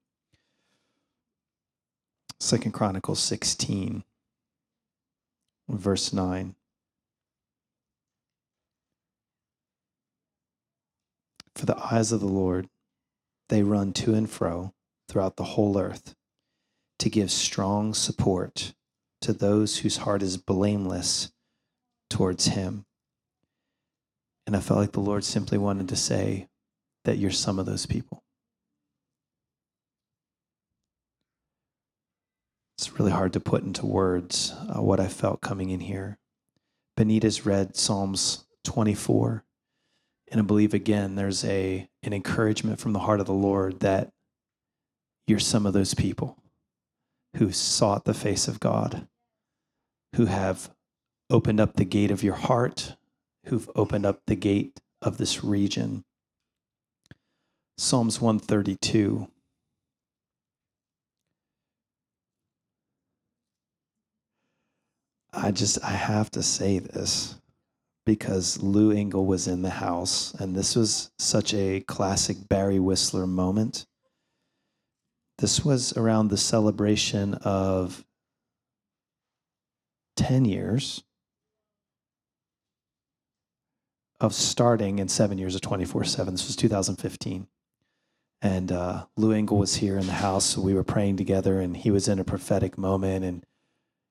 Second 2.41 2.73
Chronicles 2.73 3.21
16 3.21 4.03
verse 5.69 6.13
9. 6.13 6.55
For 11.55 11.67
the 11.67 11.77
eyes 11.77 12.13
of 12.13 12.21
the 12.21 12.27
Lord, 12.27 12.69
they 13.49 13.63
run 13.63 13.93
to 13.95 14.15
and 14.15 14.29
fro 14.29 14.73
throughout 15.09 15.37
the 15.37 15.45
whole 15.45 15.79
earth 15.79 16.15
to 16.99 17.11
give 17.11 17.31
strong 17.31 17.95
support 17.95 18.75
to 19.21 19.33
those 19.33 19.79
whose 19.79 19.99
heart 19.99 20.23
is 20.23 20.37
blameless 20.37 21.33
towards 22.09 22.47
Him. 22.47 22.85
And 24.47 24.57
I 24.57 24.61
felt 24.61 24.81
like 24.81 24.93
the 24.93 25.01
Lord 25.01 25.25
simply 25.25 25.59
wanted 25.59 25.89
to 25.89 25.97
say 25.97 26.49
that 27.05 27.19
you're 27.19 27.31
some 27.31 27.59
of 27.59 27.67
those 27.67 27.87
people. 27.87 28.22
It's 32.83 32.99
really 32.99 33.13
hard 33.13 33.33
to 33.35 33.41
put 33.41 33.63
into 33.63 33.87
words 33.87 34.53
uh, 34.69 34.83
what 34.83 34.99
I 34.99 35.07
felt 35.07 35.41
coming 35.41 35.71
in 35.71 35.79
here. 35.79 36.19
Bonita's 36.97 37.47
read 37.47 37.77
Psalms 37.77 38.45
24. 38.65 39.45
And 40.33 40.41
I 40.41 40.43
believe 40.43 40.75
again 40.75 41.15
there's 41.15 41.45
a 41.45 41.89
an 42.03 42.13
encouragement 42.13 42.81
from 42.81 42.93
the 42.93 42.99
heart 42.99 43.21
of 43.21 43.27
the 43.27 43.33
Lord 43.33 43.79
that 43.81 44.11
you're 45.29 45.39
some 45.39 45.65
of 45.65 45.75
those 45.75 45.95
people 45.95 46.43
who 47.37 47.53
sought 47.53 48.05
the 48.05 48.15
face 48.15 48.49
of 48.49 48.59
God, 48.59 49.07
who 50.17 50.27
have 50.27 50.75
opened 51.31 51.61
up 51.61 51.75
the 51.75 51.85
gate 51.85 52.11
of 52.11 52.25
your 52.25 52.35
heart, 52.35 52.97
who've 53.47 53.71
opened 53.77 54.07
up 54.07 54.23
the 54.27 54.35
gate 54.35 54.81
of 55.01 55.19
this 55.19 55.45
region. 55.45 56.03
Psalms 57.79 58.21
132. 58.21 59.29
I 65.33 65.51
just 65.51 65.83
I 65.83 65.91
have 65.91 66.31
to 66.33 66.43
say 66.43 66.79
this 66.79 67.37
because 68.05 68.63
Lou 68.63 68.91
Engle 68.91 69.27
was 69.27 69.49
in 69.49 69.63
the 69.63 69.71
house 69.71 70.35
and 70.35 70.55
this 70.55 70.77
was 70.77 71.11
such 71.19 71.55
a 71.55 71.81
classic 71.81 72.49
Barry 72.49 72.79
Wissler 72.79 73.29
moment. 73.29 73.87
This 75.39 75.65
was 75.65 75.97
around 75.97 76.29
the 76.29 76.37
celebration 76.37 77.35
of 77.35 78.05
10 80.17 80.45
years 80.45 81.03
of 84.21 84.33
starting 84.33 85.01
in 85.01 85.09
seven 85.09 85.37
years 85.37 85.55
of 85.55 85.61
24 85.61 86.05
7. 86.05 86.35
This 86.35 86.47
was 86.47 86.57
2015. 86.57 87.49
And 88.41 88.73
uh, 88.73 89.07
Lou 89.17 89.33
Engle 89.33 89.59
was 89.59 89.77
here 89.77 89.99
in 89.99 90.07
the 90.07 90.13
house. 90.13 90.57
We 90.57 90.75
were 90.75 90.85
praying 90.85 91.17
together, 91.17 91.61
and 91.61 91.77
he 91.77 91.91
was 91.91 92.09
in 92.09 92.19
a 92.19 92.25
prophetic 92.25 92.77
moment. 92.77 93.25
And 93.25 93.45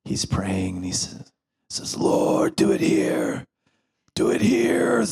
he's 0.04 0.26
praying, 0.26 0.78
and 0.78 0.86
he 0.86 0.92
says, 0.92 1.32
says 1.70 1.98
Lord, 1.98 2.56
do 2.56 2.72
it 2.72 2.82
here. 2.82 3.46
Do 4.16 4.30
it 4.30 4.42
here. 4.42 5.06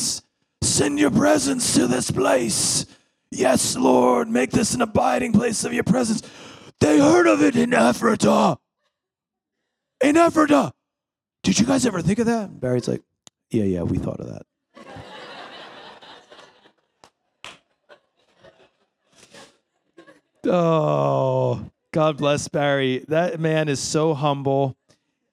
Send 0.62 1.00
your 1.00 1.12
presence 1.12 1.74
to 1.76 1.88
this 1.88 2.12
place. 2.12 2.86
Yes, 3.32 3.76
Lord, 3.76 4.28
make 4.28 4.52
this 4.52 4.74
an 4.74 4.82
abiding 4.82 5.34
place 5.34 5.64
of 5.64 5.74
your 5.74 5.84
presence. 5.84 6.22
They 6.80 7.00
heard 7.00 7.28
of 7.28 7.42
it 7.42 7.56
in 7.56 7.74
Ephrata. 7.74 8.58
In 10.02 10.18
Ephrata. 10.18 10.74
Did 11.44 11.60
you 11.60 11.66
guys 11.66 11.86
ever 11.86 12.02
think 12.02 12.20
of 12.20 12.26
that? 12.26 12.60
Barry's 12.60 12.88
like, 12.88 13.02
yeah, 13.50 13.64
yeah, 13.64 13.84
we 13.84 13.98
thought 13.98 14.20
of 14.20 14.28
that. 14.28 14.46
Oh, 20.46 21.70
God 21.92 22.18
bless 22.18 22.48
Barry. 22.48 23.04
That 23.10 23.42
man 23.42 23.68
is 23.68 23.82
so 23.82 24.14
humble. 24.14 24.78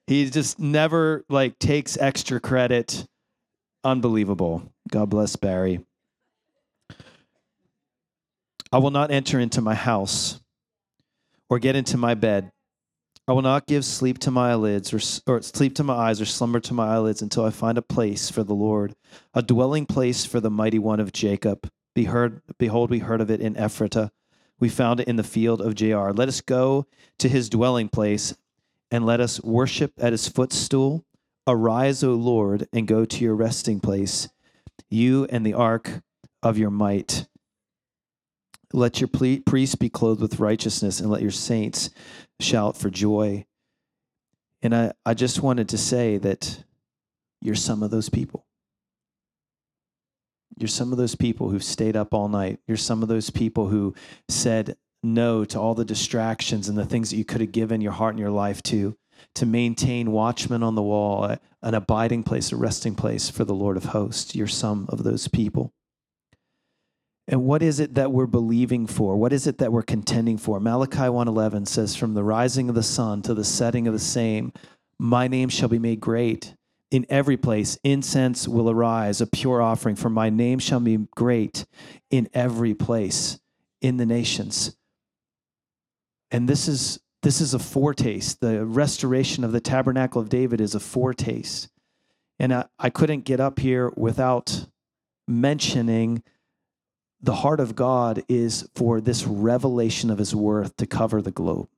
He 0.06 0.28
just 0.30 0.58
never 0.58 1.24
like 1.28 1.58
takes 1.58 1.98
extra 1.98 2.40
credit. 2.40 3.06
Unbelievable. 3.82 4.72
God 4.90 5.10
bless 5.10 5.36
Barry. 5.36 5.80
I 8.72 8.78
will 8.78 8.90
not 8.90 9.10
enter 9.10 9.38
into 9.40 9.60
my 9.60 9.74
house 9.74 10.40
or 11.48 11.58
get 11.58 11.76
into 11.76 11.96
my 11.96 12.14
bed. 12.14 12.52
I 13.28 13.32
will 13.32 13.42
not 13.42 13.66
give 13.66 13.84
sleep 13.84 14.18
to 14.20 14.30
my 14.30 14.52
eyelids 14.52 14.92
or, 14.92 15.00
or 15.32 15.42
sleep 15.42 15.74
to 15.76 15.84
my 15.84 15.94
eyes 15.94 16.20
or 16.20 16.24
slumber 16.24 16.60
to 16.60 16.74
my 16.74 16.94
eyelids 16.94 17.22
until 17.22 17.44
I 17.44 17.50
find 17.50 17.76
a 17.76 17.82
place 17.82 18.30
for 18.30 18.44
the 18.44 18.54
Lord, 18.54 18.94
a 19.34 19.42
dwelling 19.42 19.86
place 19.86 20.24
for 20.24 20.38
the 20.38 20.50
mighty 20.50 20.78
one 20.78 21.00
of 21.00 21.12
Jacob. 21.12 21.68
Be 21.94 22.04
heard, 22.04 22.42
behold, 22.58 22.90
we 22.90 23.00
heard 23.00 23.20
of 23.20 23.30
it 23.30 23.40
in 23.40 23.56
Ephrata. 23.56 24.12
We 24.60 24.68
found 24.68 25.00
it 25.00 25.08
in 25.08 25.16
the 25.16 25.24
field 25.24 25.60
of 25.60 25.74
Jaar. 25.74 26.16
Let 26.16 26.28
us 26.28 26.40
go 26.40 26.86
to 27.18 27.28
his 27.28 27.48
dwelling 27.48 27.88
place 27.88 28.34
and 28.90 29.04
let 29.04 29.20
us 29.20 29.42
worship 29.42 29.92
at 29.98 30.12
his 30.12 30.28
footstool. 30.28 31.04
Arise, 31.46 32.02
O 32.02 32.14
Lord, 32.14 32.68
and 32.72 32.88
go 32.88 33.04
to 33.04 33.24
your 33.24 33.34
resting 33.34 33.80
place, 33.80 34.28
you 34.90 35.26
and 35.30 35.44
the 35.44 35.54
ark 35.54 36.02
of 36.42 36.58
your 36.58 36.70
might. 36.70 37.26
Let 38.72 39.00
your 39.00 39.08
priests 39.08 39.76
be 39.76 39.88
clothed 39.88 40.20
with 40.20 40.40
righteousness, 40.40 41.00
and 41.00 41.08
let 41.10 41.22
your 41.22 41.30
saints 41.30 41.90
shout 42.40 42.76
for 42.76 42.90
joy. 42.90 43.46
And 44.62 44.74
I, 44.74 44.92
I 45.04 45.14
just 45.14 45.42
wanted 45.42 45.68
to 45.70 45.78
say 45.78 46.18
that 46.18 46.64
you're 47.40 47.54
some 47.54 47.82
of 47.82 47.90
those 47.90 48.08
people. 48.08 48.44
You're 50.58 50.68
some 50.68 50.90
of 50.90 50.98
those 50.98 51.14
people 51.14 51.50
who've 51.50 51.62
stayed 51.62 51.96
up 51.96 52.14
all 52.14 52.28
night. 52.28 52.58
You're 52.66 52.76
some 52.76 53.02
of 53.02 53.08
those 53.08 53.30
people 53.30 53.68
who 53.68 53.94
said 54.28 54.76
no 55.14 55.44
to 55.44 55.58
all 55.58 55.74
the 55.74 55.84
distractions 55.84 56.68
and 56.68 56.76
the 56.76 56.84
things 56.84 57.10
that 57.10 57.16
you 57.16 57.24
could 57.24 57.40
have 57.40 57.52
given 57.52 57.80
your 57.80 57.92
heart 57.92 58.14
and 58.14 58.20
your 58.20 58.30
life 58.30 58.62
to, 58.64 58.96
to 59.34 59.46
maintain 59.46 60.12
watchmen 60.12 60.62
on 60.62 60.74
the 60.74 60.82
wall, 60.82 61.36
an 61.62 61.74
abiding 61.74 62.22
place, 62.22 62.52
a 62.52 62.56
resting 62.56 62.94
place 62.94 63.30
for 63.30 63.44
the 63.44 63.54
Lord 63.54 63.76
of 63.76 63.86
hosts. 63.86 64.34
You're 64.34 64.46
some 64.46 64.86
of 64.88 65.04
those 65.04 65.28
people. 65.28 65.72
And 67.28 67.44
what 67.44 67.62
is 67.62 67.80
it 67.80 67.94
that 67.94 68.12
we're 68.12 68.26
believing 68.26 68.86
for? 68.86 69.16
What 69.16 69.32
is 69.32 69.46
it 69.46 69.58
that 69.58 69.72
we're 69.72 69.82
contending 69.82 70.38
for? 70.38 70.60
Malachi 70.60 71.08
1:11 71.08 71.66
says 71.66 71.96
from 71.96 72.14
the 72.14 72.22
rising 72.22 72.68
of 72.68 72.74
the 72.74 72.84
sun 72.84 73.22
to 73.22 73.34
the 73.34 73.44
setting 73.44 73.88
of 73.88 73.94
the 73.94 73.98
same, 73.98 74.52
my 74.98 75.26
name 75.26 75.48
shall 75.48 75.68
be 75.68 75.78
made 75.78 76.00
great. 76.00 76.54
In 76.92 77.04
every 77.08 77.36
place 77.36 77.78
incense 77.82 78.46
will 78.46 78.70
arise, 78.70 79.20
a 79.20 79.26
pure 79.26 79.60
offering 79.60 79.96
for 79.96 80.08
my 80.08 80.30
name 80.30 80.60
shall 80.60 80.78
be 80.78 81.08
great 81.16 81.66
in 82.10 82.28
every 82.32 82.74
place 82.74 83.40
in 83.82 83.96
the 83.96 84.06
nations. 84.06 84.76
And 86.30 86.48
this 86.48 86.68
is 86.68 87.00
this 87.22 87.40
is 87.40 87.54
a 87.54 87.58
foretaste. 87.58 88.40
The 88.40 88.64
restoration 88.64 89.42
of 89.42 89.52
the 89.52 89.60
tabernacle 89.60 90.20
of 90.20 90.28
David 90.28 90.60
is 90.60 90.74
a 90.74 90.80
foretaste. 90.80 91.68
And 92.38 92.52
I, 92.52 92.66
I 92.78 92.90
couldn't 92.90 93.24
get 93.24 93.40
up 93.40 93.58
here 93.58 93.92
without 93.96 94.66
mentioning 95.26 96.22
the 97.20 97.34
heart 97.34 97.60
of 97.60 97.74
God 97.74 98.22
is 98.28 98.68
for 98.74 99.00
this 99.00 99.26
revelation 99.26 100.10
of 100.10 100.18
his 100.18 100.34
worth 100.34 100.76
to 100.76 100.86
cover 100.86 101.20
the 101.20 101.30
globe. 101.30 101.68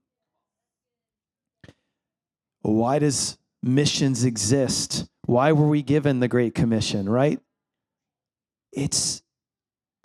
Why 2.60 2.98
does 2.98 3.38
missions 3.62 4.24
exist? 4.24 5.08
Why 5.24 5.52
were 5.52 5.68
we 5.68 5.82
given 5.82 6.20
the 6.20 6.28
Great 6.28 6.54
Commission, 6.54 7.08
right? 7.08 7.40
It's 8.72 9.22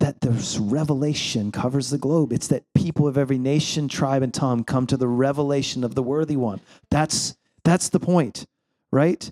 that 0.04 0.20
this 0.20 0.58
revelation 0.58 1.50
covers 1.50 1.88
the 1.88 1.96
globe. 1.96 2.30
It's 2.30 2.48
that 2.48 2.64
people 2.74 3.08
of 3.08 3.16
every 3.16 3.38
nation, 3.38 3.88
tribe, 3.88 4.20
and 4.20 4.34
tongue 4.34 4.62
come 4.62 4.86
to 4.88 4.98
the 4.98 5.08
revelation 5.08 5.82
of 5.82 5.94
the 5.94 6.02
worthy 6.02 6.36
one. 6.36 6.60
That's 6.90 7.38
that's 7.64 7.88
the 7.88 7.98
point, 7.98 8.44
right? 8.92 9.30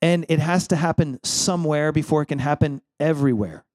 And 0.00 0.24
it 0.30 0.38
has 0.38 0.68
to 0.68 0.76
happen 0.76 1.20
somewhere 1.22 1.92
before 1.92 2.22
it 2.22 2.26
can 2.26 2.38
happen 2.38 2.80
everywhere. 2.98 3.66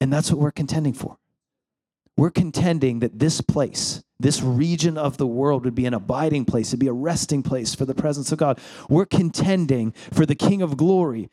And 0.00 0.12
that's 0.12 0.30
what 0.30 0.38
we're 0.38 0.52
contending 0.52 0.92
for. 0.92 1.18
We're 2.16 2.30
contending 2.30 3.00
that 3.00 3.18
this 3.18 3.40
place, 3.40 4.04
this 4.20 4.42
region 4.42 4.96
of 4.96 5.16
the 5.16 5.26
world 5.26 5.64
would 5.64 5.74
be 5.74 5.86
an 5.86 5.94
abiding 5.94 6.44
place, 6.44 6.68
it'd 6.68 6.78
be 6.78 6.86
a 6.86 6.92
resting 6.92 7.42
place 7.42 7.74
for 7.74 7.84
the 7.84 7.96
presence 7.96 8.30
of 8.30 8.38
God. 8.38 8.60
We're 8.88 9.06
contending 9.06 9.90
for 10.12 10.24
the 10.24 10.36
King 10.36 10.62
of 10.62 10.76
glory 10.76 11.30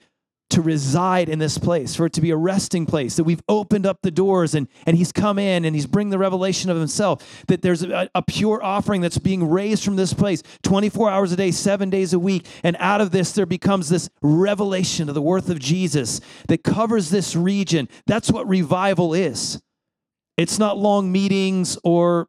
to 0.50 0.62
reside 0.62 1.30
in 1.30 1.38
this 1.38 1.58
place, 1.58 1.96
for 1.96 2.08
it 2.08 2.14
to 2.14 2.22
be 2.22 2.32
a 2.32 2.36
resting 2.36 2.86
place, 2.86 3.16
that 3.16 3.24
we've 3.24 3.44
opened 3.48 3.86
up 3.86 4.00
the 4.02 4.12
doors 4.12 4.56
and, 4.56 4.68
and 4.86 4.98
he's 4.98 5.12
come 5.12 5.38
in 5.38 5.64
and 5.64 5.76
he's 5.76 5.86
bring 5.86 6.10
the 6.10 6.18
revelation 6.18 6.72
of 6.72 6.78
himself, 6.78 7.44
that 7.48 7.62
there's 7.62 7.84
a, 7.84 8.10
a 8.16 8.22
pure 8.22 8.64
offering 8.64 9.02
that's 9.02 9.20
being 9.20 9.48
raised 9.48 9.84
from 9.84 9.96
this 9.96 10.14
place 10.14 10.42
24 10.64 11.10
hours 11.10 11.32
a 11.32 11.36
day, 11.36 11.52
seven 11.52 11.90
days 11.90 12.14
a 12.14 12.20
week. 12.20 12.48
And 12.64 12.76
out 12.80 13.00
of 13.00 13.12
this, 13.12 13.32
there 13.34 13.46
becomes 13.46 13.90
this 13.90 14.10
revelation 14.22 15.08
of 15.08 15.16
the 15.16 15.22
worth 15.22 15.50
of 15.50 15.60
Jesus 15.60 16.20
that 16.48 16.64
covers 16.64 17.10
this 17.10 17.36
region. 17.36 17.88
That's 18.08 18.32
what 18.32 18.48
revival 18.48 19.14
is. 19.14 19.62
It's 20.36 20.58
not 20.58 20.78
long 20.78 21.12
meetings 21.12 21.78
or 21.84 22.28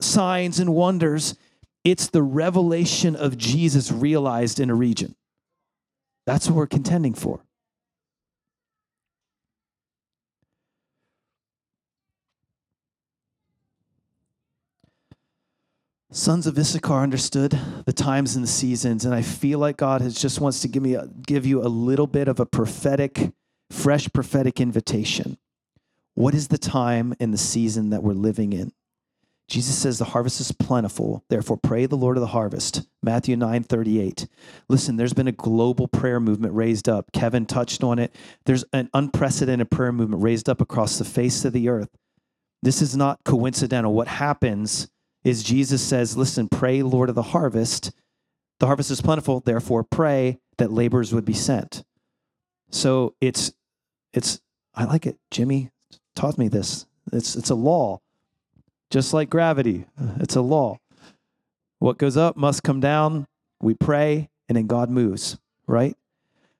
signs 0.00 0.58
and 0.58 0.74
wonders. 0.74 1.36
It's 1.84 2.08
the 2.08 2.22
revelation 2.22 3.16
of 3.16 3.38
Jesus 3.38 3.92
realized 3.92 4.60
in 4.60 4.68
a 4.68 4.74
region. 4.74 5.14
That's 6.26 6.48
what 6.48 6.56
we're 6.56 6.66
contending 6.66 7.14
for. 7.14 7.40
Sons 16.10 16.46
of 16.46 16.58
Issachar 16.58 17.02
understood 17.02 17.58
the 17.84 17.92
times 17.92 18.36
and 18.36 18.42
the 18.42 18.48
seasons, 18.48 19.04
and 19.04 19.14
I 19.14 19.22
feel 19.22 19.58
like 19.58 19.76
God 19.76 20.00
has 20.00 20.14
just 20.14 20.40
wants 20.40 20.60
to 20.62 20.68
give 20.68 20.82
me 20.82 20.94
a, 20.94 21.08
give 21.26 21.44
you 21.44 21.60
a 21.60 21.68
little 21.68 22.06
bit 22.06 22.26
of 22.26 22.40
a 22.40 22.46
prophetic, 22.46 23.32
fresh 23.70 24.08
prophetic 24.12 24.60
invitation. 24.60 25.36
What 26.14 26.34
is 26.34 26.48
the 26.48 26.58
time 26.58 27.14
and 27.20 27.34
the 27.34 27.38
season 27.38 27.90
that 27.90 28.02
we're 28.02 28.14
living 28.14 28.54
in? 28.54 28.72
Jesus 29.48 29.78
says 29.78 29.98
the 29.98 30.06
harvest 30.06 30.40
is 30.40 30.50
plentiful, 30.50 31.24
therefore 31.30 31.56
pray 31.56 31.86
the 31.86 31.96
Lord 31.96 32.16
of 32.16 32.20
the 32.20 32.28
harvest. 32.28 32.88
Matthew 33.02 33.36
9 33.36 33.62
38. 33.62 34.26
Listen, 34.68 34.96
there's 34.96 35.12
been 35.12 35.28
a 35.28 35.32
global 35.32 35.86
prayer 35.86 36.18
movement 36.18 36.54
raised 36.54 36.88
up. 36.88 37.12
Kevin 37.12 37.46
touched 37.46 37.84
on 37.84 38.00
it. 38.00 38.14
There's 38.44 38.64
an 38.72 38.90
unprecedented 38.92 39.70
prayer 39.70 39.92
movement 39.92 40.22
raised 40.22 40.48
up 40.48 40.60
across 40.60 40.98
the 40.98 41.04
face 41.04 41.44
of 41.44 41.52
the 41.52 41.68
earth. 41.68 41.90
This 42.62 42.82
is 42.82 42.96
not 42.96 43.22
coincidental. 43.24 43.94
What 43.94 44.08
happens 44.08 44.88
is 45.22 45.44
Jesus 45.44 45.82
says, 45.82 46.16
Listen, 46.16 46.48
pray, 46.48 46.82
Lord 46.82 47.08
of 47.08 47.14
the 47.14 47.22
harvest. 47.22 47.92
The 48.58 48.66
harvest 48.66 48.90
is 48.90 49.00
plentiful, 49.00 49.40
therefore 49.40 49.84
pray 49.84 50.38
that 50.58 50.72
laborers 50.72 51.12
would 51.14 51.24
be 51.24 51.34
sent. 51.34 51.84
So 52.70 53.14
it's, 53.20 53.52
it's, 54.12 54.40
I 54.74 54.84
like 54.84 55.06
it. 55.06 55.18
Jimmy 55.30 55.70
taught 56.16 56.38
me 56.38 56.48
this. 56.48 56.86
It's, 57.12 57.36
it's 57.36 57.50
a 57.50 57.54
law 57.54 58.00
just 58.90 59.12
like 59.12 59.30
gravity. 59.30 59.86
It's 60.20 60.36
a 60.36 60.40
law. 60.40 60.78
What 61.78 61.98
goes 61.98 62.16
up 62.16 62.36
must 62.36 62.62
come 62.62 62.80
down. 62.80 63.26
We 63.60 63.74
pray, 63.74 64.28
and 64.48 64.56
then 64.56 64.66
God 64.66 64.90
moves, 64.90 65.38
right? 65.66 65.96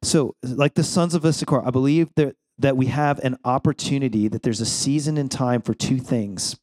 So, 0.03 0.35
like 0.43 0.75
the 0.75 0.85
sons 0.85 1.15
of 1.15 1.25
Issachar, 1.25 1.67
I 1.67 1.71
believe 1.71 2.09
that, 2.17 2.37
that 2.59 2.77
we 2.77 2.87
have 2.87 3.19
an 3.21 3.37
opportunity, 3.45 4.29
that 4.29 4.43
there's 4.43 4.61
a 4.61 4.67
season 4.67 5.17
in 5.19 5.29
time 5.29 5.63
for 5.63 5.75
two 5.75 5.99
things. 5.99 6.57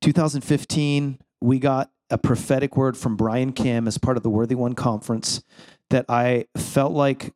2015, 0.00 1.18
we 1.40 1.58
got 1.58 1.90
a 2.10 2.18
prophetic 2.18 2.76
word 2.76 2.96
from 2.96 3.16
Brian 3.16 3.52
Kim 3.52 3.86
as 3.86 3.98
part 3.98 4.16
of 4.16 4.22
the 4.22 4.30
Worthy 4.30 4.54
One 4.54 4.74
conference 4.74 5.42
that 5.90 6.06
I 6.08 6.46
felt 6.56 6.92
like 6.92 7.32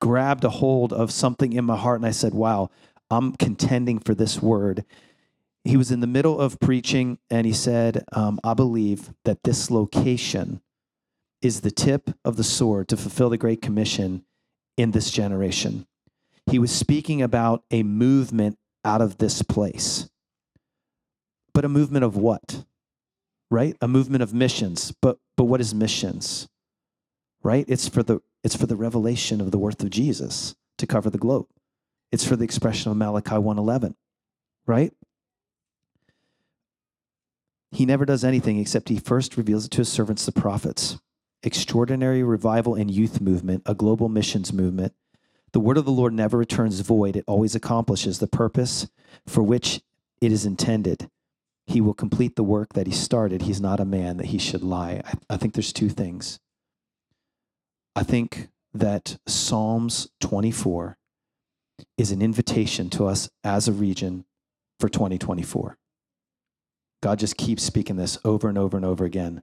grabbed 0.00 0.44
a 0.44 0.50
hold 0.50 0.92
of 0.92 1.10
something 1.10 1.52
in 1.52 1.64
my 1.64 1.76
heart, 1.76 2.00
and 2.00 2.06
I 2.06 2.10
said, 2.10 2.34
Wow, 2.34 2.70
I'm 3.10 3.34
contending 3.36 3.98
for 3.98 4.14
this 4.14 4.42
word 4.42 4.84
he 5.66 5.76
was 5.76 5.90
in 5.90 6.00
the 6.00 6.06
middle 6.06 6.40
of 6.40 6.60
preaching 6.60 7.18
and 7.30 7.46
he 7.46 7.52
said, 7.52 8.04
um, 8.12 8.38
I 8.44 8.54
believe 8.54 9.12
that 9.24 9.42
this 9.42 9.70
location 9.70 10.60
is 11.42 11.60
the 11.60 11.70
tip 11.70 12.10
of 12.24 12.36
the 12.36 12.44
sword 12.44 12.88
to 12.88 12.96
fulfill 12.96 13.30
the 13.30 13.36
Great 13.36 13.60
Commission 13.60 14.24
in 14.76 14.92
this 14.92 15.10
generation. 15.10 15.86
He 16.46 16.58
was 16.58 16.70
speaking 16.70 17.20
about 17.20 17.64
a 17.70 17.82
movement 17.82 18.58
out 18.84 19.00
of 19.00 19.18
this 19.18 19.42
place. 19.42 20.08
But 21.52 21.64
a 21.64 21.68
movement 21.68 22.04
of 22.04 22.16
what? 22.16 22.64
Right? 23.50 23.76
A 23.80 23.88
movement 23.88 24.22
of 24.22 24.34
missions. 24.34 24.92
But 25.02 25.18
but 25.36 25.44
what 25.44 25.60
is 25.60 25.74
missions? 25.74 26.48
Right? 27.42 27.64
It's 27.68 27.88
for 27.88 28.02
the 28.02 28.20
it's 28.44 28.56
for 28.56 28.66
the 28.66 28.76
revelation 28.76 29.40
of 29.40 29.50
the 29.50 29.58
worth 29.58 29.82
of 29.82 29.90
Jesus 29.90 30.54
to 30.78 30.86
cover 30.86 31.10
the 31.10 31.18
globe. 31.18 31.46
It's 32.12 32.26
for 32.26 32.36
the 32.36 32.44
expression 32.44 32.90
of 32.90 32.96
Malachi 32.96 33.36
111. 33.36 33.96
Right? 34.66 34.92
He 37.76 37.84
never 37.84 38.06
does 38.06 38.24
anything 38.24 38.58
except 38.58 38.88
he 38.88 38.98
first 38.98 39.36
reveals 39.36 39.66
it 39.66 39.70
to 39.72 39.78
his 39.82 39.90
servants, 39.90 40.24
the 40.24 40.32
prophets. 40.32 40.98
Extraordinary 41.42 42.22
revival 42.22 42.74
and 42.74 42.90
youth 42.90 43.20
movement, 43.20 43.64
a 43.66 43.74
global 43.74 44.08
missions 44.08 44.50
movement. 44.50 44.94
The 45.52 45.60
word 45.60 45.76
of 45.76 45.84
the 45.84 45.90
Lord 45.90 46.14
never 46.14 46.38
returns 46.38 46.80
void, 46.80 47.16
it 47.16 47.24
always 47.26 47.54
accomplishes 47.54 48.18
the 48.18 48.28
purpose 48.28 48.88
for 49.26 49.42
which 49.42 49.82
it 50.22 50.32
is 50.32 50.46
intended. 50.46 51.10
He 51.66 51.82
will 51.82 51.92
complete 51.92 52.34
the 52.34 52.42
work 52.42 52.72
that 52.72 52.86
he 52.86 52.94
started. 52.94 53.42
He's 53.42 53.60
not 53.60 53.78
a 53.78 53.84
man 53.84 54.16
that 54.16 54.28
he 54.28 54.38
should 54.38 54.62
lie. 54.62 55.02
I, 55.04 55.34
I 55.34 55.36
think 55.36 55.52
there's 55.52 55.74
two 55.74 55.90
things. 55.90 56.40
I 57.94 58.04
think 58.04 58.48
that 58.72 59.18
Psalms 59.26 60.08
24 60.20 60.96
is 61.98 62.10
an 62.10 62.22
invitation 62.22 62.88
to 62.88 63.06
us 63.06 63.28
as 63.44 63.68
a 63.68 63.72
region 63.72 64.24
for 64.80 64.88
2024. 64.88 65.76
God 67.02 67.18
just 67.18 67.36
keeps 67.36 67.62
speaking 67.62 67.96
this 67.96 68.18
over 68.24 68.48
and 68.48 68.56
over 68.56 68.76
and 68.76 68.86
over 68.86 69.04
again. 69.04 69.42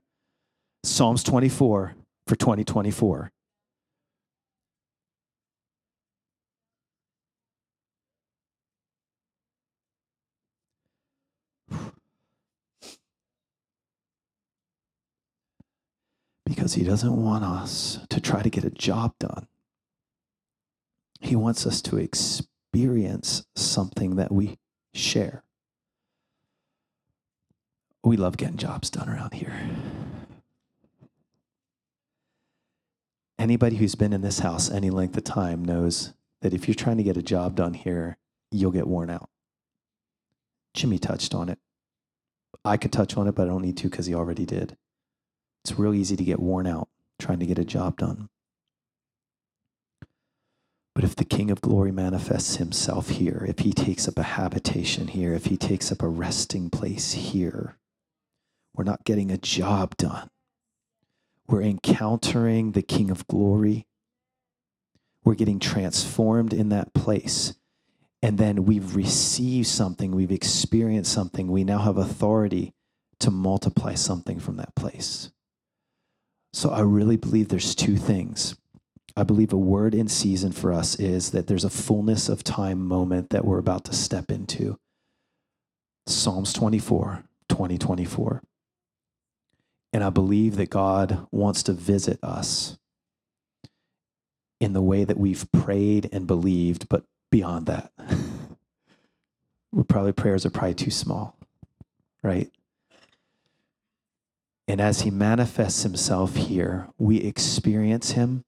Psalms 0.82 1.22
24 1.22 1.94
for 2.26 2.36
2024. 2.36 3.30
Because 16.44 16.74
he 16.74 16.84
doesn't 16.84 17.16
want 17.16 17.44
us 17.44 18.00
to 18.10 18.20
try 18.20 18.42
to 18.42 18.50
get 18.50 18.64
a 18.64 18.70
job 18.70 19.14
done. 19.18 19.46
He 21.20 21.36
wants 21.36 21.66
us 21.66 21.80
to 21.82 21.96
experience 21.96 23.44
something 23.54 24.16
that 24.16 24.30
we 24.30 24.58
share 24.92 25.43
we 28.04 28.16
love 28.16 28.36
getting 28.36 28.56
jobs 28.56 28.90
done 28.90 29.08
around 29.08 29.32
here. 29.34 29.54
Anybody 33.38 33.76
who's 33.76 33.94
been 33.94 34.12
in 34.12 34.20
this 34.20 34.40
house 34.40 34.70
any 34.70 34.90
length 34.90 35.16
of 35.16 35.24
time 35.24 35.64
knows 35.64 36.12
that 36.42 36.54
if 36.54 36.68
you're 36.68 36.74
trying 36.74 36.98
to 36.98 37.02
get 37.02 37.16
a 37.16 37.22
job 37.22 37.56
done 37.56 37.74
here, 37.74 38.18
you'll 38.50 38.70
get 38.70 38.86
worn 38.86 39.10
out. 39.10 39.28
Jimmy 40.74 40.98
touched 40.98 41.34
on 41.34 41.48
it. 41.48 41.58
I 42.64 42.76
could 42.76 42.92
touch 42.92 43.16
on 43.16 43.26
it, 43.26 43.34
but 43.34 43.44
I 43.44 43.46
don't 43.46 43.62
need 43.62 43.76
to 43.78 43.90
because 43.90 44.06
he 44.06 44.14
already 44.14 44.44
did. 44.44 44.76
It's 45.64 45.78
real 45.78 45.94
easy 45.94 46.16
to 46.16 46.24
get 46.24 46.40
worn 46.40 46.66
out 46.66 46.88
trying 47.18 47.38
to 47.38 47.46
get 47.46 47.58
a 47.58 47.64
job 47.64 47.98
done. 47.98 48.28
But 50.94 51.04
if 51.04 51.16
the 51.16 51.24
King 51.24 51.50
of 51.50 51.60
Glory 51.60 51.90
manifests 51.90 52.56
himself 52.56 53.08
here, 53.08 53.44
if 53.48 53.60
he 53.60 53.72
takes 53.72 54.06
up 54.06 54.18
a 54.18 54.22
habitation 54.22 55.08
here, 55.08 55.32
if 55.32 55.46
he 55.46 55.56
takes 55.56 55.90
up 55.90 56.02
a 56.02 56.08
resting 56.08 56.70
place 56.70 57.12
here, 57.12 57.76
we're 58.74 58.84
not 58.84 59.04
getting 59.04 59.30
a 59.30 59.38
job 59.38 59.96
done. 59.96 60.28
We're 61.46 61.62
encountering 61.62 62.72
the 62.72 62.82
King 62.82 63.10
of 63.10 63.26
Glory. 63.26 63.86
We're 65.24 65.34
getting 65.34 65.60
transformed 65.60 66.52
in 66.52 66.70
that 66.70 66.92
place. 66.94 67.54
And 68.22 68.38
then 68.38 68.64
we've 68.64 68.96
received 68.96 69.66
something, 69.66 70.12
we've 70.12 70.32
experienced 70.32 71.12
something. 71.12 71.48
We 71.48 71.62
now 71.62 71.78
have 71.78 71.98
authority 71.98 72.72
to 73.20 73.30
multiply 73.30 73.94
something 73.94 74.40
from 74.40 74.56
that 74.56 74.74
place. 74.74 75.30
So 76.52 76.70
I 76.70 76.80
really 76.80 77.16
believe 77.16 77.48
there's 77.48 77.74
two 77.74 77.96
things. 77.96 78.56
I 79.16 79.22
believe 79.22 79.52
a 79.52 79.58
word 79.58 79.94
in 79.94 80.08
season 80.08 80.52
for 80.52 80.72
us 80.72 80.98
is 80.98 81.30
that 81.30 81.46
there's 81.46 81.64
a 81.64 81.70
fullness 81.70 82.28
of 82.28 82.42
time 82.42 82.86
moment 82.86 83.30
that 83.30 83.44
we're 83.44 83.58
about 83.58 83.84
to 83.84 83.92
step 83.92 84.30
into. 84.30 84.78
Psalms 86.06 86.52
24, 86.52 87.24
2024. 87.48 88.42
And 89.94 90.02
I 90.02 90.10
believe 90.10 90.56
that 90.56 90.70
God 90.70 91.24
wants 91.30 91.62
to 91.62 91.72
visit 91.72 92.18
us 92.20 92.76
in 94.60 94.72
the 94.72 94.82
way 94.82 95.04
that 95.04 95.16
we've 95.16 95.46
prayed 95.52 96.08
and 96.10 96.26
believed, 96.26 96.88
but 96.88 97.04
beyond 97.30 97.66
that. 97.66 97.92
we 99.72 99.84
probably 99.84 100.10
prayers 100.10 100.44
are 100.44 100.50
probably 100.50 100.74
too 100.74 100.90
small, 100.90 101.36
right? 102.24 102.50
And 104.66 104.80
as 104.80 105.02
he 105.02 105.12
manifests 105.12 105.84
himself 105.84 106.34
here, 106.34 106.88
we 106.98 107.18
experience 107.18 108.12
him. 108.12 108.44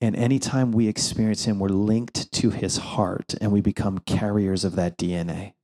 And 0.00 0.14
anytime 0.14 0.70
we 0.70 0.86
experience 0.86 1.44
him, 1.44 1.58
we're 1.58 1.70
linked 1.70 2.30
to 2.34 2.50
his 2.50 2.76
heart 2.76 3.34
and 3.40 3.50
we 3.50 3.60
become 3.60 3.98
carriers 3.98 4.64
of 4.64 4.76
that 4.76 4.96
DNA. 4.96 5.54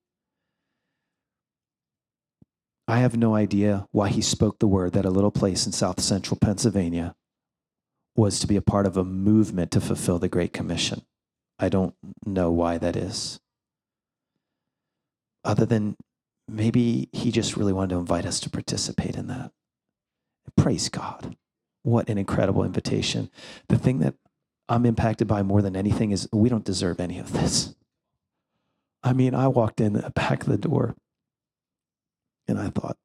I 2.90 2.98
have 2.98 3.16
no 3.16 3.36
idea 3.36 3.86
why 3.92 4.08
he 4.08 4.20
spoke 4.20 4.58
the 4.58 4.66
word 4.66 4.94
that 4.94 5.04
a 5.04 5.10
little 5.10 5.30
place 5.30 5.64
in 5.64 5.70
south 5.70 6.00
central 6.00 6.36
Pennsylvania 6.36 7.14
was 8.16 8.40
to 8.40 8.48
be 8.48 8.56
a 8.56 8.60
part 8.60 8.84
of 8.84 8.96
a 8.96 9.04
movement 9.04 9.70
to 9.70 9.80
fulfill 9.80 10.18
the 10.18 10.28
Great 10.28 10.52
Commission. 10.52 11.02
I 11.56 11.68
don't 11.68 11.94
know 12.26 12.50
why 12.50 12.78
that 12.78 12.96
is. 12.96 13.38
Other 15.44 15.64
than 15.64 15.94
maybe 16.48 17.08
he 17.12 17.30
just 17.30 17.56
really 17.56 17.72
wanted 17.72 17.90
to 17.90 18.00
invite 18.00 18.26
us 18.26 18.40
to 18.40 18.50
participate 18.50 19.14
in 19.14 19.28
that. 19.28 19.52
Praise 20.56 20.88
God. 20.88 21.36
What 21.84 22.08
an 22.08 22.18
incredible 22.18 22.64
invitation. 22.64 23.30
The 23.68 23.78
thing 23.78 24.00
that 24.00 24.14
I'm 24.68 24.84
impacted 24.84 25.28
by 25.28 25.44
more 25.44 25.62
than 25.62 25.76
anything 25.76 26.10
is 26.10 26.28
we 26.32 26.48
don't 26.48 26.64
deserve 26.64 26.98
any 26.98 27.20
of 27.20 27.32
this. 27.32 27.72
I 29.04 29.12
mean, 29.12 29.32
I 29.32 29.46
walked 29.46 29.80
in 29.80 29.92
the 29.92 30.10
back 30.10 30.42
of 30.42 30.48
the 30.48 30.58
door 30.58 30.96
and 32.50 32.60
I 32.60 32.70
thought, 32.70 32.96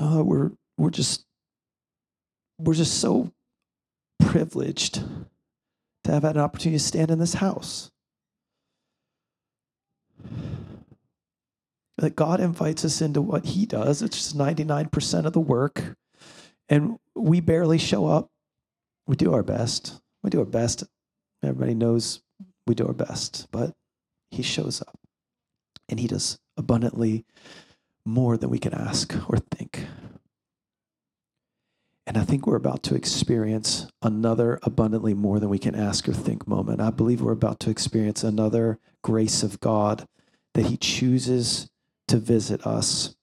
oh, 0.00 0.22
we're 0.24 0.52
we're 0.78 0.90
just 0.90 1.24
we're 2.58 2.74
just 2.74 3.00
so 3.00 3.32
privileged 4.20 5.02
to 6.04 6.12
have 6.12 6.24
had 6.24 6.36
an 6.36 6.42
opportunity 6.42 6.78
to 6.78 6.84
stand 6.84 7.10
in 7.10 7.18
this 7.18 7.34
house. 7.34 7.90
That 11.98 12.16
God 12.16 12.40
invites 12.40 12.84
us 12.84 13.02
into 13.02 13.22
what 13.22 13.46
He 13.46 13.66
does, 13.66 14.02
it's 14.02 14.18
just 14.18 14.38
99% 14.38 15.26
of 15.26 15.32
the 15.34 15.40
work 15.40 15.96
And 16.68 16.98
we 17.16 17.40
barely 17.40 17.78
show 17.78 18.06
up. 18.06 18.30
We 19.06 19.16
do 19.16 19.32
our 19.32 19.42
best. 19.42 20.00
We 20.22 20.30
do 20.30 20.40
our 20.40 20.44
best. 20.44 20.84
Everybody 21.42 21.74
knows 21.74 22.22
we 22.66 22.74
do 22.74 22.86
our 22.86 22.92
best, 22.92 23.46
but 23.50 23.74
He 24.30 24.42
shows 24.42 24.80
up 24.80 24.98
and 25.88 26.00
He 26.00 26.06
does 26.06 26.38
abundantly 26.56 27.24
more 28.04 28.36
than 28.36 28.50
we 28.50 28.58
can 28.58 28.74
ask 28.74 29.14
or 29.28 29.38
think. 29.38 29.86
And 32.06 32.16
I 32.16 32.22
think 32.22 32.46
we're 32.46 32.56
about 32.56 32.84
to 32.84 32.94
experience 32.94 33.88
another 34.00 34.60
abundantly 34.62 35.12
more 35.12 35.40
than 35.40 35.48
we 35.48 35.58
can 35.58 35.74
ask 35.74 36.08
or 36.08 36.12
think 36.12 36.46
moment. 36.46 36.80
I 36.80 36.90
believe 36.90 37.20
we're 37.20 37.32
about 37.32 37.58
to 37.60 37.70
experience 37.70 38.22
another 38.22 38.78
grace 39.02 39.42
of 39.42 39.58
God 39.58 40.06
that 40.54 40.66
He 40.66 40.76
chooses 40.76 41.68
to 42.08 42.16
visit 42.16 42.64
us, 42.64 43.16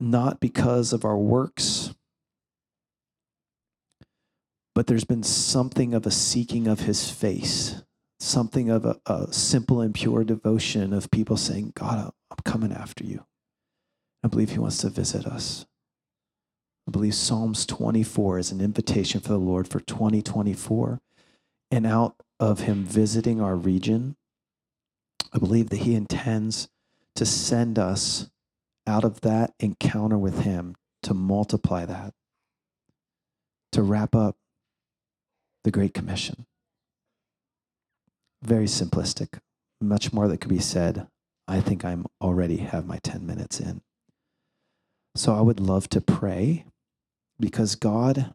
not 0.00 0.40
because 0.40 0.92
of 0.92 1.04
our 1.04 1.16
works, 1.16 1.94
but 4.76 4.88
there's 4.88 5.04
been 5.04 5.22
something 5.22 5.94
of 5.94 6.04
a 6.04 6.10
seeking 6.10 6.66
of 6.66 6.80
His 6.80 7.10
face, 7.10 7.82
something 8.20 8.68
of 8.68 8.84
a, 8.84 9.00
a 9.06 9.32
simple 9.32 9.80
and 9.80 9.94
pure 9.94 10.22
devotion 10.22 10.92
of 10.92 11.10
people 11.10 11.38
saying, 11.38 11.72
God, 11.74 12.12
I'm 12.30 12.36
coming 12.44 12.72
after 12.72 13.02
you. 13.02 13.24
I 14.22 14.28
believe 14.28 14.50
He 14.50 14.58
wants 14.58 14.76
to 14.82 14.90
visit 14.90 15.24
us. 15.24 15.64
I 16.86 16.90
believe 16.90 17.14
Psalms 17.14 17.64
24 17.64 18.38
is 18.38 18.52
an 18.52 18.60
invitation 18.60 19.22
for 19.22 19.30
the 19.30 19.38
Lord 19.38 19.66
for 19.66 19.80
2024. 19.80 21.00
And 21.70 21.86
out 21.86 22.16
of 22.38 22.60
Him 22.60 22.84
visiting 22.84 23.40
our 23.40 23.56
region, 23.56 24.14
I 25.32 25.38
believe 25.38 25.70
that 25.70 25.78
He 25.78 25.94
intends 25.94 26.68
to 27.14 27.24
send 27.24 27.78
us 27.78 28.28
out 28.86 29.04
of 29.04 29.22
that 29.22 29.54
encounter 29.58 30.18
with 30.18 30.42
Him 30.42 30.76
to 31.04 31.14
multiply 31.14 31.86
that, 31.86 32.12
to 33.72 33.82
wrap 33.82 34.14
up 34.14 34.36
the 35.66 35.72
Great 35.72 35.92
Commission. 35.92 36.46
Very 38.40 38.66
simplistic, 38.66 39.40
much 39.80 40.12
more 40.12 40.28
that 40.28 40.40
could 40.40 40.48
be 40.48 40.60
said. 40.60 41.08
I 41.48 41.60
think 41.60 41.84
I'm 41.84 42.06
already 42.20 42.58
have 42.58 42.86
my 42.86 42.98
10 43.02 43.26
minutes 43.26 43.58
in. 43.58 43.80
So 45.16 45.34
I 45.34 45.40
would 45.40 45.58
love 45.58 45.88
to 45.88 46.00
pray 46.00 46.66
because 47.40 47.74
God 47.74 48.32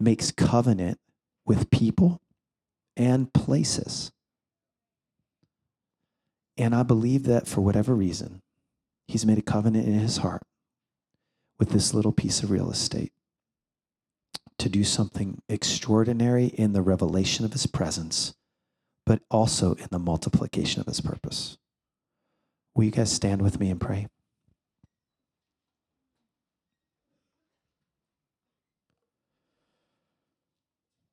makes 0.00 0.30
covenant 0.30 0.98
with 1.44 1.70
people 1.70 2.22
and 2.96 3.30
places. 3.34 4.10
And 6.56 6.74
I 6.74 6.82
believe 6.82 7.24
that 7.24 7.46
for 7.46 7.60
whatever 7.60 7.94
reason, 7.94 8.40
He's 9.06 9.26
made 9.26 9.36
a 9.36 9.42
covenant 9.42 9.86
in 9.86 9.98
His 9.98 10.16
heart 10.16 10.44
with 11.58 11.72
this 11.72 11.92
little 11.92 12.12
piece 12.12 12.42
of 12.42 12.50
real 12.50 12.70
estate 12.70 13.12
to 14.62 14.68
do 14.68 14.84
something 14.84 15.42
extraordinary 15.48 16.46
in 16.46 16.72
the 16.72 16.82
revelation 16.82 17.44
of 17.44 17.52
His 17.52 17.66
presence, 17.66 18.32
but 19.04 19.20
also 19.28 19.74
in 19.74 19.88
the 19.90 19.98
multiplication 19.98 20.80
of 20.80 20.86
His 20.86 21.00
purpose. 21.00 21.58
Will 22.76 22.84
you 22.84 22.92
guys 22.92 23.10
stand 23.10 23.42
with 23.42 23.58
me 23.58 23.70
and 23.70 23.80
pray? 23.80 24.06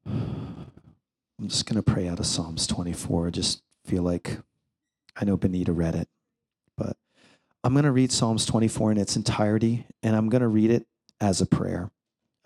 I'm 0.06 1.48
just 1.48 1.66
going 1.66 1.82
to 1.82 1.82
pray 1.82 2.08
out 2.08 2.20
of 2.20 2.28
Psalms 2.28 2.68
24. 2.68 3.28
I 3.28 3.30
just 3.32 3.64
feel 3.84 4.04
like 4.04 4.38
I 5.16 5.26
know 5.26 5.38
Bonita 5.38 5.72
read 5.74 5.96
it, 5.96 6.08
but 6.78 6.98
I'm 7.64 7.74
going 7.74 7.86
to 7.86 7.92
read 7.92 8.12
Psalms 8.12 8.46
24 8.46 8.92
in 8.92 8.98
its 9.00 9.16
entirety, 9.16 9.88
and 10.04 10.16
I'm 10.16 10.30
going 10.30 10.44
to 10.44 10.48
read 10.48 10.70
it 10.70 10.86
as 11.20 11.42
a 11.42 11.48
prayer. 11.48 11.90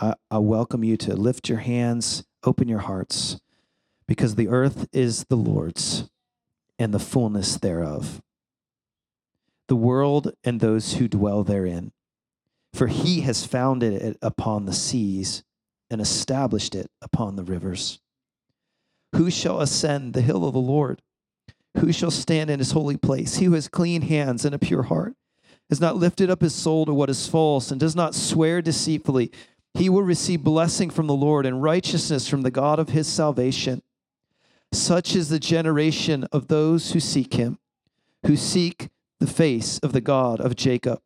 I, 0.04 0.16
I 0.30 0.40
welcome 0.40 0.84
you 0.84 0.98
to 0.98 1.16
lift 1.16 1.48
your 1.48 1.60
hands, 1.60 2.26
open 2.44 2.68
your 2.68 2.80
hearts, 2.80 3.40
because 4.06 4.36
the 4.36 4.50
earth 4.50 4.86
is 4.92 5.24
the 5.30 5.38
Lord's 5.38 6.10
and 6.78 6.94
the 6.94 7.00
fullness 7.00 7.56
thereof, 7.56 8.22
the 9.70 9.78
world 9.78 10.34
and 10.44 10.60
those 10.60 10.96
who 10.96 11.08
dwell 11.08 11.46
therein. 11.46 11.94
For 12.74 12.88
he 12.88 13.22
has 13.22 13.46
founded 13.46 13.94
it 13.94 14.18
upon 14.22 14.66
the 14.66 14.74
seas 14.74 15.46
and 15.90 16.02
established 16.02 16.76
it 16.76 16.92
upon 17.02 17.38
the 17.38 17.44
rivers. 17.44 18.02
Who 19.16 19.32
shall 19.32 19.62
ascend 19.62 20.14
the 20.14 20.22
hill 20.22 20.44
of 20.46 20.54
the 20.54 20.60
Lord? 20.60 21.02
Who 21.78 21.94
shall 21.94 22.12
stand 22.12 22.50
in 22.50 22.60
his 22.60 22.72
holy 22.72 22.98
place? 22.98 23.36
He 23.36 23.46
who 23.46 23.54
has 23.54 23.70
clean 23.70 24.02
hands 24.02 24.44
and 24.44 24.54
a 24.54 24.60
pure 24.60 24.84
heart, 24.84 25.14
has 25.70 25.80
not 25.80 25.96
lifted 25.96 26.30
up 26.30 26.42
his 26.42 26.54
soul 26.54 26.86
to 26.86 26.94
what 26.94 27.10
is 27.10 27.28
false, 27.28 27.72
and 27.72 27.80
does 27.80 27.96
not 27.96 28.14
swear 28.14 28.62
deceitfully. 28.62 29.32
He 29.74 29.90
will 29.90 30.04
receive 30.04 30.44
blessing 30.44 30.90
from 30.90 31.08
the 31.08 31.16
Lord 31.16 31.46
and 31.46 31.64
righteousness 31.64 32.28
from 32.28 32.44
the 32.44 32.52
God 32.52 32.80
of 32.80 32.90
his 32.90 33.08
salvation. 33.08 33.82
Such 34.72 35.16
is 35.16 35.30
the 35.30 35.40
generation 35.40 36.26
of 36.32 36.48
those 36.48 36.92
who 36.92 37.00
seek 37.00 37.34
him, 37.34 37.60
who 38.26 38.36
seek 38.36 38.90
the 39.20 39.28
face 39.28 39.80
of 39.80 39.94
the 39.94 40.02
God 40.02 40.40
of 40.40 40.56
Jacob. 40.56 41.00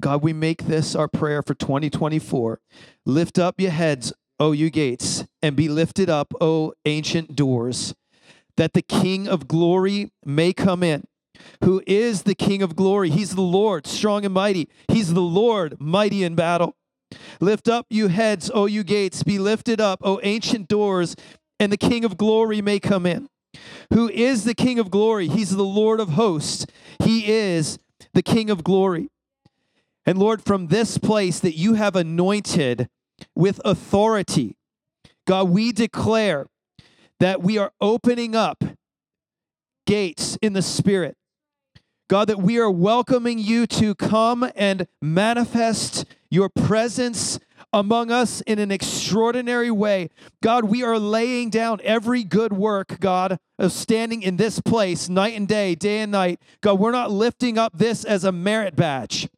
God, 0.00 0.22
we 0.22 0.32
make 0.32 0.64
this 0.66 0.94
our 0.94 1.08
prayer 1.08 1.42
for 1.42 1.54
2024. 1.54 2.60
Lift 3.04 3.38
up 3.38 3.60
your 3.60 3.70
heads, 3.70 4.12
O 4.38 4.52
you 4.52 4.70
gates, 4.70 5.24
and 5.42 5.56
be 5.56 5.68
lifted 5.68 6.08
up, 6.08 6.32
O 6.40 6.72
ancient 6.84 7.34
doors, 7.34 7.94
that 8.56 8.74
the 8.74 8.82
King 8.82 9.26
of 9.26 9.48
glory 9.48 10.12
may 10.24 10.52
come 10.52 10.82
in. 10.82 11.04
Who 11.64 11.82
is 11.86 12.22
the 12.22 12.34
King 12.34 12.62
of 12.62 12.76
glory? 12.76 13.10
He's 13.10 13.34
the 13.34 13.40
Lord, 13.40 13.86
strong 13.86 14.24
and 14.24 14.34
mighty. 14.34 14.68
He's 14.88 15.14
the 15.14 15.20
Lord, 15.20 15.80
mighty 15.80 16.24
in 16.24 16.34
battle. 16.34 16.76
Lift 17.40 17.68
up, 17.68 17.86
you 17.90 18.08
heads, 18.08 18.50
O 18.52 18.66
you 18.66 18.84
gates, 18.84 19.22
be 19.22 19.38
lifted 19.38 19.80
up, 19.80 20.00
O 20.02 20.20
ancient 20.22 20.68
doors, 20.68 21.16
and 21.58 21.72
the 21.72 21.76
King 21.76 22.04
of 22.04 22.16
glory 22.16 22.60
may 22.60 22.78
come 22.78 23.06
in. 23.06 23.28
Who 23.92 24.08
is 24.08 24.44
the 24.44 24.54
King 24.54 24.78
of 24.78 24.90
glory? 24.90 25.28
He's 25.28 25.50
the 25.50 25.62
Lord 25.64 26.00
of 26.00 26.10
hosts. 26.10 26.66
He 27.02 27.30
is 27.30 27.78
the 28.12 28.22
King 28.22 28.50
of 28.50 28.62
glory. 28.62 29.08
And 30.04 30.18
Lord, 30.18 30.42
from 30.42 30.68
this 30.68 30.96
place 30.98 31.40
that 31.40 31.56
you 31.56 31.74
have 31.74 31.96
anointed 31.96 32.88
with 33.34 33.60
authority, 33.64 34.56
God, 35.26 35.50
we 35.50 35.72
declare 35.72 36.46
that 37.20 37.42
we 37.42 37.58
are 37.58 37.72
opening 37.80 38.34
up 38.34 38.64
gates 39.86 40.38
in 40.40 40.52
the 40.52 40.62
Spirit. 40.62 41.17
God, 42.08 42.28
that 42.28 42.38
we 42.38 42.58
are 42.58 42.70
welcoming 42.70 43.38
you 43.38 43.66
to 43.66 43.94
come 43.94 44.50
and 44.56 44.86
manifest 45.02 46.06
your 46.30 46.48
presence 46.48 47.38
among 47.70 48.10
us 48.10 48.40
in 48.42 48.58
an 48.58 48.70
extraordinary 48.70 49.70
way. 49.70 50.08
God, 50.42 50.64
we 50.64 50.82
are 50.82 50.98
laying 50.98 51.50
down 51.50 51.80
every 51.84 52.24
good 52.24 52.52
work, 52.52 52.98
God, 52.98 53.38
of 53.58 53.72
standing 53.72 54.22
in 54.22 54.38
this 54.38 54.58
place 54.58 55.10
night 55.10 55.36
and 55.36 55.46
day, 55.46 55.74
day 55.74 56.00
and 56.00 56.10
night. 56.10 56.40
God, 56.62 56.78
we're 56.78 56.92
not 56.92 57.10
lifting 57.10 57.58
up 57.58 57.76
this 57.76 58.04
as 58.04 58.24
a 58.24 58.32
merit 58.32 58.74
badge. 58.74 59.28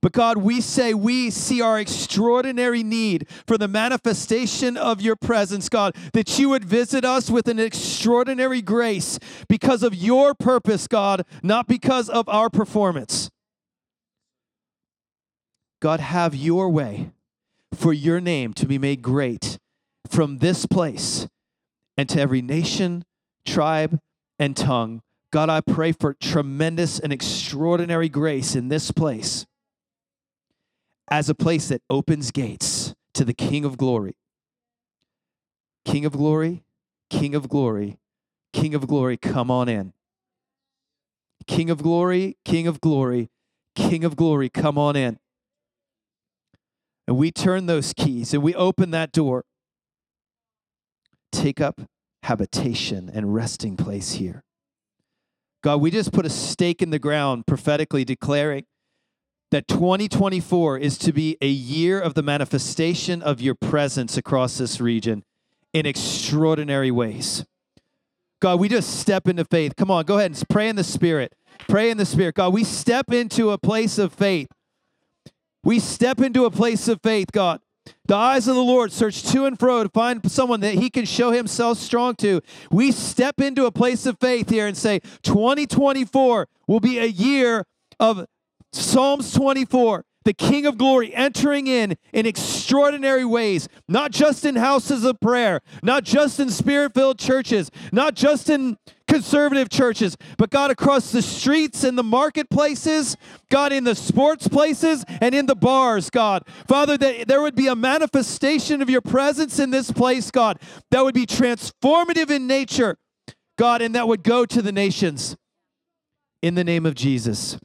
But 0.00 0.12
God, 0.12 0.38
we 0.38 0.60
say 0.60 0.94
we 0.94 1.30
see 1.30 1.60
our 1.60 1.78
extraordinary 1.78 2.82
need 2.82 3.28
for 3.46 3.58
the 3.58 3.68
manifestation 3.68 4.76
of 4.76 5.00
your 5.00 5.16
presence, 5.16 5.68
God, 5.68 5.94
that 6.12 6.38
you 6.38 6.48
would 6.50 6.64
visit 6.64 7.04
us 7.04 7.30
with 7.30 7.48
an 7.48 7.58
extraordinary 7.58 8.62
grace 8.62 9.18
because 9.48 9.82
of 9.82 9.94
your 9.94 10.34
purpose, 10.34 10.86
God, 10.86 11.24
not 11.42 11.66
because 11.66 12.08
of 12.08 12.28
our 12.28 12.50
performance. 12.50 13.30
God, 15.80 16.00
have 16.00 16.34
your 16.34 16.68
way 16.70 17.12
for 17.72 17.92
your 17.92 18.20
name 18.20 18.52
to 18.54 18.66
be 18.66 18.78
made 18.78 19.02
great 19.02 19.58
from 20.08 20.38
this 20.38 20.66
place 20.66 21.28
and 21.96 22.08
to 22.08 22.20
every 22.20 22.42
nation, 22.42 23.04
tribe, 23.44 24.00
and 24.38 24.56
tongue. 24.56 25.02
God, 25.30 25.50
I 25.50 25.60
pray 25.60 25.92
for 25.92 26.14
tremendous 26.14 26.98
and 26.98 27.12
extraordinary 27.12 28.08
grace 28.08 28.56
in 28.56 28.68
this 28.68 28.90
place 28.90 29.46
as 31.10 31.28
a 31.28 31.34
place 31.34 31.68
that 31.68 31.82
opens 31.88 32.30
gates 32.30 32.94
to 33.14 33.24
the 33.24 33.34
King 33.34 33.64
of 33.64 33.76
glory. 33.76 34.16
King 35.84 36.04
of 36.04 36.12
glory, 36.12 36.64
King 37.10 37.34
of 37.34 37.48
glory, 37.48 37.98
King 38.52 38.74
of 38.74 38.86
glory, 38.86 39.16
come 39.16 39.50
on 39.50 39.68
in. 39.68 39.92
King 41.46 41.70
of 41.70 41.82
glory, 41.82 42.36
King 42.44 42.66
of 42.66 42.80
glory, 42.80 43.30
King 43.74 44.04
of 44.04 44.16
glory, 44.16 44.48
come 44.48 44.76
on 44.76 44.96
in. 44.96 45.18
And 47.06 47.16
we 47.16 47.30
turn 47.30 47.66
those 47.66 47.94
keys 47.94 48.34
and 48.34 48.42
we 48.42 48.54
open 48.54 48.90
that 48.90 49.12
door. 49.12 49.44
Take 51.32 51.60
up 51.60 51.80
habitation 52.24 53.10
and 53.12 53.34
resting 53.34 53.76
place 53.76 54.12
here. 54.12 54.44
God, 55.62 55.80
we 55.80 55.90
just 55.90 56.12
put 56.12 56.26
a 56.26 56.30
stake 56.30 56.82
in 56.82 56.90
the 56.90 56.98
ground 56.98 57.46
prophetically 57.46 58.04
declaring 58.04 58.64
that 59.50 59.68
2024 59.68 60.78
is 60.78 60.98
to 60.98 61.12
be 61.12 61.36
a 61.40 61.48
year 61.48 62.00
of 62.00 62.14
the 62.14 62.22
manifestation 62.22 63.22
of 63.22 63.40
your 63.40 63.54
presence 63.54 64.16
across 64.16 64.58
this 64.58 64.80
region 64.80 65.24
in 65.72 65.86
extraordinary 65.86 66.90
ways. 66.90 67.44
God, 68.40 68.60
we 68.60 68.68
just 68.68 69.00
step 69.00 69.28
into 69.28 69.44
faith. 69.44 69.74
Come 69.76 69.90
on, 69.90 70.04
go 70.04 70.18
ahead 70.18 70.30
and 70.32 70.44
pray 70.48 70.68
in 70.68 70.76
the 70.76 70.84
Spirit. 70.84 71.34
Pray 71.68 71.90
in 71.90 71.96
the 71.96 72.06
Spirit. 72.06 72.36
God, 72.36 72.52
we 72.52 72.64
step 72.64 73.12
into 73.12 73.50
a 73.50 73.58
place 73.58 73.98
of 73.98 74.12
faith 74.12 74.48
We 75.64 75.80
step 75.80 76.20
into 76.20 76.44
a 76.46 76.50
place 76.50 76.88
of 76.88 77.00
faith, 77.02 77.32
God. 77.32 77.60
The 78.06 78.16
eyes 78.16 78.48
of 78.48 78.54
the 78.54 78.62
Lord 78.62 78.92
search 78.92 79.22
to 79.32 79.44
and 79.46 79.58
fro 79.58 79.82
to 79.82 79.88
find 79.88 80.30
someone 80.30 80.60
that 80.60 80.74
he 80.74 80.90
can 80.90 81.04
show 81.04 81.30
himself 81.32 81.78
strong 81.78 82.14
to. 82.16 82.40
We 82.70 82.92
step 82.92 83.40
into 83.40 83.66
a 83.66 83.72
place 83.72 84.06
of 84.06 84.18
faith 84.20 84.50
here 84.50 84.66
and 84.66 84.76
say 84.76 85.00
2024 85.22 86.48
will 86.66 86.80
be 86.80 86.98
a 86.98 87.06
year 87.06 87.64
of 88.00 88.26
Psalms 88.72 89.32
24 89.32 90.04
the 90.28 90.34
King 90.34 90.66
of 90.66 90.76
glory 90.76 91.14
entering 91.14 91.66
in 91.68 91.96
in 92.12 92.26
extraordinary 92.26 93.24
ways, 93.24 93.66
not 93.88 94.10
just 94.10 94.44
in 94.44 94.56
houses 94.56 95.02
of 95.02 95.18
prayer, 95.20 95.62
not 95.82 96.04
just 96.04 96.38
in 96.38 96.50
spirit 96.50 96.92
filled 96.92 97.18
churches, 97.18 97.70
not 97.92 98.14
just 98.14 98.50
in 98.50 98.76
conservative 99.06 99.70
churches, 99.70 100.18
but 100.36 100.50
God 100.50 100.70
across 100.70 101.12
the 101.12 101.22
streets 101.22 101.82
and 101.82 101.96
the 101.96 102.02
marketplaces, 102.02 103.16
God 103.50 103.72
in 103.72 103.84
the 103.84 103.94
sports 103.94 104.46
places 104.48 105.02
and 105.22 105.34
in 105.34 105.46
the 105.46 105.56
bars, 105.56 106.10
God. 106.10 106.42
Father, 106.66 106.98
that 106.98 107.26
there 107.26 107.40
would 107.40 107.54
be 107.54 107.68
a 107.68 107.74
manifestation 107.74 108.82
of 108.82 108.90
your 108.90 109.00
presence 109.00 109.58
in 109.58 109.70
this 109.70 109.90
place, 109.90 110.30
God, 110.30 110.60
that 110.90 111.02
would 111.02 111.14
be 111.14 111.24
transformative 111.24 112.30
in 112.30 112.46
nature, 112.46 112.98
God, 113.56 113.80
and 113.80 113.94
that 113.94 114.06
would 114.06 114.22
go 114.22 114.44
to 114.44 114.60
the 114.60 114.72
nations. 114.72 115.38
In 116.42 116.54
the 116.54 116.64
name 116.64 116.84
of 116.84 116.94
Jesus. 116.94 117.58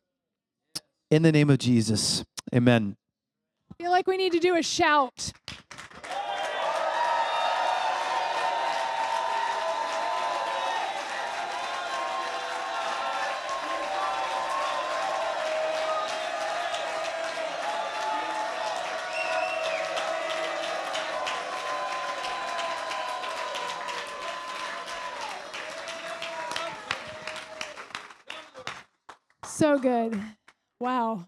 In 1.14 1.22
the 1.22 1.32
name 1.32 1.52
of 1.52 1.60
Jesus. 1.60 2.26
Amen. 2.56 2.98
I 3.72 3.84
feel 3.84 3.92
like 3.92 4.08
we 4.08 4.18
need 4.18 4.32
to 4.32 4.40
do 4.40 4.56
a 4.56 4.64
shout. 4.64 5.32
So 29.46 29.78
good. 29.78 30.20
Wow. 30.84 31.28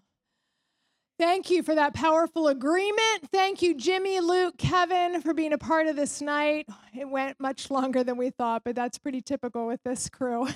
Thank 1.18 1.48
you 1.48 1.62
for 1.62 1.74
that 1.74 1.94
powerful 1.94 2.48
agreement. 2.48 3.30
Thank 3.32 3.62
you, 3.62 3.74
Jimmy, 3.74 4.20
Luke, 4.20 4.58
Kevin, 4.58 5.22
for 5.22 5.32
being 5.32 5.54
a 5.54 5.56
part 5.56 5.86
of 5.86 5.96
this 5.96 6.20
night. 6.20 6.68
It 6.94 7.08
went 7.08 7.40
much 7.40 7.70
longer 7.70 8.04
than 8.04 8.18
we 8.18 8.28
thought, 8.28 8.64
but 8.66 8.76
that's 8.76 8.98
pretty 8.98 9.22
typical 9.22 9.66
with 9.66 9.80
this 9.82 10.10
crew. 10.10 10.46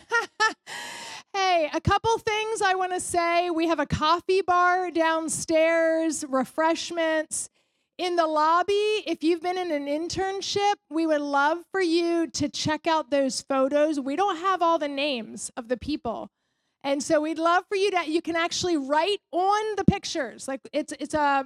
hey, 1.33 1.71
a 1.73 1.81
couple 1.81 2.19
things 2.19 2.61
I 2.61 2.75
want 2.75 2.93
to 2.93 3.01
say. 3.01 3.49
We 3.49 3.69
have 3.69 3.81
a 3.81 3.87
coffee 3.87 4.43
bar 4.43 4.91
downstairs, 4.91 6.23
refreshments. 6.29 7.49
In 7.97 8.17
the 8.17 8.27
lobby, 8.27 9.03
if 9.07 9.25
you've 9.25 9.41
been 9.41 9.57
in 9.57 9.71
an 9.71 9.87
internship, 9.87 10.75
we 10.91 11.07
would 11.07 11.23
love 11.23 11.63
for 11.73 11.81
you 11.81 12.27
to 12.27 12.51
check 12.51 12.87
out 12.87 13.11
those 13.11 13.41
photos. 13.41 13.99
We 13.99 14.15
don't 14.15 14.37
have 14.37 14.61
all 14.61 14.79
the 14.79 14.89
names 14.89 15.51
of 15.57 15.69
the 15.69 15.79
people 15.79 16.29
and 16.83 17.03
so 17.03 17.21
we'd 17.21 17.39
love 17.39 17.65
for 17.69 17.77
you 17.77 17.91
to 17.91 18.11
you 18.11 18.23
can 18.23 18.37
actually 18.37 18.77
write 18.77 19.21
on 19.33 19.77
the 19.77 19.85
pictures. 19.85 20.49
Like 20.49 20.61
it's 20.73 20.93
it's 20.99 21.15
a 21.15 21.45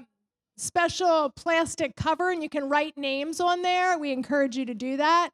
special 0.56 1.30
plastic 1.34 1.96
cover 1.96 2.30
and 2.30 2.42
you 2.42 2.48
can 2.48 2.68
write 2.68 2.96
names 2.96 3.40
on 3.40 3.62
there. 3.62 3.98
We 3.98 4.12
encourage 4.12 4.56
you 4.56 4.64
to 4.66 4.74
do 4.74 4.96
that. 4.96 5.30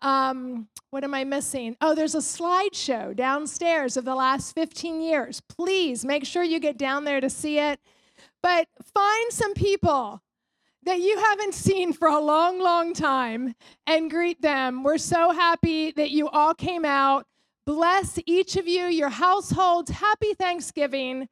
Um, 0.00 0.68
what 0.90 1.04
am 1.04 1.14
I 1.14 1.24
missing? 1.24 1.76
Oh, 1.80 1.94
there's 1.94 2.14
a 2.14 2.18
slideshow 2.18 3.16
downstairs 3.16 3.96
of 3.96 4.04
the 4.04 4.14
last 4.14 4.54
15 4.54 5.00
years. 5.00 5.40
Please 5.48 6.04
make 6.04 6.24
sure 6.24 6.42
you 6.42 6.60
get 6.60 6.76
down 6.78 7.04
there 7.04 7.20
to 7.20 7.30
see 7.30 7.58
it. 7.58 7.80
But 8.42 8.68
find 8.94 9.32
some 9.32 9.54
people 9.54 10.20
that 10.84 11.00
you 11.00 11.18
haven't 11.18 11.54
seen 11.54 11.92
for 11.92 12.08
a 12.08 12.20
long, 12.20 12.60
long 12.60 12.92
time 12.92 13.54
and 13.86 14.10
greet 14.10 14.42
them. 14.42 14.82
We're 14.82 14.98
so 14.98 15.32
happy 15.32 15.92
that 15.92 16.10
you 16.10 16.28
all 16.28 16.54
came 16.54 16.84
out. 16.84 17.26
Bless 17.66 18.18
each 18.26 18.56
of 18.56 18.68
you, 18.68 18.84
your 18.86 19.08
households. 19.08 19.90
Happy 19.90 20.34
Thanksgiving. 20.34 21.28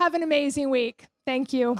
Have 0.00 0.14
an 0.14 0.22
amazing 0.22 0.70
week. 0.70 1.06
Thank 1.24 1.52
you. 1.52 1.76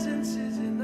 presence 0.00 0.36
is. 0.36 0.79